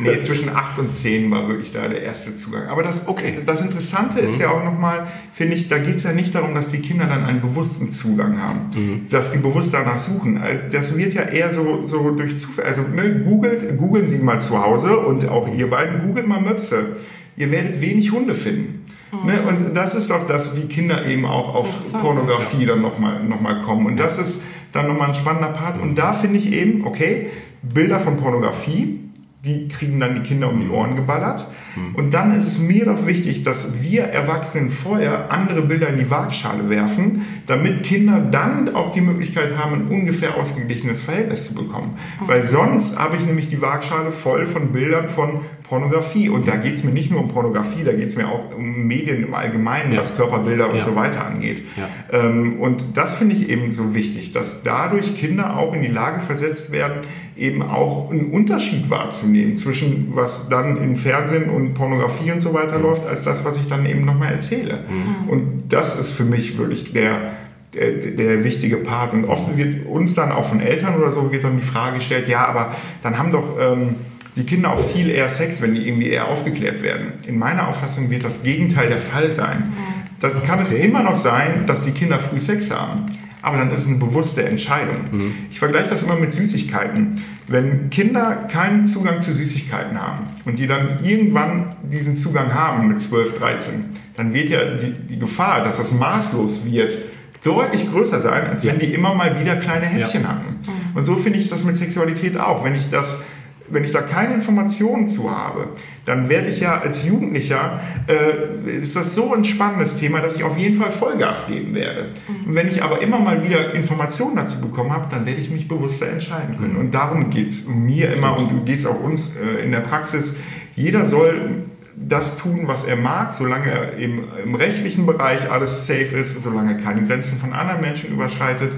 Nee, 0.00 0.22
zwischen 0.22 0.48
8 0.48 0.78
und 0.78 0.94
10 0.94 1.30
war 1.30 1.48
wirklich 1.48 1.72
da 1.72 1.86
der 1.88 2.02
erste 2.02 2.34
Zugang. 2.34 2.68
Aber 2.68 2.82
das, 2.82 3.06
okay, 3.06 3.38
das 3.44 3.60
Interessante 3.60 4.20
ist 4.20 4.36
mhm. 4.36 4.40
ja 4.42 4.50
auch 4.50 4.64
nochmal, 4.64 5.06
finde 5.32 5.54
ich, 5.54 5.68
da 5.68 5.78
geht 5.78 5.96
es 5.96 6.02
ja 6.02 6.12
nicht 6.12 6.34
darum, 6.34 6.54
dass 6.54 6.68
die 6.68 6.80
Kinder 6.80 7.06
dann 7.06 7.24
einen 7.24 7.40
bewussten 7.40 7.92
Zugang 7.92 8.40
haben, 8.40 8.60
mhm. 8.74 9.08
dass 9.10 9.32
die 9.32 9.38
bewusst 9.38 9.72
danach 9.72 9.98
suchen. 9.98 10.36
Äh, 10.36 10.70
das 10.70 10.96
wird 10.96 11.14
ja 11.14 11.22
eher 11.22 11.52
so, 11.52 11.86
so 11.86 12.10
durch 12.10 12.38
Zufall. 12.38 12.64
Also 12.64 12.82
ne, 12.82 13.22
googelt, 13.24 13.76
googeln 13.78 14.08
Sie 14.08 14.18
mal 14.18 14.40
zu 14.40 14.62
Hause 14.62 14.98
und 14.98 15.28
auch 15.28 15.52
ihr 15.54 15.70
beiden, 15.70 16.02
googelt 16.02 16.26
mal 16.26 16.40
Möpse. 16.40 16.96
Ihr 17.36 17.50
werdet 17.50 17.80
wenig 17.80 18.12
Hunde 18.12 18.34
finden. 18.34 18.84
Mhm. 19.12 19.26
Ne? 19.26 19.42
Und 19.42 19.76
das 19.76 19.94
ist 19.94 20.10
doch 20.10 20.26
das, 20.26 20.56
wie 20.56 20.66
Kinder 20.66 21.06
eben 21.06 21.24
auch 21.24 21.54
auf 21.54 21.92
Pornografie 22.00 22.66
dann 22.66 22.82
nochmal 22.82 23.22
noch 23.22 23.40
mal 23.40 23.60
kommen. 23.60 23.86
Und 23.86 23.96
das 23.98 24.18
ist 24.18 24.40
dann 24.72 24.88
nochmal 24.88 25.08
ein 25.08 25.14
spannender 25.14 25.48
Part. 25.48 25.80
Und 25.80 25.96
da 25.96 26.12
finde 26.12 26.38
ich 26.38 26.52
eben, 26.52 26.84
okay, 26.84 27.30
Bilder 27.62 28.00
von 28.00 28.16
Pornografie, 28.16 29.00
die 29.44 29.68
kriegen 29.68 30.00
dann 30.00 30.14
die 30.14 30.22
Kinder 30.22 30.50
um 30.50 30.60
die 30.60 30.68
Ohren 30.68 30.96
geballert. 30.96 31.46
Mhm. 31.76 31.94
Und 31.94 32.14
dann 32.14 32.34
ist 32.34 32.46
es 32.46 32.58
mir 32.58 32.86
doch 32.86 33.06
wichtig, 33.06 33.42
dass 33.42 33.82
wir 33.82 34.04
Erwachsenen 34.04 34.70
vorher 34.70 35.30
andere 35.30 35.62
Bilder 35.62 35.88
in 35.88 35.98
die 35.98 36.10
Waagschale 36.10 36.70
werfen, 36.70 37.26
damit 37.46 37.82
Kinder 37.82 38.20
dann 38.20 38.74
auch 38.74 38.92
die 38.92 39.00
Möglichkeit 39.00 39.58
haben, 39.58 39.74
ein 39.74 39.88
ungefähr 39.88 40.36
ausgeglichenes 40.36 41.02
Verhältnis 41.02 41.48
zu 41.48 41.54
bekommen. 41.54 41.98
Mhm. 42.20 42.28
Weil 42.28 42.44
sonst 42.44 42.98
habe 42.98 43.16
ich 43.16 43.26
nämlich 43.26 43.48
die 43.48 43.60
Waagschale 43.60 44.12
voll 44.12 44.46
von 44.46 44.72
Bildern 44.72 45.08
von 45.08 45.40
Pornografie. 45.64 46.28
Und 46.28 46.46
da 46.46 46.56
geht 46.56 46.76
es 46.76 46.84
mir 46.84 46.92
nicht 46.92 47.10
nur 47.10 47.20
um 47.20 47.28
Pornografie, 47.28 47.84
da 47.84 47.92
geht 47.92 48.06
es 48.06 48.16
mir 48.16 48.28
auch 48.28 48.54
um 48.54 48.86
Medien 48.86 49.24
im 49.24 49.34
Allgemeinen, 49.34 49.92
ja. 49.92 50.00
was 50.00 50.16
Körperbilder 50.16 50.70
und 50.70 50.76
ja. 50.76 50.82
so 50.82 50.94
weiter 50.94 51.26
angeht. 51.26 51.62
Ja. 51.76 51.88
Ähm, 52.12 52.60
und 52.60 52.84
das 52.94 53.16
finde 53.16 53.34
ich 53.34 53.48
eben 53.48 53.70
so 53.70 53.94
wichtig, 53.94 54.32
dass 54.32 54.62
dadurch 54.62 55.16
Kinder 55.16 55.56
auch 55.56 55.74
in 55.74 55.82
die 55.82 55.88
Lage 55.88 56.20
versetzt 56.20 56.70
werden, 56.70 57.00
eben 57.36 57.62
auch 57.62 58.10
einen 58.10 58.30
Unterschied 58.30 58.90
wahrzunehmen 58.90 59.56
zwischen 59.56 60.14
was 60.14 60.48
dann 60.48 60.76
im 60.76 60.96
Fernsehen 60.96 61.50
und 61.50 61.74
Pornografie 61.74 62.32
und 62.32 62.42
so 62.42 62.54
weiter 62.54 62.78
mhm. 62.78 62.84
läuft, 62.84 63.06
als 63.06 63.24
das, 63.24 63.44
was 63.44 63.56
ich 63.56 63.68
dann 63.68 63.86
eben 63.86 64.04
nochmal 64.04 64.32
erzähle. 64.32 64.84
Mhm. 64.88 65.28
Und 65.28 65.62
das 65.68 65.98
ist 65.98 66.12
für 66.12 66.24
mich 66.24 66.58
wirklich 66.58 66.92
der, 66.92 67.32
der, 67.74 67.92
der, 68.12 68.44
wichtige 68.44 68.76
Part. 68.76 69.12
Und 69.14 69.24
oft 69.24 69.56
wird 69.56 69.86
uns 69.86 70.14
dann 70.14 70.30
auch 70.30 70.46
von 70.46 70.60
Eltern 70.60 70.94
oder 70.96 71.12
so 71.12 71.32
wird 71.32 71.44
dann 71.44 71.56
die 71.56 71.66
Frage 71.66 71.96
gestellt, 71.96 72.28
ja, 72.28 72.46
aber 72.46 72.74
dann 73.02 73.18
haben 73.18 73.32
doch... 73.32 73.58
Ähm, 73.60 73.96
die 74.36 74.44
Kinder 74.44 74.72
auch 74.72 74.90
viel 74.90 75.10
eher 75.10 75.28
Sex, 75.28 75.62
wenn 75.62 75.74
die 75.74 75.86
irgendwie 75.86 76.08
eher 76.08 76.26
aufgeklärt 76.26 76.82
werden. 76.82 77.12
In 77.24 77.38
meiner 77.38 77.68
Auffassung 77.68 78.10
wird 78.10 78.24
das 78.24 78.42
Gegenteil 78.42 78.88
der 78.88 78.98
Fall 78.98 79.30
sein. 79.30 79.72
Dann 80.20 80.42
kann 80.42 80.58
okay. 80.58 80.68
es 80.68 80.84
immer 80.84 81.02
noch 81.02 81.16
sein, 81.16 81.66
dass 81.66 81.84
die 81.84 81.92
Kinder 81.92 82.18
früh 82.18 82.40
Sex 82.40 82.70
haben. 82.70 83.06
Aber 83.44 83.58
dann 83.58 83.70
ist 83.70 83.80
es 83.80 83.88
eine 83.88 83.96
bewusste 83.96 84.42
Entscheidung. 84.42 84.96
Mhm. 85.12 85.34
Ich 85.50 85.58
vergleiche 85.58 85.90
das 85.90 86.02
immer 86.02 86.16
mit 86.16 86.32
Süßigkeiten. 86.32 87.22
Wenn 87.46 87.90
Kinder 87.90 88.46
keinen 88.48 88.86
Zugang 88.86 89.20
zu 89.20 89.34
Süßigkeiten 89.34 90.00
haben 90.00 90.28
und 90.46 90.58
die 90.58 90.66
dann 90.66 91.04
irgendwann 91.04 91.76
diesen 91.82 92.16
Zugang 92.16 92.54
haben 92.54 92.88
mit 92.88 93.02
12, 93.02 93.38
13, 93.38 93.84
dann 94.16 94.32
wird 94.32 94.48
ja 94.48 94.60
die, 94.64 94.92
die 94.92 95.18
Gefahr, 95.18 95.62
dass 95.62 95.76
das 95.76 95.92
maßlos 95.92 96.64
wird, 96.64 96.96
deutlich 97.42 97.90
größer 97.90 98.22
sein, 98.22 98.46
als 98.46 98.64
wenn 98.64 98.78
die 98.78 98.86
immer 98.94 99.14
mal 99.14 99.38
wieder 99.38 99.56
kleine 99.56 99.84
Häppchen 99.84 100.22
ja. 100.22 100.28
hatten. 100.28 100.60
Mhm. 100.66 100.96
Und 100.96 101.04
so 101.04 101.16
finde 101.16 101.38
ich 101.38 101.50
das 101.50 101.64
mit 101.64 101.76
Sexualität 101.76 102.38
auch. 102.38 102.64
Wenn 102.64 102.72
ich 102.72 102.88
das 102.90 103.18
wenn 103.68 103.84
ich 103.84 103.92
da 103.92 104.02
keine 104.02 104.34
Informationen 104.34 105.06
zu 105.06 105.30
habe, 105.30 105.68
dann 106.04 106.28
werde 106.28 106.48
ich 106.48 106.60
ja 106.60 106.80
als 106.80 107.04
Jugendlicher, 107.04 107.80
äh, 108.06 108.70
ist 108.70 108.94
das 108.94 109.14
so 109.14 109.32
ein 109.32 109.44
spannendes 109.44 109.96
Thema, 109.96 110.20
dass 110.20 110.36
ich 110.36 110.44
auf 110.44 110.58
jeden 110.58 110.76
Fall 110.76 110.90
Vollgas 110.90 111.46
geben 111.46 111.74
werde. 111.74 112.10
Mhm. 112.28 112.48
Und 112.48 112.54
wenn 112.54 112.68
ich 112.68 112.82
aber 112.82 113.00
immer 113.00 113.18
mal 113.18 113.42
wieder 113.42 113.74
Informationen 113.74 114.36
dazu 114.36 114.60
bekommen 114.60 114.92
habe, 114.92 115.06
dann 115.10 115.24
werde 115.24 115.40
ich 115.40 115.50
mich 115.50 115.66
bewusster 115.66 116.08
entscheiden 116.08 116.58
können. 116.58 116.76
Und 116.76 116.94
darum 116.94 117.30
geht 117.30 117.48
es 117.48 117.66
mir 117.66 118.12
immer 118.12 118.38
und 118.38 118.66
geht 118.66 118.80
es 118.80 118.86
auch 118.86 119.00
uns 119.00 119.36
äh, 119.36 119.64
in 119.64 119.70
der 119.70 119.80
Praxis. 119.80 120.34
Jeder 120.74 121.06
soll 121.06 121.64
das 121.96 122.36
tun, 122.36 122.62
was 122.66 122.84
er 122.84 122.96
mag, 122.96 123.34
solange 123.34 123.66
er 123.70 123.98
eben 123.98 124.24
im 124.42 124.54
rechtlichen 124.54 125.06
Bereich 125.06 125.50
alles 125.50 125.86
safe 125.86 126.16
ist, 126.16 126.42
solange 126.42 126.72
er 126.72 126.78
keine 126.78 127.04
Grenzen 127.04 127.38
von 127.38 127.52
anderen 127.52 127.80
Menschen 127.80 128.10
überschreitet. 128.10 128.72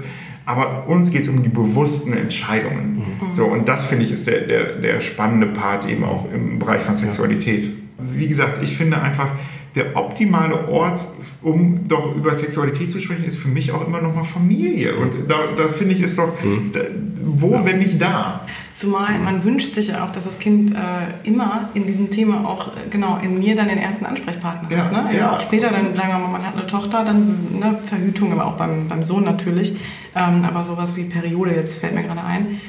Aber 0.47 0.87
uns 0.87 1.11
geht 1.11 1.23
es 1.23 1.27
um 1.27 1.43
die 1.43 1.49
bewussten 1.49 2.13
Entscheidungen. 2.13 3.03
Mhm. 3.19 3.33
So, 3.33 3.45
und 3.45 3.67
das 3.67 3.85
finde 3.85 4.05
ich 4.05 4.13
ist 4.13 4.27
der, 4.27 4.47
der, 4.47 4.75
der 4.75 5.01
spannende 5.01 5.47
Part 5.47 5.89
eben 5.89 6.05
auch 6.05 6.31
im 6.31 6.57
Bereich 6.57 6.81
von 6.81 6.95
Sexualität. 6.95 7.69
Wie 7.99 8.29
gesagt, 8.29 8.63
ich 8.63 8.77
finde 8.77 9.01
einfach, 9.01 9.29
der 9.77 9.95
optimale 9.95 10.67
Ort, 10.67 11.05
um 11.41 11.87
doch 11.87 12.15
über 12.15 12.33
Sexualität 12.33 12.91
zu 12.91 12.99
sprechen, 12.99 13.23
ist 13.23 13.37
für 13.37 13.47
mich 13.47 13.71
auch 13.71 13.85
immer 13.85 14.01
noch 14.01 14.15
mal 14.15 14.23
Familie. 14.23 14.95
Und 14.97 15.29
da, 15.29 15.35
da 15.55 15.67
finde 15.69 15.93
ich, 15.93 16.01
ist 16.01 16.17
doch, 16.17 16.33
mhm. 16.43 16.71
da, 16.73 16.79
wo, 17.23 17.51
ja. 17.51 17.65
wenn 17.65 17.77
nicht 17.77 18.01
da? 18.01 18.41
Zumal 18.73 19.19
man 19.19 19.43
wünscht 19.43 19.73
sich 19.73 19.89
ja 19.89 20.03
auch, 20.03 20.11
dass 20.11 20.25
das 20.25 20.39
Kind 20.39 20.71
äh, 20.71 21.27
immer 21.27 21.69
in 21.75 21.85
diesem 21.85 22.09
Thema 22.09 22.47
auch, 22.47 22.69
äh, 22.69 22.89
genau, 22.89 23.19
in 23.21 23.37
mir 23.39 23.55
dann 23.55 23.67
den 23.67 23.77
ersten 23.77 24.05
Ansprechpartner 24.05 24.75
ja, 24.75 24.85
hat. 24.85 24.91
Ne? 24.91 25.09
Ja, 25.11 25.17
ja, 25.17 25.35
auch 25.35 25.39
später 25.39 25.67
dann, 25.69 25.93
sagen 25.95 26.09
wir 26.09 26.19
mal, 26.19 26.31
man 26.31 26.45
hat 26.45 26.55
eine 26.55 26.65
Tochter, 26.65 27.03
dann 27.05 27.59
ne, 27.59 27.79
Verhütung, 27.85 28.31
aber 28.31 28.45
auch 28.45 28.57
beim, 28.57 28.87
beim 28.87 29.03
Sohn 29.03 29.23
natürlich. 29.23 29.75
Ähm, 30.15 30.43
aber 30.43 30.63
sowas 30.63 30.97
wie 30.97 31.03
Periode, 31.03 31.53
jetzt 31.53 31.79
fällt 31.79 31.93
mir 31.93 32.03
gerade 32.03 32.23
ein. 32.23 32.59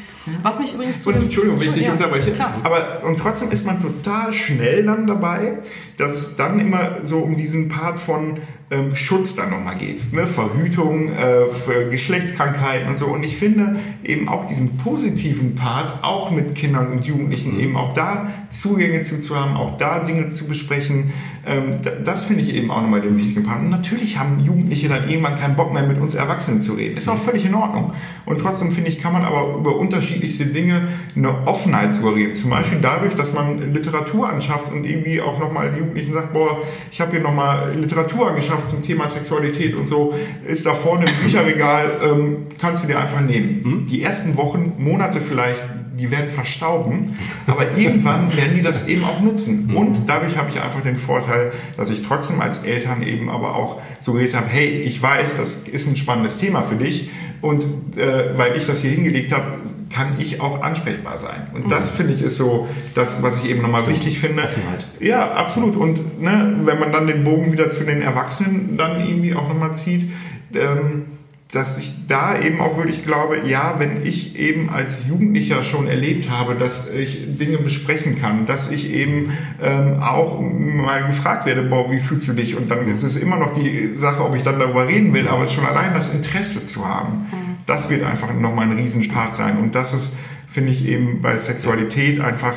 Was 0.43 0.59
mich 0.59 0.75
übrigens 0.75 1.03
so. 1.03 1.11
Und, 1.11 1.17
Entschuldigung, 1.17 1.61
wenn 1.61 1.69
ich 1.69 1.75
dich 1.75 1.87
ja, 1.87 1.93
unterbreche. 1.93 2.33
Klar. 2.33 2.55
Aber 2.63 3.03
und 3.05 3.19
trotzdem 3.19 3.51
ist 3.51 3.65
man 3.67 3.81
total 3.81 4.33
schnell 4.33 4.85
dann 4.85 5.07
dabei, 5.07 5.59
dass 5.97 6.15
es 6.15 6.37
dann 6.37 6.59
immer 6.61 6.99
so 7.03 7.19
um 7.19 7.37
diesen 7.37 7.69
Part 7.69 7.99
von 7.99 8.39
ähm, 8.71 8.95
Schutz 8.95 9.35
dann 9.35 9.51
nochmal 9.51 9.77
geht. 9.77 10.13
Ne? 10.13 10.27
Verhütung, 10.27 11.09
äh, 11.09 11.47
für 11.51 11.89
Geschlechtskrankheiten 11.89 12.89
und 12.89 12.99
so. 12.99 13.07
Und 13.07 13.25
ich 13.25 13.37
finde 13.37 13.77
eben 14.05 14.29
auch 14.29 14.47
diesen 14.47 14.77
positiven 14.77 15.55
Part, 15.55 16.05
auch 16.05 16.31
mit 16.31 16.55
Kindern 16.55 16.89
und 16.89 17.07
Jugendlichen, 17.07 17.55
mhm. 17.55 17.61
eben 17.61 17.77
auch 17.77 17.95
da 17.95 18.31
Zugänge 18.51 19.03
zu, 19.03 19.21
zu 19.21 19.37
haben, 19.37 19.57
auch 19.57 19.77
da 19.77 20.01
Dinge 20.01 20.31
zu 20.31 20.47
besprechen, 20.47 21.13
ähm, 21.49 21.71
das 22.05 22.25
finde 22.25 22.43
ich 22.43 22.55
eben 22.55 22.71
auch 22.71 22.83
nochmal 22.83 23.01
den 23.01 23.17
wichtigen 23.17 23.43
Part. 23.43 23.61
Und 23.61 23.71
natürlich 23.71 24.19
haben 24.19 24.41
Jugendliche 24.41 24.89
dann 24.89 25.09
irgendwann 25.09 25.39
keinen 25.39 25.57
Bock 25.57 25.73
mehr 25.73 25.83
mit 25.85 25.99
uns 25.99 26.15
Erwachsenen 26.15 26.61
zu 26.61 26.75
reden. 26.75 26.97
Ist 26.97 27.09
auch 27.09 27.21
völlig 27.21 27.45
in 27.47 27.55
Ordnung. 27.55 27.93
Und 28.27 28.41
trotzdem 28.41 28.73
finde 28.73 28.91
ich, 28.91 29.01
kann 29.01 29.13
man 29.13 29.23
aber 29.23 29.55
über 29.57 29.77
unterschiedlichste 29.77 30.47
Dinge 30.47 30.89
eine 31.17 31.47
Offenheit 31.47 31.95
suggerieren. 31.95 32.35
Zum 32.35 32.51
Beispiel 32.51 32.79
dadurch, 32.83 33.15
dass 33.15 33.33
man 33.33 33.73
Literatur 33.73 34.29
anschafft 34.29 34.73
und 34.73 34.85
irgendwie 34.85 35.21
auch 35.21 35.39
nochmal 35.39 35.73
Jugendlichen 35.77 36.13
sagt, 36.13 36.33
boah, 36.33 36.59
ich 36.91 37.01
habe 37.01 37.13
hier 37.13 37.21
nochmal 37.21 37.75
Literatur 37.75 38.29
angeschafft 38.29 38.58
zum 38.67 38.83
Thema 38.83 39.09
Sexualität 39.09 39.75
und 39.75 39.87
so, 39.87 40.15
ist 40.47 40.67
da 40.67 40.75
vorne 40.75 41.05
im 41.07 41.25
Bücherregal, 41.25 41.91
ähm, 42.03 42.47
kannst 42.61 42.85
du 42.85 42.89
dir 42.89 42.99
einfach 42.99 43.21
nehmen. 43.21 43.61
Mhm. 43.63 43.87
Die 43.87 44.03
ersten 44.03 44.37
Wochen, 44.37 44.75
Monate 44.79 45.21
vielleicht 45.21 45.65
die 45.99 46.11
werden 46.11 46.31
verstauben, 46.31 47.19
aber 47.47 47.77
irgendwann 47.77 48.35
werden 48.37 48.55
die 48.55 48.63
das 48.63 48.87
eben 48.87 49.05
auch 49.05 49.21
nutzen. 49.21 49.67
Mhm. 49.67 49.77
Und 49.77 49.99
dadurch 50.09 50.37
habe 50.37 50.49
ich 50.51 50.61
einfach 50.61 50.81
den 50.81 50.97
Vorteil, 50.97 51.53
dass 51.77 51.91
ich 51.91 52.03
trotzdem 52.03 52.41
als 52.41 52.59
Eltern 52.59 53.03
eben 53.03 53.29
aber 53.29 53.57
auch 53.57 53.81
so 54.01 54.13
geredet 54.13 54.35
habe, 54.35 54.49
hey, 54.49 54.67
ich 54.81 55.03
weiß, 55.03 55.37
das 55.37 55.57
ist 55.71 55.87
ein 55.87 55.97
spannendes 55.97 56.39
Thema 56.39 56.63
für 56.63 56.77
dich 56.77 57.11
und 57.41 57.65
äh, 57.97 58.37
weil 58.37 58.57
ich 58.57 58.67
das 58.67 58.83
hier 58.83 58.91
hingelegt 58.91 59.33
habe, 59.33 59.45
kann 59.91 60.17
ich 60.19 60.41
auch 60.41 60.63
ansprechbar 60.63 61.19
sein. 61.19 61.49
Und 61.55 61.67
mhm. 61.67 61.71
das 61.71 61.91
finde 61.91 62.13
ich 62.13 62.23
ist 62.23 62.37
so 62.37 62.69
das, 62.95 63.23
was 63.23 63.43
ich 63.43 63.51
eben 63.51 63.63
nochmal 63.63 63.87
wichtig 63.87 64.19
finde. 64.19 64.43
Offenheit. 64.43 64.87
Ja, 65.01 65.33
absolut. 65.33 65.77
Und 65.77 66.21
ne, 66.21 66.57
wenn 66.65 66.79
man 66.79 66.93
dann 66.93 67.07
den 67.07 67.25
Bogen 67.25 67.53
wieder 67.53 67.71
zu 67.71 67.85
den 67.85 68.03
Erwachsenen 68.03 68.77
dann 68.77 69.01
irgendwie 69.01 69.35
auch 69.35 69.49
nochmal 69.49 69.75
zieht, 69.75 70.11
ähm, 70.55 71.07
dass 71.53 71.79
ich 71.79 72.07
da 72.07 72.39
eben 72.39 72.61
auch 72.61 72.77
wirklich 72.77 73.05
glaube, 73.05 73.41
ja, 73.47 73.77
wenn 73.79 74.05
ich 74.05 74.39
eben 74.39 74.69
als 74.69 75.07
Jugendlicher 75.09 75.65
schon 75.65 75.87
erlebt 75.87 76.29
habe, 76.29 76.55
dass 76.57 76.91
ich 76.91 77.39
Dinge 77.39 77.57
besprechen 77.57 78.21
kann, 78.21 78.45
dass 78.45 78.71
ich 78.71 78.91
eben 78.93 79.33
ähm, 79.63 80.03
auch 80.03 80.41
mal 80.41 81.05
gefragt 81.05 81.47
werde, 81.47 81.63
boah, 81.63 81.91
wie 81.91 82.01
fühlst 82.01 82.29
du 82.29 82.35
dich? 82.35 82.55
Und 82.55 82.71
dann 82.71 82.87
ist 82.89 83.03
es 83.03 83.17
immer 83.17 83.39
noch 83.39 83.55
die 83.55 83.95
Sache, 83.95 84.23
ob 84.23 84.37
ich 84.37 84.43
dann 84.43 84.59
darüber 84.59 84.87
reden 84.87 85.15
will, 85.15 85.27
aber 85.27 85.49
schon 85.49 85.65
allein 85.65 85.95
das 85.95 86.13
Interesse 86.13 86.67
zu 86.67 86.87
haben, 86.87 87.15
mhm. 87.15 87.57
das 87.65 87.89
wird 87.89 88.05
einfach 88.05 88.35
nochmal 88.35 88.67
ein 88.67 88.77
Riesenpart 88.77 89.35
sein. 89.35 89.57
Und 89.57 89.75
das 89.75 89.95
ist, 89.95 90.17
finde 90.51 90.73
ich, 90.73 90.87
eben 90.87 91.23
bei 91.23 91.39
Sexualität 91.39 92.21
einfach 92.21 92.57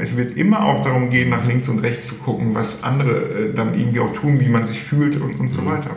es 0.00 0.16
wird 0.16 0.36
immer 0.36 0.64
auch 0.64 0.82
darum 0.82 1.10
gehen, 1.10 1.30
nach 1.30 1.46
links 1.46 1.68
und 1.68 1.78
rechts 1.80 2.08
zu 2.08 2.16
gucken, 2.16 2.54
was 2.54 2.82
andere 2.82 3.10
äh, 3.10 3.54
dann 3.54 3.78
irgendwie 3.78 4.00
auch 4.00 4.12
tun, 4.12 4.40
wie 4.40 4.48
man 4.48 4.66
sich 4.66 4.80
fühlt 4.80 5.16
und, 5.16 5.38
und 5.40 5.50
so 5.50 5.62
mhm. 5.62 5.66
weiter. 5.66 5.90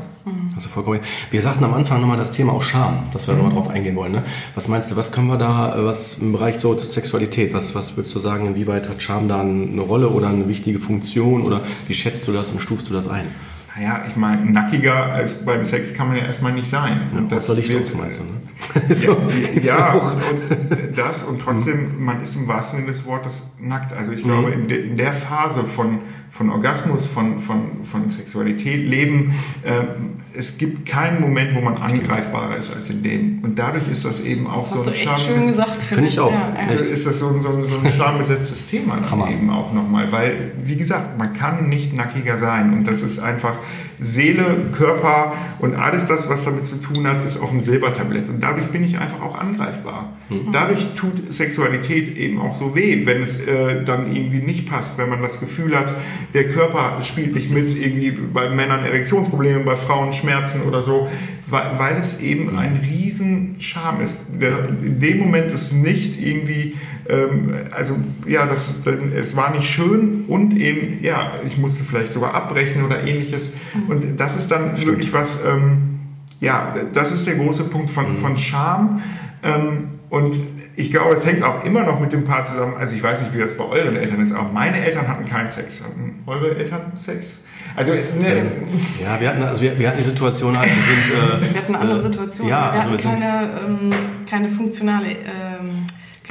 Also 0.56 0.70
vollkommen. 0.70 1.02
Wir 1.30 1.42
sagten 1.42 1.64
am 1.66 1.74
Anfang 1.74 2.00
nochmal 2.00 2.18
das 2.18 2.32
Thema 2.32 2.54
auch 2.54 2.64
Scham, 2.64 3.04
dass 3.12 3.28
wir 3.28 3.34
mhm. 3.34 3.42
nochmal 3.42 3.56
drauf 3.56 3.70
eingehen 3.70 3.96
wollen. 3.96 4.14
Ne? 4.14 4.24
Was 4.56 4.68
meinst 4.68 4.90
du, 4.90 4.96
was 4.96 5.12
können 5.12 5.28
wir 5.28 5.38
da, 5.38 5.78
äh, 5.78 5.86
was 5.86 6.18
im 6.20 6.32
Bereich 6.32 6.60
so 6.60 6.78
Sexualität, 6.78 7.54
was, 7.54 7.76
was 7.76 7.98
würdest 7.98 8.16
du 8.16 8.20
sagen, 8.20 8.48
inwieweit 8.48 8.88
hat 8.90 9.02
Scham 9.02 9.28
da 9.28 9.42
eine 9.42 9.82
Rolle 9.82 10.10
oder 10.10 10.30
eine 10.30 10.48
wichtige 10.48 10.80
Funktion 10.80 11.44
oder 11.44 11.62
wie 11.88 11.94
schätzt 11.94 12.28
du 12.28 12.32
das 12.32 12.52
und 12.52 12.62
stufst 12.62 12.90
du 12.90 12.94
das 12.94 13.08
ein? 13.08 13.28
Naja, 13.76 14.06
ich 14.08 14.16
meine, 14.16 14.50
nackiger 14.50 15.12
als 15.12 15.44
beim 15.44 15.66
Sex 15.66 15.94
kann 15.94 16.08
man 16.08 16.18
ja 16.18 16.24
erstmal 16.24 16.54
nicht 16.54 16.68
sein. 16.68 17.10
Ja, 17.14 17.20
und 17.20 17.32
das 17.32 17.46
soll 17.46 17.60
ich 17.60 17.68
wird, 17.68 17.94
meinst 17.98 18.20
du, 18.20 18.24
ne? 18.24 18.96
so, 18.96 19.18
ja, 19.62 19.62
ja 19.62 19.94
und 19.94 20.98
das 20.98 21.24
und 21.24 21.42
trotzdem, 21.42 22.04
man 22.04 22.22
ist 22.22 22.38
im 22.38 22.48
wahrsten 22.48 22.80
Sinne 22.80 22.92
des 22.92 23.06
Wortes 23.06 23.44
nackt. 23.60 23.92
Also 23.92 24.14
ich 24.14 24.24
glaube, 24.24 24.48
mhm. 24.48 24.54
in, 24.54 24.68
de, 24.70 24.88
in 24.88 24.96
der 24.96 25.12
Phase 25.12 25.66
von 25.66 26.00
von 26.36 26.50
Orgasmus, 26.50 27.08
von, 27.08 27.40
von, 27.40 27.86
von 27.86 28.10
Sexualität 28.10 28.86
leben. 28.86 29.34
Ähm, 29.64 30.16
es 30.34 30.58
gibt 30.58 30.86
keinen 30.86 31.22
Moment, 31.22 31.56
wo 31.56 31.62
man 31.62 31.78
angreifbarer 31.78 32.58
ist 32.58 32.76
als 32.76 32.90
in 32.90 33.04
dem. 33.04 33.40
Und 33.42 33.58
dadurch 33.58 33.88
ist 33.88 34.04
das 34.04 34.20
eben 34.20 34.46
auch 34.46 34.70
das 34.70 34.84
so 34.84 34.90
ein 34.90 34.96
Charme. 34.98 35.18
schön 35.18 35.48
gesagt. 35.48 35.82
Finde 35.82 36.08
ich 36.10 36.20
auch. 36.20 36.34
Ja, 36.34 36.52
also 36.68 36.84
ist 36.84 37.08
das 37.08 37.20
so, 37.20 37.40
so, 37.40 37.64
so 37.64 37.80
ein 37.82 37.90
schambesetztes 37.90 38.68
Thema 38.68 38.96
dann 38.96 39.12
Hammer. 39.12 39.32
eben 39.32 39.50
auch 39.50 39.72
nochmal. 39.72 40.12
Weil, 40.12 40.52
wie 40.66 40.76
gesagt, 40.76 41.18
man 41.18 41.32
kann 41.32 41.70
nicht 41.70 41.96
nackiger 41.96 42.38
sein. 42.38 42.74
Und 42.74 42.84
das 42.86 43.02
ist 43.02 43.20
einfach 43.20 43.54
Seele, 44.00 44.44
Körper 44.72 45.34
und 45.60 45.76
alles 45.76 46.06
das, 46.06 46.30
was 46.30 46.46
damit 46.46 46.66
zu 46.66 46.78
tun 46.78 47.08
hat, 47.08 47.26
ist 47.26 47.38
auf 47.38 47.50
dem 47.50 47.62
Silbertablett. 47.62 48.30
Und 48.30 48.42
dadurch 48.44 48.68
bin 48.68 48.84
ich 48.84 48.98
einfach 48.98 49.22
auch 49.22 49.38
angreifbar. 49.38 50.14
Mhm. 50.30 50.52
Dadurch 50.52 50.94
tut 50.96 51.32
Sexualität 51.32 52.18
eben 52.18 52.40
auch 52.40 52.54
so 52.54 52.76
weh, 52.76 53.06
wenn 53.06 53.22
es 53.22 53.42
äh, 53.42 53.84
dann 53.84 54.14
irgendwie 54.14 54.40
nicht 54.40 54.70
passt, 54.70 54.98
wenn 54.98 55.10
man 55.10 55.22
das 55.22 55.40
Gefühl 55.40 55.78
hat, 55.78 55.94
der 56.34 56.50
Körper 56.50 57.04
spielt 57.04 57.36
nicht 57.36 57.52
mit, 57.52 57.76
irgendwie 57.76 58.12
bei 58.12 58.50
Männern 58.50 58.84
Erektionsprobleme, 58.84 59.62
bei 59.62 59.76
Frauen 59.76 60.14
Schmerzen 60.14 60.64
oder 60.64 60.84
so, 60.84 61.08
weil, 61.48 61.72
weil 61.78 61.96
es 61.98 62.20
eben 62.20 62.58
ein 62.58 62.80
riesen 62.82 63.56
Charme 63.60 64.02
ist. 64.02 64.22
Der, 64.42 64.70
in 64.70 65.00
dem 65.00 65.20
Moment 65.20 65.52
ist 65.52 65.74
nicht 65.74 66.22
irgendwie, 66.22 66.76
also 67.72 67.96
ja, 68.28 68.46
das, 68.46 68.76
es 69.16 69.36
war 69.36 69.52
nicht 69.52 69.70
schön 69.70 70.26
und 70.28 70.58
eben, 70.58 71.04
ja, 71.04 71.34
ich 71.46 71.58
musste 71.58 71.84
vielleicht 71.84 72.14
sogar 72.14 72.34
abbrechen 72.34 72.84
oder 72.84 73.04
ähnliches. 73.06 73.52
Mhm. 73.74 73.90
Und 73.90 74.20
das 74.20 74.36
ist 74.38 74.50
dann 74.50 74.76
Stimmt. 74.76 74.88
wirklich 74.88 75.14
was, 75.14 75.40
ähm, 75.46 76.00
ja, 76.40 76.74
das 76.94 77.12
ist 77.12 77.28
der 77.28 77.36
große 77.36 77.66
Punkt 77.66 77.92
von, 77.92 78.14
mhm. 78.14 78.22
von 78.22 78.38
Charme. 78.38 79.02
Ähm, 79.44 79.90
und 80.10 80.38
ich 80.78 80.92
glaube, 80.92 81.14
es 81.14 81.26
hängt 81.26 81.44
auch 81.44 81.64
immer 81.64 81.84
noch 81.84 82.00
mit 82.00 82.12
dem 82.12 82.24
Paar 82.24 82.44
zusammen. 82.44 82.76
Also 82.78 82.96
ich 82.96 83.04
weiß 83.04 83.22
nicht, 83.22 83.34
wie 83.34 83.40
das 83.40 83.56
bei 83.56 83.66
euren 83.66 83.96
Eltern 83.96 84.22
ist, 84.22 84.34
aber 84.34 84.50
meine 84.52 84.84
Eltern 84.84 85.08
hatten 85.08 85.26
keinen 85.26 85.50
Sex. 85.50 85.84
Hatten 85.84 86.24
eure 86.26 86.56
Eltern 86.56 86.92
Sex? 86.96 87.40
Also 87.76 87.92
ne, 87.92 88.00
ähm, 88.28 88.48
ja, 89.04 89.20
wir 89.20 89.30
hatten 89.30 89.44
also 89.44 89.62
wir, 89.62 89.78
wir 89.78 89.88
hatten 89.88 89.98
die 89.98 90.04
Situation 90.04 90.58
halt, 90.58 90.70
wir 90.70 90.84
sind 90.84 91.50
äh, 91.50 91.54
wir 91.54 91.62
hatten 91.62 91.76
andere 91.76 92.00
äh, 92.00 92.02
Situationen. 92.02 92.50
Ja, 92.50 92.74
wir 92.74 92.80
also 92.80 92.92
hatten 92.92 93.04
wir 93.04 93.12
keine, 93.12 93.50
ähm, 93.66 93.90
keine 94.30 94.50
funktionale 94.50 95.08
ähm, 95.10 95.85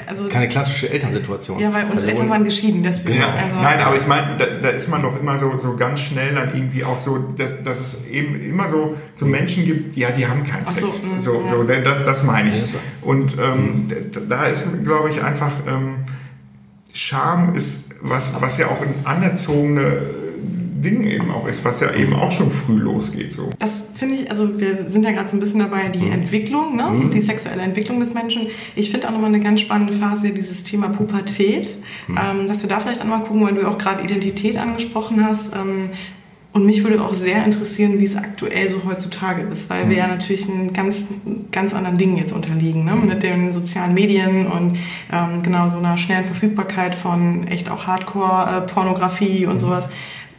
also, 0.06 0.28
keine 0.28 0.48
klassische 0.48 0.90
Elternsituation. 0.90 1.58
Ja, 1.58 1.72
weil 1.72 1.84
unsere 1.84 1.98
also, 1.98 2.10
Eltern 2.10 2.30
waren 2.30 2.44
geschieden, 2.44 2.82
deswegen. 2.82 3.18
Ja. 3.18 3.32
Also, 3.32 3.56
Nein, 3.60 3.80
aber 3.80 3.96
ich 3.96 4.06
meine, 4.06 4.36
da, 4.36 4.46
da, 4.62 4.68
ist 4.68 4.88
man 4.88 5.02
doch 5.02 5.18
immer 5.18 5.38
so, 5.38 5.56
so 5.58 5.76
ganz 5.76 6.00
schnell 6.00 6.34
dann 6.34 6.54
irgendwie 6.54 6.84
auch 6.84 6.98
so, 6.98 7.18
dass, 7.18 7.62
dass 7.64 7.80
es 7.80 8.06
eben 8.10 8.40
immer 8.40 8.68
so, 8.68 8.96
so 9.14 9.26
Menschen 9.26 9.64
gibt, 9.64 9.96
ja, 9.96 10.10
die 10.10 10.26
haben 10.26 10.44
keinen 10.44 10.66
Sex. 10.66 10.80
So, 10.80 11.20
so, 11.20 11.40
ja. 11.40 11.46
so 11.46 11.62
das, 11.62 12.04
das 12.04 12.22
meine 12.22 12.50
ich. 12.50 12.74
Und 13.02 13.36
ähm, 13.38 13.86
da 14.28 14.46
ist, 14.46 14.66
glaube 14.84 15.10
ich, 15.10 15.22
einfach 15.22 15.52
ähm, 15.68 16.04
Scham 16.92 17.54
ist 17.54 17.84
was, 18.00 18.32
was 18.40 18.58
ja 18.58 18.66
auch 18.68 18.82
in 18.82 18.94
anerzogene 19.04 20.23
Ding 20.84 21.04
eben 21.04 21.30
auch 21.32 21.48
ist, 21.48 21.64
was 21.64 21.80
ja 21.80 21.92
eben 21.94 22.14
auch 22.14 22.30
schon 22.30 22.52
früh 22.52 22.76
losgeht. 22.76 23.32
So. 23.32 23.50
Das 23.58 23.82
finde 23.94 24.14
ich, 24.14 24.30
also 24.30 24.60
wir 24.60 24.88
sind 24.88 25.04
ja 25.04 25.10
gerade 25.10 25.28
so 25.28 25.36
ein 25.36 25.40
bisschen 25.40 25.60
dabei, 25.60 25.88
die 25.88 26.06
mhm. 26.06 26.12
Entwicklung, 26.12 26.76
ne? 26.76 26.84
Mhm. 26.84 27.10
die 27.10 27.20
sexuelle 27.20 27.62
Entwicklung 27.62 27.98
des 27.98 28.14
Menschen. 28.14 28.46
Ich 28.76 28.90
finde 28.90 29.08
auch 29.08 29.12
nochmal 29.12 29.28
eine 29.28 29.40
ganz 29.40 29.60
spannende 29.60 29.94
Phase 29.94 30.30
dieses 30.30 30.62
Thema 30.62 30.88
Pubertät, 30.88 31.78
mhm. 32.06 32.18
ähm, 32.18 32.48
dass 32.48 32.62
wir 32.62 32.68
da 32.68 32.78
vielleicht 32.80 33.00
einmal 33.00 33.22
gucken, 33.22 33.42
weil 33.44 33.54
du 33.54 33.66
auch 33.66 33.78
gerade 33.78 34.04
Identität 34.04 34.56
angesprochen 34.56 35.24
hast. 35.24 35.54
Ähm, 35.54 35.90
und 36.54 36.66
mich 36.66 36.84
würde 36.84 37.02
auch 37.02 37.14
sehr 37.14 37.44
interessieren, 37.44 37.98
wie 37.98 38.04
es 38.04 38.14
aktuell 38.14 38.70
so 38.70 38.84
heutzutage 38.84 39.42
ist, 39.42 39.70
weil 39.70 39.90
wir 39.90 39.96
ja 39.96 40.04
mhm. 40.04 40.12
natürlich 40.12 40.48
einen 40.48 40.72
ganz, 40.72 41.08
ganz 41.50 41.74
anderen 41.74 41.98
Dingen 41.98 42.16
jetzt 42.16 42.32
unterliegen, 42.32 42.84
ne? 42.84 42.94
Mhm. 42.94 43.08
mit 43.08 43.24
den 43.24 43.52
sozialen 43.52 43.92
Medien 43.92 44.46
und 44.46 44.78
ähm, 45.12 45.42
genau 45.42 45.68
so 45.68 45.78
einer 45.78 45.96
schnellen 45.96 46.24
Verfügbarkeit 46.24 46.94
von 46.94 47.48
echt 47.48 47.68
auch 47.72 47.88
Hardcore-Pornografie 47.88 49.42
äh, 49.42 49.46
und 49.46 49.54
mhm. 49.54 49.58
sowas. 49.58 49.88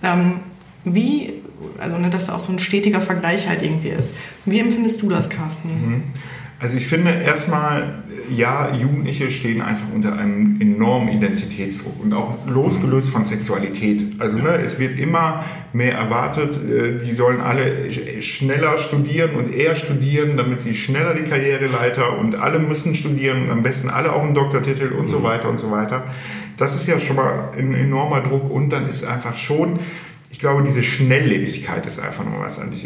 Ähm, 0.06 0.40
wie, 0.86 1.34
also 1.80 1.98
ne, 1.98 2.10
dass 2.10 2.30
auch 2.30 2.40
so 2.40 2.54
ein 2.54 2.60
stetiger 2.60 3.02
Vergleich 3.02 3.48
halt 3.48 3.64
irgendwie 3.64 3.90
ist. 3.90 4.16
Wie 4.46 4.60
empfindest 4.60 5.02
du 5.02 5.10
das, 5.10 5.30
Carsten? 5.30 5.70
Mhm. 5.70 6.04
Also 6.58 6.78
ich 6.78 6.88
finde 6.88 7.12
erstmal, 7.12 7.96
ja, 8.34 8.74
Jugendliche 8.74 9.30
stehen 9.30 9.62
einfach 9.62 9.88
unter 9.94 10.18
einem 10.18 10.60
enormen 10.62 11.10
Identitätsdruck 11.10 12.02
und 12.02 12.14
auch 12.14 12.38
losgelöst 12.48 13.10
von 13.10 13.26
Sexualität. 13.26 14.20
Also 14.20 14.38
ne, 14.38 14.58
es 14.64 14.80
wird 14.80 14.98
immer 14.98 15.44
mehr 15.74 15.96
erwartet, 15.96 16.56
äh, 16.56 16.98
die 17.06 17.12
sollen 17.12 17.42
alle 17.42 17.92
schneller 18.22 18.78
studieren 18.80 19.32
und 19.36 19.54
eher 19.54 19.76
studieren, 19.76 20.38
damit 20.38 20.62
sie 20.62 20.74
schneller 20.74 21.14
die 21.14 21.24
Karriereleiter 21.24 22.18
und 22.18 22.36
alle 22.40 22.60
müssen 22.60 22.96
studieren 22.96 23.44
und 23.44 23.52
am 23.52 23.62
besten 23.62 23.90
alle 23.90 24.14
auch 24.14 24.24
einen 24.24 24.34
Doktortitel 24.34 24.94
und 24.94 25.10
so 25.10 25.20
mhm. 25.20 25.24
weiter 25.24 25.50
und 25.50 25.60
so 25.60 25.72
weiter. 25.72 26.06
Das 26.56 26.74
ist 26.74 26.88
ja 26.88 27.02
schon 27.02 27.18
mal 27.18 27.50
ein 27.58 27.74
enormer 27.74 28.22
Druck 28.22 28.50
und 28.50 28.70
dann 28.70 28.90
ist 28.90 29.04
einfach 29.04 29.36
schon 29.36 29.80
ich 30.36 30.40
glaube, 30.40 30.64
diese 30.64 30.84
Schnelllebigkeit 30.84 31.86
ist 31.86 31.98
einfach 31.98 32.26
nochmal 32.26 32.50
was 32.50 32.60
anderes. 32.60 32.86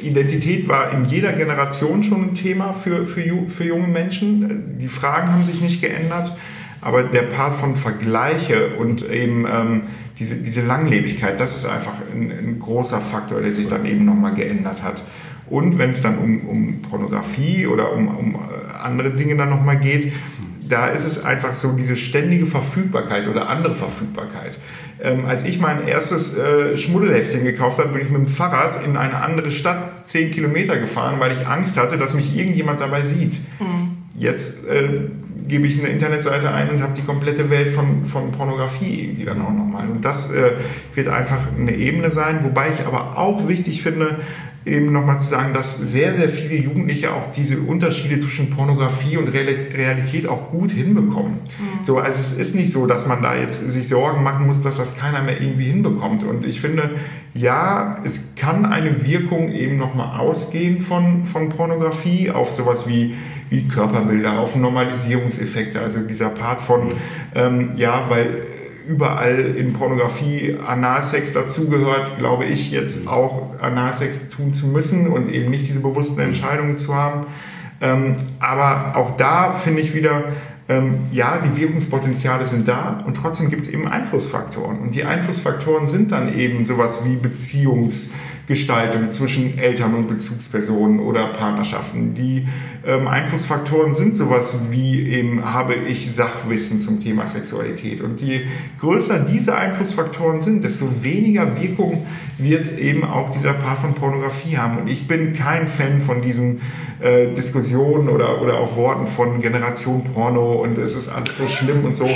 Identität 0.00 0.68
war 0.68 0.92
in 0.92 1.06
jeder 1.06 1.32
Generation 1.32 2.04
schon 2.04 2.28
ein 2.28 2.34
Thema 2.34 2.72
für, 2.72 3.04
für, 3.04 3.48
für 3.48 3.64
junge 3.64 3.88
Menschen. 3.88 4.78
Die 4.78 4.86
Fragen 4.86 5.32
haben 5.32 5.42
sich 5.42 5.60
nicht 5.60 5.80
geändert, 5.80 6.36
aber 6.80 7.02
der 7.02 7.22
Part 7.22 7.54
von 7.54 7.74
Vergleiche 7.74 8.76
und 8.76 9.10
eben 9.10 9.44
ähm, 9.44 9.82
diese, 10.20 10.36
diese 10.36 10.64
Langlebigkeit, 10.64 11.40
das 11.40 11.56
ist 11.56 11.66
einfach 11.66 11.94
ein, 12.14 12.30
ein 12.30 12.60
großer 12.60 13.00
Faktor, 13.00 13.40
der 13.40 13.52
sich 13.52 13.66
dann 13.68 13.84
eben 13.84 14.04
nochmal 14.04 14.34
geändert 14.34 14.80
hat. 14.80 15.02
Und 15.50 15.78
wenn 15.78 15.90
es 15.90 16.00
dann 16.00 16.16
um, 16.18 16.46
um 16.46 16.82
Pornografie 16.82 17.66
oder 17.66 17.92
um, 17.92 18.06
um 18.06 18.34
äh, 18.36 18.38
andere 18.84 19.10
Dinge 19.10 19.34
dann 19.34 19.50
nochmal 19.50 19.78
geht, 19.78 20.12
da 20.68 20.88
ist 20.88 21.04
es 21.04 21.24
einfach 21.24 21.54
so 21.54 21.72
diese 21.72 21.96
ständige 21.96 22.46
Verfügbarkeit 22.46 23.28
oder 23.28 23.48
andere 23.48 23.74
Verfügbarkeit. 23.74 24.58
Ähm, 25.00 25.26
als 25.26 25.44
ich 25.44 25.60
mein 25.60 25.86
erstes 25.86 26.36
äh, 26.36 26.76
Schmuddelheftchen 26.76 27.44
gekauft 27.44 27.78
habe, 27.78 27.90
bin 27.90 28.02
ich 28.02 28.10
mit 28.10 28.20
dem 28.20 28.28
Fahrrad 28.28 28.84
in 28.84 28.96
eine 28.96 29.22
andere 29.22 29.52
Stadt 29.52 30.08
zehn 30.08 30.30
Kilometer 30.30 30.78
gefahren, 30.78 31.16
weil 31.18 31.32
ich 31.32 31.46
Angst 31.46 31.76
hatte, 31.76 31.98
dass 31.98 32.14
mich 32.14 32.36
irgendjemand 32.36 32.80
dabei 32.80 33.04
sieht. 33.04 33.38
Mhm. 33.60 33.98
Jetzt 34.16 34.66
äh, 34.66 35.02
gebe 35.46 35.66
ich 35.66 35.78
eine 35.78 35.88
Internetseite 35.88 36.52
ein 36.52 36.68
und 36.70 36.82
habe 36.82 36.94
die 36.94 37.02
komplette 37.02 37.48
Welt 37.50 37.70
von, 37.70 38.04
von 38.06 38.32
Pornografie 38.32 39.04
irgendwie 39.04 39.24
dann 39.24 39.40
auch 39.40 39.52
nochmal. 39.52 39.88
Und 39.88 40.04
das 40.04 40.30
äh, 40.30 40.52
wird 40.94 41.08
einfach 41.08 41.38
eine 41.56 41.74
Ebene 41.74 42.10
sein, 42.10 42.40
wobei 42.42 42.68
ich 42.70 42.86
aber 42.86 43.16
auch 43.16 43.48
wichtig 43.48 43.82
finde, 43.82 44.16
eben 44.64 44.92
nochmal 44.92 45.20
zu 45.20 45.28
sagen, 45.28 45.54
dass 45.54 45.78
sehr, 45.78 46.14
sehr 46.14 46.28
viele 46.28 46.56
Jugendliche 46.56 47.12
auch 47.12 47.30
diese 47.30 47.58
Unterschiede 47.58 48.20
zwischen 48.20 48.50
Pornografie 48.50 49.16
und 49.16 49.28
Realität 49.28 50.28
auch 50.28 50.48
gut 50.48 50.70
hinbekommen. 50.70 51.34
Mhm. 51.34 51.84
So, 51.84 51.98
also 51.98 52.18
es 52.20 52.32
ist 52.32 52.54
nicht 52.54 52.72
so, 52.72 52.86
dass 52.86 53.06
man 53.06 53.22
da 53.22 53.36
jetzt 53.36 53.70
sich 53.70 53.88
Sorgen 53.88 54.22
machen 54.22 54.46
muss, 54.46 54.60
dass 54.60 54.76
das 54.76 54.96
keiner 54.96 55.22
mehr 55.22 55.40
irgendwie 55.40 55.64
hinbekommt. 55.64 56.24
Und 56.24 56.44
ich 56.44 56.60
finde, 56.60 56.90
ja, 57.34 57.96
es 58.04 58.34
kann 58.36 58.66
eine 58.66 59.06
Wirkung 59.06 59.52
eben 59.52 59.76
nochmal 59.76 60.18
ausgehen 60.20 60.80
von, 60.80 61.24
von 61.24 61.48
Pornografie 61.48 62.30
auf 62.30 62.52
sowas 62.52 62.88
wie, 62.88 63.14
wie 63.48 63.66
Körperbilder, 63.68 64.38
auf 64.38 64.56
Normalisierungseffekte, 64.56 65.80
also 65.80 66.00
dieser 66.00 66.30
Part 66.30 66.60
von, 66.60 66.88
mhm. 66.88 66.92
ähm, 67.34 67.70
ja, 67.76 68.04
weil 68.08 68.42
überall 68.88 69.54
in 69.56 69.74
Pornografie 69.74 70.56
Analsex 70.66 71.34
dazugehört, 71.34 72.18
glaube 72.18 72.46
ich 72.46 72.70
jetzt 72.70 73.06
auch 73.06 73.60
Analsex 73.60 74.30
tun 74.30 74.54
zu 74.54 74.66
müssen 74.66 75.08
und 75.08 75.28
eben 75.28 75.50
nicht 75.50 75.66
diese 75.66 75.80
bewussten 75.80 76.20
Entscheidungen 76.20 76.78
zu 76.78 76.94
haben. 76.94 77.26
Ähm, 77.80 78.16
aber 78.40 78.96
auch 78.96 79.16
da 79.16 79.52
finde 79.52 79.82
ich 79.82 79.94
wieder, 79.94 80.24
ähm, 80.68 80.94
ja, 81.12 81.38
die 81.38 81.60
Wirkungspotenziale 81.60 82.46
sind 82.46 82.66
da 82.66 83.04
und 83.06 83.14
trotzdem 83.14 83.50
gibt 83.50 83.62
es 83.62 83.68
eben 83.68 83.86
Einflussfaktoren. 83.86 84.80
Und 84.80 84.94
die 84.94 85.04
Einflussfaktoren 85.04 85.86
sind 85.86 86.10
dann 86.10 86.36
eben 86.36 86.64
sowas 86.64 87.00
wie 87.04 87.16
Beziehungs- 87.16 88.10
Gestaltung 88.48 89.12
zwischen 89.12 89.58
Eltern 89.58 89.94
und 89.94 90.08
Bezugspersonen 90.08 91.00
oder 91.00 91.26
Partnerschaften. 91.26 92.14
Die 92.14 92.48
ähm, 92.86 93.06
Einflussfaktoren 93.06 93.92
sind 93.92 94.16
sowas 94.16 94.56
wie 94.70 95.06
eben 95.06 95.44
habe 95.44 95.74
ich 95.74 96.10
Sachwissen 96.10 96.80
zum 96.80 97.02
Thema 97.04 97.28
Sexualität. 97.28 98.00
Und 98.00 98.22
je 98.22 98.40
größer 98.80 99.20
diese 99.20 99.54
Einflussfaktoren 99.54 100.40
sind, 100.40 100.64
desto 100.64 100.90
weniger 101.02 101.60
Wirkung 101.60 102.06
wird 102.38 102.78
eben 102.78 103.04
auch 103.04 103.30
dieser 103.30 103.52
Part 103.52 103.80
von 103.80 103.94
Pornografie 103.94 104.56
haben. 104.56 104.78
Und 104.78 104.88
ich 104.88 105.06
bin 105.06 105.32
kein 105.32 105.68
Fan 105.68 106.00
von 106.00 106.22
diesen 106.22 106.60
äh, 107.00 107.32
Diskussionen 107.32 108.08
oder, 108.08 108.42
oder 108.42 108.58
auch 108.58 108.76
Worten 108.76 109.06
von 109.06 109.40
Generation 109.40 110.02
Porno 110.02 110.62
und 110.62 110.78
es 110.78 110.96
ist 110.96 111.08
alles 111.08 111.36
so 111.38 111.48
schlimm 111.48 111.84
und 111.84 111.96
so. 111.96 112.08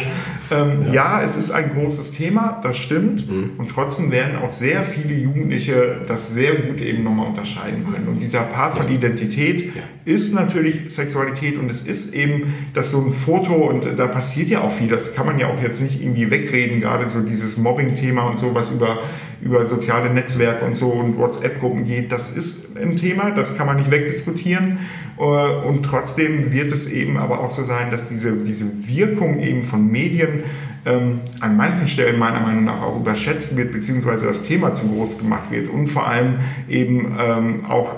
Ähm, 0.50 0.86
ja. 0.86 1.20
ja. 1.20 1.22
es 1.22 1.36
ist 1.36 1.52
ein 1.52 1.72
großes 1.72 2.12
Thema, 2.12 2.60
das 2.62 2.78
stimmt. 2.78 3.30
Mhm. 3.30 3.50
Und 3.58 3.70
trotzdem 3.70 4.10
werden 4.10 4.36
auch 4.42 4.50
sehr 4.50 4.82
viele 4.82 5.14
Jugendliche 5.14 6.00
das 6.08 6.34
sehr 6.34 6.54
gut 6.56 6.80
eben 6.80 7.04
nochmal 7.04 7.28
unterscheiden 7.28 7.86
können. 7.92 8.08
Und 8.08 8.20
dieser 8.20 8.40
Part 8.40 8.76
von 8.76 8.88
Identität 8.88 9.72
ja. 9.74 9.82
ist 10.04 10.34
natürlich 10.34 10.92
Sexualität 10.92 11.58
und 11.58 11.70
es 11.70 11.82
ist 11.82 12.12
eben 12.14 12.52
das 12.74 12.90
so 12.90 12.98
ein 12.98 13.12
Foto 13.12 13.54
und 13.54 13.86
da 13.96 14.08
passiert 14.08 14.48
ja 14.48 14.62
auch 14.62 14.72
viel. 14.72 14.88
Das 14.88 15.14
kann 15.14 15.26
man 15.26 15.38
ja 15.38 15.46
auch 15.46 15.62
jetzt 15.62 15.80
nicht 15.80 16.02
irgendwie 16.02 16.30
wegreden, 16.30 16.80
gerade 16.80 17.08
so 17.08 17.20
dieses 17.20 17.56
Mobbing-Thema 17.56 18.22
und 18.22 18.38
so, 18.38 18.54
was 18.54 18.72
über, 18.72 18.98
über 19.42 19.66
soziale 19.66 20.08
Netzwerke 20.10 20.64
und 20.64 20.76
so 20.76 20.90
und 20.90 21.18
WhatsApp-Gruppen 21.18 21.84
geht. 21.84 22.12
Das 22.12 22.30
ist 22.30 22.76
ein 22.76 22.96
Thema, 22.96 23.32
das 23.32 23.56
kann 23.56 23.66
man 23.66 23.76
nicht 23.76 23.90
wegdiskutieren. 23.90 24.78
Äh, 25.18 25.22
und 25.22 25.82
trotzdem 25.82 26.52
wird 26.52 26.72
es 26.72 26.88
eben 26.88 27.18
aber 27.18 27.40
auch 27.40 27.50
so 27.50 27.64
sein, 27.64 27.90
dass 27.90 28.08
diese, 28.08 28.36
diese 28.36 28.66
Wirkung 28.86 29.40
eben 29.40 29.64
von 29.64 29.90
Medien 29.90 30.44
ähm, 30.86 31.20
an 31.40 31.56
manchen 31.56 31.88
Stellen 31.88 32.18
meiner 32.18 32.40
Meinung 32.40 32.64
nach 32.64 32.82
auch 32.82 32.96
überschätzt 32.96 33.56
wird, 33.56 33.72
beziehungsweise 33.72 34.26
das 34.26 34.44
Thema 34.44 34.74
zu 34.74 34.88
groß 34.88 35.18
gemacht 35.18 35.50
wird 35.50 35.68
und 35.68 35.88
vor 35.88 36.06
allem 36.06 36.36
eben 36.68 37.16
ähm, 37.20 37.64
auch 37.68 37.96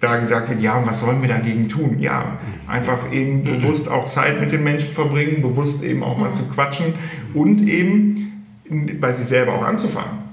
da 0.00 0.16
gesagt 0.18 0.50
wird, 0.50 0.60
ja, 0.60 0.78
und 0.78 0.86
was 0.86 1.00
sollen 1.00 1.22
wir 1.22 1.28
dagegen 1.28 1.68
tun? 1.68 1.96
Ja, 1.98 2.38
einfach 2.66 3.10
eben 3.12 3.44
bewusst 3.44 3.88
auch 3.88 4.04
Zeit 4.04 4.40
mit 4.40 4.52
den 4.52 4.62
Menschen 4.62 4.90
verbringen, 4.90 5.40
bewusst 5.40 5.82
eben 5.82 6.02
auch 6.02 6.18
mal 6.18 6.34
zu 6.34 6.44
quatschen 6.44 6.92
und 7.32 7.66
eben 7.66 8.44
bei 9.00 9.14
sich 9.14 9.26
selber 9.26 9.54
auch 9.54 9.64
anzufangen 9.64 10.25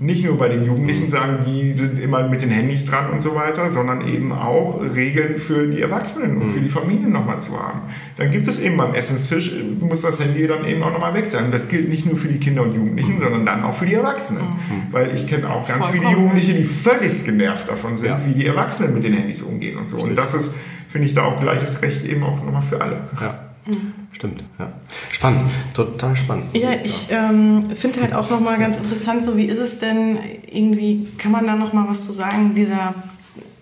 nicht 0.00 0.24
nur 0.24 0.38
bei 0.38 0.48
den 0.48 0.64
Jugendlichen 0.64 1.10
sagen, 1.10 1.38
die 1.46 1.72
sind 1.72 1.98
immer 1.98 2.28
mit 2.28 2.42
den 2.42 2.50
Handys 2.50 2.86
dran 2.86 3.10
und 3.10 3.22
so 3.22 3.34
weiter, 3.34 3.70
sondern 3.72 4.06
eben 4.06 4.32
auch 4.32 4.80
Regeln 4.94 5.36
für 5.36 5.68
die 5.68 5.80
Erwachsenen 5.80 6.40
und 6.40 6.50
für 6.50 6.60
die 6.60 6.68
Familien 6.68 7.12
nochmal 7.12 7.40
zu 7.40 7.52
haben. 7.58 7.80
Dann 8.16 8.30
gibt 8.30 8.48
es 8.48 8.60
eben 8.60 8.76
beim 8.76 8.94
Essenstisch, 8.94 9.52
muss 9.80 10.02
das 10.02 10.20
Handy 10.20 10.46
dann 10.46 10.64
eben 10.64 10.82
auch 10.82 10.92
nochmal 10.92 11.14
weg 11.14 11.26
sein. 11.26 11.50
Das 11.50 11.68
gilt 11.68 11.88
nicht 11.88 12.06
nur 12.06 12.16
für 12.16 12.28
die 12.28 12.38
Kinder 12.38 12.62
und 12.62 12.74
Jugendlichen, 12.74 13.20
sondern 13.20 13.46
dann 13.46 13.62
auch 13.64 13.74
für 13.74 13.86
die 13.86 13.94
Erwachsenen. 13.94 14.42
Mhm. 14.42 14.92
Weil 14.92 15.14
ich 15.14 15.26
kenne 15.26 15.50
auch 15.50 15.66
ganz 15.66 15.86
Vollkommen. 15.86 16.08
viele 16.08 16.20
Jugendliche, 16.20 16.54
die 16.54 16.64
völlig 16.64 17.24
genervt 17.24 17.68
davon 17.68 17.96
sind, 17.96 18.08
ja. 18.08 18.20
wie 18.26 18.34
die 18.34 18.46
Erwachsenen 18.46 18.94
mit 18.94 19.04
den 19.04 19.14
Handys 19.14 19.42
umgehen 19.42 19.78
und 19.78 19.88
so. 19.88 19.98
Und 19.98 20.16
das 20.16 20.34
ist, 20.34 20.54
finde 20.88 21.06
ich, 21.06 21.14
da 21.14 21.24
auch 21.24 21.40
gleiches 21.40 21.82
Recht 21.82 22.04
eben 22.04 22.22
auch 22.22 22.42
nochmal 22.42 22.62
für 22.62 22.80
alle. 22.80 23.00
Ja. 23.20 23.46
Mhm. 23.68 24.05
Stimmt, 24.16 24.44
ja. 24.58 24.72
Spannend, 25.12 25.42
total 25.74 26.16
spannend. 26.16 26.46
Ja, 26.54 26.70
ich 26.82 27.08
ähm, 27.10 27.68
finde 27.76 28.00
halt 28.00 28.14
auch 28.14 28.30
nochmal 28.30 28.58
ganz 28.58 28.78
interessant, 28.78 29.22
so 29.22 29.36
wie 29.36 29.44
ist 29.44 29.58
es 29.58 29.76
denn 29.76 30.16
irgendwie, 30.50 31.06
kann 31.18 31.32
man 31.32 31.46
da 31.46 31.54
nochmal 31.54 31.86
was 31.86 32.06
zu 32.06 32.14
sagen, 32.14 32.54
dieser 32.54 32.94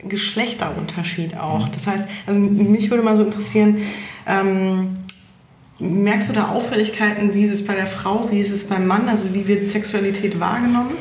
Geschlechterunterschied 0.08 1.36
auch. 1.36 1.66
Mhm. 1.66 1.72
Das 1.72 1.88
heißt, 1.88 2.04
also 2.28 2.38
mich 2.38 2.88
würde 2.88 3.02
mal 3.02 3.16
so 3.16 3.24
interessieren, 3.24 3.78
ähm, 4.28 4.98
merkst 5.80 6.28
du 6.28 6.34
da 6.34 6.50
Auffälligkeiten, 6.50 7.34
wie 7.34 7.42
ist 7.42 7.52
es 7.52 7.66
bei 7.66 7.74
der 7.74 7.88
Frau, 7.88 8.28
wie 8.30 8.38
ist 8.38 8.52
es 8.52 8.68
beim 8.68 8.86
Mann, 8.86 9.08
also 9.08 9.34
wie 9.34 9.48
wird 9.48 9.66
Sexualität 9.66 10.38
wahrgenommen? 10.38 10.92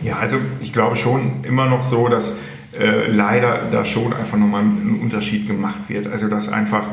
Ja, 0.00 0.18
also 0.18 0.36
ich 0.60 0.72
glaube 0.72 0.94
schon 0.94 1.42
immer 1.42 1.66
noch 1.66 1.82
so, 1.82 2.06
dass 2.06 2.34
äh, 2.78 3.10
leider 3.10 3.62
da 3.72 3.84
schon 3.84 4.12
einfach 4.12 4.38
nochmal 4.38 4.62
ein 4.62 5.00
Unterschied 5.02 5.48
gemacht 5.48 5.88
wird. 5.88 6.06
Also 6.06 6.28
dass 6.28 6.48
einfach 6.48 6.84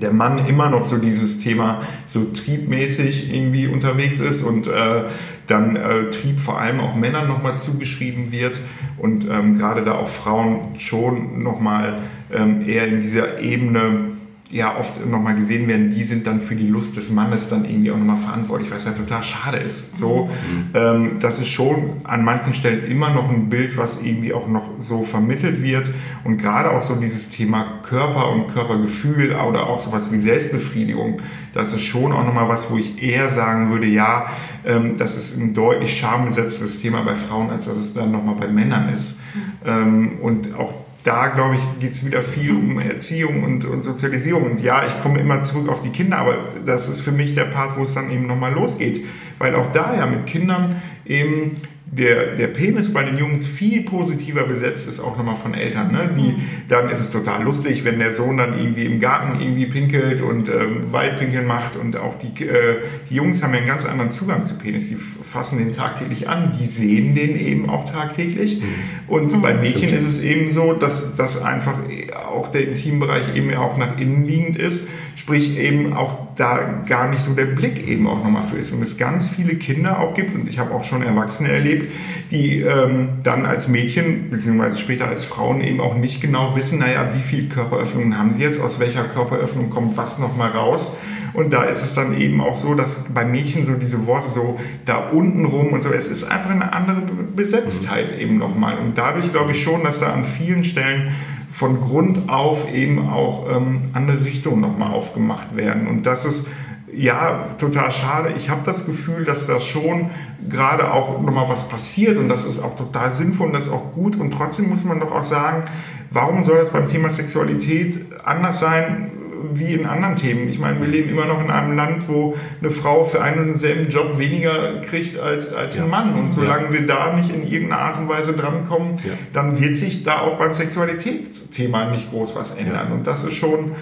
der 0.00 0.12
Mann 0.12 0.46
immer 0.46 0.70
noch 0.70 0.84
so 0.84 0.98
dieses 0.98 1.38
Thema 1.40 1.82
so 2.06 2.24
triebmäßig 2.24 3.34
irgendwie 3.34 3.68
unterwegs 3.68 4.20
ist 4.20 4.42
und 4.42 4.66
äh, 4.66 5.04
dann 5.46 5.76
äh, 5.76 6.10
Trieb 6.10 6.40
vor 6.40 6.58
allem 6.58 6.80
auch 6.80 6.94
Männern 6.94 7.28
nochmal 7.28 7.58
zugeschrieben 7.58 8.32
wird 8.32 8.60
und 8.98 9.28
ähm, 9.30 9.56
gerade 9.58 9.82
da 9.82 9.92
auch 9.94 10.08
Frauen 10.08 10.78
schon 10.78 11.42
nochmal 11.42 11.94
ähm, 12.32 12.66
eher 12.66 12.86
in 12.86 13.00
dieser 13.00 13.40
Ebene 13.40 14.12
ja 14.54 14.76
oft 14.78 15.04
nochmal 15.04 15.34
gesehen 15.34 15.66
werden, 15.66 15.90
die 15.90 16.04
sind 16.04 16.28
dann 16.28 16.40
für 16.40 16.54
die 16.54 16.68
Lust 16.68 16.96
des 16.96 17.10
Mannes 17.10 17.48
dann 17.48 17.64
irgendwie 17.64 17.90
auch 17.90 17.98
nochmal 17.98 18.18
verantwortlich, 18.18 18.70
was 18.70 18.84
ja 18.84 18.92
total 18.92 19.24
schade 19.24 19.56
ist. 19.58 19.98
So, 19.98 20.26
mhm. 20.26 20.66
ähm, 20.74 21.16
das 21.18 21.40
ist 21.40 21.48
schon 21.48 21.96
an 22.04 22.24
manchen 22.24 22.54
Stellen 22.54 22.88
immer 22.88 23.12
noch 23.12 23.28
ein 23.28 23.50
Bild, 23.50 23.76
was 23.76 24.00
irgendwie 24.00 24.32
auch 24.32 24.46
noch 24.46 24.78
so 24.78 25.02
vermittelt 25.02 25.60
wird 25.60 25.90
und 26.22 26.36
gerade 26.36 26.70
auch 26.70 26.82
so 26.82 26.94
dieses 26.94 27.30
Thema 27.30 27.80
Körper 27.82 28.30
und 28.30 28.46
Körpergefühl 28.46 29.34
oder 29.34 29.66
auch 29.66 29.80
sowas 29.80 30.12
wie 30.12 30.18
Selbstbefriedigung, 30.18 31.20
das 31.52 31.72
ist 31.72 31.82
schon 31.82 32.12
auch 32.12 32.24
nochmal 32.24 32.48
was, 32.48 32.70
wo 32.70 32.76
ich 32.76 33.02
eher 33.02 33.30
sagen 33.30 33.72
würde, 33.72 33.88
ja, 33.88 34.26
ähm, 34.64 34.96
das 34.96 35.16
ist 35.16 35.36
ein 35.36 35.52
deutlich 35.52 35.98
schambesetztes 35.98 36.80
Thema 36.80 37.02
bei 37.02 37.16
Frauen, 37.16 37.50
als 37.50 37.66
dass 37.66 37.76
es 37.76 37.92
dann 37.92 38.12
nochmal 38.12 38.36
bei 38.36 38.46
Männern 38.46 38.88
ist. 38.94 39.18
Mhm. 39.34 39.42
Ähm, 39.66 40.18
und 40.22 40.54
auch 40.56 40.74
da, 41.04 41.28
glaube 41.28 41.56
ich, 41.56 41.80
geht 41.80 41.92
es 41.92 42.04
wieder 42.04 42.22
viel 42.22 42.52
um 42.52 42.80
Erziehung 42.80 43.44
und, 43.44 43.66
und, 43.66 43.82
Sozialisierung. 43.82 44.44
Und 44.44 44.62
ja, 44.62 44.86
ich 44.86 45.02
komme 45.02 45.20
immer 45.20 45.42
zurück 45.42 45.68
auf 45.68 45.82
die 45.82 45.90
Kinder, 45.90 46.18
aber 46.18 46.38
das 46.64 46.88
ist 46.88 47.02
für 47.02 47.12
mich 47.12 47.34
der 47.34 47.44
Part, 47.44 47.76
wo 47.76 47.82
es 47.82 47.92
dann 47.92 48.10
eben 48.10 48.26
nochmal 48.26 48.54
losgeht. 48.54 49.04
Weil 49.38 49.54
auch 49.54 49.70
da 49.72 49.94
ja 49.94 50.06
mit 50.06 50.26
Kindern 50.26 50.82
eben 51.04 51.52
der, 51.96 52.34
der 52.34 52.48
Penis 52.48 52.92
bei 52.92 53.04
den 53.04 53.18
Jungs 53.18 53.46
viel 53.46 53.82
positiver 53.82 54.44
besetzt 54.44 54.88
ist, 54.88 55.00
auch 55.00 55.16
nochmal 55.16 55.36
von 55.36 55.54
Eltern. 55.54 55.92
Ne? 55.92 56.10
Die, 56.16 56.34
dann 56.68 56.90
ist 56.90 57.00
es 57.00 57.10
total 57.10 57.42
lustig, 57.44 57.84
wenn 57.84 57.98
der 57.98 58.12
Sohn 58.12 58.36
dann 58.36 58.58
irgendwie 58.58 58.84
im 58.84 58.98
Garten 58.98 59.40
irgendwie 59.40 59.66
pinkelt 59.66 60.20
und 60.20 60.48
ähm, 60.48 60.92
Waldpinkeln 60.92 61.46
macht 61.46 61.76
und 61.76 61.96
auch 61.96 62.16
die, 62.18 62.44
äh, 62.44 62.76
die 63.10 63.14
Jungs 63.14 63.42
haben 63.42 63.52
ja 63.52 63.58
einen 63.58 63.68
ganz 63.68 63.84
anderen 63.84 64.10
Zugang 64.10 64.44
zu 64.44 64.58
Penis. 64.58 64.88
Die 64.88 64.96
fassen 64.96 65.58
den 65.58 65.72
tagtäglich 65.72 66.28
an, 66.28 66.52
die 66.58 66.66
sehen 66.66 67.14
den 67.14 67.38
eben 67.38 67.70
auch 67.70 67.90
tagtäglich. 67.90 68.60
Mhm. 68.60 68.64
Und 69.06 69.32
mhm. 69.32 69.42
bei 69.42 69.54
Mädchen 69.54 69.90
ist 69.90 70.06
es 70.06 70.20
eben 70.20 70.50
so, 70.50 70.72
dass, 70.72 71.14
dass 71.14 71.40
einfach 71.40 71.78
auch 72.26 72.50
der 72.50 72.68
Intimbereich 72.68 73.36
eben 73.36 73.54
auch 73.54 73.76
nach 73.76 73.98
innen 73.98 74.26
liegend 74.26 74.56
ist 74.56 74.88
sprich 75.16 75.58
eben 75.58 75.94
auch 75.94 76.34
da 76.36 76.82
gar 76.86 77.08
nicht 77.08 77.20
so 77.20 77.32
der 77.32 77.46
Blick 77.46 77.86
eben 77.88 78.06
auch 78.06 78.22
nochmal 78.22 78.42
für 78.42 78.56
ist 78.56 78.72
und 78.72 78.82
es 78.82 78.96
ganz 78.96 79.28
viele 79.28 79.56
Kinder 79.56 80.00
auch 80.00 80.14
gibt 80.14 80.34
und 80.34 80.48
ich 80.48 80.58
habe 80.58 80.74
auch 80.74 80.84
schon 80.84 81.02
Erwachsene 81.02 81.50
erlebt, 81.50 81.92
die 82.30 82.60
ähm, 82.60 83.08
dann 83.22 83.46
als 83.46 83.68
Mädchen 83.68 84.30
beziehungsweise 84.30 84.76
später 84.78 85.06
als 85.06 85.24
Frauen 85.24 85.60
eben 85.60 85.80
auch 85.80 85.94
nicht 85.94 86.20
genau 86.20 86.56
wissen, 86.56 86.78
naja, 86.78 87.10
wie 87.14 87.20
viele 87.20 87.48
Körperöffnungen 87.48 88.18
haben 88.18 88.34
sie 88.34 88.42
jetzt, 88.42 88.60
aus 88.60 88.80
welcher 88.80 89.04
Körperöffnung 89.04 89.70
kommt 89.70 89.96
was 89.96 90.18
nochmal 90.18 90.50
raus. 90.50 90.92
Und 91.34 91.52
da 91.52 91.64
ist 91.64 91.82
es 91.82 91.94
dann 91.94 92.16
eben 92.16 92.40
auch 92.40 92.56
so, 92.56 92.74
dass 92.74 93.04
bei 93.12 93.24
Mädchen 93.24 93.64
so 93.64 93.74
diese 93.74 94.06
Worte 94.06 94.30
so 94.30 94.58
da 94.84 94.98
unten 94.98 95.44
rum 95.44 95.72
und 95.72 95.82
so, 95.82 95.90
es 95.90 96.06
ist 96.06 96.24
einfach 96.24 96.50
eine 96.50 96.72
andere 96.72 97.02
Besetztheit 97.34 98.16
eben 98.18 98.38
nochmal. 98.38 98.78
Und 98.78 98.96
dadurch 98.96 99.32
glaube 99.32 99.50
ich 99.50 99.62
schon, 99.62 99.82
dass 99.82 99.98
da 99.98 100.12
an 100.12 100.24
vielen 100.24 100.62
Stellen 100.62 101.12
von 101.54 101.80
Grund 101.80 102.28
auf 102.28 102.72
eben 102.74 103.08
auch 103.08 103.46
ähm, 103.48 103.82
andere 103.92 104.24
Richtungen 104.24 104.60
nochmal 104.60 104.92
aufgemacht 104.92 105.54
werden. 105.56 105.86
Und 105.86 106.04
das 106.04 106.24
ist 106.24 106.48
ja 106.92 107.46
total 107.58 107.92
schade. 107.92 108.32
Ich 108.36 108.50
habe 108.50 108.62
das 108.64 108.86
Gefühl, 108.86 109.24
dass 109.24 109.46
da 109.46 109.60
schon 109.60 110.10
gerade 110.48 110.92
auch 110.92 111.22
nochmal 111.22 111.48
was 111.48 111.68
passiert 111.68 112.18
und 112.18 112.28
das 112.28 112.44
ist 112.44 112.60
auch 112.60 112.74
total 112.74 113.12
sinnvoll 113.12 113.46
und 113.48 113.52
das 113.52 113.66
ist 113.66 113.72
auch 113.72 113.92
gut. 113.92 114.16
Und 114.16 114.32
trotzdem 114.32 114.68
muss 114.68 114.82
man 114.82 114.98
doch 114.98 115.12
auch 115.12 115.22
sagen, 115.22 115.62
warum 116.10 116.42
soll 116.42 116.58
das 116.58 116.70
beim 116.70 116.88
Thema 116.88 117.08
Sexualität 117.10 118.04
anders 118.24 118.58
sein? 118.58 119.12
Wie 119.52 119.74
in 119.74 119.86
anderen 119.86 120.16
Themen. 120.16 120.48
Ich 120.48 120.58
meine, 120.58 120.80
wir 120.80 120.88
leben 120.88 121.10
immer 121.10 121.26
noch 121.26 121.42
in 121.42 121.50
einem 121.50 121.76
Land, 121.76 122.08
wo 122.08 122.36
eine 122.60 122.70
Frau 122.70 123.04
für 123.04 123.22
einen 123.22 123.40
und 123.40 123.46
denselben 123.48 123.88
Job 123.90 124.18
weniger 124.18 124.80
kriegt 124.80 125.18
als, 125.18 125.52
als 125.52 125.76
ja. 125.76 125.84
ein 125.84 125.90
Mann. 125.90 126.14
Und 126.14 126.32
solange 126.32 126.66
ja. 126.66 126.72
wir 126.72 126.86
da 126.86 127.12
nicht 127.14 127.34
in 127.34 127.42
irgendeiner 127.42 127.82
Art 127.82 127.98
und 127.98 128.08
Weise 128.08 128.32
drankommen, 128.32 128.98
ja. 129.04 129.12
dann 129.32 129.60
wird 129.60 129.76
sich 129.76 130.04
da 130.04 130.20
auch 130.20 130.38
beim 130.38 130.54
Sexualitätsthema 130.54 131.90
nicht 131.90 132.10
groß 132.10 132.34
was 132.34 132.52
ändern. 132.56 132.92
Und 132.92 133.06
das 133.06 133.24
ist 133.24 133.34
schon 133.34 133.72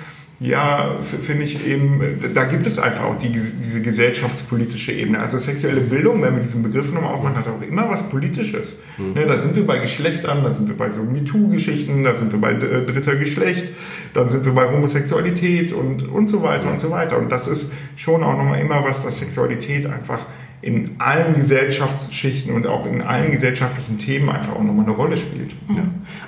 ja, 0.42 0.96
finde 1.00 1.44
ich 1.44 1.66
eben, 1.66 2.00
da 2.34 2.44
gibt 2.44 2.66
es 2.66 2.78
einfach 2.78 3.04
auch 3.04 3.18
die, 3.18 3.30
diese 3.30 3.80
gesellschaftspolitische 3.80 4.92
Ebene. 4.92 5.20
Also 5.20 5.38
sexuelle 5.38 5.80
Bildung, 5.80 6.22
wenn 6.22 6.34
wir 6.34 6.42
diesen 6.42 6.62
Begriff 6.62 6.92
nochmal 6.92 7.14
aufmachen, 7.14 7.36
hat 7.36 7.48
auch 7.48 7.62
immer 7.62 7.88
was 7.88 8.08
Politisches. 8.08 8.78
Mhm. 8.98 9.12
Ne, 9.12 9.26
da 9.26 9.38
sind 9.38 9.54
wir 9.56 9.66
bei 9.66 9.78
Geschlechtern, 9.78 10.42
da 10.42 10.52
sind 10.52 10.68
wir 10.68 10.76
bei 10.76 10.90
so 10.90 11.02
MeToo-Geschichten, 11.02 12.02
da 12.02 12.14
sind 12.14 12.32
wir 12.32 12.40
bei 12.40 12.54
dritter 12.54 13.16
Geschlecht, 13.16 13.68
dann 14.14 14.28
sind 14.28 14.44
wir 14.44 14.52
bei 14.52 14.70
Homosexualität 14.70 15.72
und, 15.72 16.08
und 16.08 16.28
so 16.28 16.42
weiter 16.42 16.70
und 16.70 16.80
so 16.80 16.90
weiter. 16.90 17.18
Und 17.18 17.30
das 17.30 17.46
ist 17.46 17.72
schon 17.96 18.22
auch 18.22 18.36
nochmal 18.36 18.60
immer 18.60 18.84
was, 18.84 19.04
dass 19.04 19.18
Sexualität 19.18 19.86
einfach 19.86 20.20
in 20.62 20.92
allen 20.98 21.34
Gesellschaftsschichten 21.34 22.54
und 22.54 22.68
auch 22.68 22.86
in 22.86 23.02
allen 23.02 23.32
gesellschaftlichen 23.32 23.98
Themen 23.98 24.30
einfach 24.30 24.54
auch 24.54 24.62
nochmal 24.62 24.84
eine 24.86 24.94
Rolle 24.94 25.18
spielt. 25.18 25.50
Ja. 25.68 25.82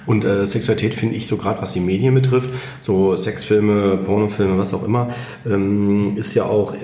Und 0.06 0.24
äh, 0.24 0.46
Sexualität 0.46 0.94
finde 0.94 1.14
ich 1.14 1.28
so 1.28 1.36
gerade, 1.36 1.62
was 1.62 1.72
die 1.72 1.80
Medien 1.80 2.14
betrifft, 2.14 2.50
so 2.80 3.16
Sexfilme, 3.16 3.96
Pornofilme, 3.98 4.58
was 4.58 4.74
auch 4.74 4.82
immer, 4.82 5.08
ähm, 5.46 6.16
ist 6.16 6.34
ja 6.34 6.44
auch 6.44 6.74
äh, 6.74 6.78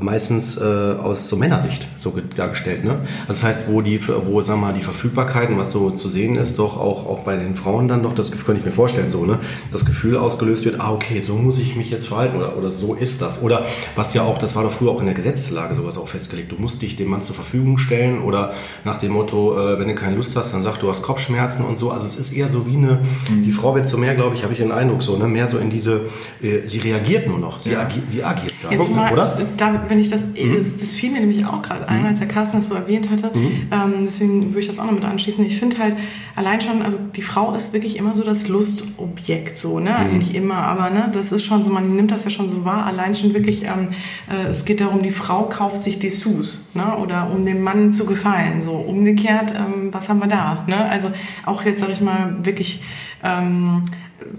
meistens 0.00 0.56
äh, 0.56 0.62
aus 0.62 1.28
so 1.28 1.36
Männersicht 1.36 1.86
so 1.98 2.14
dargestellt. 2.34 2.84
Ne? 2.84 3.00
Also 3.28 3.28
das 3.28 3.44
heißt, 3.44 3.68
wo 3.68 3.82
die, 3.82 4.00
wo 4.08 4.40
sagen 4.40 4.60
mal 4.60 4.72
die 4.72 4.82
Verfügbarkeiten, 4.82 5.58
was 5.58 5.72
so 5.72 5.90
zu 5.90 6.08
sehen 6.08 6.36
ist, 6.36 6.58
doch 6.58 6.78
auch, 6.78 7.06
auch 7.06 7.20
bei 7.20 7.36
den 7.36 7.54
Frauen 7.54 7.86
dann 7.86 8.02
doch 8.02 8.14
das 8.14 8.30
könnte 8.30 8.60
ich 8.60 8.64
mir 8.64 8.72
vorstellen, 8.72 9.10
so 9.10 9.26
ne, 9.26 9.38
das 9.72 9.84
Gefühl 9.84 10.16
ausgelöst 10.16 10.64
wird, 10.64 10.80
ah 10.80 10.92
okay, 10.92 11.20
so 11.20 11.34
muss 11.34 11.58
ich 11.58 11.76
mich 11.76 11.90
jetzt 11.90 12.08
verhalten 12.08 12.36
oder 12.38 12.56
oder 12.56 12.70
so 12.70 12.94
ist 12.94 13.20
das 13.22 13.42
oder 13.42 13.66
was 13.96 14.14
ja 14.14 14.22
auch, 14.22 14.38
das 14.38 14.56
war 14.56 14.62
doch 14.62 14.70
früher 14.70 14.90
auch 14.90 15.00
in 15.00 15.06
der 15.06 15.14
Gesetzeslage 15.14 15.74
sowas 15.74 15.98
auch 15.98 16.08
festgelegt. 16.08 16.52
Du 16.52 16.56
musst 16.56 16.82
dich 16.82 16.93
dich 16.94 17.04
dem 17.04 17.10
Mann 17.10 17.22
zur 17.22 17.34
Verfügung 17.34 17.78
stellen 17.78 18.22
oder 18.22 18.52
nach 18.84 18.96
dem 18.96 19.12
Motto, 19.12 19.58
äh, 19.58 19.78
wenn 19.78 19.88
du 19.88 19.94
keine 19.94 20.16
Lust 20.16 20.36
hast, 20.36 20.52
dann 20.52 20.62
sag 20.62 20.78
du 20.78 20.88
hast 20.88 21.02
Kopfschmerzen 21.02 21.64
und 21.64 21.78
so. 21.78 21.90
Also 21.90 22.06
es 22.06 22.16
ist 22.16 22.32
eher 22.32 22.48
so 22.48 22.66
wie 22.66 22.76
eine, 22.76 23.00
mhm. 23.28 23.42
die 23.42 23.52
Frau 23.52 23.74
wird 23.74 23.88
so 23.88 23.98
mehr, 23.98 24.14
glaube 24.14 24.34
ich, 24.34 24.42
habe 24.42 24.52
ich 24.52 24.58
den 24.58 24.72
Eindruck 24.72 25.02
so, 25.02 25.16
ne, 25.16 25.26
mehr 25.26 25.46
so 25.46 25.58
in 25.58 25.70
diese, 25.70 26.02
äh, 26.42 26.60
sie 26.66 26.78
reagiert 26.78 27.28
nur 27.28 27.38
noch, 27.38 27.60
sie, 27.60 27.72
ja. 27.72 27.80
agi 27.80 28.00
sie 28.08 28.24
agiert. 28.24 28.53
Jetzt 28.70 28.94
mal, 28.94 29.12
oder? 29.12 29.38
Da, 29.56 29.82
wenn 29.88 29.98
ich 29.98 30.10
das, 30.10 30.26
mhm. 30.26 30.56
das, 30.58 30.76
das 30.76 30.92
fiel 30.92 31.10
mir 31.10 31.20
nämlich 31.20 31.44
auch 31.46 31.62
gerade 31.62 31.88
ein, 31.88 32.00
mhm. 32.00 32.06
als 32.06 32.18
der 32.18 32.28
Carsten 32.28 32.58
das 32.58 32.66
so 32.66 32.74
erwähnt 32.74 33.10
hatte, 33.10 33.30
mhm. 33.34 33.68
ähm, 33.70 33.92
deswegen 34.04 34.48
würde 34.48 34.60
ich 34.60 34.66
das 34.66 34.78
auch 34.78 34.86
noch 34.86 34.92
mit 34.92 35.04
anschließen. 35.04 35.44
Ich 35.44 35.58
finde 35.58 35.78
halt 35.78 35.96
allein 36.36 36.60
schon, 36.60 36.82
also 36.82 36.98
die 37.14 37.22
Frau 37.22 37.54
ist 37.54 37.72
wirklich 37.72 37.96
immer 37.96 38.14
so 38.14 38.22
das 38.22 38.48
Lustobjekt, 38.48 39.58
so, 39.58 39.80
ne, 39.80 39.96
also 39.96 40.12
mhm. 40.12 40.18
nicht 40.18 40.34
immer, 40.34 40.56
aber 40.56 40.90
ne, 40.90 41.10
das 41.12 41.32
ist 41.32 41.44
schon 41.44 41.62
so, 41.62 41.70
man 41.70 41.94
nimmt 41.96 42.10
das 42.10 42.24
ja 42.24 42.30
schon 42.30 42.48
so 42.48 42.64
wahr, 42.64 42.86
allein 42.86 43.14
schon 43.14 43.34
wirklich, 43.34 43.64
ähm, 43.64 43.88
äh, 44.30 44.48
es 44.48 44.64
geht 44.64 44.80
darum, 44.80 45.02
die 45.02 45.10
Frau 45.10 45.44
kauft 45.44 45.82
sich 45.82 45.98
Dessous, 45.98 46.62
ne, 46.74 46.96
oder 46.96 47.30
um 47.30 47.44
dem 47.44 47.62
Mann 47.62 47.92
zu 47.92 48.06
gefallen. 48.06 48.60
So 48.60 48.72
umgekehrt, 48.72 49.52
ähm, 49.56 49.92
was 49.92 50.08
haben 50.08 50.20
wir 50.20 50.28
da? 50.28 50.64
Ne? 50.66 50.84
Also 50.88 51.10
auch 51.44 51.64
jetzt 51.64 51.80
sage 51.80 51.92
ich 51.92 52.00
mal 52.00 52.36
wirklich, 52.44 52.82
ähm, 53.22 53.82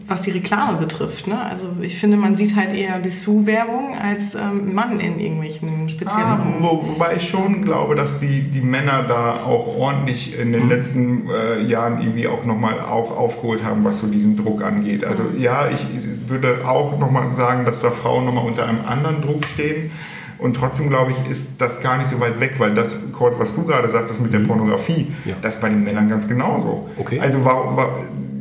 was 0.08 0.24
die 0.24 0.32
Reklame 0.32 0.78
betrifft. 0.78 1.28
Ne? 1.28 1.42
Also 1.42 1.68
ich 1.82 1.98
finde, 1.98 2.18
man 2.18 2.36
sieht 2.36 2.56
halt 2.56 2.74
eher 2.74 3.00
Dessous-Werbung 3.00 3.96
als 4.02 4.36
ähm, 4.36 4.74
Mann 4.74 5.00
in 5.00 5.20
irgendwelchen 5.20 5.90
speziellen. 5.90 6.26
Ah, 6.26 6.58
wobei 6.60 7.16
ich 7.18 7.28
schon 7.28 7.64
glaube, 7.64 7.96
dass 7.96 8.20
die, 8.20 8.44
die 8.44 8.62
Männer 8.62 9.04
da 9.08 9.44
auch 9.44 9.78
ordentlich 9.78 10.38
in 10.40 10.52
den 10.52 10.64
mhm. 10.64 10.70
letzten 10.70 11.30
äh, 11.30 11.62
Jahren 11.64 12.02
irgendwie 12.02 12.28
auch 12.28 12.46
nochmal 12.46 12.80
auch 12.80 13.16
aufgeholt 13.16 13.64
haben, 13.64 13.84
was 13.84 14.00
so 14.00 14.08
diesen 14.08 14.36
Druck 14.36 14.64
angeht. 14.64 15.06
Also 15.06 15.24
mhm. 15.24 15.40
ja, 15.40 15.68
ich 15.70 15.86
würde 16.28 16.68
auch 16.68 16.98
nochmal 17.00 17.34
sagen, 17.34 17.66
dass 17.66 17.82
da 17.82 17.92
Frauen 17.92 18.26
nochmal 18.26 18.46
unter 18.46 18.66
einem 18.68 18.86
anderen 18.88 19.22
Druck 19.22 19.46
stehen. 19.46 19.92
Und 20.38 20.56
trotzdem, 20.56 20.90
glaube 20.90 21.12
ich, 21.12 21.32
ist 21.32 21.62
das 21.62 21.80
gar 21.82 21.98
nicht 21.98 22.08
so 22.08 22.20
weit 22.20 22.40
weg, 22.42 22.56
weil 22.58 22.74
das, 22.74 22.98
Kurt, 23.14 23.40
was 23.40 23.56
du 23.56 23.64
gerade 23.64 23.90
sagtest 23.90 24.22
mit 24.22 24.34
der 24.34 24.42
mhm. 24.42 24.48
Pornografie, 24.48 25.08
ja. 25.24 25.34
das 25.42 25.56
ist 25.56 25.62
bei 25.62 25.70
den 25.70 25.84
Männern 25.84 26.10
ganz 26.10 26.28
genauso. 26.28 26.90
Okay. 26.98 27.20
Also 27.20 27.46
warum, 27.46 27.78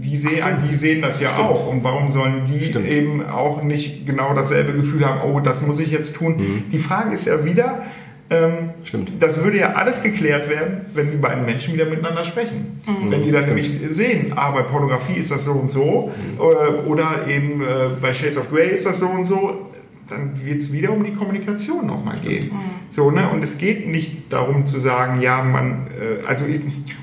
die, 0.04 0.16
sehen, 0.16 0.36
so. 0.36 0.66
die 0.68 0.74
sehen 0.74 1.02
das 1.02 1.20
ja 1.20 1.30
Stimmt. 1.30 1.48
auch. 1.48 1.66
Und 1.68 1.82
warum 1.84 2.12
sollen 2.12 2.44
die 2.46 2.64
Stimmt. 2.66 2.88
eben 2.88 3.26
auch 3.26 3.62
nicht 3.62 4.06
genau 4.06 4.34
dasselbe 4.34 4.72
Gefühl 4.72 5.06
haben, 5.06 5.20
oh, 5.28 5.40
das 5.40 5.62
muss 5.62 5.78
ich 5.78 5.90
jetzt 5.90 6.16
tun? 6.16 6.36
Mhm. 6.36 6.68
Die 6.70 6.78
Frage 6.78 7.14
ist 7.14 7.26
ja 7.26 7.44
wieder, 7.44 7.82
ähm, 8.30 8.70
Stimmt. 8.84 9.12
Das 9.20 9.42
würde 9.42 9.58
ja 9.58 9.72
alles 9.72 10.02
geklärt 10.02 10.48
werden, 10.48 10.80
wenn 10.94 11.10
die 11.10 11.16
beiden 11.16 11.44
Menschen 11.44 11.74
wieder 11.74 11.84
miteinander 11.84 12.24
sprechen. 12.24 12.80
Mhm. 12.86 13.10
Wenn 13.10 13.22
die 13.22 13.30
dann 13.30 13.42
Stimmt. 13.42 13.56
nämlich 13.56 13.96
sehen, 13.96 14.32
ah, 14.34 14.50
bei 14.50 14.62
Pornografie 14.62 15.18
ist 15.18 15.30
das 15.30 15.44
so 15.44 15.52
und 15.52 15.70
so, 15.70 16.10
mhm. 16.10 16.40
oder, 16.40 16.86
oder 16.86 17.26
eben 17.28 17.60
äh, 17.62 17.66
bei 18.00 18.14
Shades 18.14 18.38
of 18.38 18.50
Grey 18.50 18.70
ist 18.70 18.86
das 18.86 19.00
so 19.00 19.08
und 19.08 19.26
so 19.26 19.70
dann 20.08 20.44
wird 20.44 20.58
es 20.58 20.72
wieder 20.72 20.92
um 20.92 21.02
die 21.02 21.12
Kommunikation 21.12 21.86
nochmal 21.86 22.18
gehen. 22.18 22.50
Mhm. 22.52 22.60
So, 22.90 23.10
ne? 23.10 23.30
Und 23.30 23.42
es 23.42 23.58
geht 23.58 23.88
nicht 23.88 24.32
darum 24.32 24.64
zu 24.66 24.78
sagen, 24.78 25.20
ja, 25.20 25.42
man, 25.42 25.86
äh, 25.88 26.26
also, 26.26 26.44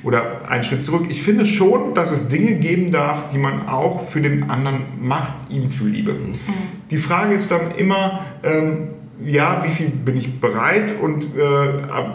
oder 0.03 0.49
einen 0.49 0.63
Schritt 0.63 0.83
zurück. 0.83 1.05
Ich 1.09 1.23
finde 1.23 1.45
schon, 1.45 1.93
dass 1.95 2.11
es 2.11 2.29
Dinge 2.29 2.53
geben 2.55 2.91
darf, 2.91 3.29
die 3.29 3.37
man 3.37 3.67
auch 3.67 4.07
für 4.07 4.21
den 4.21 4.49
anderen 4.49 4.83
macht, 5.01 5.33
ihm 5.49 5.69
zuliebe. 5.69 6.13
Mhm. 6.13 6.33
Die 6.91 6.97
Frage 6.97 7.33
ist 7.33 7.49
dann 7.49 7.71
immer, 7.77 8.25
ähm, 8.43 8.89
ja, 9.25 9.63
wie 9.63 9.69
viel 9.69 9.89
bin 9.89 10.17
ich 10.17 10.39
bereit 10.39 10.99
und 10.99 11.23
äh, 11.23 11.27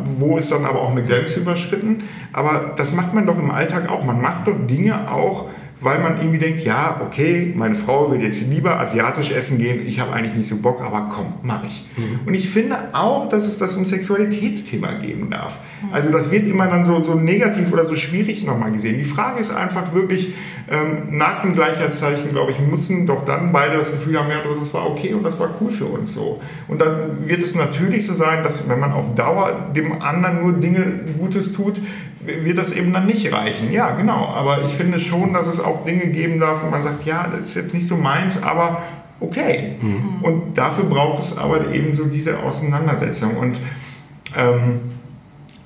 wo 0.05 0.37
ist 0.39 0.51
dann 0.51 0.65
aber 0.65 0.83
auch 0.83 0.91
eine 0.91 1.05
Grenze 1.05 1.41
überschritten. 1.41 2.05
Aber 2.33 2.75
das 2.77 2.93
macht 2.93 3.15
man 3.15 3.27
doch 3.27 3.39
im 3.39 3.51
Alltag 3.51 3.89
auch. 3.89 4.05
Man 4.05 4.21
macht 4.21 4.47
doch 4.47 4.57
Dinge 4.67 5.11
auch, 5.11 5.47
weil 5.87 6.01
man 6.01 6.19
irgendwie 6.19 6.39
denkt, 6.39 6.65
ja, 6.65 7.01
okay, 7.07 7.55
meine 7.55 7.77
Frau 7.77 8.11
will 8.11 8.21
jetzt 8.21 8.41
lieber 8.41 8.81
asiatisch 8.81 9.31
essen 9.31 9.57
gehen, 9.59 9.87
ich 9.87 10.01
habe 10.01 10.13
eigentlich 10.13 10.35
nicht 10.35 10.49
so 10.49 10.57
Bock, 10.57 10.83
aber 10.83 11.07
komm, 11.09 11.35
mache 11.45 11.69
ich. 11.69 11.87
Mhm. 11.97 12.27
Und 12.27 12.35
ich 12.35 12.51
finde 12.51 12.77
auch, 12.93 13.29
dass 13.29 13.47
es 13.47 13.57
das 13.57 13.77
um 13.77 13.87
Sexualitätsthema 13.87 14.95
geben 14.95 15.31
darf. 15.31 15.61
Mhm. 15.83 15.95
Also 15.95 16.11
das 16.11 16.33
wird 16.33 16.45
immer 16.49 16.67
dann 16.67 16.85
so, 16.85 17.05
so 17.05 17.15
negativ 17.15 17.73
oder 17.73 17.87
so 17.87 17.95
schwierig 17.95 18.45
nochmal 18.45 18.73
gesehen. 18.73 18.99
Die 18.99 19.05
Frage 19.05 19.39
ist 19.39 19.55
einfach 19.55 19.95
wirklich, 19.95 20.35
ähm, 20.69 21.17
nach 21.17 21.43
dem 21.43 21.55
Gleichheitszeichen, 21.55 22.31
glaube 22.31 22.51
ich, 22.51 22.59
müssen 22.59 23.07
doch 23.07 23.25
dann 23.25 23.53
beide 23.53 23.77
das 23.77 23.93
Gefühl 23.93 24.19
haben, 24.19 24.29
ja, 24.29 24.39
das 24.59 24.75
war 24.75 24.91
okay 24.91 25.15
und 25.15 25.23
das 25.23 25.39
war 25.39 25.51
cool 25.61 25.71
für 25.71 25.87
uns 25.87 26.15
so. 26.15 26.41
Und 26.67 26.81
dann 26.81 27.29
wird 27.29 27.45
es 27.45 27.55
natürlich 27.55 28.05
so 28.07 28.15
sein, 28.15 28.43
dass 28.43 28.69
wenn 28.69 28.81
man 28.81 28.91
auf 28.91 29.15
Dauer 29.15 29.71
dem 29.77 30.03
anderen 30.03 30.43
nur 30.43 30.55
Dinge 30.55 31.05
Gutes 31.17 31.53
tut, 31.53 31.81
wird 32.27 32.59
das 32.59 32.73
eben 32.73 32.93
dann 32.93 33.07
nicht 33.07 33.33
reichen. 33.33 33.73
Ja, 33.73 33.93
genau. 33.93 34.27
Aber 34.27 34.63
ich 34.63 34.73
finde 34.73 35.01
schon, 35.01 35.33
dass 35.33 35.47
es 35.47 35.61
auch 35.61 35.85
Dinge 35.85 36.09
geben 36.09 36.41
darf, 36.41 36.63
wo 36.65 36.71
man 36.71 36.83
sagt, 36.83 37.05
ja, 37.05 37.29
das 37.31 37.49
ist 37.49 37.55
jetzt 37.57 37.75
nicht 37.75 37.87
so 37.87 37.97
meins, 37.97 38.43
aber 38.43 38.83
okay. 39.21 39.77
Mhm. 39.81 40.23
Und 40.23 40.59
dafür 40.59 40.85
braucht 40.85 41.23
es 41.23 41.37
aber 41.37 41.73
eben 41.73 41.95
so 41.95 42.05
diese 42.05 42.39
Auseinandersetzung. 42.41 43.37
Und 43.37 43.61
ähm, 44.37 44.81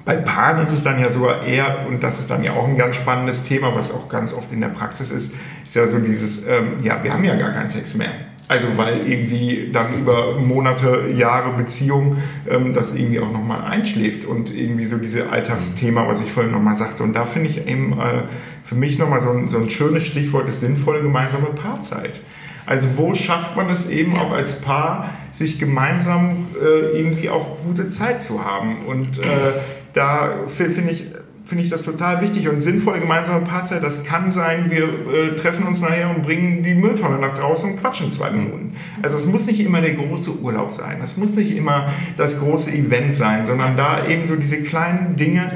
bei 0.04 0.16
Paaren 0.16 0.58
ist 0.66 0.72
es 0.72 0.82
dann 0.82 0.98
ja 0.98 1.12
sogar 1.12 1.44
eher, 1.44 1.86
und 1.88 2.02
das 2.02 2.20
ist 2.20 2.30
dann 2.30 2.42
ja 2.42 2.52
auch 2.52 2.66
ein 2.66 2.76
ganz 2.76 2.96
spannendes 2.96 3.44
Thema, 3.44 3.74
was 3.74 3.92
auch 3.92 4.08
ganz 4.08 4.32
oft 4.32 4.52
in 4.52 4.60
der 4.60 4.68
Praxis 4.68 5.10
ist, 5.10 5.32
ist 5.64 5.74
ja 5.74 5.86
so 5.86 5.98
dieses, 5.98 6.46
ähm, 6.46 6.74
ja, 6.82 7.02
wir 7.02 7.12
haben 7.12 7.24
ja 7.24 7.36
gar 7.36 7.50
keinen 7.52 7.70
Sex 7.70 7.94
mehr. 7.94 8.10
Also 8.50 8.66
weil 8.76 9.08
irgendwie 9.08 9.70
dann 9.72 10.00
über 10.00 10.36
Monate, 10.36 11.04
Jahre 11.16 11.56
Beziehung 11.56 12.16
ähm, 12.50 12.74
das 12.74 12.92
irgendwie 12.92 13.20
auch 13.20 13.30
nochmal 13.30 13.62
einschläft 13.62 14.24
und 14.24 14.52
irgendwie 14.52 14.86
so 14.86 14.96
diese 14.96 15.30
Alltagsthema, 15.30 16.08
was 16.08 16.20
ich 16.20 16.32
vorhin 16.32 16.50
nochmal 16.50 16.74
sagte. 16.74 17.04
Und 17.04 17.12
da 17.12 17.26
finde 17.26 17.48
ich 17.48 17.68
eben 17.68 17.92
äh, 17.92 18.24
für 18.64 18.74
mich 18.74 18.98
nochmal 18.98 19.22
so 19.22 19.30
ein, 19.30 19.48
so 19.48 19.58
ein 19.58 19.70
schönes 19.70 20.04
Stichwort 20.04 20.48
ist 20.48 20.62
sinnvolle 20.62 21.00
gemeinsame 21.00 21.50
Paarzeit. 21.50 22.18
Also 22.66 22.88
wo 22.96 23.14
schafft 23.14 23.54
man 23.54 23.70
es 23.70 23.88
eben 23.88 24.16
auch 24.18 24.32
als 24.32 24.60
Paar, 24.60 25.12
sich 25.30 25.60
gemeinsam 25.60 26.48
äh, 26.60 26.98
irgendwie 26.98 27.30
auch 27.30 27.58
gute 27.64 27.88
Zeit 27.88 28.20
zu 28.20 28.44
haben? 28.44 28.84
Und 28.84 29.20
äh, 29.20 29.60
da 29.92 30.30
finde 30.48 30.90
ich 30.90 31.04
finde 31.50 31.64
ich 31.64 31.70
das 31.70 31.82
total 31.82 32.22
wichtig 32.22 32.48
und 32.48 32.60
sinnvolle 32.60 33.00
gemeinsame 33.00 33.44
Paarzeit. 33.44 33.82
Das 33.82 34.04
kann 34.04 34.30
sein, 34.30 34.70
wir 34.70 34.84
äh, 34.84 35.34
treffen 35.34 35.66
uns 35.66 35.80
nachher 35.80 36.08
und 36.14 36.22
bringen 36.22 36.62
die 36.62 36.74
Mülltonne 36.74 37.18
nach 37.18 37.36
draußen 37.36 37.72
und 37.72 37.80
quatschen 37.80 38.12
zwei 38.12 38.30
Minuten. 38.30 38.72
Also 39.02 39.16
es 39.16 39.26
muss 39.26 39.48
nicht 39.48 39.58
immer 39.58 39.80
der 39.80 39.94
große 39.94 40.38
Urlaub 40.38 40.70
sein, 40.70 40.98
das 41.00 41.16
muss 41.16 41.34
nicht 41.34 41.56
immer 41.56 41.92
das 42.16 42.38
große 42.38 42.70
Event 42.70 43.16
sein, 43.16 43.48
sondern 43.48 43.76
da 43.76 44.06
eben 44.06 44.24
so 44.24 44.36
diese 44.36 44.62
kleinen 44.62 45.16
Dinge, 45.16 45.50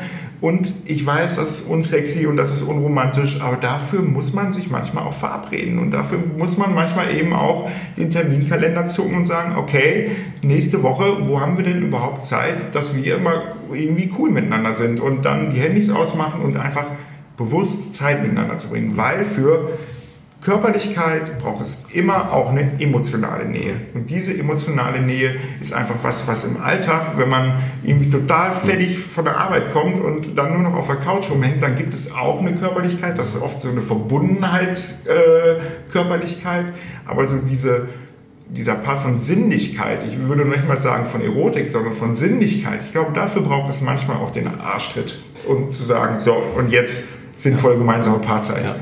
und 0.45 0.75
ich 0.85 1.07
weiß, 1.07 1.37
das 1.37 1.51
ist 1.51 1.71
unsexy 1.71 2.27
und 2.27 2.37
das 2.37 2.53
ist 2.53 2.61
unromantisch, 2.61 3.41
aber 3.41 3.57
dafür 3.57 4.03
muss 4.03 4.35
man 4.35 4.53
sich 4.53 4.71
manchmal 4.71 5.05
auch 5.05 5.15
verabreden. 5.15 5.79
Und 5.79 5.93
dafür 5.93 6.19
muss 6.37 6.59
man 6.59 6.75
manchmal 6.75 7.17
eben 7.17 7.33
auch 7.33 7.71
den 7.97 8.11
Terminkalender 8.11 8.87
zucken 8.87 9.17
und 9.17 9.25
sagen, 9.25 9.57
okay, 9.57 10.11
nächste 10.43 10.83
Woche, 10.83 11.27
wo 11.27 11.41
haben 11.41 11.57
wir 11.57 11.65
denn 11.65 11.81
überhaupt 11.81 12.25
Zeit, 12.25 12.75
dass 12.75 12.95
wir 12.95 13.17
immer 13.17 13.55
irgendwie 13.73 14.13
cool 14.19 14.31
miteinander 14.31 14.75
sind 14.75 15.01
und 15.01 15.25
dann 15.25 15.51
die 15.51 15.61
Handys 15.61 15.89
ausmachen 15.89 16.43
und 16.43 16.59
einfach 16.59 16.89
bewusst 17.39 17.95
Zeit 17.95 18.23
miteinander 18.23 18.59
zu 18.59 18.69
bringen. 18.69 18.99
Weil 18.99 19.25
für 19.25 19.71
Körperlichkeit 20.45 21.39
braucht 21.39 21.63
es 21.63 21.85
immer 21.93 22.33
auch 22.33 22.51
eine 22.51 22.79
emotionale 22.79 23.47
Nähe. 23.47 23.81
Und 23.95 24.11
diese 24.11 24.39
emotionale 24.39 25.01
Nähe 25.01 25.35
ist 25.61 25.73
einfach 25.73 25.97
was, 26.03 26.29
was 26.29 26.45
im 26.45 26.63
Alltag, 26.63 27.13
wenn 27.17 27.31
man 27.31 27.55
irgendwie 27.83 28.11
total 28.11 28.53
fertig 28.53 28.99
von 28.99 29.25
der 29.25 29.39
Arbeit 29.39 29.73
kommt 29.73 30.05
und 30.05 30.37
dann 30.37 30.53
nur 30.53 30.61
noch 30.63 30.75
auf 30.75 30.87
der 30.87 30.97
Couch 30.97 31.31
rumhängt, 31.31 31.63
dann 31.63 31.77
gibt 31.77 31.95
es 31.95 32.13
auch 32.13 32.41
eine 32.41 32.53
Körperlichkeit. 32.53 33.19
Das 33.19 33.35
ist 33.35 33.41
oft 33.41 33.63
so 33.63 33.71
eine 33.71 33.81
Verbundenheitskörperlichkeit. 33.81 36.67
Äh, 36.69 36.73
Aber 37.07 37.27
so 37.27 37.39
diese, 37.39 37.89
dieser 38.51 38.75
Part 38.75 39.03
von 39.03 39.17
Sinnlichkeit, 39.17 40.05
ich 40.07 40.19
würde 40.19 40.45
nicht 40.45 40.69
mal 40.69 40.79
sagen 40.79 41.07
von 41.07 41.23
Erotik, 41.23 41.71
sondern 41.71 41.95
von 41.95 42.15
Sinnlichkeit, 42.15 42.83
ich 42.85 42.93
glaube, 42.93 43.15
dafür 43.15 43.41
braucht 43.41 43.71
es 43.71 43.81
manchmal 43.81 44.19
auch 44.19 44.31
den 44.31 44.47
Arschtritt, 44.61 45.23
um 45.47 45.71
zu 45.71 45.85
sagen, 45.85 46.21
so, 46.21 46.35
und 46.35 46.71
jetzt 46.71 47.05
sinnvoll 47.35 47.79
gemeinsame 47.79 48.19
Paarzeit. 48.19 48.65
Ja. 48.65 48.77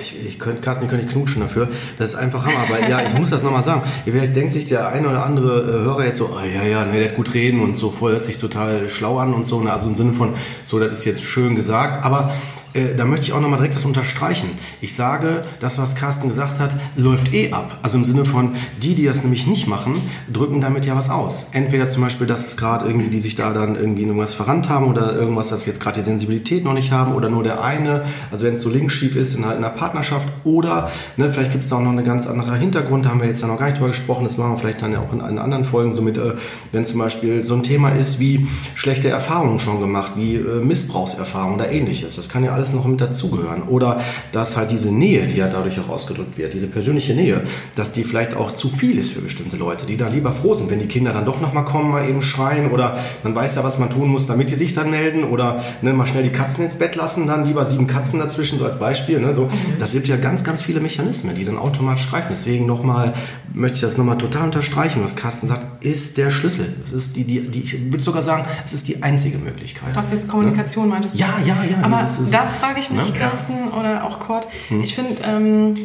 Ich, 0.00 0.14
ich 0.26 0.38
könnte, 0.38 0.60
Carsten, 0.62 0.84
ich 0.84 0.90
könnte 0.90 1.04
nicht 1.04 1.14
knutschen 1.14 1.42
dafür. 1.42 1.68
Das 1.98 2.10
ist 2.10 2.14
einfach 2.14 2.46
Hammer. 2.46 2.68
Weil, 2.68 2.88
ja, 2.88 3.00
ich 3.06 3.14
muss 3.14 3.30
das 3.30 3.42
nochmal 3.42 3.62
sagen. 3.62 3.82
Vielleicht 4.04 4.36
denkt 4.36 4.52
sich 4.52 4.66
der 4.66 4.88
eine 4.88 5.08
oder 5.08 5.24
andere 5.24 5.60
äh, 5.60 5.84
Hörer 5.84 6.04
jetzt 6.06 6.18
so, 6.18 6.30
oh, 6.32 6.38
ja, 6.54 6.62
ja, 6.62 6.84
ne, 6.84 6.98
der 6.98 7.10
hat 7.10 7.16
gut 7.16 7.34
reden 7.34 7.60
und 7.60 7.76
so, 7.76 7.90
voll 7.90 8.12
hört 8.12 8.24
sich 8.24 8.38
total 8.38 8.88
schlau 8.88 9.18
an 9.18 9.34
und 9.34 9.46
so. 9.46 9.60
Ne? 9.60 9.72
Also 9.72 9.88
im 9.88 9.96
Sinne 9.96 10.12
von, 10.12 10.34
so, 10.62 10.78
das 10.78 10.98
ist 10.98 11.04
jetzt 11.04 11.22
schön 11.22 11.56
gesagt. 11.56 12.04
Aber 12.04 12.32
äh, 12.74 12.94
da 12.96 13.04
möchte 13.04 13.26
ich 13.26 13.32
auch 13.32 13.40
nochmal 13.40 13.58
direkt 13.58 13.74
das 13.74 13.84
unterstreichen. 13.84 14.50
Ich 14.80 14.94
sage, 14.94 15.44
das, 15.60 15.78
was 15.78 15.94
Carsten 15.94 16.28
gesagt 16.28 16.58
hat, 16.58 16.74
läuft 16.96 17.32
eh 17.32 17.52
ab. 17.52 17.78
Also 17.82 17.98
im 17.98 18.04
Sinne 18.04 18.24
von, 18.24 18.54
die, 18.82 18.94
die 18.94 19.04
das 19.04 19.22
nämlich 19.22 19.46
nicht 19.46 19.66
machen, 19.66 19.94
drücken 20.32 20.60
damit 20.60 20.86
ja 20.86 20.96
was 20.96 21.10
aus. 21.10 21.48
Entweder 21.52 21.88
zum 21.88 22.02
Beispiel, 22.02 22.26
dass 22.26 22.46
es 22.46 22.56
gerade 22.56 22.86
irgendwie, 22.86 23.08
die 23.08 23.20
sich 23.20 23.34
da 23.34 23.52
dann 23.52 23.76
irgendwie 23.76 24.02
irgendwas 24.02 24.34
verrannt 24.34 24.68
haben 24.68 24.86
oder 24.86 25.14
irgendwas, 25.14 25.48
dass 25.48 25.66
jetzt 25.66 25.80
gerade 25.80 26.00
die 26.00 26.04
Sensibilität 26.04 26.64
noch 26.64 26.74
nicht 26.74 26.92
haben 26.92 27.14
oder 27.14 27.28
nur 27.28 27.42
der 27.42 27.62
eine, 27.62 28.04
also 28.30 28.44
wenn 28.44 28.54
es 28.54 28.62
so 28.62 28.70
links 28.70 28.94
schief 28.94 29.16
ist 29.16 29.34
in 29.34 29.44
einer, 29.44 29.56
in 29.56 29.64
einer 29.64 29.74
Partnerschaft 29.74 30.28
oder 30.44 30.90
ne, 31.16 31.32
vielleicht 31.32 31.52
gibt 31.52 31.64
es 31.64 31.70
da 31.70 31.76
auch 31.76 31.80
noch 31.80 31.90
einen 31.90 32.04
ganz 32.04 32.26
anderen 32.26 32.58
Hintergrund, 32.58 33.04
da 33.04 33.10
haben 33.10 33.20
wir 33.20 33.28
jetzt 33.28 33.42
da 33.42 33.46
noch 33.46 33.58
gar 33.58 33.66
nicht 33.66 33.78
drüber 33.78 33.88
gesprochen, 33.88 34.24
das 34.24 34.36
machen 34.36 34.52
wir 34.52 34.58
vielleicht 34.58 34.82
dann 34.82 34.92
ja 34.92 35.00
auch 35.00 35.12
in, 35.12 35.20
in 35.20 35.38
anderen 35.38 35.64
Folgen, 35.64 35.94
somit, 35.94 36.18
äh, 36.18 36.34
wenn 36.72 36.86
zum 36.86 36.98
Beispiel 36.98 37.42
so 37.42 37.54
ein 37.54 37.62
Thema 37.62 37.90
ist 37.90 38.20
wie 38.20 38.46
schlechte 38.74 39.08
Erfahrungen 39.08 39.58
schon 39.58 39.80
gemacht, 39.80 40.12
wie 40.16 40.36
äh, 40.36 40.62
Missbrauchserfahrungen 40.62 41.54
oder 41.56 41.70
ähnliches. 41.70 42.16
Das 42.16 42.28
kann 42.28 42.44
ja 42.44 42.57
alles 42.58 42.72
noch 42.72 42.86
mit 42.86 43.00
dazugehören. 43.00 43.62
Oder 43.62 44.00
dass 44.32 44.56
halt 44.56 44.70
diese 44.72 44.90
Nähe, 44.90 45.26
die 45.28 45.36
ja 45.36 45.48
dadurch 45.48 45.78
auch 45.80 45.88
ausgedrückt 45.88 46.36
wird, 46.36 46.54
diese 46.54 46.66
persönliche 46.66 47.14
Nähe, 47.14 47.42
dass 47.76 47.92
die 47.92 48.04
vielleicht 48.04 48.34
auch 48.34 48.50
zu 48.50 48.68
viel 48.68 48.98
ist 48.98 49.12
für 49.12 49.20
bestimmte 49.20 49.56
Leute, 49.56 49.86
die 49.86 49.96
da 49.96 50.08
lieber 50.08 50.32
froh 50.32 50.54
sind, 50.54 50.70
wenn 50.70 50.80
die 50.80 50.86
Kinder 50.86 51.12
dann 51.12 51.24
doch 51.24 51.40
nochmal 51.40 51.64
kommen, 51.64 51.90
mal 51.90 52.08
eben 52.08 52.20
schreien 52.20 52.70
oder 52.70 52.98
man 53.22 53.34
weiß 53.34 53.54
ja, 53.54 53.64
was 53.64 53.78
man 53.78 53.90
tun 53.90 54.08
muss, 54.08 54.26
damit 54.26 54.50
die 54.50 54.56
sich 54.56 54.72
dann 54.72 54.90
melden 54.90 55.22
oder 55.24 55.62
ne, 55.82 55.92
mal 55.92 56.06
schnell 56.06 56.24
die 56.24 56.30
Katzen 56.30 56.64
ins 56.64 56.76
Bett 56.76 56.96
lassen, 56.96 57.26
dann 57.26 57.46
lieber 57.46 57.64
sieben 57.64 57.86
Katzen 57.86 58.18
dazwischen, 58.18 58.58
so 58.58 58.64
als 58.64 58.78
Beispiel. 58.78 59.20
Ne, 59.20 59.32
so. 59.32 59.48
Das 59.78 59.92
gibt 59.92 60.08
ja 60.08 60.16
ganz, 60.16 60.42
ganz 60.42 60.60
viele 60.60 60.80
Mechanismen, 60.80 61.34
die 61.36 61.44
dann 61.44 61.58
automatisch 61.58 62.10
greifen. 62.10 62.28
Deswegen 62.30 62.66
nochmal, 62.66 63.14
möchte 63.54 63.76
ich 63.76 63.80
das 63.82 63.96
nochmal 63.96 64.18
total 64.18 64.46
unterstreichen, 64.46 65.02
was 65.04 65.14
Carsten 65.14 65.46
sagt, 65.46 65.84
ist 65.84 66.18
der 66.18 66.32
Schlüssel. 66.32 66.66
Das 66.82 66.92
ist 66.92 67.14
die, 67.14 67.24
die, 67.24 67.40
die 67.40 67.60
ich 67.60 67.92
würde 67.92 68.02
sogar 68.02 68.22
sagen, 68.22 68.44
es 68.64 68.72
ist 68.72 68.88
die 68.88 69.02
einzige 69.02 69.38
Möglichkeit. 69.38 69.94
Was 69.94 70.10
jetzt 70.10 70.28
Kommunikation 70.28 70.86
ne? 70.86 70.94
meintest 70.94 71.14
du? 71.14 71.20
Ja, 71.20 71.28
ja, 71.46 71.56
ja. 71.70 71.78
Aber 71.82 72.00
dieses, 72.02 72.30
da 72.30 72.47
frage 72.50 72.80
ich 72.80 72.90
mich, 72.90 73.12
ne? 73.12 73.18
Carsten 73.18 73.68
oder 73.78 74.04
auch 74.04 74.20
Kurt, 74.20 74.46
hm. 74.68 74.80
ich 74.82 74.94
finde, 74.94 75.14
ähm, 75.26 75.76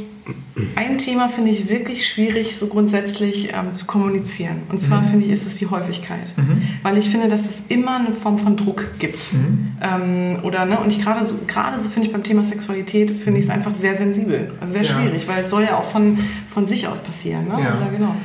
ein 0.75 0.97
Thema 0.97 1.29
finde 1.29 1.51
ich 1.51 1.69
wirklich 1.69 2.07
schwierig, 2.07 2.55
so 2.55 2.67
grundsätzlich 2.67 3.49
ähm, 3.53 3.73
zu 3.73 3.85
kommunizieren. 3.85 4.61
Und 4.69 4.79
zwar 4.79 5.01
mhm. 5.01 5.07
finde 5.07 5.25
ich, 5.25 5.31
ist 5.31 5.45
es 5.45 5.55
die 5.55 5.67
Häufigkeit. 5.67 6.33
Mhm. 6.37 6.61
Weil 6.83 6.97
ich 6.97 7.09
finde, 7.09 7.27
dass 7.27 7.45
es 7.45 7.63
immer 7.69 7.97
eine 7.97 8.11
Form 8.11 8.37
von 8.37 8.55
Druck 8.55 8.99
gibt. 8.99 9.33
Mhm. 9.33 9.71
Ähm, 9.81 10.37
oder, 10.43 10.65
ne, 10.65 10.79
und 10.79 10.91
ich 10.91 11.01
gerade 11.01 11.25
so, 11.25 11.37
gerade 11.47 11.79
so 11.79 11.89
finde 11.89 12.07
ich 12.07 12.13
beim 12.13 12.23
Thema 12.23 12.43
Sexualität, 12.43 13.11
finde 13.11 13.39
ich 13.39 13.45
es 13.45 13.51
einfach 13.51 13.73
sehr 13.73 13.95
sensibel. 13.95 14.53
Also 14.61 14.73
sehr 14.73 14.83
ja. 14.83 14.89
schwierig, 14.89 15.27
weil 15.27 15.41
es 15.41 15.49
soll 15.49 15.63
ja 15.63 15.77
auch 15.77 15.85
von, 15.85 16.19
von 16.47 16.67
sich 16.67 16.87
aus 16.87 17.01
passieren. 17.01 17.47
Ne? 17.47 17.57
Ja. 17.61 17.77
Oder, 17.77 17.89
genau. 17.91 18.15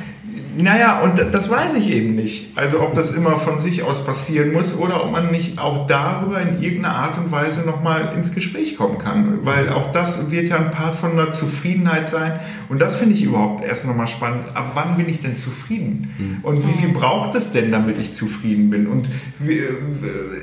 Naja, 0.61 0.99
und 0.99 1.17
das 1.33 1.49
weiß 1.49 1.75
ich 1.75 1.89
eben 1.89 2.15
nicht. 2.15 2.57
Also 2.57 2.81
ob 2.81 2.93
das 2.93 3.11
immer 3.11 3.39
von 3.39 3.59
sich 3.59 3.83
aus 3.83 4.03
passieren 4.03 4.51
muss 4.51 4.77
oder 4.77 5.05
ob 5.05 5.11
man 5.11 5.31
nicht 5.31 5.57
auch 5.57 5.87
darüber 5.87 6.41
in 6.41 6.61
irgendeiner 6.61 6.95
Art 6.95 7.17
und 7.17 7.31
Weise 7.31 7.61
nochmal 7.61 8.11
ins 8.15 8.35
Gespräch 8.35 8.75
kommen 8.75 8.97
kann. 8.97 9.45
Weil 9.45 9.69
auch 9.69 9.91
das 9.93 10.31
wird 10.31 10.49
ja 10.49 10.57
ein 10.57 10.71
Part 10.71 10.95
von 10.95 11.11
einer 11.13 11.31
Zufriedenheit 11.31 12.09
sein. 12.09 12.41
Und 12.67 12.79
das 12.79 12.97
finde 12.97 13.15
ich 13.15 13.23
überhaupt 13.23 13.63
erst 13.63 13.85
nochmal 13.85 14.09
spannend. 14.09 14.43
Ab 14.53 14.71
wann 14.73 14.97
bin 14.97 15.07
ich 15.07 15.21
denn 15.21 15.35
zufrieden? 15.35 16.13
Mhm. 16.17 16.37
Und 16.43 16.67
wie 16.67 16.73
viel 16.73 16.89
braucht 16.89 17.35
es 17.35 17.51
denn, 17.51 17.71
damit 17.71 17.97
ich 17.97 18.13
zufrieden 18.13 18.69
bin? 18.69 18.87
Und 18.87 19.09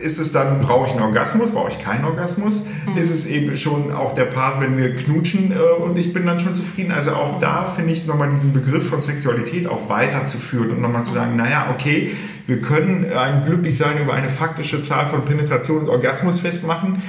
ist 0.03 0.19
es 0.19 0.33
dann, 0.33 0.63
brauche 0.63 0.87
ich 0.87 0.93
einen 0.95 1.03
Orgasmus? 1.03 1.51
Brauche 1.51 1.71
ich 1.71 1.79
keinen 1.79 2.07
Orgasmus? 2.07 2.65
Mhm. 2.87 2.97
Ist 2.97 3.11
es 3.11 3.27
eben 3.27 3.55
schon 3.59 3.93
auch 3.93 4.15
der 4.15 4.25
Part, 4.25 4.63
wenn 4.63 4.79
wir 4.79 4.97
knutschen 4.97 5.53
äh, 5.53 5.83
und 5.83 5.99
ich 5.99 6.15
bin 6.15 6.25
dann 6.25 6.41
schon 6.41 6.55
zufrieden? 6.55 6.93
Also 6.93 7.11
auch 7.13 7.39
da 7.39 7.65
finde 7.77 7.93
ich 7.93 8.07
nochmal 8.07 8.31
diesen 8.31 8.55
Begriff 8.55 8.89
von 8.89 9.03
Sexualität 9.03 9.67
auch 9.67 9.91
weiter 9.91 10.06
weiterzuführen 10.07 10.71
und 10.71 10.81
nochmal 10.81 11.05
zu 11.05 11.15
sagen, 11.15 11.37
naja, 11.37 11.69
okay, 11.75 12.13
wir 12.47 12.61
können 12.61 13.07
ein 13.13 13.45
Glücklichsein 13.45 13.99
über 14.01 14.15
eine 14.15 14.29
faktische 14.29 14.81
Zahl 14.81 15.07
von 15.07 15.25
Penetration 15.25 15.83
und 15.83 15.89
Orgasmus 15.89 16.41
festmachen. 16.41 17.03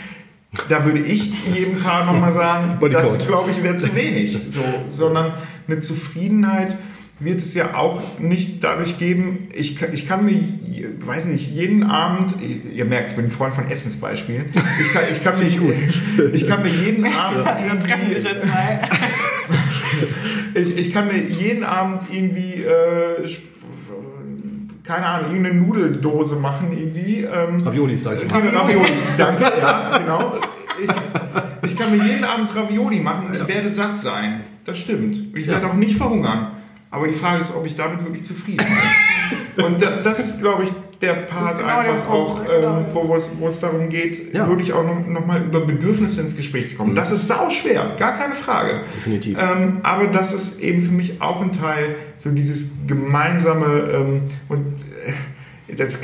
Da 0.69 0.85
würde 0.85 0.99
ich 0.99 1.31
jedem 1.53 1.79
Paar 1.79 2.05
nochmal 2.05 2.33
sagen, 2.33 2.77
das 2.91 3.27
glaube 3.27 3.51
ich 3.51 3.63
wäre 3.63 3.77
zu 3.77 3.95
wenig. 3.95 4.37
So, 4.49 4.61
sondern 4.89 5.33
eine 5.67 5.79
Zufriedenheit 5.79 6.75
wird 7.19 7.39
es 7.39 7.53
ja 7.55 7.75
auch 7.75 8.19
nicht 8.19 8.63
dadurch 8.63 8.99
geben, 8.99 9.49
ich, 9.55 9.81
ich 9.81 10.07
kann 10.07 10.25
mir, 10.25 10.39
weiß 11.03 11.25
nicht, 11.25 11.49
jeden 11.51 11.83
Abend, 11.83 12.35
ihr 12.41 12.85
merkt, 12.85 13.09
ich 13.09 13.15
bin 13.15 13.25
ein 13.25 13.31
Freund 13.31 13.55
von 13.55 13.67
Essensbeispielen, 13.67 14.45
ich 14.79 14.93
kann, 14.93 15.03
ich 15.11 15.23
kann, 15.23 15.39
mir, 15.39 15.47
ich 16.33 16.47
kann 16.47 16.61
mir 16.61 16.69
jeden 16.69 17.05
Abend 17.11 17.47
irgendwie, 17.65 18.13
ich, 20.53 20.77
ich 20.77 20.93
kann 20.93 21.07
mir 21.07 21.17
jeden 21.17 21.63
Abend 21.63 22.01
irgendwie, 22.11 22.63
äh, 22.63 23.29
keine 24.83 25.05
Ahnung, 25.05 25.31
irgendeine 25.31 25.61
Nudeldose 25.61 26.35
machen 26.37 26.71
irgendwie. 26.71 27.23
Ähm, 27.23 27.61
Ravioli, 27.63 27.97
sag 27.97 28.21
ich 28.21 28.29
mal. 28.29 28.41
Ravioli, 28.47 28.89
danke, 29.17 29.43
ja, 29.59 29.91
genau. 29.97 30.39
Ich, 30.81 30.89
ich 31.69 31.77
kann 31.77 31.91
mir 31.91 32.03
jeden 32.03 32.23
Abend 32.23 32.55
Ravioli 32.55 32.99
machen 32.99 33.27
und 33.27 33.35
ich 33.35 33.47
werde 33.47 33.71
satt 33.71 33.99
sein. 33.99 34.41
Das 34.65 34.77
stimmt. 34.77 35.37
Ich 35.37 35.47
werde 35.47 35.67
auch 35.67 35.73
nicht 35.73 35.95
verhungern. 35.97 36.51
Aber 36.89 37.07
die 37.07 37.13
Frage 37.13 37.41
ist, 37.41 37.53
ob 37.53 37.65
ich 37.65 37.75
damit 37.75 38.03
wirklich 38.03 38.23
zufrieden 38.23 38.65
bin. 38.65 38.67
Und 39.57 39.81
das 39.81 40.19
ist, 40.19 40.39
glaube 40.39 40.63
ich, 40.63 40.71
der 41.01 41.13
Part 41.13 41.59
genau 41.59 41.77
einfach 41.77 42.03
der 42.03 42.11
auch, 42.11 42.41
ähm, 42.49 42.85
wo, 43.39 43.47
es, 43.47 43.59
darum 43.59 43.89
geht, 43.89 44.33
ja. 44.33 44.47
wirklich 44.47 44.73
auch 44.73 44.83
noch, 44.83 45.05
noch 45.05 45.25
mal 45.25 45.43
über 45.43 45.61
Bedürfnisse 45.61 46.21
ins 46.21 46.35
Gespräch 46.35 46.69
zu 46.69 46.75
kommen. 46.75 46.91
Mhm. 46.91 46.95
Das 46.95 47.11
ist 47.11 47.27
sau 47.27 47.49
schwer, 47.49 47.91
gar 47.97 48.13
keine 48.13 48.33
Frage. 48.33 48.81
Definitiv. 48.95 49.37
Ähm, 49.39 49.77
aber 49.83 50.07
das 50.07 50.33
ist 50.33 50.59
eben 50.59 50.81
für 50.81 50.91
mich 50.91 51.21
auch 51.21 51.41
ein 51.41 51.51
Teil, 51.51 51.95
so 52.17 52.31
dieses 52.31 52.69
gemeinsame 52.87 53.65
ähm, 53.93 54.21
und 54.49 54.65
äh, 55.05 55.75
das 55.75 55.99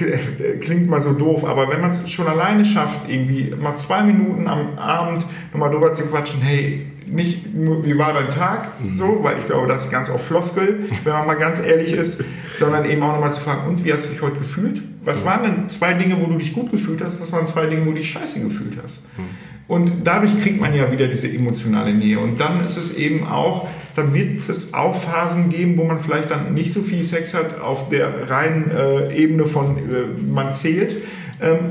klingt 0.59 0.89
mal 0.89 1.01
so 1.01 1.13
doof, 1.13 1.45
aber 1.45 1.69
wenn 1.69 1.79
man 1.79 1.91
es 1.91 2.11
schon 2.11 2.27
alleine 2.27 2.65
schafft, 2.65 3.09
irgendwie 3.09 3.53
mal 3.61 3.77
zwei 3.77 4.03
Minuten 4.03 4.45
am 4.45 4.77
Abend 4.77 5.25
nochmal 5.53 5.71
drüber 5.71 5.93
zu 5.93 6.05
quatschen, 6.07 6.41
hey, 6.41 6.85
nicht 7.13 7.53
nur, 7.53 7.85
wie 7.85 7.97
war 7.97 8.13
dein 8.13 8.29
Tag, 8.29 8.79
mhm. 8.81 8.95
so, 8.95 9.19
weil 9.21 9.37
ich 9.37 9.45
glaube, 9.45 9.67
das 9.67 9.85
ist 9.85 9.91
ganz 9.91 10.09
auf 10.09 10.25
Floskel, 10.25 10.87
wenn 11.03 11.13
man 11.13 11.27
mal 11.27 11.35
ganz 11.35 11.59
ehrlich 11.59 11.93
ist, 11.93 12.23
sondern 12.57 12.85
eben 12.85 13.01
auch 13.03 13.13
nochmal 13.13 13.31
zu 13.33 13.41
fragen, 13.41 13.67
und 13.67 13.85
wie 13.85 13.93
hast 13.93 14.07
du 14.07 14.13
dich 14.13 14.21
heute 14.21 14.37
gefühlt? 14.37 14.81
Was 15.03 15.25
waren 15.25 15.43
denn 15.43 15.69
zwei 15.69 15.93
Dinge, 15.93 16.19
wo 16.19 16.27
du 16.27 16.37
dich 16.37 16.53
gut 16.53 16.71
gefühlt 16.71 17.03
hast? 17.03 17.19
Was 17.19 17.31
waren 17.31 17.45
zwei 17.47 17.65
Dinge, 17.65 17.85
wo 17.85 17.91
du 17.91 17.97
dich 17.97 18.09
scheiße 18.09 18.39
gefühlt 18.41 18.77
hast? 18.81 19.03
Mhm. 19.17 19.23
Und 19.67 19.91
dadurch 20.03 20.37
kriegt 20.41 20.59
man 20.59 20.75
ja 20.75 20.91
wieder 20.91 21.07
diese 21.07 21.31
emotionale 21.31 21.93
Nähe. 21.93 22.19
Und 22.19 22.39
dann 22.39 22.65
ist 22.65 22.77
es 22.77 22.95
eben 22.95 23.25
auch, 23.25 23.67
dann 23.95 24.13
wird 24.13 24.47
es 24.47 24.73
auch 24.73 24.93
Phasen 24.95 25.49
geben, 25.49 25.77
wo 25.77 25.83
man 25.85 25.99
vielleicht 25.99 26.31
dann 26.31 26.53
nicht 26.53 26.73
so 26.73 26.81
viel 26.81 27.03
Sex 27.03 27.33
hat 27.33 27.59
auf 27.61 27.89
der 27.89 28.29
reinen 28.29 28.69
äh, 28.71 29.15
Ebene 29.15 29.45
von 29.45 29.77
äh, 29.77 30.21
man 30.29 30.51
zählt, 30.53 30.97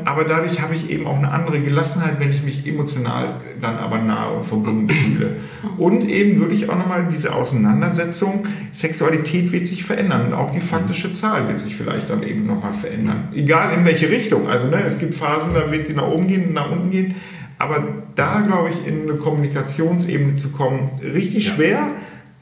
aber 0.04 0.24
dadurch 0.24 0.60
habe 0.60 0.74
ich 0.74 0.90
eben 0.90 1.06
auch 1.06 1.16
eine 1.16 1.30
andere 1.30 1.60
Gelassenheit, 1.60 2.20
wenn 2.20 2.30
ich 2.30 2.42
mich 2.42 2.66
emotional 2.66 3.40
dann 3.60 3.78
aber 3.78 3.98
nahe 3.98 4.34
und 4.34 4.44
verbunden 4.44 4.88
fühle. 4.90 5.36
Und 5.78 6.08
eben 6.08 6.40
würde 6.40 6.54
ich 6.54 6.68
auch 6.68 6.76
nochmal 6.76 7.08
diese 7.10 7.34
Auseinandersetzung, 7.34 8.46
Sexualität 8.72 9.50
wird 9.50 9.66
sich 9.66 9.84
verändern 9.84 10.26
und 10.26 10.34
auch 10.34 10.50
die 10.50 10.60
faktische 10.60 11.12
Zahl 11.12 11.48
wird 11.48 11.58
sich 11.58 11.74
vielleicht 11.74 12.10
dann 12.10 12.22
eben 12.22 12.46
nochmal 12.46 12.72
verändern. 12.72 13.28
Egal 13.34 13.72
in 13.74 13.84
welche 13.84 14.10
Richtung. 14.10 14.48
Also 14.48 14.66
ne, 14.66 14.82
es 14.86 14.98
gibt 14.98 15.14
Phasen, 15.14 15.54
da 15.54 15.72
wird 15.72 15.88
die 15.88 15.94
nach 15.94 16.08
oben 16.08 16.28
gehen 16.28 16.48
und 16.48 16.52
nach 16.52 16.70
unten 16.70 16.90
gehen. 16.90 17.14
Aber 17.58 17.82
da, 18.14 18.40
glaube 18.40 18.70
ich, 18.70 18.86
in 18.86 19.02
eine 19.02 19.14
Kommunikationsebene 19.14 20.36
zu 20.36 20.50
kommen, 20.50 20.90
richtig 21.02 21.46
ja. 21.46 21.54
schwer. 21.54 21.86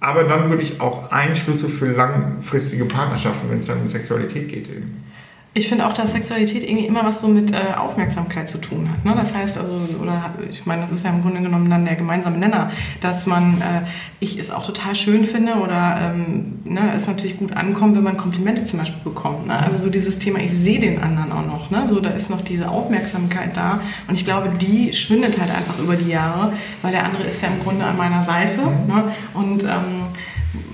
Aber 0.00 0.24
dann 0.24 0.48
würde 0.48 0.62
ich 0.62 0.80
auch 0.80 1.12
Einschlüsse 1.12 1.68
für 1.68 1.92
langfristige 1.92 2.86
Partnerschaften, 2.86 3.50
wenn 3.50 3.58
es 3.58 3.66
dann 3.66 3.82
um 3.82 3.88
Sexualität 3.88 4.48
geht, 4.48 4.68
eben. 4.68 5.04
Ich 5.52 5.68
finde 5.68 5.84
auch, 5.84 5.92
dass 5.92 6.12
Sexualität 6.12 6.62
irgendwie 6.62 6.86
immer 6.86 7.04
was 7.04 7.20
so 7.20 7.26
mit 7.26 7.52
äh, 7.52 7.74
Aufmerksamkeit 7.76 8.48
zu 8.48 8.58
tun 8.58 8.88
hat. 8.88 9.04
Ne? 9.04 9.14
Das 9.16 9.34
heißt 9.34 9.58
also, 9.58 9.80
oder 10.00 10.32
ich 10.48 10.64
meine, 10.64 10.82
das 10.82 10.92
ist 10.92 11.04
ja 11.04 11.10
im 11.10 11.22
Grunde 11.22 11.40
genommen 11.40 11.68
dann 11.68 11.84
der 11.84 11.96
gemeinsame 11.96 12.38
Nenner, 12.38 12.70
dass 13.00 13.26
man, 13.26 13.54
äh, 13.54 13.82
ich 14.20 14.38
es 14.38 14.52
auch 14.52 14.64
total 14.64 14.94
schön 14.94 15.24
finde 15.24 15.54
oder 15.54 16.12
ähm, 16.14 16.60
ne, 16.62 16.92
es 16.94 17.08
natürlich 17.08 17.36
gut 17.36 17.56
ankommt, 17.56 17.96
wenn 17.96 18.04
man 18.04 18.16
Komplimente 18.16 18.62
zum 18.62 18.78
Beispiel 18.78 19.02
bekommt. 19.02 19.48
Ne? 19.48 19.58
Also 19.58 19.86
so 19.86 19.90
dieses 19.90 20.20
Thema, 20.20 20.38
ich 20.38 20.52
sehe 20.52 20.78
den 20.78 21.02
anderen 21.02 21.32
auch 21.32 21.46
noch. 21.46 21.70
Ne? 21.70 21.82
So, 21.88 21.98
da 21.98 22.10
ist 22.10 22.30
noch 22.30 22.42
diese 22.42 22.70
Aufmerksamkeit 22.70 23.56
da 23.56 23.80
und 24.06 24.14
ich 24.14 24.24
glaube, 24.24 24.50
die 24.50 24.94
schwindet 24.94 25.40
halt 25.40 25.50
einfach 25.50 25.80
über 25.80 25.96
die 25.96 26.10
Jahre, 26.10 26.52
weil 26.82 26.92
der 26.92 27.04
andere 27.04 27.24
ist 27.24 27.42
ja 27.42 27.48
im 27.48 27.58
Grunde 27.58 27.84
an 27.84 27.96
meiner 27.96 28.22
Seite. 28.22 28.60
Ne? 28.86 29.12
Und 29.34 29.64
ähm, 29.64 30.06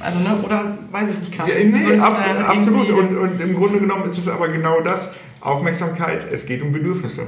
also, 0.07 0.19
ne, 0.21 0.37
oder 0.43 0.79
weiß 0.93 1.11
ich 1.11 1.19
nicht, 1.19 1.33
Carsten. 1.33 1.73
Ja, 1.73 1.79
nee, 1.79 1.99
abs 1.99 2.25
äh, 2.25 2.43
absolut. 2.47 2.89
Und, 2.91 3.17
und 3.17 3.41
im 3.41 3.55
Grunde 3.55 3.81
genommen 3.81 4.09
ist 4.09 4.19
es 4.19 4.29
aber 4.29 4.49
genau 4.49 4.81
das. 4.81 5.13
Aufmerksamkeit, 5.41 6.27
es 6.31 6.47
geht 6.47 6.63
um 6.63 6.73
Bedürfnisse. 6.73 7.27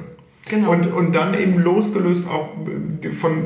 Genau. 0.49 0.73
Und, 0.73 0.87
und 0.87 1.15
dann 1.15 1.35
eben 1.35 1.59
losgelöst 1.59 2.27
auch 2.29 2.49
von, 3.21 3.45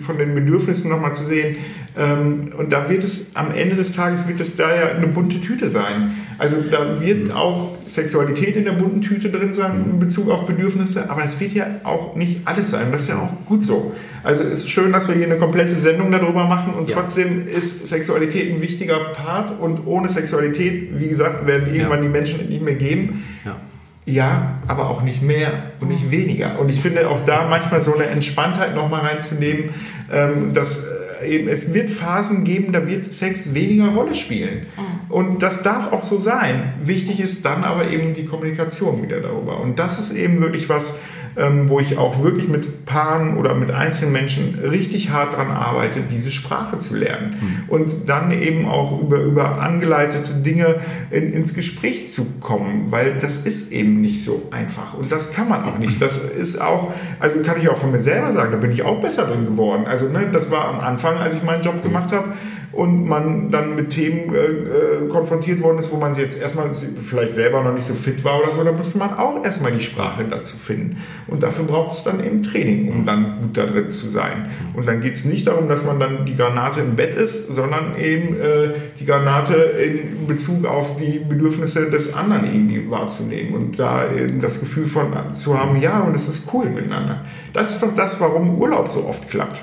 von 0.00 0.18
den 0.18 0.34
Bedürfnissen 0.34 0.90
nochmal 0.90 1.14
zu 1.14 1.24
sehen. 1.24 1.56
Ähm, 1.96 2.50
und 2.56 2.72
da 2.72 2.90
wird 2.90 3.04
es 3.04 3.34
am 3.34 3.52
Ende 3.52 3.76
des 3.76 3.92
Tages 3.92 4.28
wird 4.28 4.40
es 4.40 4.56
da 4.56 4.74
ja 4.74 4.88
eine 4.96 5.06
bunte 5.06 5.40
Tüte 5.40 5.70
sein. 5.70 6.16
Also 6.42 6.56
da 6.72 7.00
wird 7.00 7.32
auch 7.32 7.68
Sexualität 7.86 8.56
in 8.56 8.64
der 8.64 8.72
bunten 8.72 9.00
Tüte 9.00 9.30
drin 9.30 9.54
sein 9.54 9.84
in 9.88 10.00
Bezug 10.00 10.28
auf 10.28 10.44
Bedürfnisse, 10.44 11.08
aber 11.08 11.22
es 11.22 11.38
wird 11.38 11.52
ja 11.52 11.66
auch 11.84 12.16
nicht 12.16 12.40
alles 12.46 12.72
sein. 12.72 12.88
Das 12.90 13.02
ist 13.02 13.10
ja 13.10 13.20
auch 13.20 13.46
gut 13.46 13.64
so. 13.64 13.92
Also 14.24 14.42
es 14.42 14.64
ist 14.64 14.70
schön, 14.72 14.90
dass 14.90 15.06
wir 15.06 15.14
hier 15.14 15.26
eine 15.26 15.36
komplette 15.36 15.72
Sendung 15.72 16.10
darüber 16.10 16.44
machen 16.46 16.74
und 16.74 16.90
ja. 16.90 16.96
trotzdem 16.96 17.46
ist 17.46 17.86
Sexualität 17.86 18.52
ein 18.52 18.60
wichtiger 18.60 19.12
Part 19.14 19.60
und 19.60 19.86
ohne 19.86 20.08
Sexualität, 20.08 20.98
wie 20.98 21.06
gesagt, 21.06 21.46
werden 21.46 21.72
irgendwann 21.72 21.98
ja. 21.98 22.06
die 22.06 22.08
Menschen 22.08 22.48
nicht 22.48 22.62
mehr 22.62 22.74
geben. 22.74 23.22
Ja. 23.44 23.56
Ja, 24.04 24.58
aber 24.66 24.90
auch 24.90 25.02
nicht 25.02 25.22
mehr 25.22 25.52
und 25.78 25.90
nicht 25.90 26.10
weniger. 26.10 26.58
Und 26.58 26.70
ich 26.70 26.80
finde 26.80 27.08
auch 27.08 27.24
da 27.24 27.46
manchmal 27.48 27.82
so 27.82 27.94
eine 27.94 28.06
Entspanntheit 28.06 28.74
nochmal 28.74 29.02
reinzunehmen, 29.02 29.70
ähm, 30.12 30.54
dass 30.54 30.78
äh, 30.78 30.80
eben 31.24 31.48
es 31.48 31.74
wird 31.74 31.90
Phasen 31.90 32.44
geben, 32.44 32.72
da 32.72 32.86
wird 32.86 33.12
Sex 33.12 33.54
weniger 33.54 33.88
Rolle 33.88 34.14
spielen. 34.14 34.66
Mhm. 34.76 35.10
Und 35.10 35.42
das 35.42 35.62
darf 35.62 35.92
auch 35.92 36.02
so 36.02 36.18
sein. 36.18 36.74
Wichtig 36.82 37.20
ist 37.20 37.44
dann 37.44 37.64
aber 37.64 37.90
eben 37.90 38.14
die 38.14 38.24
Kommunikation 38.24 39.02
wieder 39.02 39.20
darüber. 39.20 39.60
Und 39.60 39.78
das 39.78 39.98
ist 39.98 40.16
eben 40.16 40.40
wirklich 40.40 40.68
was, 40.68 40.94
ähm, 41.36 41.68
wo 41.68 41.80
ich 41.80 41.98
auch 41.98 42.22
wirklich 42.22 42.48
mit 42.48 42.84
Paaren 42.84 43.36
oder 43.36 43.54
mit 43.54 43.70
einzelnen 43.70 44.12
Menschen 44.12 44.58
richtig 44.58 45.10
hart 45.10 45.34
daran 45.34 45.50
arbeite, 45.50 46.00
diese 46.00 46.30
Sprache 46.30 46.78
zu 46.78 46.96
lernen. 46.96 47.36
Mhm. 47.40 47.68
Und 47.68 48.08
dann 48.08 48.32
eben 48.32 48.66
auch 48.66 49.00
über, 49.00 49.18
über 49.20 49.60
angeleitete 49.60 50.34
Dinge 50.34 50.76
in, 51.10 51.32
ins 51.32 51.54
Gespräch 51.54 52.08
zu 52.08 52.24
kommen, 52.40 52.86
weil 52.90 53.14
das 53.20 53.38
ist 53.38 53.72
eben 53.72 54.00
nicht 54.00 54.24
so 54.24 54.48
einfach. 54.50 54.94
Und 54.94 55.10
das 55.10 55.32
kann 55.32 55.48
man 55.48 55.64
auch 55.64 55.78
nicht. 55.78 56.00
Das 56.02 56.18
ist 56.18 56.60
auch, 56.60 56.92
also 57.20 57.40
kann 57.40 57.60
ich 57.60 57.68
auch 57.68 57.76
von 57.76 57.92
mir 57.92 58.00
selber 58.00 58.32
sagen, 58.32 58.52
da 58.52 58.58
bin 58.58 58.72
ich 58.72 58.82
auch 58.82 59.00
besser 59.00 59.26
drin 59.26 59.44
geworden. 59.46 59.86
Also 59.86 60.08
ne, 60.08 60.28
das 60.32 60.50
war 60.50 60.68
am 60.68 60.80
Anfang, 60.80 61.16
als 61.16 61.34
ich 61.34 61.42
meinen 61.42 61.62
Job 61.62 61.82
gemacht 61.82 62.12
habe, 62.12 62.34
und 62.72 63.06
man 63.06 63.50
dann 63.50 63.76
mit 63.76 63.90
Themen 63.90 64.34
äh, 64.34 64.38
äh, 64.38 65.08
konfrontiert 65.08 65.60
worden 65.60 65.78
ist, 65.78 65.92
wo 65.92 65.96
man 65.96 66.14
jetzt 66.14 66.40
erstmal 66.40 66.72
vielleicht 66.72 67.32
selber 67.32 67.62
noch 67.62 67.74
nicht 67.74 67.86
so 67.86 67.92
fit 67.92 68.24
war 68.24 68.40
oder 68.40 68.52
so, 68.52 68.64
da 68.64 68.72
musste 68.72 68.98
man 68.98 69.14
auch 69.14 69.44
erstmal 69.44 69.72
die 69.72 69.82
Sprache 69.82 70.24
dazu 70.28 70.56
finden. 70.56 70.96
Und 71.26 71.42
dafür 71.42 71.64
braucht 71.64 71.96
es 71.96 72.02
dann 72.02 72.24
eben 72.24 72.42
Training, 72.42 72.90
um 72.90 73.04
dann 73.04 73.38
gut 73.40 73.56
da 73.56 73.66
drin 73.66 73.90
zu 73.90 74.08
sein. 74.08 74.50
Und 74.74 74.86
dann 74.86 75.02
geht 75.02 75.14
es 75.14 75.26
nicht 75.26 75.46
darum, 75.46 75.68
dass 75.68 75.84
man 75.84 76.00
dann 76.00 76.24
die 76.24 76.34
Granate 76.34 76.80
im 76.80 76.96
Bett 76.96 77.14
ist, 77.14 77.54
sondern 77.54 77.96
eben 78.00 78.40
äh, 78.40 78.70
die 78.98 79.04
Granate 79.04 79.54
in 79.54 80.26
Bezug 80.26 80.64
auf 80.64 80.96
die 80.96 81.18
Bedürfnisse 81.18 81.90
des 81.90 82.14
anderen 82.14 82.46
irgendwie 82.46 82.90
wahrzunehmen 82.90 83.54
und 83.54 83.78
da 83.78 84.04
eben 84.10 84.40
das 84.40 84.60
Gefühl 84.60 84.86
von 84.86 85.12
zu 85.32 85.58
haben, 85.58 85.78
ja, 85.80 86.00
und 86.00 86.14
es 86.14 86.28
ist 86.28 86.48
cool 86.54 86.70
miteinander. 86.70 87.24
Das 87.52 87.72
ist 87.72 87.82
doch 87.82 87.94
das, 87.94 88.18
warum 88.18 88.58
Urlaub 88.58 88.88
so 88.88 89.06
oft 89.06 89.28
klappt. 89.28 89.60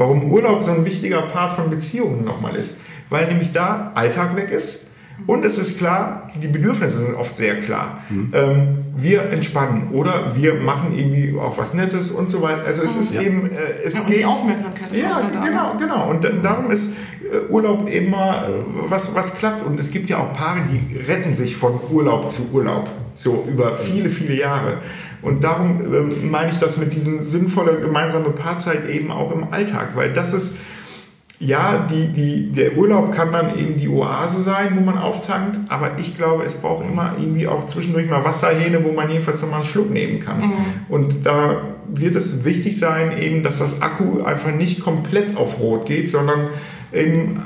Warum 0.00 0.32
Urlaub 0.32 0.62
so 0.62 0.70
ein 0.70 0.86
wichtiger 0.86 1.20
Part 1.20 1.52
von 1.52 1.68
Beziehungen 1.68 2.24
nochmal 2.24 2.56
ist. 2.56 2.78
Weil 3.10 3.26
nämlich 3.26 3.52
da 3.52 3.92
Alltag 3.94 4.34
weg 4.34 4.50
ist 4.50 4.86
und 5.26 5.44
es 5.44 5.58
ist 5.58 5.76
klar, 5.76 6.30
die 6.42 6.48
Bedürfnisse 6.48 6.98
sind 6.98 7.14
oft 7.14 7.36
sehr 7.36 7.60
klar. 7.60 8.00
Mhm. 8.08 8.32
Ähm, 8.32 8.78
wir 8.96 9.24
entspannen 9.30 9.88
oder 9.92 10.34
wir 10.34 10.54
machen 10.54 10.96
irgendwie 10.96 11.38
auch 11.38 11.58
was 11.58 11.74
Nettes 11.74 12.10
und 12.10 12.30
so 12.30 12.40
weiter. 12.40 12.62
Also 12.66 12.82
es 12.82 12.96
ist 12.96 13.14
ja. 13.14 13.20
eben, 13.20 13.50
äh, 13.50 13.56
es 13.84 13.94
ja, 13.94 14.00
und 14.00 14.06
geht, 14.06 14.18
die 14.20 14.24
Aufmerksamkeit 14.24 14.90
ist 14.90 15.02
Ja, 15.02 15.20
genau, 15.20 15.76
genau. 15.78 16.10
Und 16.10 16.26
darum 16.42 16.70
ist 16.70 16.90
äh, 16.90 17.52
Urlaub 17.52 17.88
immer 17.88 18.48
äh, 18.48 18.52
was, 18.88 19.14
was 19.14 19.34
klappt. 19.34 19.66
Und 19.66 19.78
es 19.78 19.90
gibt 19.90 20.08
ja 20.08 20.18
auch 20.18 20.32
Paare, 20.32 20.60
die 20.70 20.96
retten 20.96 21.34
sich 21.34 21.56
von 21.56 21.78
Urlaub 21.90 22.30
zu 22.30 22.50
Urlaub. 22.52 22.88
So 23.16 23.46
über 23.46 23.76
viele, 23.76 24.08
viele 24.08 24.34
Jahre. 24.34 24.78
Und 25.22 25.44
darum 25.44 25.80
äh, 25.80 26.26
meine 26.26 26.50
ich 26.50 26.58
das 26.58 26.76
mit 26.76 26.94
diesen 26.94 27.22
sinnvollen 27.22 27.80
gemeinsame 27.80 28.30
Paarzeit 28.30 28.88
eben 28.88 29.10
auch 29.10 29.32
im 29.32 29.52
Alltag, 29.52 29.90
weil 29.94 30.12
das 30.12 30.32
ist, 30.32 30.56
ja, 31.38 31.86
die, 31.90 32.08
die, 32.08 32.52
der 32.52 32.76
Urlaub 32.76 33.12
kann 33.12 33.32
dann 33.32 33.58
eben 33.58 33.76
die 33.76 33.88
Oase 33.88 34.42
sein, 34.42 34.76
wo 34.76 34.84
man 34.84 34.98
auftankt, 34.98 35.58
aber 35.68 35.92
ich 35.98 36.16
glaube, 36.16 36.44
es 36.44 36.54
braucht 36.54 36.84
immer 36.84 37.14
irgendwie 37.18 37.48
auch 37.48 37.66
zwischendurch 37.66 38.10
mal 38.10 38.24
Wasserhähne, 38.24 38.84
wo 38.84 38.92
man 38.92 39.08
jedenfalls 39.08 39.40
nochmal 39.40 39.60
einen 39.60 39.68
Schluck 39.68 39.90
nehmen 39.90 40.20
kann. 40.20 40.40
Mhm. 40.40 40.54
Und 40.90 41.24
da 41.24 41.62
wird 41.88 42.14
es 42.14 42.44
wichtig 42.44 42.78
sein, 42.78 43.12
eben, 43.18 43.42
dass 43.42 43.58
das 43.58 43.80
Akku 43.80 44.22
einfach 44.22 44.52
nicht 44.52 44.80
komplett 44.80 45.34
auf 45.36 45.58
Rot 45.60 45.86
geht, 45.86 46.10
sondern 46.10 46.50
eben 46.92 47.40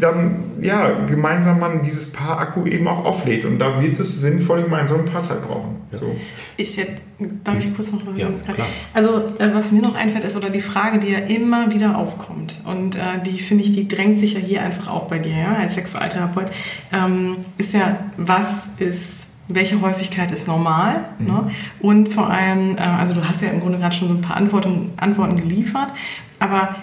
dann 0.00 0.36
ja, 0.60 1.04
gemeinsam 1.06 1.60
man 1.60 1.82
dieses 1.82 2.12
Paar 2.12 2.38
Akku 2.38 2.66
eben 2.66 2.86
auch 2.88 3.04
auflädt. 3.04 3.44
Und 3.44 3.58
da 3.58 3.82
wird 3.82 3.98
es 3.98 4.20
sinnvoll 4.20 4.62
gemeinsam 4.62 5.00
ein 5.00 5.04
Paarzeit 5.06 5.42
brauchen. 5.42 5.76
Ja. 5.92 5.98
So. 5.98 6.16
Ich 6.56 6.76
hätte, 6.76 7.00
darf 7.42 7.58
ich 7.58 7.74
kurz 7.74 7.92
noch 7.92 8.04
mal 8.04 8.16
ja, 8.16 8.28
Also 8.92 9.22
äh, 9.38 9.52
was 9.52 9.72
mir 9.72 9.82
noch 9.82 9.94
einfällt, 9.94 10.24
ist 10.24 10.36
oder 10.36 10.50
die 10.50 10.60
Frage, 10.60 10.98
die 10.98 11.08
ja 11.08 11.18
immer 11.18 11.72
wieder 11.72 11.98
aufkommt. 11.98 12.60
Und 12.64 12.96
äh, 12.96 13.00
die 13.24 13.38
finde 13.38 13.64
ich, 13.64 13.72
die 13.72 13.88
drängt 13.88 14.18
sich 14.18 14.34
ja 14.34 14.40
hier 14.40 14.62
einfach 14.62 14.88
auf 14.88 15.08
bei 15.08 15.18
dir, 15.18 15.36
ja, 15.36 15.54
als 15.54 15.74
Sexualtherapeut, 15.74 16.46
ähm, 16.92 17.36
ist 17.58 17.74
ja, 17.74 17.98
was 18.16 18.68
ist 18.78 19.28
welche 19.46 19.80
Häufigkeit 19.80 20.30
ist 20.30 20.48
normal 20.48 21.04
mhm. 21.18 21.26
ne? 21.26 21.50
und 21.80 22.08
vor 22.08 22.30
allem, 22.30 22.76
äh, 22.76 22.80
also 22.80 23.14
du 23.14 23.28
hast 23.28 23.42
ja 23.42 23.48
im 23.50 23.60
Grunde 23.60 23.78
gerade 23.78 23.94
schon 23.94 24.08
so 24.08 24.14
ein 24.14 24.22
paar 24.22 24.36
Antworten, 24.36 24.92
Antworten 24.96 25.36
geliefert, 25.36 25.88
aber 26.38 26.74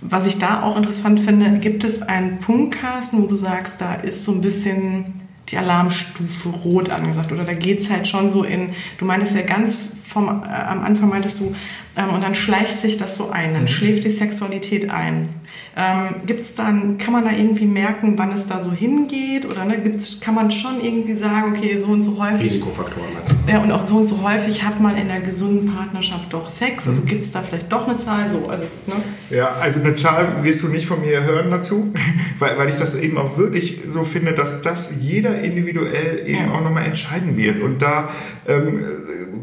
was 0.00 0.26
ich 0.26 0.38
da 0.38 0.62
auch 0.62 0.76
interessant 0.76 1.20
finde, 1.20 1.58
gibt 1.58 1.84
es 1.84 2.02
einen 2.02 2.38
Punkt, 2.38 2.78
Carsten, 2.78 3.22
wo 3.22 3.26
du 3.26 3.36
sagst, 3.36 3.80
da 3.80 3.94
ist 3.94 4.24
so 4.24 4.32
ein 4.32 4.40
bisschen 4.40 5.14
die 5.50 5.58
Alarmstufe 5.58 6.48
rot 6.48 6.90
angesagt 6.90 7.32
oder 7.32 7.44
da 7.44 7.52
geht 7.52 7.80
es 7.80 7.90
halt 7.90 8.06
schon 8.06 8.28
so 8.28 8.44
in, 8.44 8.70
du 8.98 9.04
meintest 9.04 9.34
ja 9.34 9.42
ganz 9.42 9.92
vom, 10.02 10.28
äh, 10.28 10.46
am 10.46 10.82
Anfang 10.82 11.08
meintest 11.08 11.40
du, 11.40 11.54
ähm, 12.00 12.14
und 12.14 12.22
dann 12.22 12.34
schleicht 12.34 12.80
sich 12.80 12.96
das 12.96 13.16
so 13.16 13.30
ein, 13.30 13.52
dann 13.52 13.62
mhm. 13.62 13.68
schläft 13.68 14.04
die 14.04 14.10
Sexualität 14.10 14.90
ein. 14.90 15.28
Ähm, 15.76 16.16
gibt's 16.26 16.54
dann, 16.54 16.98
kann 16.98 17.12
man 17.12 17.24
da 17.24 17.30
irgendwie 17.30 17.66
merken, 17.66 18.14
wann 18.16 18.32
es 18.32 18.46
da 18.46 18.60
so 18.60 18.72
hingeht? 18.72 19.46
Oder 19.46 19.64
ne, 19.64 19.78
gibt's, 19.78 20.20
kann 20.20 20.34
man 20.34 20.50
schon 20.50 20.82
irgendwie 20.82 21.14
sagen, 21.14 21.54
okay, 21.56 21.76
so 21.76 21.88
und 21.88 22.02
so 22.02 22.22
häufig. 22.22 22.46
Risikofaktoren 22.46 23.08
du? 23.26 23.52
Ja, 23.52 23.60
und 23.60 23.70
auch 23.70 23.82
so 23.82 23.96
und 23.96 24.06
so 24.06 24.22
häufig 24.22 24.62
hat 24.62 24.80
man 24.80 24.96
in 24.96 25.10
einer 25.10 25.20
gesunden 25.20 25.72
Partnerschaft 25.72 26.32
doch 26.32 26.48
Sex. 26.48 26.86
Also 26.86 27.02
mhm. 27.02 27.06
gibt 27.06 27.22
es 27.22 27.32
da 27.32 27.42
vielleicht 27.42 27.72
doch 27.72 27.86
eine 27.86 27.96
Zahl? 27.96 28.28
So, 28.28 28.38
also, 28.48 28.64
ne? 28.64 28.94
Ja, 29.30 29.50
also 29.60 29.80
eine 29.80 29.94
Zahl 29.94 30.42
wirst 30.42 30.62
du 30.62 30.68
nicht 30.68 30.86
von 30.86 31.00
mir 31.00 31.22
hören 31.22 31.50
dazu, 31.50 31.92
weil, 32.38 32.58
weil 32.58 32.68
ich 32.68 32.76
das 32.76 32.94
eben 32.94 33.16
auch 33.18 33.36
wirklich 33.36 33.80
so 33.88 34.04
finde, 34.04 34.32
dass 34.32 34.62
das 34.62 34.92
jeder 35.00 35.40
individuell 35.40 36.24
eben 36.26 36.46
ja. 36.46 36.52
auch 36.52 36.62
nochmal 36.62 36.84
entscheiden 36.84 37.36
wird. 37.36 37.60
Und 37.60 37.80
da 37.80 38.10
ähm, 38.48 38.82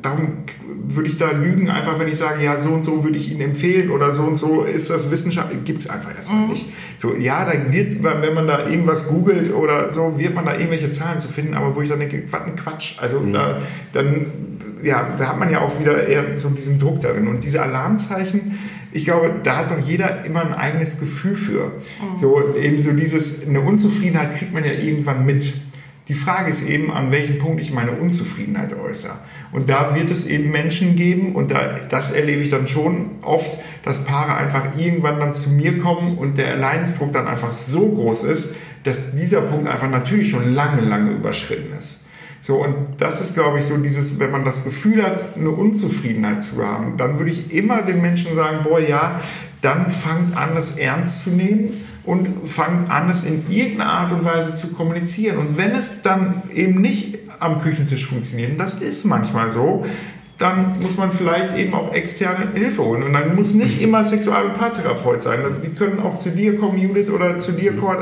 darum 0.01 0.43
würde 0.89 1.09
ich 1.09 1.17
da 1.17 1.31
lügen, 1.31 1.69
einfach 1.69 1.99
wenn 1.99 2.07
ich 2.07 2.17
sage, 2.17 2.43
ja, 2.43 2.59
so 2.59 2.69
und 2.69 2.83
so 2.83 3.03
würde 3.03 3.17
ich 3.17 3.31
Ihnen 3.31 3.41
empfehlen 3.41 3.89
oder 3.91 4.13
so 4.13 4.23
und 4.23 4.35
so 4.35 4.63
ist 4.63 4.89
das 4.89 5.11
Wissenschaft, 5.11 5.49
gibt 5.65 5.79
es 5.79 5.89
einfach 5.89 6.15
erstmal 6.15 6.41
mhm. 6.41 6.49
nicht. 6.49 6.65
So, 6.97 7.13
ja, 7.15 7.45
da 7.45 7.71
wird, 7.71 8.03
wenn 8.03 8.33
man 8.33 8.47
da 8.47 8.67
irgendwas 8.67 9.07
googelt 9.07 9.53
oder 9.53 9.91
so, 9.91 10.17
wird 10.17 10.33
man 10.33 10.45
da 10.45 10.53
irgendwelche 10.53 10.91
Zahlen 10.91 11.19
zu 11.19 11.27
finden, 11.27 11.53
aber 11.53 11.75
wo 11.75 11.81
ich 11.81 11.89
dann 11.89 11.99
denke, 11.99 12.23
was 12.31 12.41
ein 12.41 12.55
Quatsch. 12.55 12.95
Also 12.99 13.19
mhm. 13.19 13.33
da, 13.33 13.61
dann, 13.93 14.25
ja, 14.83 15.07
da 15.17 15.27
hat 15.27 15.39
man 15.39 15.51
ja 15.51 15.61
auch 15.61 15.79
wieder 15.79 16.07
eher 16.07 16.37
so 16.37 16.49
diesen 16.49 16.79
Druck 16.79 17.01
darin. 17.01 17.27
Und 17.27 17.43
diese 17.43 17.61
Alarmzeichen, 17.61 18.57
ich 18.91 19.05
glaube, 19.05 19.31
da 19.43 19.57
hat 19.57 19.71
doch 19.71 19.79
jeder 19.79 20.25
immer 20.25 20.45
ein 20.45 20.53
eigenes 20.53 20.99
Gefühl 20.99 21.35
für. 21.35 21.65
Mhm. 21.65 22.17
So, 22.17 22.55
eben 22.55 22.81
so 22.81 22.91
dieses, 22.93 23.45
eine 23.45 23.61
Unzufriedenheit 23.61 24.35
kriegt 24.35 24.53
man 24.53 24.63
ja 24.63 24.71
irgendwann 24.71 25.25
mit. 25.25 25.53
Die 26.07 26.13
Frage 26.13 26.49
ist 26.49 26.65
eben, 26.65 26.91
an 26.91 27.11
welchem 27.11 27.37
Punkt 27.37 27.61
ich 27.61 27.73
meine 27.73 27.91
Unzufriedenheit 27.91 28.73
äußere. 28.73 29.13
Und 29.51 29.69
da 29.69 29.93
wird 29.93 30.09
es 30.09 30.25
eben 30.25 30.51
Menschen 30.51 30.95
geben, 30.95 31.35
und 31.35 31.51
da, 31.51 31.75
das 31.89 32.11
erlebe 32.11 32.41
ich 32.41 32.49
dann 32.49 32.67
schon 32.67 33.17
oft, 33.21 33.59
dass 33.83 34.05
Paare 34.05 34.35
einfach 34.35 34.77
irgendwann 34.77 35.19
dann 35.19 35.33
zu 35.33 35.49
mir 35.49 35.79
kommen 35.79 36.17
und 36.17 36.37
der 36.37 36.55
Leidensdruck 36.55 37.11
dann 37.11 37.27
einfach 37.27 37.51
so 37.51 37.89
groß 37.89 38.23
ist, 38.23 38.51
dass 38.83 39.11
dieser 39.11 39.41
Punkt 39.41 39.67
einfach 39.67 39.89
natürlich 39.89 40.29
schon 40.29 40.53
lange, 40.53 40.81
lange 40.81 41.11
überschritten 41.11 41.77
ist. 41.77 42.05
So, 42.39 42.63
und 42.63 42.75
das 42.99 43.19
ist, 43.19 43.33
glaube 43.33 43.57
ich, 43.57 43.65
so 43.65 43.75
dieses, 43.75 44.19
wenn 44.19 44.31
man 44.31 44.45
das 44.45 44.63
Gefühl 44.63 45.03
hat, 45.03 45.35
eine 45.35 45.49
Unzufriedenheit 45.49 46.41
zu 46.41 46.65
haben, 46.65 46.95
dann 46.95 47.17
würde 47.17 47.31
ich 47.31 47.53
immer 47.53 47.81
den 47.81 48.01
Menschen 48.01 48.33
sagen, 48.35 48.59
boah, 48.63 48.79
ja, 48.79 49.19
dann 49.61 49.91
fangt 49.91 50.37
an, 50.37 50.51
das 50.55 50.77
ernst 50.77 51.25
zu 51.25 51.31
nehmen 51.31 51.71
und 52.07 52.47
fangt 52.47 52.89
an, 52.89 53.09
es 53.09 53.23
in 53.23 53.43
irgendeiner 53.49 53.91
Art 53.91 54.11
und 54.13 54.23
Weise 54.23 54.55
zu 54.55 54.69
kommunizieren. 54.69 55.37
Und 55.37 55.57
wenn 55.57 55.71
es 55.71 56.01
dann 56.01 56.41
eben 56.53 56.81
nicht 56.81 57.19
am 57.39 57.61
Küchentisch 57.61 58.07
funktioniert, 58.07 58.57
das 58.59 58.75
ist 58.75 59.05
manchmal 59.05 59.51
so, 59.51 59.85
dann 60.37 60.79
muss 60.81 60.97
man 60.97 61.11
vielleicht 61.11 61.57
eben 61.57 61.73
auch 61.73 61.93
externe 61.93 62.51
Hilfe 62.53 62.83
holen. 62.83 63.03
Und 63.03 63.13
dann 63.13 63.35
muss 63.35 63.53
nicht 63.53 63.81
immer 63.81 64.05
Sexual- 64.05 64.45
und 64.45 64.53
Paartherapeut 64.53 65.21
sein. 65.21 65.41
Also 65.41 65.55
die 65.61 65.73
können 65.75 65.99
auch 65.99 66.17
zu 66.17 66.29
dir 66.29 66.57
kommen, 66.57 66.79
Judith, 66.79 67.09
oder 67.09 67.39
zu 67.41 67.51
dir, 67.51 67.75
Cord. 67.75 67.99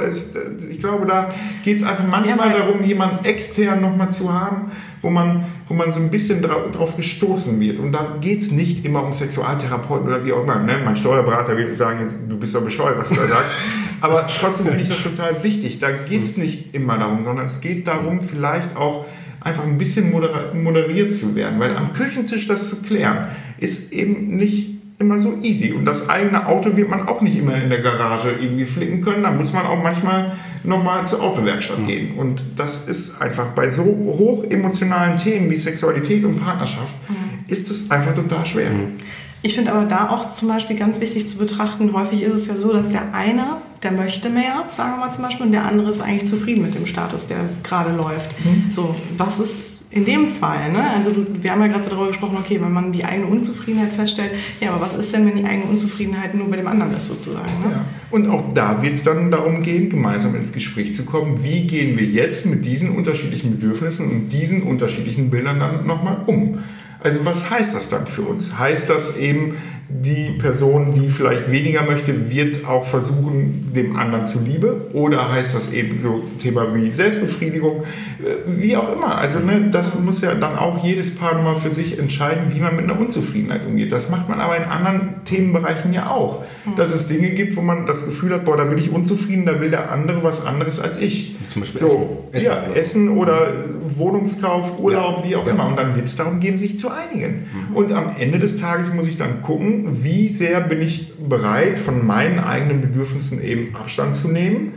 Ich 0.70 0.80
glaube, 0.80 1.08
da 1.08 1.30
geht 1.64 1.78
es 1.78 1.84
einfach 1.84 2.06
manchmal 2.06 2.52
ja, 2.52 2.60
darum, 2.60 2.84
jemanden 2.84 3.26
extern 3.26 3.82
nochmal 3.82 4.12
zu 4.12 4.32
haben, 4.32 4.72
wo 5.06 5.12
man, 5.12 5.46
wo 5.68 5.76
man 5.76 5.94
so 5.94 6.00
ein 6.00 6.10
bisschen 6.10 6.42
drauf 6.42 6.98
gestoßen 6.98 7.60
wird. 7.60 7.78
Und 7.78 7.92
da 7.92 8.18
geht 8.22 8.42
es 8.42 8.52
nicht 8.52 8.84
immer 8.84 9.04
um 9.04 9.14
Sexualtherapeuten 9.14 10.08
oder 10.08 10.26
wie 10.26 10.34
auch 10.34 10.42
immer. 10.42 10.58
Ne? 10.58 10.80
Mein 10.84 10.98
Steuerberater 10.98 11.56
will 11.56 11.72
sagen, 11.76 12.00
du 12.28 12.36
bist 12.38 12.56
doch 12.56 12.64
bescheuert, 12.64 12.98
was 12.98 13.10
du 13.10 13.16
da 13.16 13.28
sagst. 13.28 13.54
Aber 14.02 14.28
trotzdem 14.28 14.66
finde 14.66 14.82
ich 14.82 14.90
das 14.90 15.04
total 15.04 15.44
wichtig. 15.44 15.80
Da 15.80 15.92
geht 15.92 16.24
es 16.24 16.38
nicht 16.38 16.74
immer 16.74 16.98
darum, 16.98 17.24
sondern 17.24 17.46
es 17.46 17.62
geht 17.62 17.86
darum, 17.86 18.22
vielleicht 18.24 18.76
auch 18.76 19.06
einfach 19.42 19.64
ein 19.64 19.78
bisschen 19.78 20.12
moderiert 20.12 21.14
zu 21.14 21.36
werden. 21.36 21.60
Weil 21.60 21.78
am 21.78 21.94
Küchentisch 21.94 22.48
das 22.48 22.72
zu 22.72 22.78
klären, 22.78 23.28
ist 23.60 23.94
eben 23.94 24.36
nicht 24.36 24.72
immer 24.98 25.20
so 25.20 25.38
easy. 25.44 25.72
Und 25.72 25.86
das 25.86 26.10
eigene 26.10 26.48
Auto 26.48 26.76
wird 26.76 26.90
man 26.90 27.08
auch 27.08 27.22
nicht 27.22 27.38
immer 27.38 27.56
in 27.62 27.70
der 27.70 27.82
Garage 27.82 28.34
irgendwie 28.42 28.66
flicken 28.66 29.02
können. 29.02 29.22
Da 29.22 29.30
muss 29.30 29.54
man 29.54 29.68
auch 29.68 29.82
manchmal 29.84 30.32
nochmal 30.68 31.06
zur 31.08 31.22
Autowerkstatt 31.22 31.80
mhm. 31.80 31.88
gehen. 31.88 32.18
Und 32.18 32.44
das 32.56 32.88
ist 32.88 33.22
einfach 33.22 33.48
bei 33.48 33.70
so 33.70 33.84
hoch 33.84 34.44
emotionalen 34.44 35.18
Themen 35.18 35.50
wie 35.50 35.56
Sexualität 35.56 36.26
und 36.26 36.42
Partnerschaft, 36.42 36.94
mhm. 37.10 37.46
ist 37.48 37.70
es 37.70 37.92
einfach 37.92 38.14
total 38.14 38.46
schwer. 38.46 38.70
Mhm. 38.70 38.94
Ich 39.42 39.54
finde 39.54 39.74
aber 39.74 39.86
da 39.86 40.10
auch 40.10 40.30
zum 40.30 40.48
Beispiel 40.48 40.76
ganz 40.76 41.00
wichtig 41.00 41.28
zu 41.28 41.38
betrachten, 41.38 41.94
häufig 41.94 42.24
ist 42.24 42.34
es 42.34 42.48
ja 42.48 42.56
so, 42.56 42.74
dass 42.74 42.90
der 42.90 43.14
eine, 43.14 43.58
der 43.84 43.92
möchte 43.92 44.32
mehr, 44.32 44.66
sagen 44.72 44.94
wir 44.94 45.06
mal 45.06 45.12
zum 45.12 45.24
Beispiel, 45.24 45.46
und 45.46 45.52
der 45.52 45.66
andere 45.66 45.92
ist 45.92 46.02
eigentlich 46.02 46.28
zufrieden 46.28 46.64
mit 46.64 46.74
dem 46.74 46.88
Status, 46.88 47.28
der 47.28 47.38
gerade 47.62 47.96
läuft. 47.96 48.44
Mhm. 48.44 48.72
So, 48.72 48.96
was 49.18 49.40
ist 49.40 49.75
in 49.96 50.04
dem 50.04 50.28
Fall, 50.28 50.74
ne? 50.74 50.90
also 50.90 51.12
du, 51.12 51.26
wir 51.42 51.52
haben 51.52 51.62
ja 51.62 51.68
gerade 51.68 51.82
so 51.82 51.90
darüber 51.90 52.08
gesprochen, 52.08 52.36
okay, 52.38 52.60
wenn 52.62 52.74
man 52.74 52.92
die 52.92 53.06
eigene 53.06 53.28
Unzufriedenheit 53.28 53.94
feststellt, 53.94 54.32
ja, 54.60 54.72
aber 54.72 54.82
was 54.82 54.94
ist 54.94 55.14
denn, 55.14 55.26
wenn 55.26 55.38
die 55.38 55.46
eigene 55.46 55.64
Unzufriedenheit 55.68 56.36
nur 56.36 56.50
bei 56.50 56.58
dem 56.58 56.68
anderen 56.68 56.96
ist 56.98 57.08
sozusagen? 57.08 57.48
Ne? 57.64 57.72
Ja. 57.72 57.86
Und 58.12 58.28
auch 58.28 58.54
da 58.54 58.84
wird 58.84 58.96
es 58.96 59.04
dann 59.04 59.32
darum 59.32 59.64
gehen, 59.64 59.90
gemeinsam 59.90 60.36
ins 60.36 60.52
Gespräch 60.52 60.94
zu 60.94 61.06
kommen, 61.06 61.46
wie 61.46 61.66
gehen 61.66 61.98
wir 61.98 62.06
jetzt 62.06 62.46
mit 62.46 62.66
diesen 62.66 62.90
unterschiedlichen 62.90 63.52
Bedürfnissen 63.52 64.12
und 64.12 64.34
diesen 64.34 64.64
unterschiedlichen 64.64 65.30
Bildern 65.30 65.60
dann 65.60 65.88
nochmal 65.88 66.18
um. 66.26 66.60
Also 67.00 67.24
was 67.24 67.50
heißt 67.50 67.74
das 67.74 67.88
dann 67.88 68.06
für 68.06 68.24
uns? 68.24 68.60
Heißt 68.60 68.90
das 68.90 69.16
eben, 69.16 69.56
die 69.88 70.32
Person, 70.40 70.94
die 70.96 71.10
vielleicht 71.10 71.52
weniger 71.52 71.84
möchte, 71.84 72.32
wird 72.32 72.68
auch 72.68 72.86
versuchen, 72.86 73.72
dem 73.76 73.96
anderen 73.96 74.26
zuliebe? 74.26 74.90
Oder 74.94 75.32
heißt 75.32 75.54
das 75.54 75.72
eben 75.74 75.96
so 75.96 76.24
Thema 76.40 76.74
wie 76.74 76.90
Selbstbefriedigung? 76.90 77.84
Äh, 77.84 78.36
wie 78.48 78.76
auch 78.76 78.92
immer. 78.96 79.18
Also 79.18 79.40
ne, 79.40 79.70
das 79.72 80.00
muss 80.00 80.22
ja 80.22 80.34
dann 80.34 80.58
auch 80.58 80.84
jedes 80.84 81.16
Paar 81.16 81.36
nochmal 81.36 81.58
für 81.58 81.70
sich 81.70 82.00
entscheiden, 82.00 82.46
wie 82.54 82.60
man 82.60 82.76
mit 82.76 82.86
einer 82.86 83.00
Unzufriedenheit 83.00 83.66
umgeht. 83.68 83.92
Das 83.92 84.10
macht 84.10 84.28
man 84.28 84.40
aber 84.42 84.58
in 84.58 84.64
anderen 84.64 85.24
Themenbereichen 85.26 85.94
ja 85.94 86.10
auch. 86.10 86.44
Mhm. 86.66 86.76
Dass 86.78 86.92
es 86.94 87.08
Dinge 87.08 87.30
gibt, 87.32 87.56
wo 87.56 87.62
man 87.62 87.86
das 87.86 88.06
Gefühl 88.06 88.34
hat, 88.34 88.46
boah, 88.46 88.58
da 88.58 88.64
bin 88.64 88.80
ich 88.80 88.92
unzufrieden, 88.92 89.46
da 89.46 89.62
will 89.62 89.70
der 89.70 89.92
andere 89.92 90.24
was 90.24 90.44
anderes 90.44 90.80
als 90.80 90.98
ich. 90.98 91.36
Zum 91.48 91.62
Beispiel 91.62 91.82
so, 91.82 92.28
Essen. 92.32 92.48
Ja, 92.48 92.74
Essen 92.74 93.10
oder 93.18 93.54
Wohnungskauf, 93.88 94.80
Urlaub, 94.80 95.20
ja. 95.20 95.30
wie 95.30 95.36
auch 95.36 95.46
ja. 95.46 95.52
immer. 95.52 95.68
Und 95.68 95.78
dann 95.78 95.96
wird 95.96 96.06
es 96.06 96.16
darum 96.16 96.40
gehen, 96.40 96.58
sich 96.58 96.80
zu 96.80 96.90
einigen. 96.90 97.46
Mhm. 97.70 97.76
Und 97.76 97.92
am 97.92 98.16
Ende 98.18 98.40
des 98.40 98.58
Tages 98.58 98.92
muss 98.92 99.08
ich 99.08 99.18
dann 99.18 99.42
gucken, 99.42 99.75
wie 100.04 100.28
sehr 100.28 100.62
bin 100.62 100.82
ich 100.82 101.14
bereit, 101.18 101.80
von 101.80 102.06
meinen 102.06 102.40
eigenen 102.40 102.82
Bedürfnissen 102.82 103.44
eben 103.44 103.76
Abstand 103.76 104.16
zu 104.16 104.30
nehmen 104.30 104.74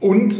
und 0.00 0.36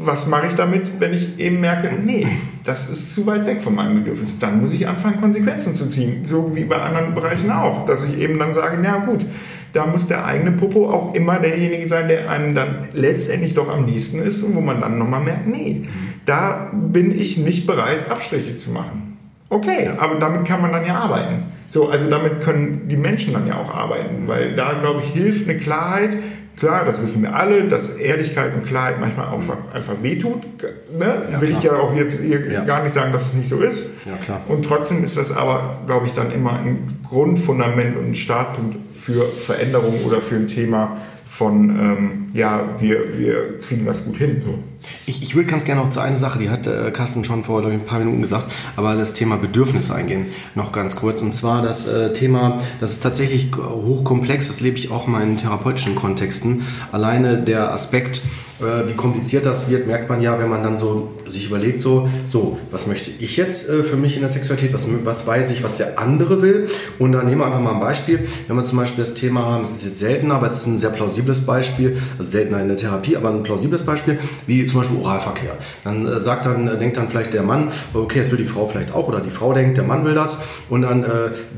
was 0.00 0.28
mache 0.28 0.46
ich 0.46 0.54
damit, 0.54 1.00
wenn 1.00 1.12
ich 1.12 1.40
eben 1.40 1.60
merke, 1.60 1.90
nee, 2.00 2.24
das 2.64 2.88
ist 2.88 3.12
zu 3.12 3.26
weit 3.26 3.46
weg 3.46 3.60
von 3.60 3.74
meinem 3.74 4.04
Bedürfnis. 4.04 4.38
Dann 4.38 4.60
muss 4.60 4.72
ich 4.72 4.86
anfangen, 4.86 5.20
Konsequenzen 5.20 5.74
zu 5.74 5.88
ziehen. 5.88 6.24
So 6.24 6.54
wie 6.54 6.62
bei 6.62 6.76
anderen 6.76 7.16
Bereichen 7.16 7.50
auch. 7.50 7.84
Dass 7.84 8.04
ich 8.04 8.16
eben 8.16 8.38
dann 8.38 8.54
sage, 8.54 8.80
ja 8.84 8.98
gut, 8.98 9.26
da 9.72 9.86
muss 9.86 10.06
der 10.06 10.24
eigene 10.24 10.52
Popo 10.52 10.88
auch 10.88 11.14
immer 11.14 11.40
derjenige 11.40 11.88
sein, 11.88 12.06
der 12.06 12.30
einem 12.30 12.54
dann 12.54 12.88
letztendlich 12.92 13.54
doch 13.54 13.68
am 13.68 13.86
nächsten 13.86 14.20
ist 14.20 14.44
und 14.44 14.54
wo 14.54 14.60
man 14.60 14.80
dann 14.80 14.98
nochmal 14.98 15.20
merkt, 15.20 15.48
nee, 15.48 15.82
da 16.24 16.70
bin 16.72 17.10
ich 17.10 17.36
nicht 17.36 17.66
bereit, 17.66 18.08
Abstriche 18.08 18.56
zu 18.56 18.70
machen. 18.70 19.16
Okay, 19.48 19.90
aber 19.98 20.14
damit 20.16 20.44
kann 20.44 20.62
man 20.62 20.70
dann 20.70 20.86
ja 20.86 20.94
arbeiten. 20.94 21.42
So, 21.68 21.88
also 21.88 22.08
damit 22.08 22.40
können 22.40 22.88
die 22.88 22.96
Menschen 22.96 23.34
dann 23.34 23.46
ja 23.46 23.54
auch 23.54 23.74
arbeiten, 23.74 24.26
weil 24.26 24.56
da, 24.56 24.72
glaube 24.80 25.02
ich, 25.02 25.12
hilft 25.12 25.48
eine 25.48 25.58
Klarheit. 25.58 26.16
Klar, 26.56 26.84
das 26.84 27.00
wissen 27.02 27.22
wir 27.22 27.36
alle, 27.36 27.64
dass 27.64 27.96
Ehrlichkeit 27.96 28.52
und 28.54 28.66
Klarheit 28.66 28.98
manchmal 28.98 29.26
auch 29.26 29.42
einfach 29.72 30.02
wehtut. 30.02 30.42
Ne? 30.98 31.22
Ja, 31.30 31.40
Will 31.40 31.50
klar. 31.50 31.58
ich 31.58 31.64
ja 31.64 31.72
auch 31.74 31.94
jetzt 31.94 32.18
ja. 32.20 32.64
gar 32.64 32.82
nicht 32.82 32.92
sagen, 32.92 33.12
dass 33.12 33.26
es 33.26 33.34
nicht 33.34 33.48
so 33.48 33.60
ist. 33.60 33.90
Ja, 34.06 34.16
klar. 34.24 34.40
Und 34.48 34.64
trotzdem 34.64 35.04
ist 35.04 35.16
das 35.16 35.30
aber, 35.30 35.82
glaube 35.86 36.06
ich, 36.06 36.14
dann 36.14 36.32
immer 36.32 36.54
ein 36.54 37.00
Grundfundament 37.08 37.96
und 37.96 38.08
ein 38.08 38.14
Startpunkt 38.16 38.76
für 38.98 39.22
Veränderung 39.22 40.00
oder 40.04 40.20
für 40.20 40.36
ein 40.36 40.48
Thema, 40.48 40.96
von, 41.38 41.70
ähm, 41.70 42.26
ja, 42.34 42.68
wir, 42.78 43.18
wir 43.18 43.58
kriegen 43.58 43.86
das 43.86 44.04
gut 44.04 44.16
hin. 44.16 44.40
So. 44.40 44.58
Ich, 45.06 45.22
ich 45.22 45.34
würde 45.34 45.48
ganz 45.48 45.64
gerne 45.64 45.80
noch 45.80 45.90
zu 45.90 46.00
einer 46.00 46.18
Sache, 46.18 46.38
die 46.38 46.50
hat 46.50 46.66
äh, 46.66 46.90
Carsten 46.90 47.24
schon 47.24 47.44
vor 47.44 47.64
ich, 47.64 47.72
ein 47.72 47.84
paar 47.84 47.98
Minuten 47.98 48.20
gesagt, 48.20 48.50
aber 48.76 48.94
das 48.94 49.12
Thema 49.12 49.36
Bedürfnisse 49.36 49.94
eingehen, 49.94 50.26
noch 50.54 50.72
ganz 50.72 50.96
kurz. 50.96 51.22
Und 51.22 51.34
zwar 51.34 51.62
das 51.62 51.86
äh, 51.88 52.12
Thema, 52.12 52.58
das 52.80 52.92
ist 52.92 53.02
tatsächlich 53.02 53.48
hochkomplex, 53.56 54.46
das 54.48 54.60
lebe 54.60 54.76
ich 54.76 54.90
auch 54.90 55.06
mal 55.06 55.22
in 55.22 55.36
therapeutischen 55.36 55.94
Kontexten. 55.94 56.62
Alleine 56.92 57.42
der 57.42 57.72
Aspekt, 57.72 58.22
äh, 58.60 58.88
wie 58.88 58.94
kompliziert 58.94 59.46
das 59.46 59.68
wird, 59.68 59.86
merkt 59.86 60.08
man 60.08 60.20
ja, 60.20 60.38
wenn 60.38 60.48
man 60.48 60.62
dann 60.62 60.76
so 60.76 61.10
sich 61.26 61.46
überlegt, 61.46 61.80
so, 61.80 62.08
so, 62.26 62.58
was 62.70 62.86
möchte 62.86 63.10
ich 63.10 63.36
jetzt 63.36 63.68
äh, 63.68 63.82
für 63.82 63.96
mich 63.96 64.14
in 64.14 64.20
der 64.20 64.28
Sexualität, 64.28 64.72
was, 64.72 64.86
was 65.04 65.26
weiß 65.26 65.50
ich, 65.50 65.62
was 65.62 65.76
der 65.76 65.98
andere 65.98 66.42
will. 66.42 66.68
Und 66.98 67.12
dann 67.12 67.26
nehmen 67.26 67.40
wir 67.40 67.46
einfach 67.46 67.60
mal 67.60 67.74
ein 67.74 67.80
Beispiel. 67.80 68.26
Wenn 68.46 68.56
wir 68.56 68.64
zum 68.64 68.78
Beispiel 68.78 69.04
das 69.04 69.14
Thema 69.14 69.44
haben, 69.44 69.62
das 69.62 69.72
ist 69.72 69.84
jetzt 69.84 69.98
seltener, 69.98 70.34
aber 70.34 70.46
es 70.46 70.56
ist 70.56 70.66
ein 70.66 70.78
sehr 70.78 70.90
plausibles 70.90 71.40
Beispiel, 71.40 71.98
also 72.18 72.30
seltener 72.30 72.60
in 72.60 72.68
der 72.68 72.76
Therapie, 72.76 73.16
aber 73.16 73.30
ein 73.30 73.42
plausibles 73.42 73.82
Beispiel, 73.82 74.18
wie 74.46 74.66
zum 74.66 74.80
Beispiel 74.80 74.98
Oralverkehr. 74.98 75.56
Dann 75.84 76.06
äh, 76.06 76.20
sagt 76.20 76.46
dann, 76.46 76.68
äh, 76.68 76.76
denkt 76.78 76.96
dann 76.96 77.08
vielleicht 77.08 77.34
der 77.34 77.42
Mann, 77.42 77.70
okay, 77.94 78.20
jetzt 78.20 78.30
will 78.30 78.38
die 78.38 78.44
Frau 78.44 78.66
vielleicht 78.66 78.94
auch, 78.94 79.08
oder 79.08 79.20
die 79.20 79.30
Frau 79.30 79.52
denkt, 79.52 79.76
der 79.78 79.84
Mann 79.84 80.04
will 80.04 80.14
das. 80.14 80.38
Und 80.68 80.82
dann 80.82 81.04
äh, 81.04 81.08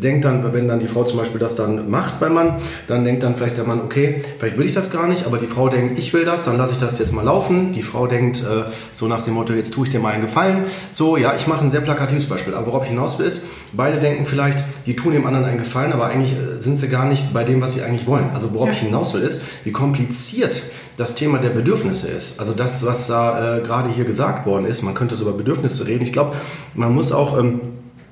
denkt 0.00 0.24
dann, 0.24 0.52
wenn 0.52 0.68
dann 0.68 0.80
die 0.80 0.88
Frau 0.88 1.04
zum 1.04 1.18
Beispiel 1.18 1.40
das 1.40 1.54
dann 1.54 1.90
macht 1.90 2.20
beim 2.20 2.34
Mann, 2.34 2.56
dann 2.88 3.04
denkt 3.04 3.22
dann 3.22 3.36
vielleicht 3.36 3.56
der 3.56 3.64
Mann, 3.64 3.80
okay, 3.80 4.22
vielleicht 4.38 4.58
will 4.58 4.66
ich 4.66 4.72
das 4.72 4.90
gar 4.90 5.06
nicht, 5.06 5.26
aber 5.26 5.38
die 5.38 5.46
Frau 5.46 5.68
denkt, 5.68 5.98
ich 5.98 6.12
will 6.12 6.24
das, 6.24 6.44
dann 6.44 6.56
lasse 6.56 6.72
ich 6.72 6.78
das 6.78 6.98
jetzt 6.98 7.12
mal 7.12 7.24
laufen. 7.24 7.72
Die 7.72 7.82
Frau 7.82 8.06
denkt 8.06 8.40
äh, 8.40 8.70
so 8.92 9.06
nach 9.06 9.22
dem 9.22 9.34
Motto, 9.34 9.52
jetzt 9.52 9.74
tue 9.74 9.86
ich 9.86 9.92
dir 9.92 10.00
mal 10.00 10.12
einen 10.12 10.22
Gefallen. 10.22 10.64
So, 10.92 11.16
ja, 11.16 11.34
ich 11.36 11.46
mache 11.46 11.64
ein 11.64 11.70
sehr 11.70 11.80
plakatives 11.80 12.26
Beispiel. 12.26 12.54
Aber 12.54 12.66
worauf 12.66 12.84
ich 12.84 12.90
hinaus 12.90 13.18
will 13.18 13.26
ist, 13.26 13.44
beide 13.72 13.98
denken 13.98 14.26
vielleicht, 14.26 14.58
die 14.86 14.96
tun 14.96 15.12
dem 15.12 15.26
anderen 15.26 15.46
einen 15.46 15.58
Gefallen, 15.58 15.92
aber 15.92 16.06
eigentlich 16.06 16.32
äh, 16.32 16.60
sind 16.60 16.78
sie 16.78 16.88
gar 16.88 17.06
nicht 17.06 17.32
bei 17.32 17.44
dem, 17.44 17.60
was 17.60 17.74
sie 17.74 17.82
eigentlich 17.82 18.06
wollen. 18.06 18.30
Also 18.34 18.52
worauf 18.54 18.68
ja. 18.68 18.74
ich 18.74 18.80
hinaus 18.80 19.14
will 19.14 19.22
ist, 19.22 19.42
wie 19.64 19.72
kompliziert 19.72 20.49
das 20.96 21.14
Thema 21.14 21.38
der 21.38 21.50
Bedürfnisse 21.50 22.08
ist. 22.08 22.38
Also 22.40 22.52
das, 22.52 22.84
was 22.84 23.06
da 23.06 23.58
äh, 23.58 23.60
gerade 23.60 23.88
hier 23.90 24.04
gesagt 24.04 24.46
worden 24.46 24.66
ist, 24.66 24.82
man 24.82 24.94
könnte 24.94 25.16
so 25.16 25.24
über 25.24 25.36
Bedürfnisse 25.36 25.86
reden. 25.86 26.04
Ich 26.04 26.12
glaube, 26.12 26.36
man 26.74 26.94
muss 26.94 27.12
auch... 27.12 27.38
Ähm, 27.38 27.60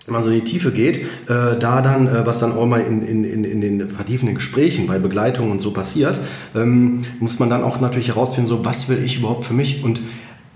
wenn 0.08 0.14
man 0.14 0.24
so 0.24 0.30
in 0.30 0.36
die 0.36 0.44
Tiefe 0.44 0.72
geht, 0.72 1.02
äh, 1.28 1.58
da 1.60 1.82
dann, 1.82 2.08
äh, 2.08 2.24
was 2.24 2.38
dann 2.38 2.52
auch 2.52 2.64
mal 2.66 2.80
in, 2.80 3.02
in, 3.02 3.24
in, 3.24 3.44
in 3.44 3.60
den 3.60 3.90
vertiefenden 3.90 4.36
Gesprächen 4.36 4.86
bei 4.86 4.98
Begleitung 4.98 5.50
und 5.50 5.60
so 5.60 5.70
passiert, 5.70 6.18
ähm, 6.56 7.00
muss 7.20 7.38
man 7.38 7.50
dann 7.50 7.62
auch 7.62 7.78
natürlich 7.80 8.08
herausfinden, 8.08 8.48
so 8.48 8.64
was 8.64 8.88
will 8.88 9.02
ich 9.04 9.18
überhaupt 9.18 9.44
für 9.44 9.52
mich 9.52 9.84
und 9.84 10.00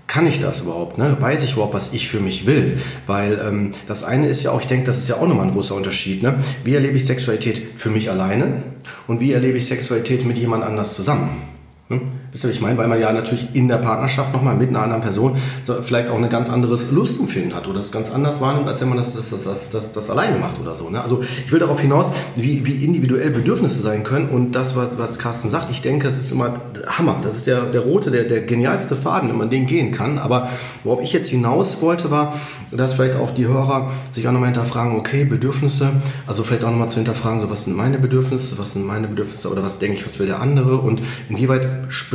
kann 0.07 0.27
ich 0.27 0.39
das 0.39 0.61
überhaupt? 0.61 0.97
Ne? 0.97 1.17
Weiß 1.19 1.43
ich 1.43 1.53
überhaupt, 1.53 1.73
was 1.73 1.93
ich 1.93 2.07
für 2.07 2.19
mich 2.19 2.45
will? 2.45 2.77
Weil 3.07 3.39
ähm, 3.47 3.71
das 3.87 4.03
eine 4.03 4.27
ist 4.27 4.43
ja 4.43 4.51
auch, 4.51 4.61
ich 4.61 4.67
denke, 4.67 4.85
das 4.85 4.97
ist 4.97 5.07
ja 5.07 5.15
auch 5.15 5.27
nochmal 5.27 5.47
ein 5.47 5.53
großer 5.53 5.75
Unterschied. 5.75 6.21
Ne? 6.21 6.35
Wie 6.63 6.73
erlebe 6.73 6.97
ich 6.97 7.05
Sexualität 7.05 7.61
für 7.75 7.89
mich 7.89 8.09
alleine 8.09 8.63
und 9.07 9.19
wie 9.21 9.31
erlebe 9.31 9.57
ich 9.57 9.65
Sexualität 9.65 10.25
mit 10.25 10.37
jemand 10.37 10.63
anders 10.63 10.93
zusammen? 10.95 11.52
Hm? 11.89 12.22
Wisst 12.33 12.45
ihr, 12.45 12.49
was 12.49 12.55
ich 12.55 12.61
meine? 12.61 12.77
Weil 12.79 12.87
man 12.87 12.99
ja 12.99 13.13
natürlich 13.13 13.47
in 13.53 13.67
der 13.67 13.77
Partnerschaft 13.77 14.33
nochmal 14.33 14.55
mit 14.55 14.69
einer 14.69 14.81
anderen 14.81 15.03
Person 15.03 15.37
so 15.61 15.75
vielleicht 15.83 16.09
auch 16.09 16.17
ein 16.17 16.27
ganz 16.29 16.49
anderes 16.49 16.91
Lustempfinden 16.91 17.53
hat 17.53 17.67
oder 17.67 17.79
es 17.79 17.91
ganz 17.91 18.11
anders 18.11 18.41
wahrnimmt, 18.41 18.67
als 18.67 18.81
wenn 18.81 18.89
man 18.89 18.97
das, 18.97 19.13
das, 19.13 19.29
das, 19.29 19.69
das, 19.69 19.91
das, 19.91 20.09
alleine 20.09 20.39
macht 20.39 20.59
oder 20.59 20.73
so. 20.73 20.89
Ne? 20.89 20.99
Also 20.99 21.23
ich 21.45 21.51
will 21.51 21.59
darauf 21.59 21.79
hinaus, 21.79 22.07
wie, 22.35 22.65
wie 22.65 22.83
individuell 22.83 23.29
Bedürfnisse 23.29 23.83
sein 23.83 24.03
können 24.03 24.29
und 24.29 24.53
das, 24.53 24.75
was, 24.75 24.97
was 24.97 25.19
Carsten 25.19 25.51
sagt, 25.51 25.69
ich 25.69 25.83
denke, 25.83 26.07
es 26.07 26.17
ist 26.17 26.31
immer 26.31 26.55
Hammer. 26.87 27.19
Das 27.21 27.35
ist 27.35 27.45
der, 27.45 27.61
der 27.65 27.81
rote, 27.81 28.09
der, 28.09 28.23
der 28.23 28.41
genialste 28.41 28.95
Faden, 28.95 29.29
wenn 29.29 29.37
man 29.37 29.51
den 29.51 29.67
gehen 29.67 29.91
kann. 29.91 30.17
Aber 30.17 30.49
worauf 30.83 31.03
ich 31.03 31.13
jetzt 31.13 31.29
hinaus 31.29 31.83
wollte, 31.83 32.09
war, 32.09 32.33
dass 32.71 32.93
vielleicht 32.93 33.15
auch 33.15 33.29
die 33.29 33.45
Hörer 33.45 33.91
sich 34.09 34.27
auch 34.27 34.31
nochmal 34.31 34.49
hinterfragen, 34.49 34.97
okay, 34.97 35.23
Bedürfnisse, 35.23 35.89
also 36.25 36.41
vielleicht 36.41 36.63
auch 36.63 36.71
nochmal 36.71 36.89
zu 36.89 36.95
hinterfragen, 36.95 37.41
so 37.41 37.49
was 37.51 37.65
sind 37.65 37.75
meine 37.75 37.99
Bedürfnisse, 37.99 38.57
was 38.57 38.73
sind 38.73 38.85
meine 38.85 39.07
Bedürfnisse 39.07 39.51
oder 39.51 39.61
was 39.61 39.77
denke 39.77 39.97
ich, 39.97 40.05
was 40.05 40.17
will 40.17 40.25
der 40.25 40.41
andere 40.41 40.77
und 40.77 41.01
inwieweit 41.29 41.67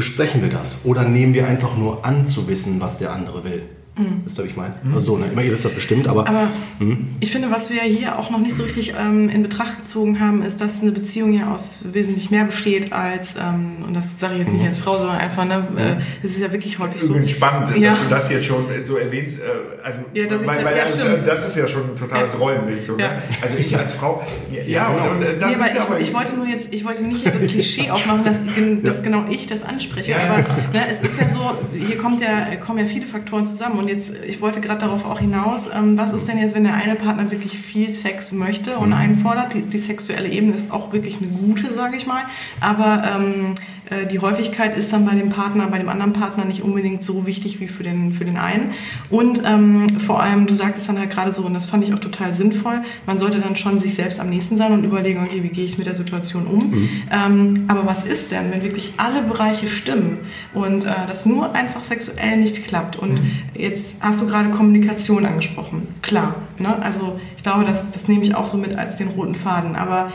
besprechen 0.08 0.40
wir 0.40 0.48
das? 0.48 0.86
Oder 0.86 1.04
nehmen 1.04 1.34
wir 1.34 1.46
einfach 1.46 1.76
nur 1.76 2.06
an 2.06 2.24
zu 2.24 2.48
wissen, 2.48 2.80
was 2.80 2.96
der 2.96 3.12
andere 3.12 3.44
will? 3.44 3.62
Mhm. 3.98 4.22
Wisst 4.24 4.38
ihr, 4.38 4.44
was 4.44 4.50
ich 4.50 4.56
meine? 4.56 4.74
Mhm. 4.82 4.94
Also 4.94 5.06
so, 5.06 5.16
ne? 5.18 5.26
ich 5.26 5.34
meine, 5.34 5.46
ihr 5.48 5.52
wisst 5.52 5.64
das 5.64 5.72
bestimmt, 5.72 6.08
aber... 6.08 6.28
Aber 6.28 6.48
mhm. 6.78 7.08
ich 7.20 7.32
finde, 7.32 7.50
was 7.50 7.70
wir 7.70 7.82
hier 7.82 8.18
auch 8.18 8.30
noch 8.30 8.38
nicht 8.38 8.54
so 8.54 8.62
richtig 8.62 8.94
ähm, 8.98 9.28
in 9.28 9.42
Betracht 9.42 9.78
gezogen 9.78 10.20
haben, 10.20 10.42
ist, 10.42 10.60
dass 10.60 10.82
eine 10.82 10.92
Beziehung 10.92 11.32
ja 11.32 11.52
aus 11.52 11.84
wesentlich 11.92 12.30
mehr 12.30 12.44
besteht 12.44 12.92
als, 12.92 13.34
ähm, 13.38 13.84
und 13.86 13.94
das 13.94 14.18
sage 14.18 14.34
ich 14.34 14.40
jetzt 14.40 14.52
nicht 14.52 14.62
mhm. 14.62 14.68
als 14.68 14.78
Frau, 14.78 14.96
sondern 14.96 15.18
einfach, 15.18 15.44
ne, 15.44 15.66
äh, 15.76 16.24
es 16.24 16.32
ist 16.32 16.40
ja 16.40 16.52
wirklich 16.52 16.78
häufig 16.78 17.02
so... 17.02 17.14
Spannend, 17.28 17.76
ja. 17.76 17.90
dass 17.90 18.02
du 18.02 18.08
das 18.08 18.30
jetzt 18.30 18.46
schon 18.46 18.64
so 18.84 18.96
erwähnst, 18.96 19.40
äh, 19.40 19.42
also, 19.84 20.00
ja, 20.14 20.26
das, 20.26 20.46
weil, 20.46 20.64
weil, 20.64 20.76
ja, 20.76 20.82
also, 20.82 21.26
das 21.26 21.48
ist 21.48 21.56
ja 21.56 21.66
schon 21.68 21.90
ein 21.90 21.96
totales 21.96 22.32
ja. 22.32 22.38
Rollenbild. 22.38 22.84
So, 22.84 22.96
ne? 22.96 23.10
Also 23.42 23.56
ich 23.58 23.76
als 23.76 23.94
Frau, 23.94 24.22
ja, 24.66 24.88
und, 24.88 25.10
und, 25.10 25.20
das 25.40 25.50
nee, 25.50 25.56
aber 25.56 25.72
ich, 25.72 25.80
aber 25.80 26.00
ich, 26.00 26.14
wollte 26.14 26.36
nur 26.36 26.46
jetzt, 26.46 26.72
ich 26.72 26.84
wollte 26.84 27.04
nicht 27.04 27.24
jetzt 27.24 27.42
das 27.42 27.50
Klischee 27.50 27.90
aufmachen, 27.90 28.24
dass, 28.24 28.38
dass 28.82 29.02
genau 29.02 29.24
ich 29.28 29.46
das 29.46 29.62
anspreche, 29.62 30.16
aber 30.16 30.38
ne, 30.38 30.84
es 30.90 31.00
ist 31.00 31.20
ja 31.20 31.28
so, 31.28 31.40
hier 31.74 31.98
kommt 31.98 32.20
ja, 32.20 32.56
kommen 32.56 32.78
ja 32.78 32.86
viele 32.86 33.06
Faktoren 33.06 33.46
zusammen 33.46 33.78
und 33.78 33.87
und 33.88 33.94
jetzt, 33.94 34.12
ich 34.26 34.42
wollte 34.42 34.60
gerade 34.60 34.80
darauf 34.80 35.06
auch 35.06 35.18
hinaus, 35.18 35.68
ähm, 35.74 35.96
was 35.96 36.12
ist 36.12 36.28
denn 36.28 36.38
jetzt, 36.38 36.54
wenn 36.54 36.64
der 36.64 36.74
eine 36.74 36.94
Partner 36.94 37.30
wirklich 37.30 37.58
viel 37.58 37.90
Sex 37.90 38.32
möchte 38.32 38.76
und 38.76 38.88
mhm. 38.88 38.96
einfordert? 38.96 39.54
Die, 39.54 39.62
die 39.62 39.78
sexuelle 39.78 40.28
Ebene 40.28 40.52
ist 40.52 40.72
auch 40.72 40.92
wirklich 40.92 41.18
eine 41.18 41.28
gute, 41.28 41.72
sage 41.72 41.96
ich 41.96 42.06
mal. 42.06 42.22
Aber 42.60 43.02
ähm, 43.04 43.54
äh, 43.90 44.06
die 44.06 44.18
Häufigkeit 44.18 44.76
ist 44.76 44.92
dann 44.92 45.04
bei 45.04 45.14
dem 45.14 45.28
Partner, 45.30 45.68
bei 45.68 45.78
dem 45.78 45.88
anderen 45.88 46.12
Partner 46.12 46.44
nicht 46.44 46.62
unbedingt 46.62 47.02
so 47.02 47.26
wichtig 47.26 47.60
wie 47.60 47.68
für 47.68 47.82
den, 47.82 48.12
für 48.12 48.24
den 48.24 48.36
einen. 48.36 48.72
Und 49.10 49.42
ähm, 49.44 49.86
vor 49.98 50.22
allem, 50.22 50.46
du 50.46 50.54
sagtest 50.54 50.88
dann 50.88 50.98
halt 50.98 51.10
gerade 51.10 51.32
so, 51.32 51.44
und 51.44 51.54
das 51.54 51.66
fand 51.66 51.84
ich 51.84 51.94
auch 51.94 51.98
total 51.98 52.34
sinnvoll, 52.34 52.80
man 53.06 53.18
sollte 53.18 53.40
dann 53.40 53.56
schon 53.56 53.80
sich 53.80 53.94
selbst 53.94 54.20
am 54.20 54.28
nächsten 54.28 54.56
sein 54.56 54.72
und 54.72 54.84
überlegen, 54.84 55.22
okay, 55.22 55.42
wie 55.42 55.48
gehe 55.48 55.64
ich 55.64 55.78
mit 55.78 55.86
der 55.86 55.94
Situation 55.94 56.46
um. 56.46 56.70
Mhm. 56.70 56.88
Ähm, 57.10 57.64
aber 57.68 57.86
was 57.86 58.04
ist 58.04 58.32
denn, 58.32 58.50
wenn 58.50 58.62
wirklich 58.62 58.92
alle 58.96 59.22
Bereiche 59.22 59.66
stimmen 59.66 60.18
und 60.54 60.84
äh, 60.84 60.90
das 61.06 61.26
nur 61.26 61.54
einfach 61.54 61.84
sexuell 61.84 62.36
nicht 62.36 62.64
klappt? 62.64 62.96
Und 62.96 63.14
mhm. 63.14 63.30
jetzt 63.54 63.77
hast 64.00 64.20
du 64.20 64.26
gerade 64.26 64.50
Kommunikation 64.50 65.24
angesprochen. 65.26 65.88
Klar, 66.02 66.36
ne? 66.58 66.80
also 66.82 67.18
ich 67.36 67.42
glaube, 67.42 67.64
das, 67.64 67.90
das 67.90 68.08
nehme 68.08 68.22
ich 68.22 68.34
auch 68.34 68.44
so 68.44 68.58
mit 68.58 68.76
als 68.76 68.96
den 68.96 69.08
roten 69.08 69.34
Faden. 69.34 69.76
Aber 69.76 70.12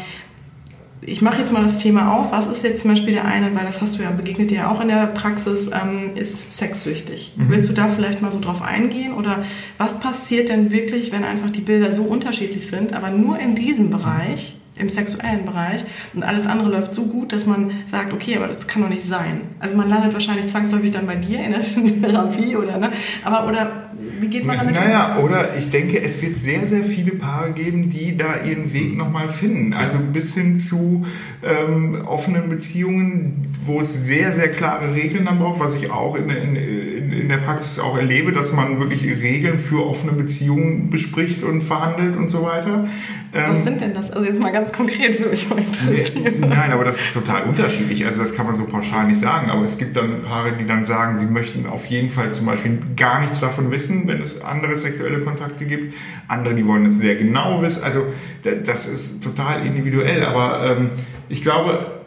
ich 1.06 1.22
mache 1.22 1.40
jetzt 1.40 1.52
mal 1.52 1.64
das 1.64 1.78
Thema 1.78 2.14
auf. 2.14 2.32
Was 2.32 2.48
ist 2.48 2.64
jetzt 2.64 2.82
zum 2.82 2.92
Beispiel 2.92 3.14
der 3.14 3.26
eine, 3.26 3.54
weil 3.56 3.66
das 3.66 3.82
hast 3.82 3.98
du 3.98 4.04
ja 4.04 4.12
begegnet 4.12 4.52
dir 4.52 4.58
ja 4.58 4.72
auch 4.72 4.82
in 4.82 4.88
der 4.88 5.08
Praxis, 5.08 5.70
ähm, 5.72 6.12
ist 6.16 6.54
sexsüchtig. 6.54 7.34
Mhm. 7.36 7.50
Willst 7.50 7.70
du 7.70 7.74
da 7.74 7.88
vielleicht 7.88 8.22
mal 8.22 8.32
so 8.32 8.40
drauf 8.40 8.62
eingehen? 8.62 9.14
Oder 9.14 9.44
was 9.78 10.00
passiert 10.00 10.50
denn 10.50 10.72
wirklich, 10.72 11.12
wenn 11.12 11.24
einfach 11.24 11.50
die 11.50 11.62
Bilder 11.62 11.94
so 11.94 12.04
unterschiedlich 12.04 12.68
sind, 12.68 12.94
aber 12.94 13.10
nur 13.10 13.40
in 13.40 13.56
diesem 13.56 13.90
Bereich? 13.90 14.56
Im 14.76 14.90
sexuellen 14.90 15.46
Bereich 15.46 15.84
und 16.14 16.24
alles 16.24 16.48
andere 16.48 16.70
läuft 16.70 16.94
so 16.94 17.06
gut, 17.06 17.32
dass 17.32 17.46
man 17.46 17.72
sagt, 17.86 18.12
okay, 18.14 18.38
aber 18.38 18.48
das 18.48 18.68
kann 18.68 18.82
doch 18.82 18.90
nicht 18.90 19.04
sein. 19.04 19.42
Also 19.60 19.78
man 19.78 19.90
landet 19.90 20.14
wahrscheinlich 20.14 20.48
zwangsläufig 20.48 20.92
dann 20.92 21.06
bei 21.06 21.16
dir 21.16 21.44
in 21.44 21.52
der 21.52 21.62
Therapie 22.12 22.56
oder 22.56 22.78
ne? 22.78 22.92
Aber 23.24 23.48
oder 23.48 23.90
wie 24.20 24.28
geht 24.28 24.46
man 24.46 24.58
damit? 24.58 24.74
Naja, 24.74 25.18
oder 25.22 25.56
ich 25.58 25.70
denke, 25.70 26.02
es 26.02 26.22
wird 26.22 26.38
sehr, 26.38 26.68
sehr 26.68 26.84
viele 26.84 27.12
Paare 27.12 27.52
geben, 27.52 27.90
die 27.90 28.18
da 28.18 28.44
ihren 28.44 28.74
Weg 28.74 28.96
nochmal 28.96 29.30
finden. 29.30 29.74
Also 29.74 29.98
bis 30.00 30.34
hin 30.34 30.56
zu 30.56 31.06
ähm, 31.44 32.02
offenen 32.06 32.50
Beziehungen, 32.50 33.48
wo 33.66 33.82
es 33.82 34.06
sehr, 34.06 34.34
sehr 34.34 34.50
klare 34.50 34.94
Regeln 34.94 35.26
dann 35.26 35.40
braucht, 35.40 35.60
was 35.60 35.76
ich 35.76 35.92
auch 35.92 36.16
in, 36.16 36.30
in, 36.30 37.12
in 37.12 37.30
der 37.30 37.38
Praxis 37.38 37.80
auch 37.80 37.98
erlebe, 37.98 38.32
dass 38.32 38.54
man 38.54 38.80
wirklich 38.80 39.04
Regeln 39.04 39.60
für 39.60 39.86
offene 39.86 40.14
Beziehungen 40.14 40.90
bespricht 40.90 41.44
und 41.44 41.62
verhandelt 41.62 42.16
und 42.16 42.30
so 42.30 42.44
weiter. 42.44 42.88
Was 43.34 43.60
ähm, 43.60 43.64
sind 43.64 43.82
denn 43.82 43.94
das? 43.94 44.12
Also 44.12 44.26
jetzt 44.26 44.40
mal 44.40 44.52
ganz 44.52 44.72
konkret 44.72 45.18
würde 45.18 45.32
mich 45.32 45.50
mal 45.50 45.58
interessieren. 45.58 46.36
Nein, 46.40 46.72
aber 46.72 46.84
das 46.84 46.98
ist 46.98 47.14
total 47.14 47.44
unterschiedlich. 47.44 48.06
Also 48.06 48.22
das 48.22 48.36
kann 48.36 48.46
man 48.46 48.56
so 48.56 48.66
pauschal 48.66 49.08
nicht 49.08 49.20
sagen. 49.20 49.50
Aber 49.50 49.66
es 49.66 49.78
gibt 49.78 49.96
dann 49.96 50.22
Paare, 50.22 50.54
die 50.60 50.66
dann 50.66 50.86
sagen, 50.86 51.18
sie 51.18 51.26
möchten 51.26 51.66
auf 51.66 51.86
jeden 51.88 52.10
Fall 52.10 52.32
zum 52.32 52.46
Beispiel 52.46 52.80
gar 52.96 53.22
nichts 53.22 53.40
davon 53.40 53.72
wissen, 53.72 54.03
wenn 54.08 54.22
es 54.22 54.42
andere 54.42 54.78
sexuelle 54.78 55.22
Kontakte 55.22 55.66
gibt. 55.66 55.96
Andere, 56.28 56.56
die 56.56 56.66
wollen 56.66 56.86
es 56.86 56.98
sehr 56.98 57.16
genau 57.16 57.62
wissen. 57.62 57.84
Also 57.84 58.06
das 58.44 58.88
ist 58.88 59.24
total 59.24 59.66
individuell. 59.66 60.24
Aber 60.24 60.78
ähm, 60.78 60.90
ich 61.30 61.42
glaube, 61.42 62.02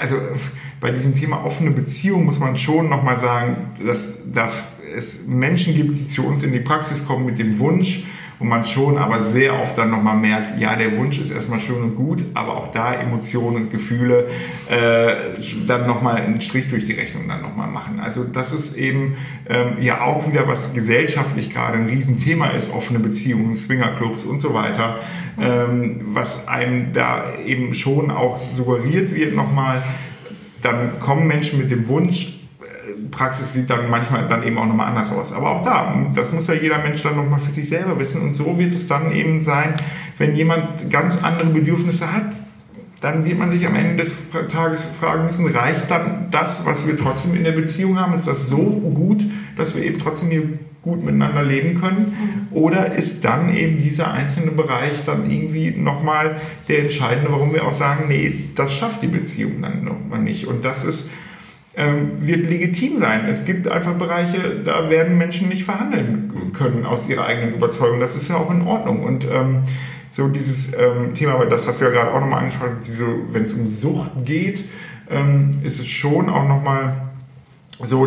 also 0.00 0.16
bei 0.80 0.90
diesem 0.90 1.14
Thema 1.14 1.44
offene 1.44 1.70
Beziehung 1.70 2.24
muss 2.24 2.38
man 2.38 2.56
schon 2.56 2.88
nochmal 2.88 3.18
sagen, 3.18 3.56
dass 3.84 4.18
da 4.32 4.50
es 4.96 5.26
Menschen 5.26 5.74
gibt, 5.74 5.98
die 5.98 6.06
zu 6.06 6.26
uns 6.26 6.42
in 6.42 6.52
die 6.52 6.60
Praxis 6.60 7.06
kommen 7.06 7.26
mit 7.26 7.38
dem 7.38 7.58
Wunsch, 7.58 8.04
und 8.40 8.48
man 8.48 8.66
schon 8.66 8.96
aber 8.96 9.22
sehr 9.22 9.60
oft 9.60 9.76
dann 9.76 9.90
nochmal 9.90 10.16
merkt, 10.16 10.58
ja, 10.58 10.74
der 10.74 10.96
Wunsch 10.96 11.18
ist 11.20 11.30
erstmal 11.30 11.60
schön 11.60 11.82
und 11.82 11.94
gut, 11.94 12.24
aber 12.32 12.56
auch 12.56 12.68
da 12.68 12.94
Emotionen 12.94 13.56
und 13.56 13.70
Gefühle 13.70 14.28
äh, 14.70 15.14
dann 15.66 15.86
nochmal 15.86 16.16
einen 16.16 16.40
Strich 16.40 16.68
durch 16.68 16.86
die 16.86 16.94
Rechnung 16.94 17.28
dann 17.28 17.42
nochmal 17.42 17.68
machen. 17.68 18.00
Also 18.00 18.24
das 18.24 18.52
ist 18.52 18.76
eben 18.76 19.16
ähm, 19.46 19.76
ja 19.80 20.00
auch 20.00 20.26
wieder, 20.26 20.48
was 20.48 20.72
gesellschaftlich 20.72 21.50
gerade 21.50 21.76
ein 21.76 21.86
Riesenthema 21.86 22.48
ist, 22.48 22.72
offene 22.72 22.98
Beziehungen, 22.98 23.54
Swingerclubs 23.54 24.24
und 24.24 24.40
so 24.40 24.54
weiter, 24.54 25.00
ähm, 25.38 26.00
was 26.06 26.48
einem 26.48 26.94
da 26.94 27.24
eben 27.44 27.74
schon 27.74 28.10
auch 28.10 28.38
suggeriert 28.38 29.14
wird 29.14 29.34
nochmal, 29.34 29.82
dann 30.62 30.98
kommen 30.98 31.26
Menschen 31.26 31.58
mit 31.58 31.70
dem 31.70 31.88
Wunsch, 31.88 32.39
Praxis 33.10 33.52
sieht 33.52 33.70
dann 33.70 33.90
manchmal 33.90 34.28
dann 34.28 34.42
eben 34.42 34.58
auch 34.58 34.66
nochmal 34.66 34.88
anders 34.88 35.10
aus. 35.12 35.32
Aber 35.32 35.50
auch 35.50 35.64
da, 35.64 36.06
das 36.14 36.32
muss 36.32 36.46
ja 36.46 36.54
jeder 36.54 36.78
Mensch 36.78 37.02
dann 37.02 37.16
nochmal 37.16 37.40
für 37.40 37.52
sich 37.52 37.68
selber 37.68 37.98
wissen. 37.98 38.22
Und 38.22 38.34
so 38.34 38.58
wird 38.58 38.74
es 38.74 38.88
dann 38.88 39.12
eben 39.12 39.40
sein, 39.40 39.74
wenn 40.18 40.34
jemand 40.34 40.90
ganz 40.90 41.22
andere 41.22 41.50
Bedürfnisse 41.50 42.12
hat, 42.12 42.36
dann 43.00 43.24
wird 43.24 43.38
man 43.38 43.50
sich 43.50 43.66
am 43.66 43.74
Ende 43.74 43.96
des 43.96 44.14
Tages 44.52 44.84
fragen 45.00 45.24
müssen, 45.24 45.46
reicht 45.46 45.90
dann 45.90 46.28
das, 46.30 46.66
was 46.66 46.86
wir 46.86 46.98
trotzdem 46.98 47.34
in 47.34 47.44
der 47.44 47.52
Beziehung 47.52 47.98
haben? 47.98 48.12
Ist 48.12 48.26
das 48.26 48.48
so 48.48 48.58
gut, 48.58 49.24
dass 49.56 49.74
wir 49.74 49.82
eben 49.82 49.98
trotzdem 49.98 50.30
hier 50.30 50.42
gut 50.82 51.02
miteinander 51.02 51.42
leben 51.42 51.80
können? 51.80 52.48
Oder 52.50 52.92
ist 52.92 53.24
dann 53.24 53.54
eben 53.54 53.78
dieser 53.78 54.12
einzelne 54.12 54.50
Bereich 54.50 55.04
dann 55.06 55.30
irgendwie 55.30 55.70
nochmal 55.70 56.36
der 56.68 56.80
entscheidende, 56.80 57.32
warum 57.32 57.54
wir 57.54 57.66
auch 57.66 57.72
sagen, 57.72 58.04
nee, 58.08 58.34
das 58.54 58.74
schafft 58.74 59.02
die 59.02 59.08
Beziehung 59.08 59.62
dann 59.62 59.84
nochmal 59.84 60.20
nicht. 60.20 60.46
Und 60.46 60.64
das 60.64 60.84
ist 60.84 61.08
wird 61.76 62.50
legitim 62.50 62.98
sein. 62.98 63.26
Es 63.28 63.44
gibt 63.44 63.68
einfach 63.68 63.94
Bereiche, 63.94 64.60
da 64.64 64.90
werden 64.90 65.16
Menschen 65.16 65.48
nicht 65.48 65.64
verhandeln 65.64 66.52
können 66.52 66.84
aus 66.84 67.08
ihrer 67.08 67.26
eigenen 67.26 67.54
Überzeugung. 67.54 68.00
Das 68.00 68.16
ist 68.16 68.28
ja 68.28 68.36
auch 68.36 68.50
in 68.50 68.62
Ordnung. 68.62 69.04
Und 69.04 69.24
ähm, 69.24 69.62
so 70.10 70.26
dieses 70.28 70.70
ähm, 70.74 71.14
Thema, 71.14 71.44
das 71.46 71.68
hast 71.68 71.80
du 71.80 71.84
ja 71.84 71.92
gerade 71.92 72.12
auch 72.12 72.20
nochmal 72.20 72.40
angesprochen, 72.40 72.78
wenn 73.30 73.44
es 73.44 73.52
um 73.52 73.68
Sucht 73.68 74.10
geht, 74.24 74.64
ähm, 75.08 75.50
ist 75.62 75.78
es 75.78 75.86
schon 75.86 76.28
auch 76.28 76.46
nochmal 76.46 77.10
so, 77.82 78.06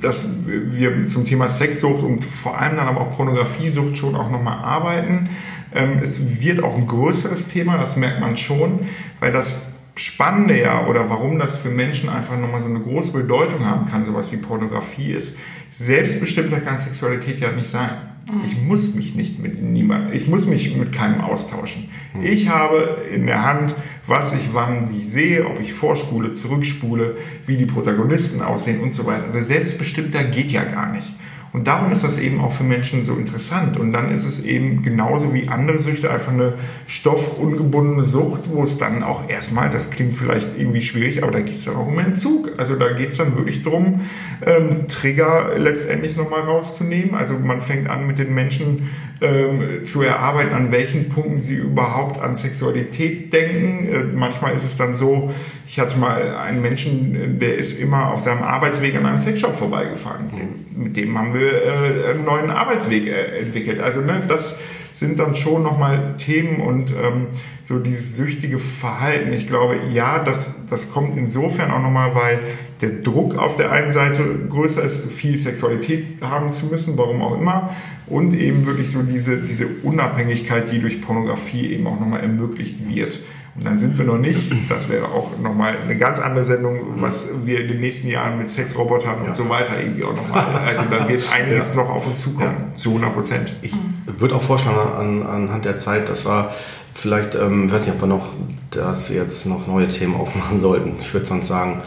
dass 0.00 0.24
wir 0.44 1.06
zum 1.06 1.24
Thema 1.24 1.48
Sexsucht 1.48 2.02
und 2.02 2.24
vor 2.24 2.58
allem 2.58 2.76
dann 2.76 2.88
aber 2.88 3.00
auch 3.02 3.16
Pornografiesucht 3.16 3.96
schon 3.96 4.14
auch 4.14 4.30
nochmal 4.30 4.58
arbeiten. 4.58 5.30
Ähm, 5.74 6.00
es 6.02 6.42
wird 6.42 6.62
auch 6.62 6.76
ein 6.76 6.86
größeres 6.86 7.46
Thema, 7.46 7.78
das 7.78 7.96
merkt 7.96 8.20
man 8.20 8.36
schon, 8.36 8.80
weil 9.20 9.32
das 9.32 9.62
Spannende 9.96 10.60
ja 10.60 10.86
oder 10.86 11.10
warum 11.10 11.38
das 11.38 11.58
für 11.58 11.70
Menschen 11.70 12.08
einfach 12.08 12.38
nochmal 12.38 12.62
so 12.62 12.68
eine 12.68 12.80
große 12.80 13.12
Bedeutung 13.12 13.66
haben 13.66 13.86
kann, 13.86 14.04
sowas 14.04 14.32
wie 14.32 14.36
Pornografie 14.36 15.12
ist, 15.12 15.36
selbstbestimmter 15.72 16.60
kann 16.60 16.80
Sexualität 16.80 17.40
ja 17.40 17.52
nicht 17.52 17.68
sein. 17.68 17.90
Mhm. 18.32 18.40
Ich 18.44 18.60
muss 18.60 18.94
mich 18.94 19.14
nicht 19.14 19.38
mit 19.38 19.62
niemandem, 19.62 20.12
ich 20.12 20.28
muss 20.28 20.46
mich 20.46 20.76
mit 20.76 20.92
keinem 20.92 21.20
austauschen. 21.20 21.88
Mhm. 22.14 22.22
Ich 22.22 22.48
habe 22.48 22.98
in 23.12 23.26
der 23.26 23.44
Hand, 23.44 23.74
was 24.06 24.32
ich 24.32 24.50
wann 24.52 24.90
wie 24.90 25.04
sehe, 25.04 25.46
ob 25.46 25.60
ich 25.60 25.72
vorspule, 25.72 26.32
zurückspule, 26.32 27.16
wie 27.46 27.56
die 27.56 27.66
Protagonisten 27.66 28.42
aussehen 28.42 28.80
und 28.80 28.94
so 28.94 29.06
weiter. 29.06 29.24
Also 29.24 29.40
selbstbestimmter 29.40 30.24
geht 30.24 30.50
ja 30.50 30.64
gar 30.64 30.92
nicht. 30.92 31.14
Und 31.52 31.66
darum 31.66 31.90
ist 31.90 32.04
das 32.04 32.18
eben 32.18 32.40
auch 32.40 32.52
für 32.52 32.62
Menschen 32.62 33.04
so 33.04 33.16
interessant. 33.16 33.76
Und 33.76 33.92
dann 33.92 34.10
ist 34.10 34.24
es 34.24 34.44
eben 34.44 34.82
genauso 34.82 35.34
wie 35.34 35.48
andere 35.48 35.80
Süchte 35.80 36.10
einfach 36.10 36.32
eine 36.32 36.54
stoffungebundene 36.86 38.04
Sucht, 38.04 38.42
wo 38.50 38.62
es 38.62 38.78
dann 38.78 39.02
auch 39.02 39.28
erstmal, 39.28 39.68
das 39.68 39.90
klingt 39.90 40.16
vielleicht 40.16 40.56
irgendwie 40.56 40.82
schwierig, 40.82 41.22
aber 41.22 41.32
da 41.32 41.40
geht 41.40 41.56
es 41.56 41.64
dann 41.64 41.74
auch 41.74 41.88
um 41.88 41.98
Entzug. 41.98 42.52
Also 42.56 42.76
da 42.76 42.92
geht 42.92 43.10
es 43.10 43.16
dann 43.16 43.36
wirklich 43.36 43.62
darum, 43.62 44.02
ähm, 44.46 44.86
Trigger 44.86 45.58
letztendlich 45.58 46.16
nochmal 46.16 46.42
rauszunehmen. 46.42 47.16
Also 47.16 47.34
man 47.34 47.60
fängt 47.60 47.90
an 47.90 48.06
mit 48.06 48.18
den 48.18 48.32
Menschen 48.32 48.88
ähm, 49.20 49.84
zu 49.84 50.02
erarbeiten, 50.02 50.54
an 50.54 50.70
welchen 50.70 51.08
Punkten 51.08 51.38
sie 51.40 51.56
überhaupt 51.56 52.20
an 52.22 52.36
Sexualität 52.36 53.32
denken. 53.32 53.88
Äh, 53.88 54.04
manchmal 54.14 54.54
ist 54.54 54.64
es 54.64 54.76
dann 54.76 54.94
so, 54.94 55.32
ich 55.70 55.78
hatte 55.78 55.96
mal 55.98 56.34
einen 56.36 56.62
Menschen, 56.62 57.38
der 57.38 57.54
ist 57.54 57.78
immer 57.78 58.10
auf 58.10 58.22
seinem 58.22 58.42
Arbeitsweg 58.42 58.96
an 58.96 59.06
einem 59.06 59.20
Sexshop 59.20 59.54
vorbeigefahren. 59.54 60.24
Mhm. 60.26 60.82
Mit 60.82 60.96
dem 60.96 61.16
haben 61.16 61.32
wir 61.32 61.46
äh, 61.46 62.10
einen 62.10 62.24
neuen 62.24 62.50
Arbeitsweg 62.50 63.06
äh, 63.06 63.38
entwickelt. 63.38 63.78
Also 63.78 64.00
ne, 64.00 64.20
das 64.26 64.58
sind 64.92 65.20
dann 65.20 65.36
schon 65.36 65.62
nochmal 65.62 66.16
Themen 66.18 66.60
und 66.60 66.90
ähm, 66.90 67.28
so 67.62 67.78
dieses 67.78 68.16
süchtige 68.16 68.58
Verhalten. 68.58 69.32
Ich 69.32 69.46
glaube, 69.46 69.76
ja, 69.92 70.18
das, 70.18 70.56
das 70.68 70.92
kommt 70.92 71.16
insofern 71.16 71.70
auch 71.70 71.80
nochmal, 71.80 72.16
weil 72.16 72.40
der 72.80 72.90
Druck 72.90 73.38
auf 73.38 73.56
der 73.56 73.70
einen 73.70 73.92
Seite 73.92 74.24
größer 74.48 74.82
ist, 74.82 75.12
viel 75.12 75.38
Sexualität 75.38 76.20
haben 76.20 76.50
zu 76.50 76.66
müssen, 76.66 76.98
warum 76.98 77.22
auch 77.22 77.38
immer, 77.38 77.70
und 78.08 78.34
eben 78.34 78.66
wirklich 78.66 78.90
so 78.90 79.02
diese, 79.02 79.38
diese 79.38 79.68
Unabhängigkeit, 79.84 80.72
die 80.72 80.80
durch 80.80 81.00
Pornografie 81.00 81.74
eben 81.74 81.86
auch 81.86 82.00
nochmal 82.00 82.22
ermöglicht 82.22 82.88
wird. 82.88 83.20
Und 83.60 83.66
dann 83.66 83.76
sind 83.76 83.98
wir 83.98 84.06
noch 84.06 84.16
nicht. 84.16 84.50
Das 84.70 84.88
wäre 84.88 85.04
auch 85.04 85.38
nochmal 85.38 85.74
eine 85.84 85.98
ganz 85.98 86.18
andere 86.18 86.46
Sendung, 86.46 86.80
was 86.96 87.28
wir 87.44 87.60
in 87.60 87.68
den 87.68 87.80
nächsten 87.80 88.08
Jahren 88.08 88.38
mit 88.38 88.48
Sexrobotern 88.48 89.18
ja. 89.22 89.28
und 89.28 89.36
so 89.36 89.50
weiter 89.50 89.78
irgendwie 89.78 90.02
auch 90.02 90.16
nochmal. 90.16 90.46
Also 90.66 90.84
da 90.90 91.06
wird 91.06 91.30
einiges 91.32 91.70
ja. 91.70 91.76
noch 91.76 91.90
auf 91.90 92.06
uns 92.06 92.22
zukommen, 92.22 92.64
ja. 92.68 92.74
zu 92.74 92.88
100 92.88 93.14
Prozent. 93.14 93.52
Ich 93.60 93.74
würde 94.06 94.34
auch 94.34 94.40
vorschlagen, 94.40 94.78
an, 94.96 95.22
anhand 95.26 95.66
der 95.66 95.76
Zeit, 95.76 96.08
dass 96.08 96.24
wir 96.24 96.54
vielleicht, 96.94 97.34
ähm, 97.34 97.64
ich 97.64 97.72
weiß 97.72 97.84
nicht, 97.84 97.96
ob 97.96 98.00
wir 98.00 98.08
noch 98.08 98.30
das 98.70 99.10
jetzt 99.10 99.44
noch 99.44 99.66
neue 99.66 99.88
Themen 99.88 100.14
aufmachen 100.14 100.58
sollten. 100.58 100.94
Ich 100.98 101.12
würde 101.12 101.26
sonst 101.26 101.48
sagen, 101.48 101.82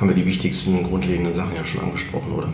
haben 0.00 0.08
wir 0.08 0.16
die 0.16 0.24
wichtigsten 0.24 0.84
grundlegenden 0.84 1.34
Sachen 1.34 1.54
ja 1.54 1.66
schon 1.66 1.82
angesprochen, 1.82 2.32
oder? 2.32 2.48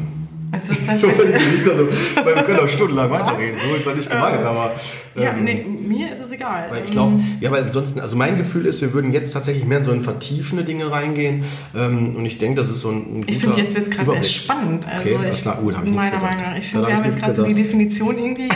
Also 0.51 0.75
das 0.75 0.89
heißt, 0.89 1.01
so, 1.03 1.07
nicht 1.07 1.69
also, 1.69 1.89
weil 2.25 2.35
wir 2.35 2.43
können 2.43 2.59
auch 2.59 2.69
stundenlang 2.69 3.11
weiterreden, 3.13 3.61
so 3.61 3.77
ist 3.77 3.87
das 3.87 3.95
nicht 3.95 4.11
gemeint, 4.11 4.43
aber. 4.43 4.73
Ähm, 5.17 5.23
ja, 5.23 5.33
nee, 5.33 5.65
mir 5.65 6.13
ist 6.13 6.21
es 6.21 6.31
egal. 6.33 6.67
Weil 6.71 6.85
ich 6.85 6.91
glaube, 6.91 7.15
ähm, 7.15 7.39
ja, 7.41 7.51
weil 7.51 7.65
ansonsten, 7.65 8.01
also 8.01 8.17
mein 8.17 8.37
Gefühl 8.37 8.67
ist, 8.67 8.81
wir 8.83 8.93
würden 8.93 9.13
jetzt 9.13 9.33
tatsächlich 9.33 9.65
mehr 9.65 9.79
in 9.79 9.85
so 9.85 9.93
in 9.93 10.03
vertiefende 10.03 10.65
Dinge 10.65 10.91
reingehen 10.91 11.45
ähm, 11.75 12.17
und 12.17 12.27
ich 12.27 12.39
denke, 12.39 12.61
das 12.61 12.71
ist 12.71 12.81
so 12.81 12.91
ein. 12.91 13.21
ein 13.21 13.25
ich 13.27 13.39
finde, 13.39 13.57
jetzt 13.57 13.75
wird 13.75 13.87
es 13.87 13.91
gerade 13.91 14.15
erst 14.15 14.35
spannend. 14.35 14.87
Also 14.87 15.15
okay, 15.15 15.29
ich, 15.31 15.43
klar, 15.43 15.57
gut, 15.57 15.77
habe 15.77 15.87
ich 15.87 15.93
Meiner 15.95 16.21
Meinung 16.21 16.43
nach. 16.43 16.57
Ich 16.59 16.69
finde, 16.69 16.89
wir 16.89 16.97
haben 16.97 17.05
jetzt 17.05 17.21
gerade 17.21 17.33
so 17.33 17.45
die 17.45 17.55
Definition 17.55 18.19
irgendwie. 18.19 18.49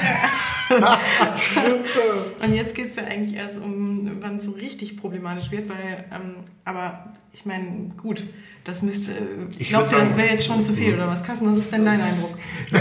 und 2.42 2.54
jetzt 2.54 2.74
geht 2.74 2.86
es 2.86 2.96
ja 2.96 3.04
eigentlich 3.04 3.34
erst 3.34 3.58
um, 3.58 4.10
wann 4.20 4.36
es 4.36 4.44
so 4.44 4.52
richtig 4.52 4.96
problematisch 4.96 5.50
wird, 5.50 5.68
weil, 5.68 6.04
ähm, 6.12 6.36
aber 6.64 7.12
ich 7.32 7.44
meine, 7.44 7.90
gut, 7.96 8.22
das 8.64 8.82
müsste, 8.82 9.12
ich 9.58 9.70
glaubt 9.70 9.90
ihr, 9.90 9.98
das 9.98 10.16
wäre 10.16 10.28
jetzt 10.28 10.46
schon 10.46 10.62
zu 10.62 10.72
viel 10.74 10.94
oder 10.94 11.08
was? 11.08 11.24
Kassen, 11.24 11.50
was 11.50 11.58
ist 11.58 11.72
denn 11.72 11.84
dein 11.84 12.00
Eindruck? 12.00 12.38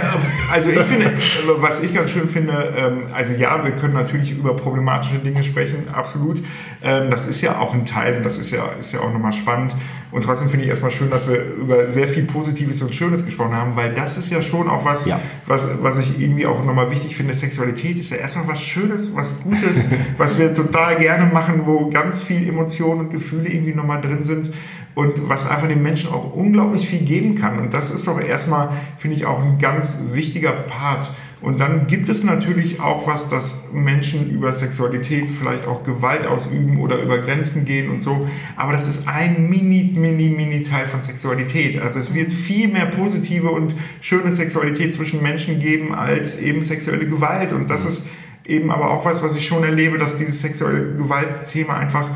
Also 0.52 0.70
ich 0.70 0.80
finde, 0.80 1.12
was 1.58 1.82
ich 1.82 1.94
ganz 1.94 2.12
schön 2.12 2.28
finde, 2.28 2.74
ähm, 2.76 3.04
also 3.14 3.34
ja, 3.34 3.64
wir 3.70 3.76
können 3.76 3.94
natürlich 3.94 4.32
über 4.32 4.56
problematische 4.56 5.20
Dinge 5.20 5.44
sprechen, 5.44 5.88
absolut. 5.94 6.42
Ähm, 6.84 7.12
das 7.12 7.28
ist 7.28 7.42
ja 7.42 7.60
auch 7.60 7.74
ein 7.74 7.86
Teil 7.86 8.18
und 8.18 8.24
das 8.24 8.38
ist 8.38 8.52
ja, 8.52 8.66
ist 8.80 8.94
ja 8.94 9.02
auch 9.02 9.14
nochmal 9.14 9.34
spannend. 9.34 9.76
Und 10.12 10.24
trotzdem 10.24 10.50
finde 10.50 10.66
ich 10.66 10.72
erstmal 10.72 10.90
schön, 10.90 11.12
dass 11.12 11.28
wir 11.28 11.44
über 11.54 11.92
sehr 11.92 12.08
viel 12.08 12.24
Positives 12.24 12.82
und 12.82 12.96
Schönes 12.96 13.26
gesprochen 13.26 13.54
haben, 13.54 13.76
weil 13.76 13.94
das 13.94 14.18
ist 14.18 14.32
ja 14.32 14.42
schon 14.42 14.68
auch 14.68 14.84
was, 14.84 15.06
ja. 15.06 15.20
was, 15.46 15.68
was 15.82 16.00
ich 16.00 16.20
irgendwie 16.20 16.48
auch 16.48 16.66
nochmal 16.66 16.90
wichtig 16.90 17.16
finde. 17.16 17.36
Sexualität 17.36 18.00
ist 18.00 18.10
ja 18.10 18.18
erstmal 18.18 18.48
was 18.48 18.64
Schönes, 18.64 19.16
was 19.16 19.42
Gutes, 19.42 19.84
was 20.18 20.40
wir 20.40 20.54
total 20.54 20.98
gerne 20.98 21.32
machen, 21.32 21.62
wo 21.66 21.90
ganz 21.90 22.24
viel 22.24 22.48
Emotionen 22.48 23.02
und 23.02 23.12
Gefühle 23.12 23.50
irgendwie 23.50 23.76
nochmal 23.76 24.02
drin 24.02 24.24
sind 24.24 24.52
und 24.96 25.30
was 25.30 25.48
einfach 25.48 25.68
den 25.68 25.84
Menschen 25.84 26.10
auch 26.10 26.34
unglaublich 26.34 26.88
viel 26.90 27.00
geben 27.00 27.36
kann. 27.36 27.60
Und 27.60 27.74
das 27.74 27.92
ist 27.92 28.08
doch 28.08 28.20
erstmal, 28.20 28.70
finde 28.98 29.16
ich, 29.16 29.26
auch 29.26 29.42
ein 29.42 29.60
ganz 29.60 30.00
wichtiger 30.12 30.52
Part 30.52 31.12
und 31.42 31.58
dann 31.60 31.88
gibt 31.88 32.10
es 32.10 32.24
natürlich 32.24 32.82
auch 32.82 33.08
was, 33.08 33.30
dass 33.30 33.62
Menschen 33.72 34.30
über 34.30 34.52
Sexualität 34.52 35.30
vielleicht 35.30 35.68
auch 35.68 35.84
Gewalt 35.84 36.28
ausüben 36.28 36.82
oder 36.82 37.02
über 37.02 37.20
Grenzen 37.20 37.64
gehen 37.64 37.90
und 37.90 38.04
so. 38.04 38.28
Aber 38.58 38.74
das 38.74 38.90
ist 38.90 39.08
ein 39.08 39.50
mini, 39.50 39.94
mini, 39.96 40.30
mini 40.30 40.64
Teil 40.64 40.86
von 40.86 41.02
Sexualität. 41.02 41.82
Also 41.82 42.00
es 42.00 42.14
wird 42.14 42.34
viel 42.34 42.68
mehr 42.68 42.88
positive 42.88 43.52
und 43.52 43.74
schöne 44.02 44.34
Sexualität 44.34 44.94
zwischen 44.94 45.24
Menschen 45.24 45.60
geben 45.60 45.96
als 45.96 46.38
eben 46.40 46.62
sexuelle 46.62 47.08
Gewalt. 47.08 47.54
Und 47.54 47.70
das 47.70 47.86
ist 47.86 48.04
eben 48.46 48.70
aber 48.70 48.92
auch 48.92 49.06
was, 49.06 49.24
was 49.24 49.36
ich 49.38 49.48
schon 49.48 49.64
erlebe, 49.64 49.98
dass 49.98 50.18
dieses 50.18 50.42
sexuelle 50.42 50.96
Gewaltthema 50.96 51.78
einfach 51.78 52.10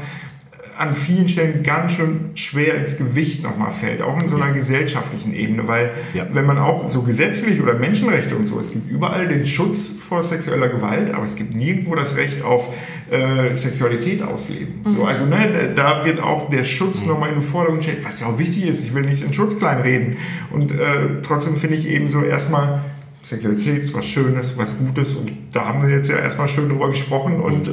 an 0.77 0.95
vielen 0.95 1.27
Stellen 1.27 1.63
ganz 1.63 1.93
schön 1.93 2.31
schwer 2.35 2.75
ins 2.75 2.97
Gewicht 2.97 3.43
nochmal 3.43 3.71
fällt, 3.71 4.01
auch 4.01 4.19
in 4.21 4.27
so 4.27 4.35
einer 4.35 4.51
gesellschaftlichen 4.51 5.33
Ebene, 5.33 5.67
weil 5.67 5.91
ja. 6.13 6.25
wenn 6.31 6.45
man 6.45 6.57
auch 6.57 6.87
so 6.89 7.03
gesetzlich 7.03 7.61
oder 7.61 7.75
Menschenrechte 7.75 8.35
und 8.35 8.47
so, 8.47 8.59
es 8.59 8.71
gibt 8.71 8.89
überall 8.89 9.27
den 9.27 9.45
Schutz 9.45 9.89
vor 9.89 10.23
sexueller 10.23 10.69
Gewalt, 10.69 11.13
aber 11.13 11.23
es 11.23 11.35
gibt 11.35 11.55
nirgendwo 11.55 11.95
das 11.95 12.15
Recht 12.15 12.43
auf 12.43 12.69
äh, 13.11 13.55
Sexualität 13.55 14.23
ausleben. 14.23 14.81
Mhm. 14.85 14.95
So, 14.95 15.05
also 15.05 15.25
ne, 15.25 15.73
da 15.75 16.05
wird 16.05 16.21
auch 16.21 16.49
der 16.49 16.63
Schutz 16.63 17.01
mhm. 17.01 17.09
nochmal 17.09 17.29
in 17.29 17.35
den 17.35 17.43
Vordergrund 17.43 17.83
gestellt, 17.83 18.05
was 18.07 18.19
ja 18.19 18.27
auch 18.27 18.39
wichtig 18.39 18.67
ist, 18.67 18.83
ich 18.83 18.93
will 18.93 19.03
nicht 19.03 19.23
den 19.23 19.33
Schutz 19.33 19.59
kleinreden 19.59 20.17
und 20.51 20.71
äh, 20.71 20.75
trotzdem 21.21 21.57
finde 21.57 21.77
ich 21.77 21.87
eben 21.87 22.07
so 22.07 22.23
erstmal 22.23 22.81
Sexualität 23.21 23.77
ist 23.77 23.93
was 23.93 24.05
Schönes, 24.05 24.57
was 24.57 24.77
Gutes 24.77 25.15
und 25.15 25.31
da 25.53 25.65
haben 25.65 25.81
wir 25.81 25.89
jetzt 25.89 26.09
ja 26.09 26.17
erstmal 26.17 26.49
schön 26.49 26.67
drüber 26.67 26.89
gesprochen 26.89 27.39
und 27.39 27.69
äh, 27.69 27.71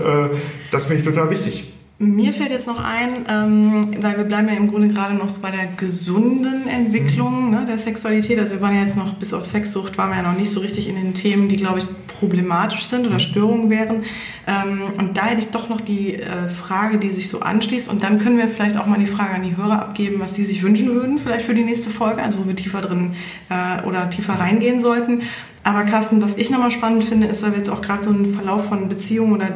das 0.71 0.87
finde 0.87 1.01
ich 1.01 1.05
total 1.05 1.31
wichtig. 1.31 1.73
Mir 2.03 2.33
fällt 2.33 2.51
jetzt 2.51 2.67
noch 2.67 2.83
ein, 2.83 3.27
ähm, 3.29 4.03
weil 4.03 4.17
wir 4.17 4.25
bleiben 4.25 4.49
ja 4.49 4.55
im 4.55 4.69
Grunde 4.69 4.89
gerade 4.89 5.13
noch 5.13 5.29
so 5.29 5.43
bei 5.43 5.51
der 5.51 5.67
gesunden 5.77 6.67
Entwicklung 6.67 7.49
mhm. 7.49 7.51
ne, 7.51 7.65
der 7.67 7.77
Sexualität. 7.77 8.39
Also 8.39 8.55
wir 8.55 8.63
waren 8.63 8.75
ja 8.75 8.81
jetzt 8.81 8.97
noch 8.97 9.13
bis 9.13 9.35
auf 9.35 9.45
Sexsucht, 9.45 9.99
waren 9.99 10.09
wir 10.09 10.17
ja 10.17 10.23
noch 10.23 10.39
nicht 10.39 10.51
so 10.51 10.61
richtig 10.61 10.89
in 10.89 10.95
den 10.95 11.13
Themen, 11.13 11.51
die, 11.51 11.59
glaube 11.59 11.81
ich, 11.81 11.85
problematisch 12.07 12.87
sind 12.87 13.05
oder 13.05 13.17
mhm. 13.17 13.21
Störungen 13.21 13.69
wären. 13.69 14.05
Ähm, 14.47 14.81
und 14.97 15.19
da 15.19 15.27
hätte 15.27 15.43
ich 15.43 15.51
doch 15.51 15.69
noch 15.69 15.83
die 15.83 16.15
äh, 16.15 16.49
Frage, 16.49 16.97
die 16.97 17.11
sich 17.11 17.29
so 17.29 17.41
anschließt. 17.41 17.91
Und 17.91 18.03
dann 18.03 18.19
können 18.19 18.39
wir 18.39 18.49
vielleicht 18.49 18.79
auch 18.79 18.87
mal 18.87 18.99
die 18.99 19.05
Frage 19.05 19.35
an 19.35 19.43
die 19.43 19.59
Hörer 19.59 19.83
abgeben, 19.83 20.21
was 20.21 20.33
die 20.33 20.47
sich 20.47 20.63
wünschen 20.63 20.95
würden, 20.95 21.19
vielleicht 21.19 21.45
für 21.45 21.55
die 21.55 21.65
nächste 21.65 21.91
Folge, 21.91 22.23
also 22.23 22.39
wo 22.39 22.47
wir 22.47 22.57
tiefer 22.57 22.81
drin 22.81 23.13
äh, 23.51 23.87
oder 23.87 24.09
tiefer 24.09 24.41
reingehen 24.41 24.81
sollten. 24.81 25.21
Aber 25.63 25.85
Carsten, 25.85 26.23
was 26.23 26.37
ich 26.37 26.51
nochmal 26.51 26.71
spannend 26.71 27.05
finde, 27.05 27.27
ist, 27.27 27.43
weil 27.43 27.51
wir 27.51 27.59
jetzt 27.59 27.69
auch 27.69 27.83
gerade 27.83 28.03
so 28.03 28.11
einen 28.11 28.33
Verlauf 28.33 28.67
von 28.67 28.89
Beziehungen 28.89 29.35
oder 29.35 29.49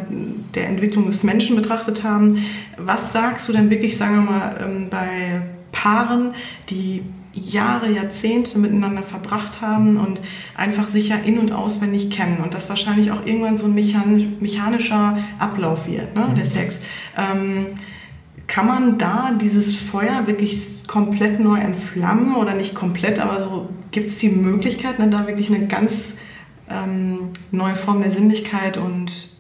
der 0.55 0.69
Entwicklung 0.69 1.07
des 1.07 1.23
Menschen 1.23 1.57
betrachtet 1.57 2.05
haben. 2.05 2.45
Was 2.77 3.13
sagst 3.13 3.49
du 3.49 3.53
denn 3.53 3.71
wirklich, 3.71 3.97
sagen 3.97 4.17
wir 4.17 4.23
mal, 4.23 4.61
ähm, 4.63 4.89
bei 4.91 5.43
Paaren, 5.73 6.35
die 6.69 7.03
Jahre, 7.33 7.91
Jahrzehnte 7.91 8.59
miteinander 8.59 9.03
verbracht 9.03 9.61
haben 9.61 9.97
und 9.97 10.21
einfach 10.55 10.87
sich 10.87 11.09
ja 11.09 11.17
in- 11.17 11.39
und 11.39 11.53
auswendig 11.53 12.11
kennen 12.11 12.39
und 12.43 12.55
das 12.55 12.69
wahrscheinlich 12.69 13.11
auch 13.11 13.27
irgendwann 13.27 13.57
so 13.57 13.67
ein 13.67 13.75
mechanischer 13.75 15.19
Ablauf 15.39 15.89
wird, 15.89 16.15
ne, 16.15 16.27
der 16.37 16.45
mhm. 16.45 16.49
Sex. 16.49 16.83
Ähm, 17.17 17.67
kann 18.47 18.67
man 18.67 18.99
da 18.99 19.33
dieses 19.33 19.77
Feuer 19.77 20.27
wirklich 20.27 20.87
komplett 20.87 21.41
neu 21.41 21.59
entflammen 21.59 22.37
oder 22.37 22.55
nicht 22.55 22.75
komplett, 22.75 23.19
aber 23.19 23.41
so 23.41 23.69
gibt 23.95 24.11
es 24.11 24.19
die 24.19 24.29
Möglichkeit, 24.29 24.99
ne, 24.99 25.09
da 25.09 25.27
wirklich 25.27 25.55
eine 25.55 25.67
ganz 25.67 26.17
ähm, 26.69 27.31
neue 27.53 27.77
Form 27.77 28.03
der 28.03 28.11
Sinnlichkeit 28.11 28.77
und 28.77 29.31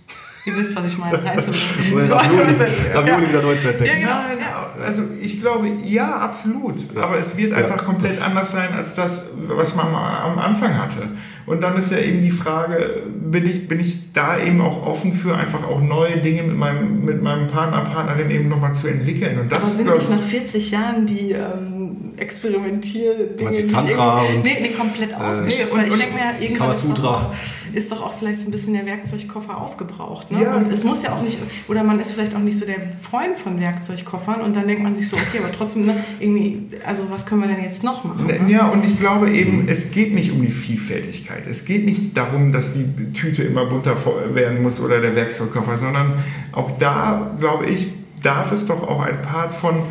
ihr 0.46 0.56
wisst, 0.56 0.76
was 0.76 0.86
ich 0.86 0.96
meine. 0.96 1.18
Also, 1.28 1.50
Ravioli 1.92 3.28
wieder 3.28 3.42
neu 3.42 3.56
zu 3.56 3.70
entdecken. 3.70 4.02
Ja, 4.02 4.24
genau. 4.30 4.86
Also 4.86 5.02
ich 5.20 5.40
glaube, 5.40 5.66
ja, 5.84 6.18
absolut. 6.18 6.96
Aber 6.96 7.18
es 7.18 7.36
wird 7.36 7.52
einfach 7.52 7.84
komplett 7.84 8.22
anders 8.22 8.52
sein 8.52 8.72
als 8.72 8.94
das, 8.94 9.24
was 9.34 9.74
man 9.74 9.88
am 9.88 10.38
Anfang 10.38 10.80
hatte. 10.80 11.08
Und 11.46 11.62
dann 11.62 11.76
ist 11.76 11.90
ja 11.90 11.98
eben 11.98 12.22
die 12.22 12.30
Frage, 12.30 13.02
bin 13.12 13.46
ich, 13.46 13.66
bin 13.66 13.80
ich 13.80 14.12
da 14.12 14.38
eben 14.38 14.60
auch 14.60 14.86
offen 14.86 15.12
für 15.12 15.36
einfach 15.36 15.66
auch 15.66 15.80
neue 15.80 16.18
Dinge 16.18 16.44
mit 16.44 16.56
meinem, 16.56 17.04
mit 17.04 17.22
meinem 17.22 17.48
Partner, 17.48 17.80
Partnerin 17.80 18.30
eben 18.30 18.48
nochmal 18.48 18.74
zu 18.74 18.86
entwickeln. 18.86 19.38
Und 19.40 19.50
das 19.50 19.62
Aber 19.62 19.70
sind 19.70 19.92
nicht 19.92 20.10
nach 20.10 20.22
40 20.22 20.70
Jahren 20.70 21.06
die 21.06 21.32
ähm, 21.32 21.73
Experimentier-Dinge 22.18 23.50
nicht 23.50 23.70
Tantra 23.70 24.22
und, 24.22 24.42
nee, 24.42 24.58
nee, 24.60 24.68
komplett 24.68 25.12
äh, 25.12 25.14
ausgeschöpft. 25.14 25.72
Oder 25.72 25.86
ich 25.86 25.94
denke 25.94 26.14
mir, 26.14 26.46
irgendwann 26.46 26.72
ist 26.72 26.84
doch, 26.98 27.32
ist 27.72 27.92
doch, 27.92 28.02
auch 28.04 28.14
vielleicht 28.14 28.40
so 28.40 28.48
ein 28.48 28.50
bisschen 28.52 28.74
der 28.74 28.86
Werkzeugkoffer 28.86 29.60
aufgebraucht. 29.60 30.30
Ne? 30.30 30.42
Ja. 30.42 30.56
Und 30.56 30.68
es 30.68 30.84
muss 30.84 31.02
ja 31.02 31.14
auch 31.14 31.22
nicht, 31.22 31.38
oder 31.68 31.82
man 31.82 31.98
ist 32.00 32.12
vielleicht 32.12 32.34
auch 32.34 32.40
nicht 32.40 32.58
so 32.58 32.66
der 32.66 32.76
Freund 33.00 33.36
von 33.36 33.60
Werkzeugkoffern 33.60 34.40
und 34.40 34.54
dann 34.56 34.68
denkt 34.68 34.82
man 34.82 34.94
sich 34.94 35.08
so, 35.08 35.16
okay, 35.16 35.38
aber 35.38 35.52
trotzdem, 35.52 35.86
ne, 35.86 35.96
irgendwie, 36.20 36.66
also 36.86 37.10
was 37.10 37.26
können 37.26 37.42
wir 37.42 37.48
denn 37.48 37.62
jetzt 37.62 37.82
noch 37.82 38.04
machen? 38.04 38.26
Ne? 38.26 38.40
Ja, 38.48 38.68
und 38.68 38.84
ich 38.84 38.98
glaube 38.98 39.30
eben, 39.30 39.66
es 39.68 39.90
geht 39.90 40.14
nicht 40.14 40.30
um 40.32 40.42
die 40.42 40.50
Vielfältigkeit. 40.50 41.46
Es 41.48 41.64
geht 41.64 41.84
nicht 41.84 42.16
darum, 42.16 42.52
dass 42.52 42.72
die 42.74 43.12
Tüte 43.12 43.42
immer 43.42 43.66
bunter 43.66 43.96
werden 44.34 44.62
muss 44.62 44.80
oder 44.80 45.00
der 45.00 45.16
Werkzeugkoffer, 45.16 45.78
sondern 45.78 46.14
auch 46.52 46.78
da, 46.78 47.36
glaube 47.40 47.66
ich, 47.66 47.88
darf 48.22 48.52
es 48.52 48.66
doch 48.66 48.82
auch 48.82 49.02
ein 49.02 49.20
Part 49.22 49.54
von 49.54 49.82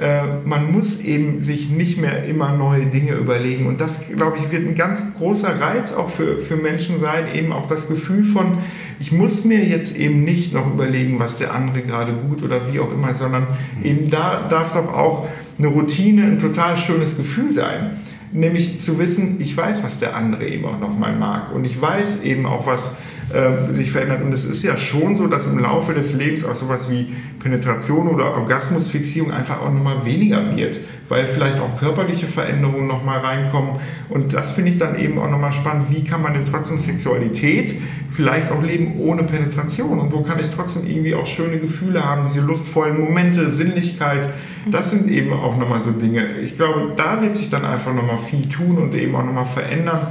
äh, 0.00 0.22
man 0.44 0.72
muss 0.72 1.00
eben 1.00 1.42
sich 1.42 1.70
nicht 1.70 1.98
mehr 1.98 2.24
immer 2.24 2.52
neue 2.52 2.86
Dinge 2.86 3.12
überlegen. 3.12 3.66
Und 3.66 3.80
das, 3.80 4.08
glaube 4.08 4.38
ich, 4.38 4.50
wird 4.50 4.66
ein 4.66 4.74
ganz 4.74 5.14
großer 5.16 5.60
Reiz 5.60 5.92
auch 5.92 6.08
für, 6.08 6.38
für 6.38 6.56
Menschen 6.56 6.98
sein, 7.00 7.24
eben 7.34 7.52
auch 7.52 7.66
das 7.68 7.88
Gefühl 7.88 8.24
von, 8.24 8.58
ich 8.98 9.12
muss 9.12 9.44
mir 9.44 9.64
jetzt 9.64 9.96
eben 9.96 10.24
nicht 10.24 10.52
noch 10.52 10.72
überlegen, 10.72 11.18
was 11.18 11.38
der 11.38 11.54
andere 11.54 11.82
gerade 11.82 12.12
gut 12.12 12.42
oder 12.42 12.72
wie 12.72 12.80
auch 12.80 12.92
immer, 12.92 13.14
sondern 13.14 13.46
eben 13.82 14.10
da 14.10 14.46
darf 14.48 14.72
doch 14.72 14.92
auch 14.92 15.28
eine 15.58 15.68
Routine 15.68 16.24
ein 16.24 16.38
total 16.38 16.76
schönes 16.76 17.16
Gefühl 17.16 17.52
sein 17.52 17.98
nämlich 18.32 18.80
zu 18.80 18.98
wissen, 18.98 19.40
ich 19.40 19.56
weiß, 19.56 19.82
was 19.82 19.98
der 19.98 20.14
andere 20.14 20.46
eben 20.46 20.64
auch 20.64 20.78
nochmal 20.78 21.16
mag 21.16 21.52
und 21.52 21.64
ich 21.64 21.80
weiß 21.80 22.22
eben 22.22 22.46
auch, 22.46 22.66
was 22.66 22.92
äh, 23.32 23.72
sich 23.72 23.92
verändert. 23.92 24.22
Und 24.22 24.32
es 24.32 24.44
ist 24.44 24.62
ja 24.62 24.76
schon 24.76 25.14
so, 25.14 25.26
dass 25.26 25.46
im 25.46 25.58
Laufe 25.58 25.94
des 25.94 26.14
Lebens 26.14 26.44
auch 26.44 26.54
sowas 26.54 26.90
wie 26.90 27.14
Penetration 27.38 28.08
oder 28.08 28.36
Orgasmusfixierung 28.36 29.30
einfach 29.30 29.60
auch 29.62 29.72
nochmal 29.72 30.04
weniger 30.04 30.56
wird, 30.56 30.78
weil 31.08 31.24
vielleicht 31.24 31.60
auch 31.60 31.78
körperliche 31.78 32.26
Veränderungen 32.26 32.86
nochmal 32.86 33.20
reinkommen. 33.20 33.76
Und 34.08 34.32
das 34.32 34.52
finde 34.52 34.72
ich 34.72 34.78
dann 34.78 34.98
eben 34.98 35.18
auch 35.18 35.30
nochmal 35.30 35.52
spannend. 35.52 35.86
Wie 35.90 36.02
kann 36.02 36.22
man 36.22 36.34
denn 36.34 36.44
trotzdem 36.44 36.78
Sexualität 36.78 37.80
vielleicht 38.10 38.50
auch 38.50 38.62
leben 38.62 38.98
ohne 38.98 39.22
Penetration? 39.22 40.00
Und 40.00 40.12
wo 40.12 40.22
kann 40.22 40.40
ich 40.40 40.50
trotzdem 40.50 40.86
irgendwie 40.86 41.14
auch 41.14 41.26
schöne 41.26 41.58
Gefühle 41.58 42.04
haben, 42.04 42.22
diese 42.28 42.40
lustvollen 42.40 42.98
Momente, 42.98 43.50
Sinnlichkeit? 43.52 44.28
Das 44.66 44.90
sind 44.90 45.08
eben 45.08 45.32
auch 45.32 45.56
nochmal 45.56 45.80
so 45.80 45.92
Dinge. 45.92 46.24
Ich 46.42 46.56
glaube, 46.56 46.92
da 46.96 47.22
wird 47.22 47.36
sich 47.36 47.48
dann 47.48 47.64
einfach 47.64 47.94
nochmal 47.94 48.18
viel 48.28 48.48
tun 48.48 48.76
und 48.78 48.94
eben 48.94 49.14
auch 49.14 49.24
nochmal 49.24 49.46
verändern. 49.46 50.08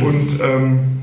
Und 0.00 0.40
ähm, 0.42 1.01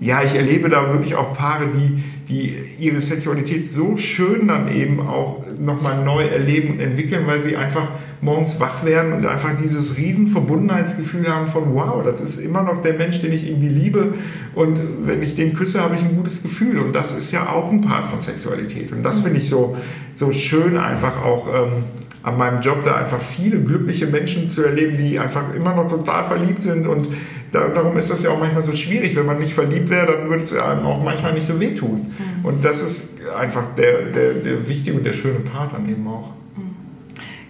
ja, 0.00 0.22
ich 0.22 0.34
erlebe 0.34 0.70
da 0.70 0.92
wirklich 0.92 1.14
auch 1.14 1.34
Paare, 1.34 1.68
die, 1.68 2.02
die 2.28 2.56
ihre 2.78 3.02
Sexualität 3.02 3.66
so 3.66 3.98
schön 3.98 4.48
dann 4.48 4.74
eben 4.74 5.00
auch 5.00 5.44
nochmal 5.58 6.02
neu 6.02 6.24
erleben 6.24 6.72
und 6.72 6.80
entwickeln, 6.80 7.26
weil 7.26 7.42
sie 7.42 7.56
einfach 7.56 7.88
morgens 8.22 8.60
wach 8.60 8.84
werden 8.84 9.12
und 9.12 9.26
einfach 9.26 9.54
dieses 9.56 9.98
riesen 9.98 10.28
Verbundenheitsgefühl 10.28 11.28
haben 11.28 11.48
von 11.48 11.74
wow, 11.74 12.02
das 12.02 12.20
ist 12.20 12.38
immer 12.38 12.62
noch 12.62 12.80
der 12.82 12.94
Mensch, 12.94 13.20
den 13.20 13.32
ich 13.32 13.48
irgendwie 13.48 13.68
liebe. 13.68 14.14
Und 14.54 14.78
wenn 15.06 15.22
ich 15.22 15.36
den 15.36 15.54
küsse, 15.54 15.80
habe 15.80 15.96
ich 15.96 16.02
ein 16.02 16.16
gutes 16.16 16.42
Gefühl. 16.42 16.78
Und 16.78 16.94
das 16.94 17.12
ist 17.16 17.32
ja 17.32 17.48
auch 17.50 17.70
ein 17.70 17.82
Part 17.82 18.06
von 18.06 18.20
Sexualität. 18.20 18.92
Und 18.92 19.02
das 19.02 19.20
finde 19.20 19.38
ich 19.38 19.48
so, 19.48 19.76
so 20.14 20.32
schön 20.32 20.78
einfach 20.78 21.22
auch 21.24 21.46
ähm, 21.48 21.84
an 22.22 22.36
meinem 22.36 22.60
Job 22.60 22.84
da 22.84 22.96
einfach 22.96 23.20
viele 23.20 23.60
glückliche 23.62 24.06
Menschen 24.06 24.48
zu 24.48 24.62
erleben, 24.62 24.96
die 24.96 25.18
einfach 25.18 25.54
immer 25.54 25.74
noch 25.74 25.88
total 25.88 26.24
verliebt 26.24 26.62
sind 26.62 26.86
und 26.86 27.08
da, 27.52 27.68
darum 27.68 27.96
ist 27.96 28.10
das 28.10 28.22
ja 28.22 28.30
auch 28.30 28.38
manchmal 28.38 28.64
so 28.64 28.74
schwierig. 28.74 29.16
Wenn 29.16 29.26
man 29.26 29.38
nicht 29.38 29.52
verliebt 29.52 29.90
wäre, 29.90 30.06
dann 30.06 30.28
würde 30.28 30.44
es 30.44 30.52
einem 30.52 30.86
auch 30.86 31.02
manchmal 31.02 31.32
nicht 31.32 31.46
so 31.46 31.58
wehtun. 31.58 32.06
Mhm. 32.06 32.44
Und 32.44 32.64
das 32.64 32.82
ist 32.82 33.10
einfach 33.36 33.74
der, 33.76 34.02
der, 34.02 34.34
der 34.34 34.68
wichtige 34.68 34.96
und 34.96 35.04
der 35.04 35.14
schöne 35.14 35.40
Part 35.40 35.74
an 35.74 35.88
eben 35.88 36.06
auch. 36.06 36.28
Mhm. 36.56 36.74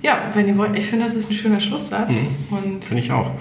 Ja, 0.02 0.30
wenn 0.34 0.48
ihr 0.48 0.56
wollt, 0.56 0.76
ich 0.78 0.86
finde, 0.86 1.06
das 1.06 1.14
ist 1.14 1.30
ein 1.30 1.34
schöner 1.34 1.60
Schlusssatz. 1.60 2.10
Mhm. 2.10 2.82
Finde 2.82 3.02
ich 3.02 3.12
auch 3.12 3.32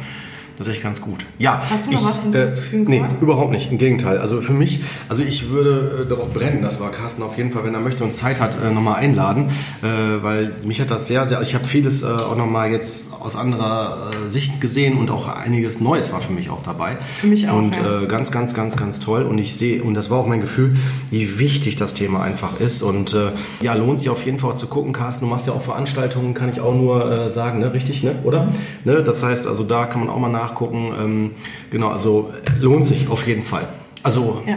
tatsächlich 0.60 0.84
ganz 0.84 1.00
gut. 1.00 1.26
Ja. 1.38 1.64
Hast 1.70 1.88
du 1.88 1.92
noch 1.92 2.02
ich, 2.02 2.08
was 2.08 2.24
hinzuzufügen? 2.24 2.92
Äh, 2.92 3.00
nee, 3.00 3.08
überhaupt 3.22 3.52
nicht. 3.52 3.72
Im 3.72 3.78
Gegenteil. 3.78 4.18
Also 4.18 4.42
für 4.42 4.52
mich, 4.52 4.82
also 5.08 5.24
ich 5.24 5.50
würde 5.50 6.04
äh, 6.04 6.10
darauf 6.10 6.34
brennen, 6.34 6.62
dass 6.62 6.82
wir 6.82 6.90
Carsten 6.90 7.24
auf 7.24 7.38
jeden 7.38 7.52
Fall, 7.52 7.64
wenn 7.64 7.74
er 7.74 7.80
möchte 7.80 8.04
und 8.04 8.14
Zeit 8.14 8.42
hat, 8.42 8.58
äh, 8.62 8.70
nochmal 8.70 8.96
einladen, 8.96 9.52
äh, 9.82 10.22
weil 10.22 10.52
mich 10.66 10.82
hat 10.82 10.92
das 10.92 11.08
sehr, 11.08 11.26
sehr, 11.26 11.42
ich 11.42 11.56
habe 11.56 11.66
vieles 11.66 12.04
äh, 12.04 12.08
auch 12.08 12.36
nochmal 12.36 12.72
jetzt 12.72 13.14
aus 13.22 13.38
anderer 13.38 14.12
äh, 14.12 14.30
Sicht 14.30 14.60
gesehen 14.60 14.98
und 14.98 15.10
auch 15.12 15.30
einiges 15.30 15.80
Neues 15.80 16.12
war 16.12 16.20
für 16.20 16.34
mich 16.34 16.50
auch 16.50 16.62
dabei. 16.62 16.98
Für 17.20 17.28
mich 17.28 17.48
auch. 17.48 17.58
Und 17.58 17.78
ja. 17.78 18.02
äh, 18.02 18.06
ganz, 18.08 18.30
ganz, 18.32 18.54
ganz, 18.54 18.76
ganz 18.76 19.00
toll. 19.00 19.24
Und 19.24 19.38
ich 19.38 19.56
sehe, 19.56 19.82
und 19.82 19.94
das 19.94 20.10
war 20.10 20.18
auch 20.18 20.28
mein 20.28 20.42
Gefühl, 20.42 20.76
wie 21.10 21.40
wichtig 21.40 21.78
das 21.78 21.94
Thema 21.94 22.22
einfach 22.22 22.60
ist. 22.60 22.82
Und 22.82 23.14
äh, 23.14 23.32
ja, 23.62 23.76
lohnt 23.76 24.00
sich 24.00 24.10
auf 24.10 24.26
jeden 24.26 24.40
Fall 24.40 24.52
auch 24.52 24.56
zu 24.56 24.68
gucken, 24.68 24.92
Carsten. 24.92 25.24
Du 25.24 25.30
machst 25.30 25.48
ja 25.48 25.54
auch 25.54 25.62
Veranstaltungen, 25.62 26.34
kann 26.34 26.50
ich 26.50 26.60
auch 26.60 26.76
nur 26.76 27.10
äh, 27.10 27.30
sagen, 27.30 27.60
ne? 27.60 27.74
Richtig, 27.74 28.04
ne? 28.04 28.16
Oder? 28.24 28.50
Ne? 28.84 29.04
Das 29.04 29.24
heißt, 29.24 29.48
also 29.48 29.64
da 29.64 29.86
kann 29.86 30.02
man 30.02 30.10
auch 30.10 30.20
mal 30.20 30.28
nach 30.30 30.49
nachgucken. 30.50 30.94
Ähm, 31.00 31.32
genau, 31.70 31.90
also 31.90 32.32
lohnt 32.60 32.88
sich 32.88 33.10
auf 33.10 33.26
jeden 33.28 33.44
Fall. 33.44 33.68
Also 34.04 34.44
ja. 34.48 34.56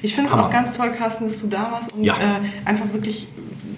Ich 0.00 0.14
finde 0.14 0.30
es 0.30 0.36
auch 0.36 0.50
ganz 0.50 0.76
toll, 0.76 0.90
Carsten, 0.90 1.28
dass 1.28 1.40
du 1.40 1.48
da 1.48 1.70
warst 1.72 1.94
und 1.94 2.04
ja. 2.04 2.14
äh, 2.14 2.68
einfach 2.68 2.92
wirklich 2.92 3.26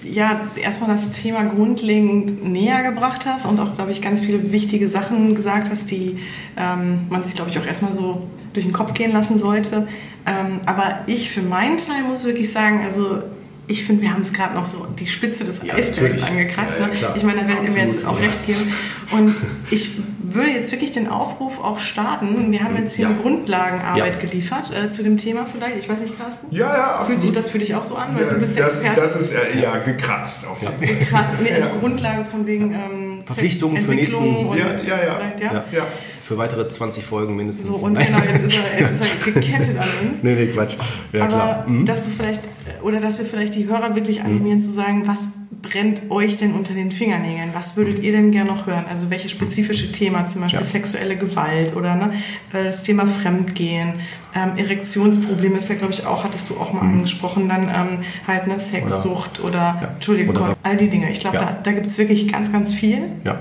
ja, 0.03 0.41
erstmal 0.63 0.91
das 0.91 1.11
Thema 1.11 1.45
grundlegend 1.45 2.45
näher 2.45 2.83
gebracht 2.83 3.27
hast 3.27 3.47
und 3.47 3.59
auch, 3.59 3.75
glaube 3.75 3.91
ich, 3.91 4.03
ganz 4.03 4.21
viele 4.21 4.53
wichtige 4.53 4.89
Sachen 4.89 5.35
gesagt 5.35 5.71
hast, 5.71 5.91
die 5.91 6.19
ähm, 6.57 7.07
man 7.09 7.23
sich, 7.23 7.35
glaube 7.35 7.51
ich, 7.51 7.59
auch 7.59 7.67
erstmal 7.67 7.93
so 7.93 8.27
durch 8.53 8.67
den 8.67 8.73
Kopf 8.73 8.93
gehen 8.93 9.13
lassen 9.13 9.39
sollte. 9.39 9.89
Ähm, 10.27 10.61
aber 10.67 11.01
ich 11.07 11.31
für 11.31 11.43
meinen 11.43 11.79
Teil 11.79 12.03
muss 12.05 12.25
wirklich 12.25 12.53
sagen, 12.53 12.83
also 12.85 13.23
ich 13.67 13.85
finde, 13.85 14.03
wir 14.03 14.13
haben 14.13 14.23
es 14.23 14.33
gerade 14.33 14.55
noch 14.55 14.67
so 14.67 14.87
die 14.99 15.07
Spitze 15.07 15.45
des 15.45 15.63
ja, 15.63 15.75
Eisbergs 15.75 16.23
angekratzt. 16.23 16.77
Ja, 16.79 16.87
ja, 16.87 17.09
ne? 17.09 17.15
Ich 17.17 17.23
meine, 17.23 17.41
da 17.41 17.49
werden 17.49 17.67
wir 17.67 17.83
jetzt 17.83 18.05
auch 18.05 18.21
recht 18.21 18.47
geben. 18.47 18.73
Und 19.11 19.35
ich 19.71 19.91
würde 20.35 20.51
jetzt 20.51 20.71
wirklich 20.73 20.93
den 20.93 21.09
Aufruf 21.09 21.61
auch 21.61 21.79
starten. 21.79 22.51
Wir 22.53 22.63
haben 22.63 22.77
jetzt 22.77 22.95
hier 22.95 23.09
eine 23.09 23.17
Grundlagenarbeit 23.17 24.21
geliefert 24.21 24.71
äh, 24.71 24.91
zu 24.91 25.03
dem 25.03 25.19
Thema 25.19 25.47
vielleicht. 25.47 25.79
Ich 25.79 25.89
weiß 25.89 26.01
nicht, 26.01 26.19
Carsten? 26.19 26.55
Ja, 26.55 26.67
ja, 26.67 26.85
absolut. 26.85 27.07
Fühlt 27.09 27.21
sich 27.21 27.33
das 27.33 27.51
für 27.51 27.59
dich 27.59 27.75
auch 27.75 27.85
so 27.85 27.97
an? 27.97 28.15
Weil 28.15 28.29
du 28.29 28.39
bist 28.39 28.59
das, 28.59 28.81
Experte. 28.81 29.01
Das 29.01 29.17
ist 29.17 29.33
äh, 29.33 29.61
ja 29.61 29.77
gekratzt. 29.79 30.47
Auf 30.47 30.61
jeden 30.63 30.79
Fall. 30.79 30.97
Gekratzt. 30.97 31.43
Nee, 31.43 31.53
also 31.53 31.69
Grundlage 31.81 32.25
von 32.25 32.47
wegen 32.47 32.73
ähm, 32.73 33.23
Verpflichtungen 33.25 33.81
für 33.81 33.95
nächsten. 33.95 34.47
Und 34.47 34.59
ja, 34.59 34.67
ja, 34.87 35.21
ja. 35.41 35.65
ja 35.71 35.85
für 36.25 36.39
weitere 36.39 36.67
20 36.67 37.05
Folgen 37.05 37.37
mindestens. 37.37 37.67
So, 37.67 37.85
und 37.85 37.99
genau, 37.99 38.19
jetzt 38.27 38.45
ist 38.45 38.55
er, 38.55 38.81
jetzt 38.81 38.93
ist 38.93 39.03
er 39.03 39.33
gekettet 39.33 39.77
an 39.77 39.89
uns. 40.09 40.23
nee, 40.23 40.35
nee, 40.35 40.47
Quatsch. 40.47 40.77
Ja, 41.13 41.25
Aber 41.25 41.29
klar. 41.29 41.69
Mhm. 41.69 41.85
dass 41.85 42.05
du 42.05 42.11
vielleicht, 42.11 42.43
oder 42.83 42.99
dass 42.99 43.19
wir 43.19 43.27
vielleicht 43.27 43.55
die 43.55 43.67
Hörer 43.67 43.95
wirklich 43.95 44.23
animieren 44.23 44.59
mhm. 44.59 44.63
zu 44.63 44.73
sagen, 44.73 45.03
was 45.07 45.33
brennt 45.75 46.09
euch 46.11 46.37
denn 46.37 46.55
unter 46.55 46.73
den 46.73 46.93
Fingernägeln? 46.93 47.51
Was 47.53 47.77
würdet 47.77 47.99
ihr 47.99 48.13
denn 48.13 48.31
gerne 48.31 48.51
noch 48.51 48.67
hören? 48.67 48.85
Also 48.89 49.11
welche 49.11 49.29
spezifische 49.29 49.91
Thema, 49.91 50.25
zum 50.25 50.43
Beispiel 50.43 50.61
ja. 50.61 50.65
sexuelle 50.65 51.17
Gewalt 51.17 51.75
oder 51.75 51.97
ne, 51.97 52.13
äh, 52.53 52.63
das 52.63 52.85
Thema 52.85 53.07
Fremdgehen, 53.09 53.95
ähm, 54.37 54.57
Erektionsprobleme 54.57 55.59
ist 55.59 55.69
ja, 55.69 55.75
glaube 55.75 55.93
ich, 55.93 56.07
auch, 56.07 56.23
hattest 56.23 56.51
du 56.51 56.55
auch 56.55 56.73
mal 56.73 56.85
mhm. 56.85 56.95
angesprochen, 56.95 57.49
dann 57.49 57.63
ähm, 57.63 58.05
halt 58.27 58.45
eine 58.45 58.61
Sexsucht 58.61 59.41
oder, 59.41 59.49
oder 59.49 59.79
ja. 59.83 59.89
Entschuldigung, 59.95 60.37
oder, 60.37 60.57
all 60.63 60.77
die 60.77 60.89
Dinge. 60.89 61.11
Ich 61.11 61.21
glaube, 61.21 61.37
ja. 61.37 61.45
da, 61.45 61.59
da 61.61 61.73
gibt 61.73 61.87
es 61.87 61.99
wirklich 61.99 62.31
ganz, 62.31 62.53
ganz 62.53 62.73
viel. 62.73 63.09
Ja. 63.25 63.41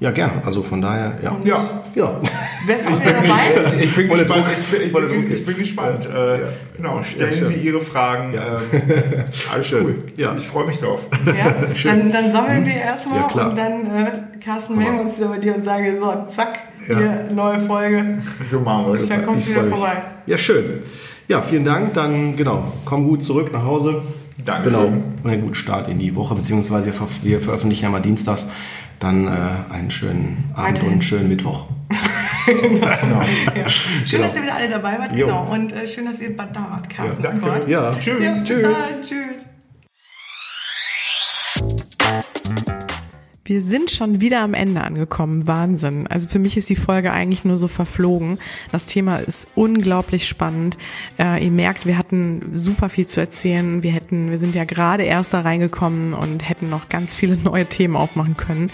Ja, 0.00 0.10
gerne. 0.10 0.42
Also 0.44 0.62
von 0.64 0.82
daher, 0.82 1.18
ja. 1.22 1.36
Ja. 1.44 1.58
ja. 1.94 2.20
Wer 2.66 2.76
ist 2.76 2.86
auch 2.86 3.00
wieder 3.00 3.12
dabei? 3.12 3.76
Ich, 3.76 3.84
ich 3.84 3.96
bin 3.96 4.08
gespannt. 4.08 4.46
Ich, 4.58 4.72
ich, 4.80 4.92
bin, 4.92 5.32
ich 5.32 5.46
bin 5.46 5.56
gespannt. 5.56 6.06
Äh, 6.06 6.38
genau, 6.76 7.02
stellen 7.02 7.38
ja, 7.38 7.44
Sie 7.44 7.54
Ihre 7.54 7.80
Fragen. 7.80 8.34
Ja. 8.34 8.60
Ähm, 8.72 8.82
alles 9.52 9.66
schön. 9.68 9.84
cool. 9.84 10.02
Ja. 10.16 10.34
Ich 10.36 10.46
freue 10.46 10.66
mich 10.66 10.78
drauf. 10.78 11.00
Ja. 11.26 11.54
Dann, 11.84 12.12
dann 12.12 12.30
sammeln 12.30 12.64
wir 12.66 12.74
erstmal 12.74 13.18
ja, 13.18 13.44
und 13.44 13.58
dann, 13.58 13.86
äh, 13.86 14.12
Carsten, 14.44 14.76
melden 14.76 14.96
wir 14.96 15.02
uns 15.02 15.18
wieder 15.18 15.28
bei 15.28 15.38
dir 15.38 15.54
und 15.54 15.64
sagen 15.64 15.96
so, 15.98 16.24
zack, 16.28 16.58
hier, 16.86 17.28
neue 17.34 17.60
Folge. 17.60 18.18
So 18.44 18.60
machen 18.60 18.92
wir 18.92 19.00
es. 19.00 19.08
Dann 19.08 19.24
kommst 19.24 19.46
du 19.46 19.50
wieder 19.50 19.64
vorbei. 19.64 20.02
Ja, 20.26 20.38
schön. 20.38 20.82
Ja, 21.28 21.40
vielen 21.42 21.64
Dank. 21.64 21.94
Dann, 21.94 22.36
genau, 22.36 22.72
komm 22.84 23.04
gut 23.04 23.24
zurück 23.24 23.52
nach 23.52 23.64
Hause. 23.64 24.02
Danke. 24.44 24.70
Genau. 24.70 24.86
Und 24.86 25.30
einen 25.30 25.40
guten 25.40 25.54
Start 25.54 25.88
in 25.88 25.98
die 25.98 26.16
Woche, 26.16 26.34
beziehungsweise 26.34 26.92
wir 27.22 27.40
veröffentlichen 27.40 27.84
ja 27.84 27.90
mal 27.90 28.00
dienstags 28.00 28.48
dann 29.02 29.26
äh, 29.26 29.30
einen 29.72 29.90
schönen 29.90 30.50
Abend 30.54 30.68
Weiterhin. 30.68 30.86
und 30.86 30.92
einen 30.92 31.02
schönen 31.02 31.28
Mittwoch. 31.28 31.66
genau. 32.46 33.22
Ja. 33.54 33.68
Schön, 33.68 34.04
genau. 34.10 34.22
dass 34.24 34.36
ihr 34.36 34.42
wieder 34.42 34.54
alle 34.54 34.68
dabei 34.68 34.98
wart. 34.98 35.12
Jo. 35.12 35.26
Genau. 35.26 35.48
Und 35.52 35.72
äh, 35.72 35.86
schön, 35.86 36.06
dass 36.06 36.20
ihr 36.20 36.36
da 36.36 36.54
wart, 36.54 36.88
Carsten. 36.88 37.22
Ja, 37.22 37.30
danke. 37.30 37.70
Ja, 37.70 37.94
tschüss. 37.98 38.24
Ja, 38.24 38.44
tschüss. 38.44 38.92
Tschüss. 39.02 39.46
Wir 43.44 43.60
sind 43.60 43.90
schon 43.90 44.20
wieder 44.20 44.40
am 44.40 44.54
Ende 44.54 44.82
angekommen. 44.82 45.48
Wahnsinn. 45.48 46.06
Also 46.06 46.28
für 46.28 46.38
mich 46.38 46.56
ist 46.56 46.70
die 46.70 46.76
Folge 46.76 47.12
eigentlich 47.12 47.44
nur 47.44 47.56
so 47.56 47.66
verflogen. 47.66 48.38
Das 48.70 48.86
Thema 48.86 49.16
ist 49.16 49.48
unglaublich 49.56 50.28
spannend. 50.28 50.78
Äh, 51.18 51.44
ihr 51.44 51.50
merkt, 51.50 51.84
wir 51.84 51.98
hatten 51.98 52.52
super 52.54 52.88
viel 52.88 53.06
zu 53.06 53.20
erzählen. 53.20 53.82
Wir 53.82 53.92
hätten, 53.92 54.30
wir 54.30 54.38
sind 54.38 54.54
ja 54.54 54.64
gerade 54.64 55.02
erst 55.02 55.34
da 55.34 55.40
reingekommen 55.40 56.14
und 56.14 56.48
hätten 56.48 56.70
noch 56.70 56.88
ganz 56.88 57.14
viele 57.14 57.36
neue 57.44 57.66
Themen 57.66 57.96
aufmachen 57.96 58.36
können. 58.36 58.70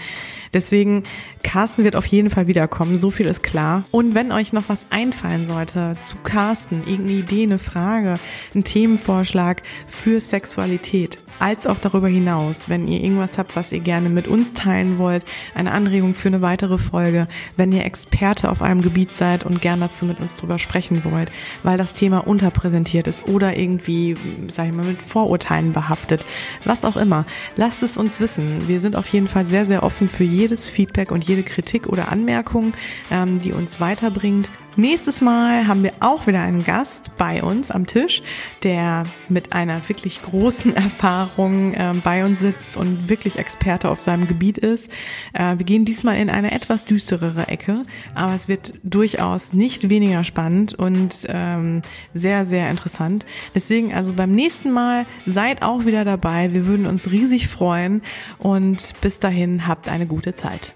Deswegen, 0.53 1.03
Carsten 1.43 1.83
wird 1.83 1.95
auf 1.95 2.05
jeden 2.05 2.29
Fall 2.29 2.47
wiederkommen, 2.47 2.95
so 2.95 3.11
viel 3.11 3.27
ist 3.27 3.43
klar. 3.43 3.83
Und 3.91 4.15
wenn 4.15 4.31
euch 4.31 4.53
noch 4.53 4.69
was 4.69 4.87
einfallen 4.89 5.47
sollte 5.47 5.95
zu 6.01 6.17
Carsten, 6.17 6.81
irgendeine 6.87 7.19
Idee, 7.19 7.43
eine 7.43 7.59
Frage, 7.59 8.15
ein 8.55 8.63
Themenvorschlag 8.63 9.61
für 9.87 10.19
Sexualität, 10.19 11.19
als 11.39 11.67
auch 11.67 11.79
darüber 11.79 12.07
hinaus, 12.07 12.69
wenn 12.69 12.87
ihr 12.87 13.01
irgendwas 13.01 13.37
habt, 13.37 13.55
was 13.55 13.71
ihr 13.71 13.79
gerne 13.79 14.09
mit 14.09 14.27
uns 14.27 14.53
teilen 14.53 14.97
wollt, 14.97 15.25
eine 15.55 15.71
Anregung 15.71 16.13
für 16.13 16.27
eine 16.27 16.41
weitere 16.41 16.77
Folge, 16.77 17.27
wenn 17.57 17.71
ihr 17.71 17.85
Experte 17.85 18.49
auf 18.49 18.61
einem 18.61 18.81
Gebiet 18.81 19.13
seid 19.13 19.45
und 19.45 19.61
gerne 19.61 19.83
dazu 19.83 20.05
mit 20.05 20.19
uns 20.19 20.35
drüber 20.35 20.59
sprechen 20.59 21.03
wollt, 21.05 21.31
weil 21.63 21.77
das 21.77 21.95
Thema 21.95 22.19
unterpräsentiert 22.27 23.07
ist 23.07 23.27
oder 23.27 23.57
irgendwie, 23.57 24.15
sag 24.47 24.67
ich 24.67 24.73
mal, 24.73 24.85
mit 24.85 25.01
Vorurteilen 25.01 25.73
behaftet, 25.73 26.25
was 26.65 26.85
auch 26.85 26.97
immer, 26.97 27.25
lasst 27.55 27.83
es 27.83 27.97
uns 27.97 28.19
wissen. 28.19 28.67
Wir 28.67 28.79
sind 28.79 28.95
auf 28.95 29.07
jeden 29.07 29.27
Fall 29.27 29.45
sehr, 29.45 29.65
sehr 29.65 29.83
offen 29.83 30.09
für 30.09 30.23
jedes 30.23 30.69
Feedback 30.69 31.11
und 31.11 31.23
jede 31.23 31.43
Kritik 31.43 31.87
oder 31.87 32.11
Anmerkung, 32.11 32.73
ähm, 33.11 33.37
die 33.39 33.53
uns 33.53 33.79
weiterbringt. 33.79 34.49
Nächstes 34.75 35.19
Mal 35.21 35.67
haben 35.67 35.83
wir 35.83 35.93
auch 35.99 36.27
wieder 36.27 36.41
einen 36.41 36.63
Gast 36.63 37.17
bei 37.17 37.43
uns 37.43 37.71
am 37.71 37.85
Tisch, 37.85 38.21
der 38.63 39.03
mit 39.27 39.51
einer 39.53 39.87
wirklich 39.89 40.21
großen 40.21 40.75
Erfahrung 40.75 41.73
äh, 41.73 41.93
bei 42.03 42.23
uns 42.23 42.39
sitzt 42.39 42.77
und 42.77 43.09
wirklich 43.09 43.37
Experte 43.37 43.89
auf 43.89 43.99
seinem 43.99 44.27
Gebiet 44.27 44.57
ist. 44.57 44.89
Äh, 45.33 45.57
wir 45.57 45.65
gehen 45.65 45.85
diesmal 45.85 46.17
in 46.17 46.29
eine 46.29 46.51
etwas 46.51 46.85
düsterere 46.85 47.47
Ecke, 47.47 47.81
aber 48.15 48.35
es 48.35 48.47
wird 48.47 48.73
durchaus 48.83 49.53
nicht 49.53 49.89
weniger 49.89 50.23
spannend 50.23 50.75
und 50.75 51.27
ähm, 51.29 51.81
sehr, 52.13 52.45
sehr 52.45 52.69
interessant. 52.69 53.25
Deswegen 53.55 53.93
also 53.93 54.13
beim 54.13 54.31
nächsten 54.31 54.71
Mal 54.71 55.05
seid 55.25 55.63
auch 55.63 55.85
wieder 55.85 56.05
dabei. 56.05 56.53
Wir 56.53 56.67
würden 56.67 56.85
uns 56.85 57.11
riesig 57.11 57.47
freuen 57.47 58.01
und 58.37 58.93
bis 59.01 59.19
dahin 59.19 59.67
habt 59.67 59.89
eine 59.89 60.05
gute 60.05 60.33
Zeit. 60.33 60.73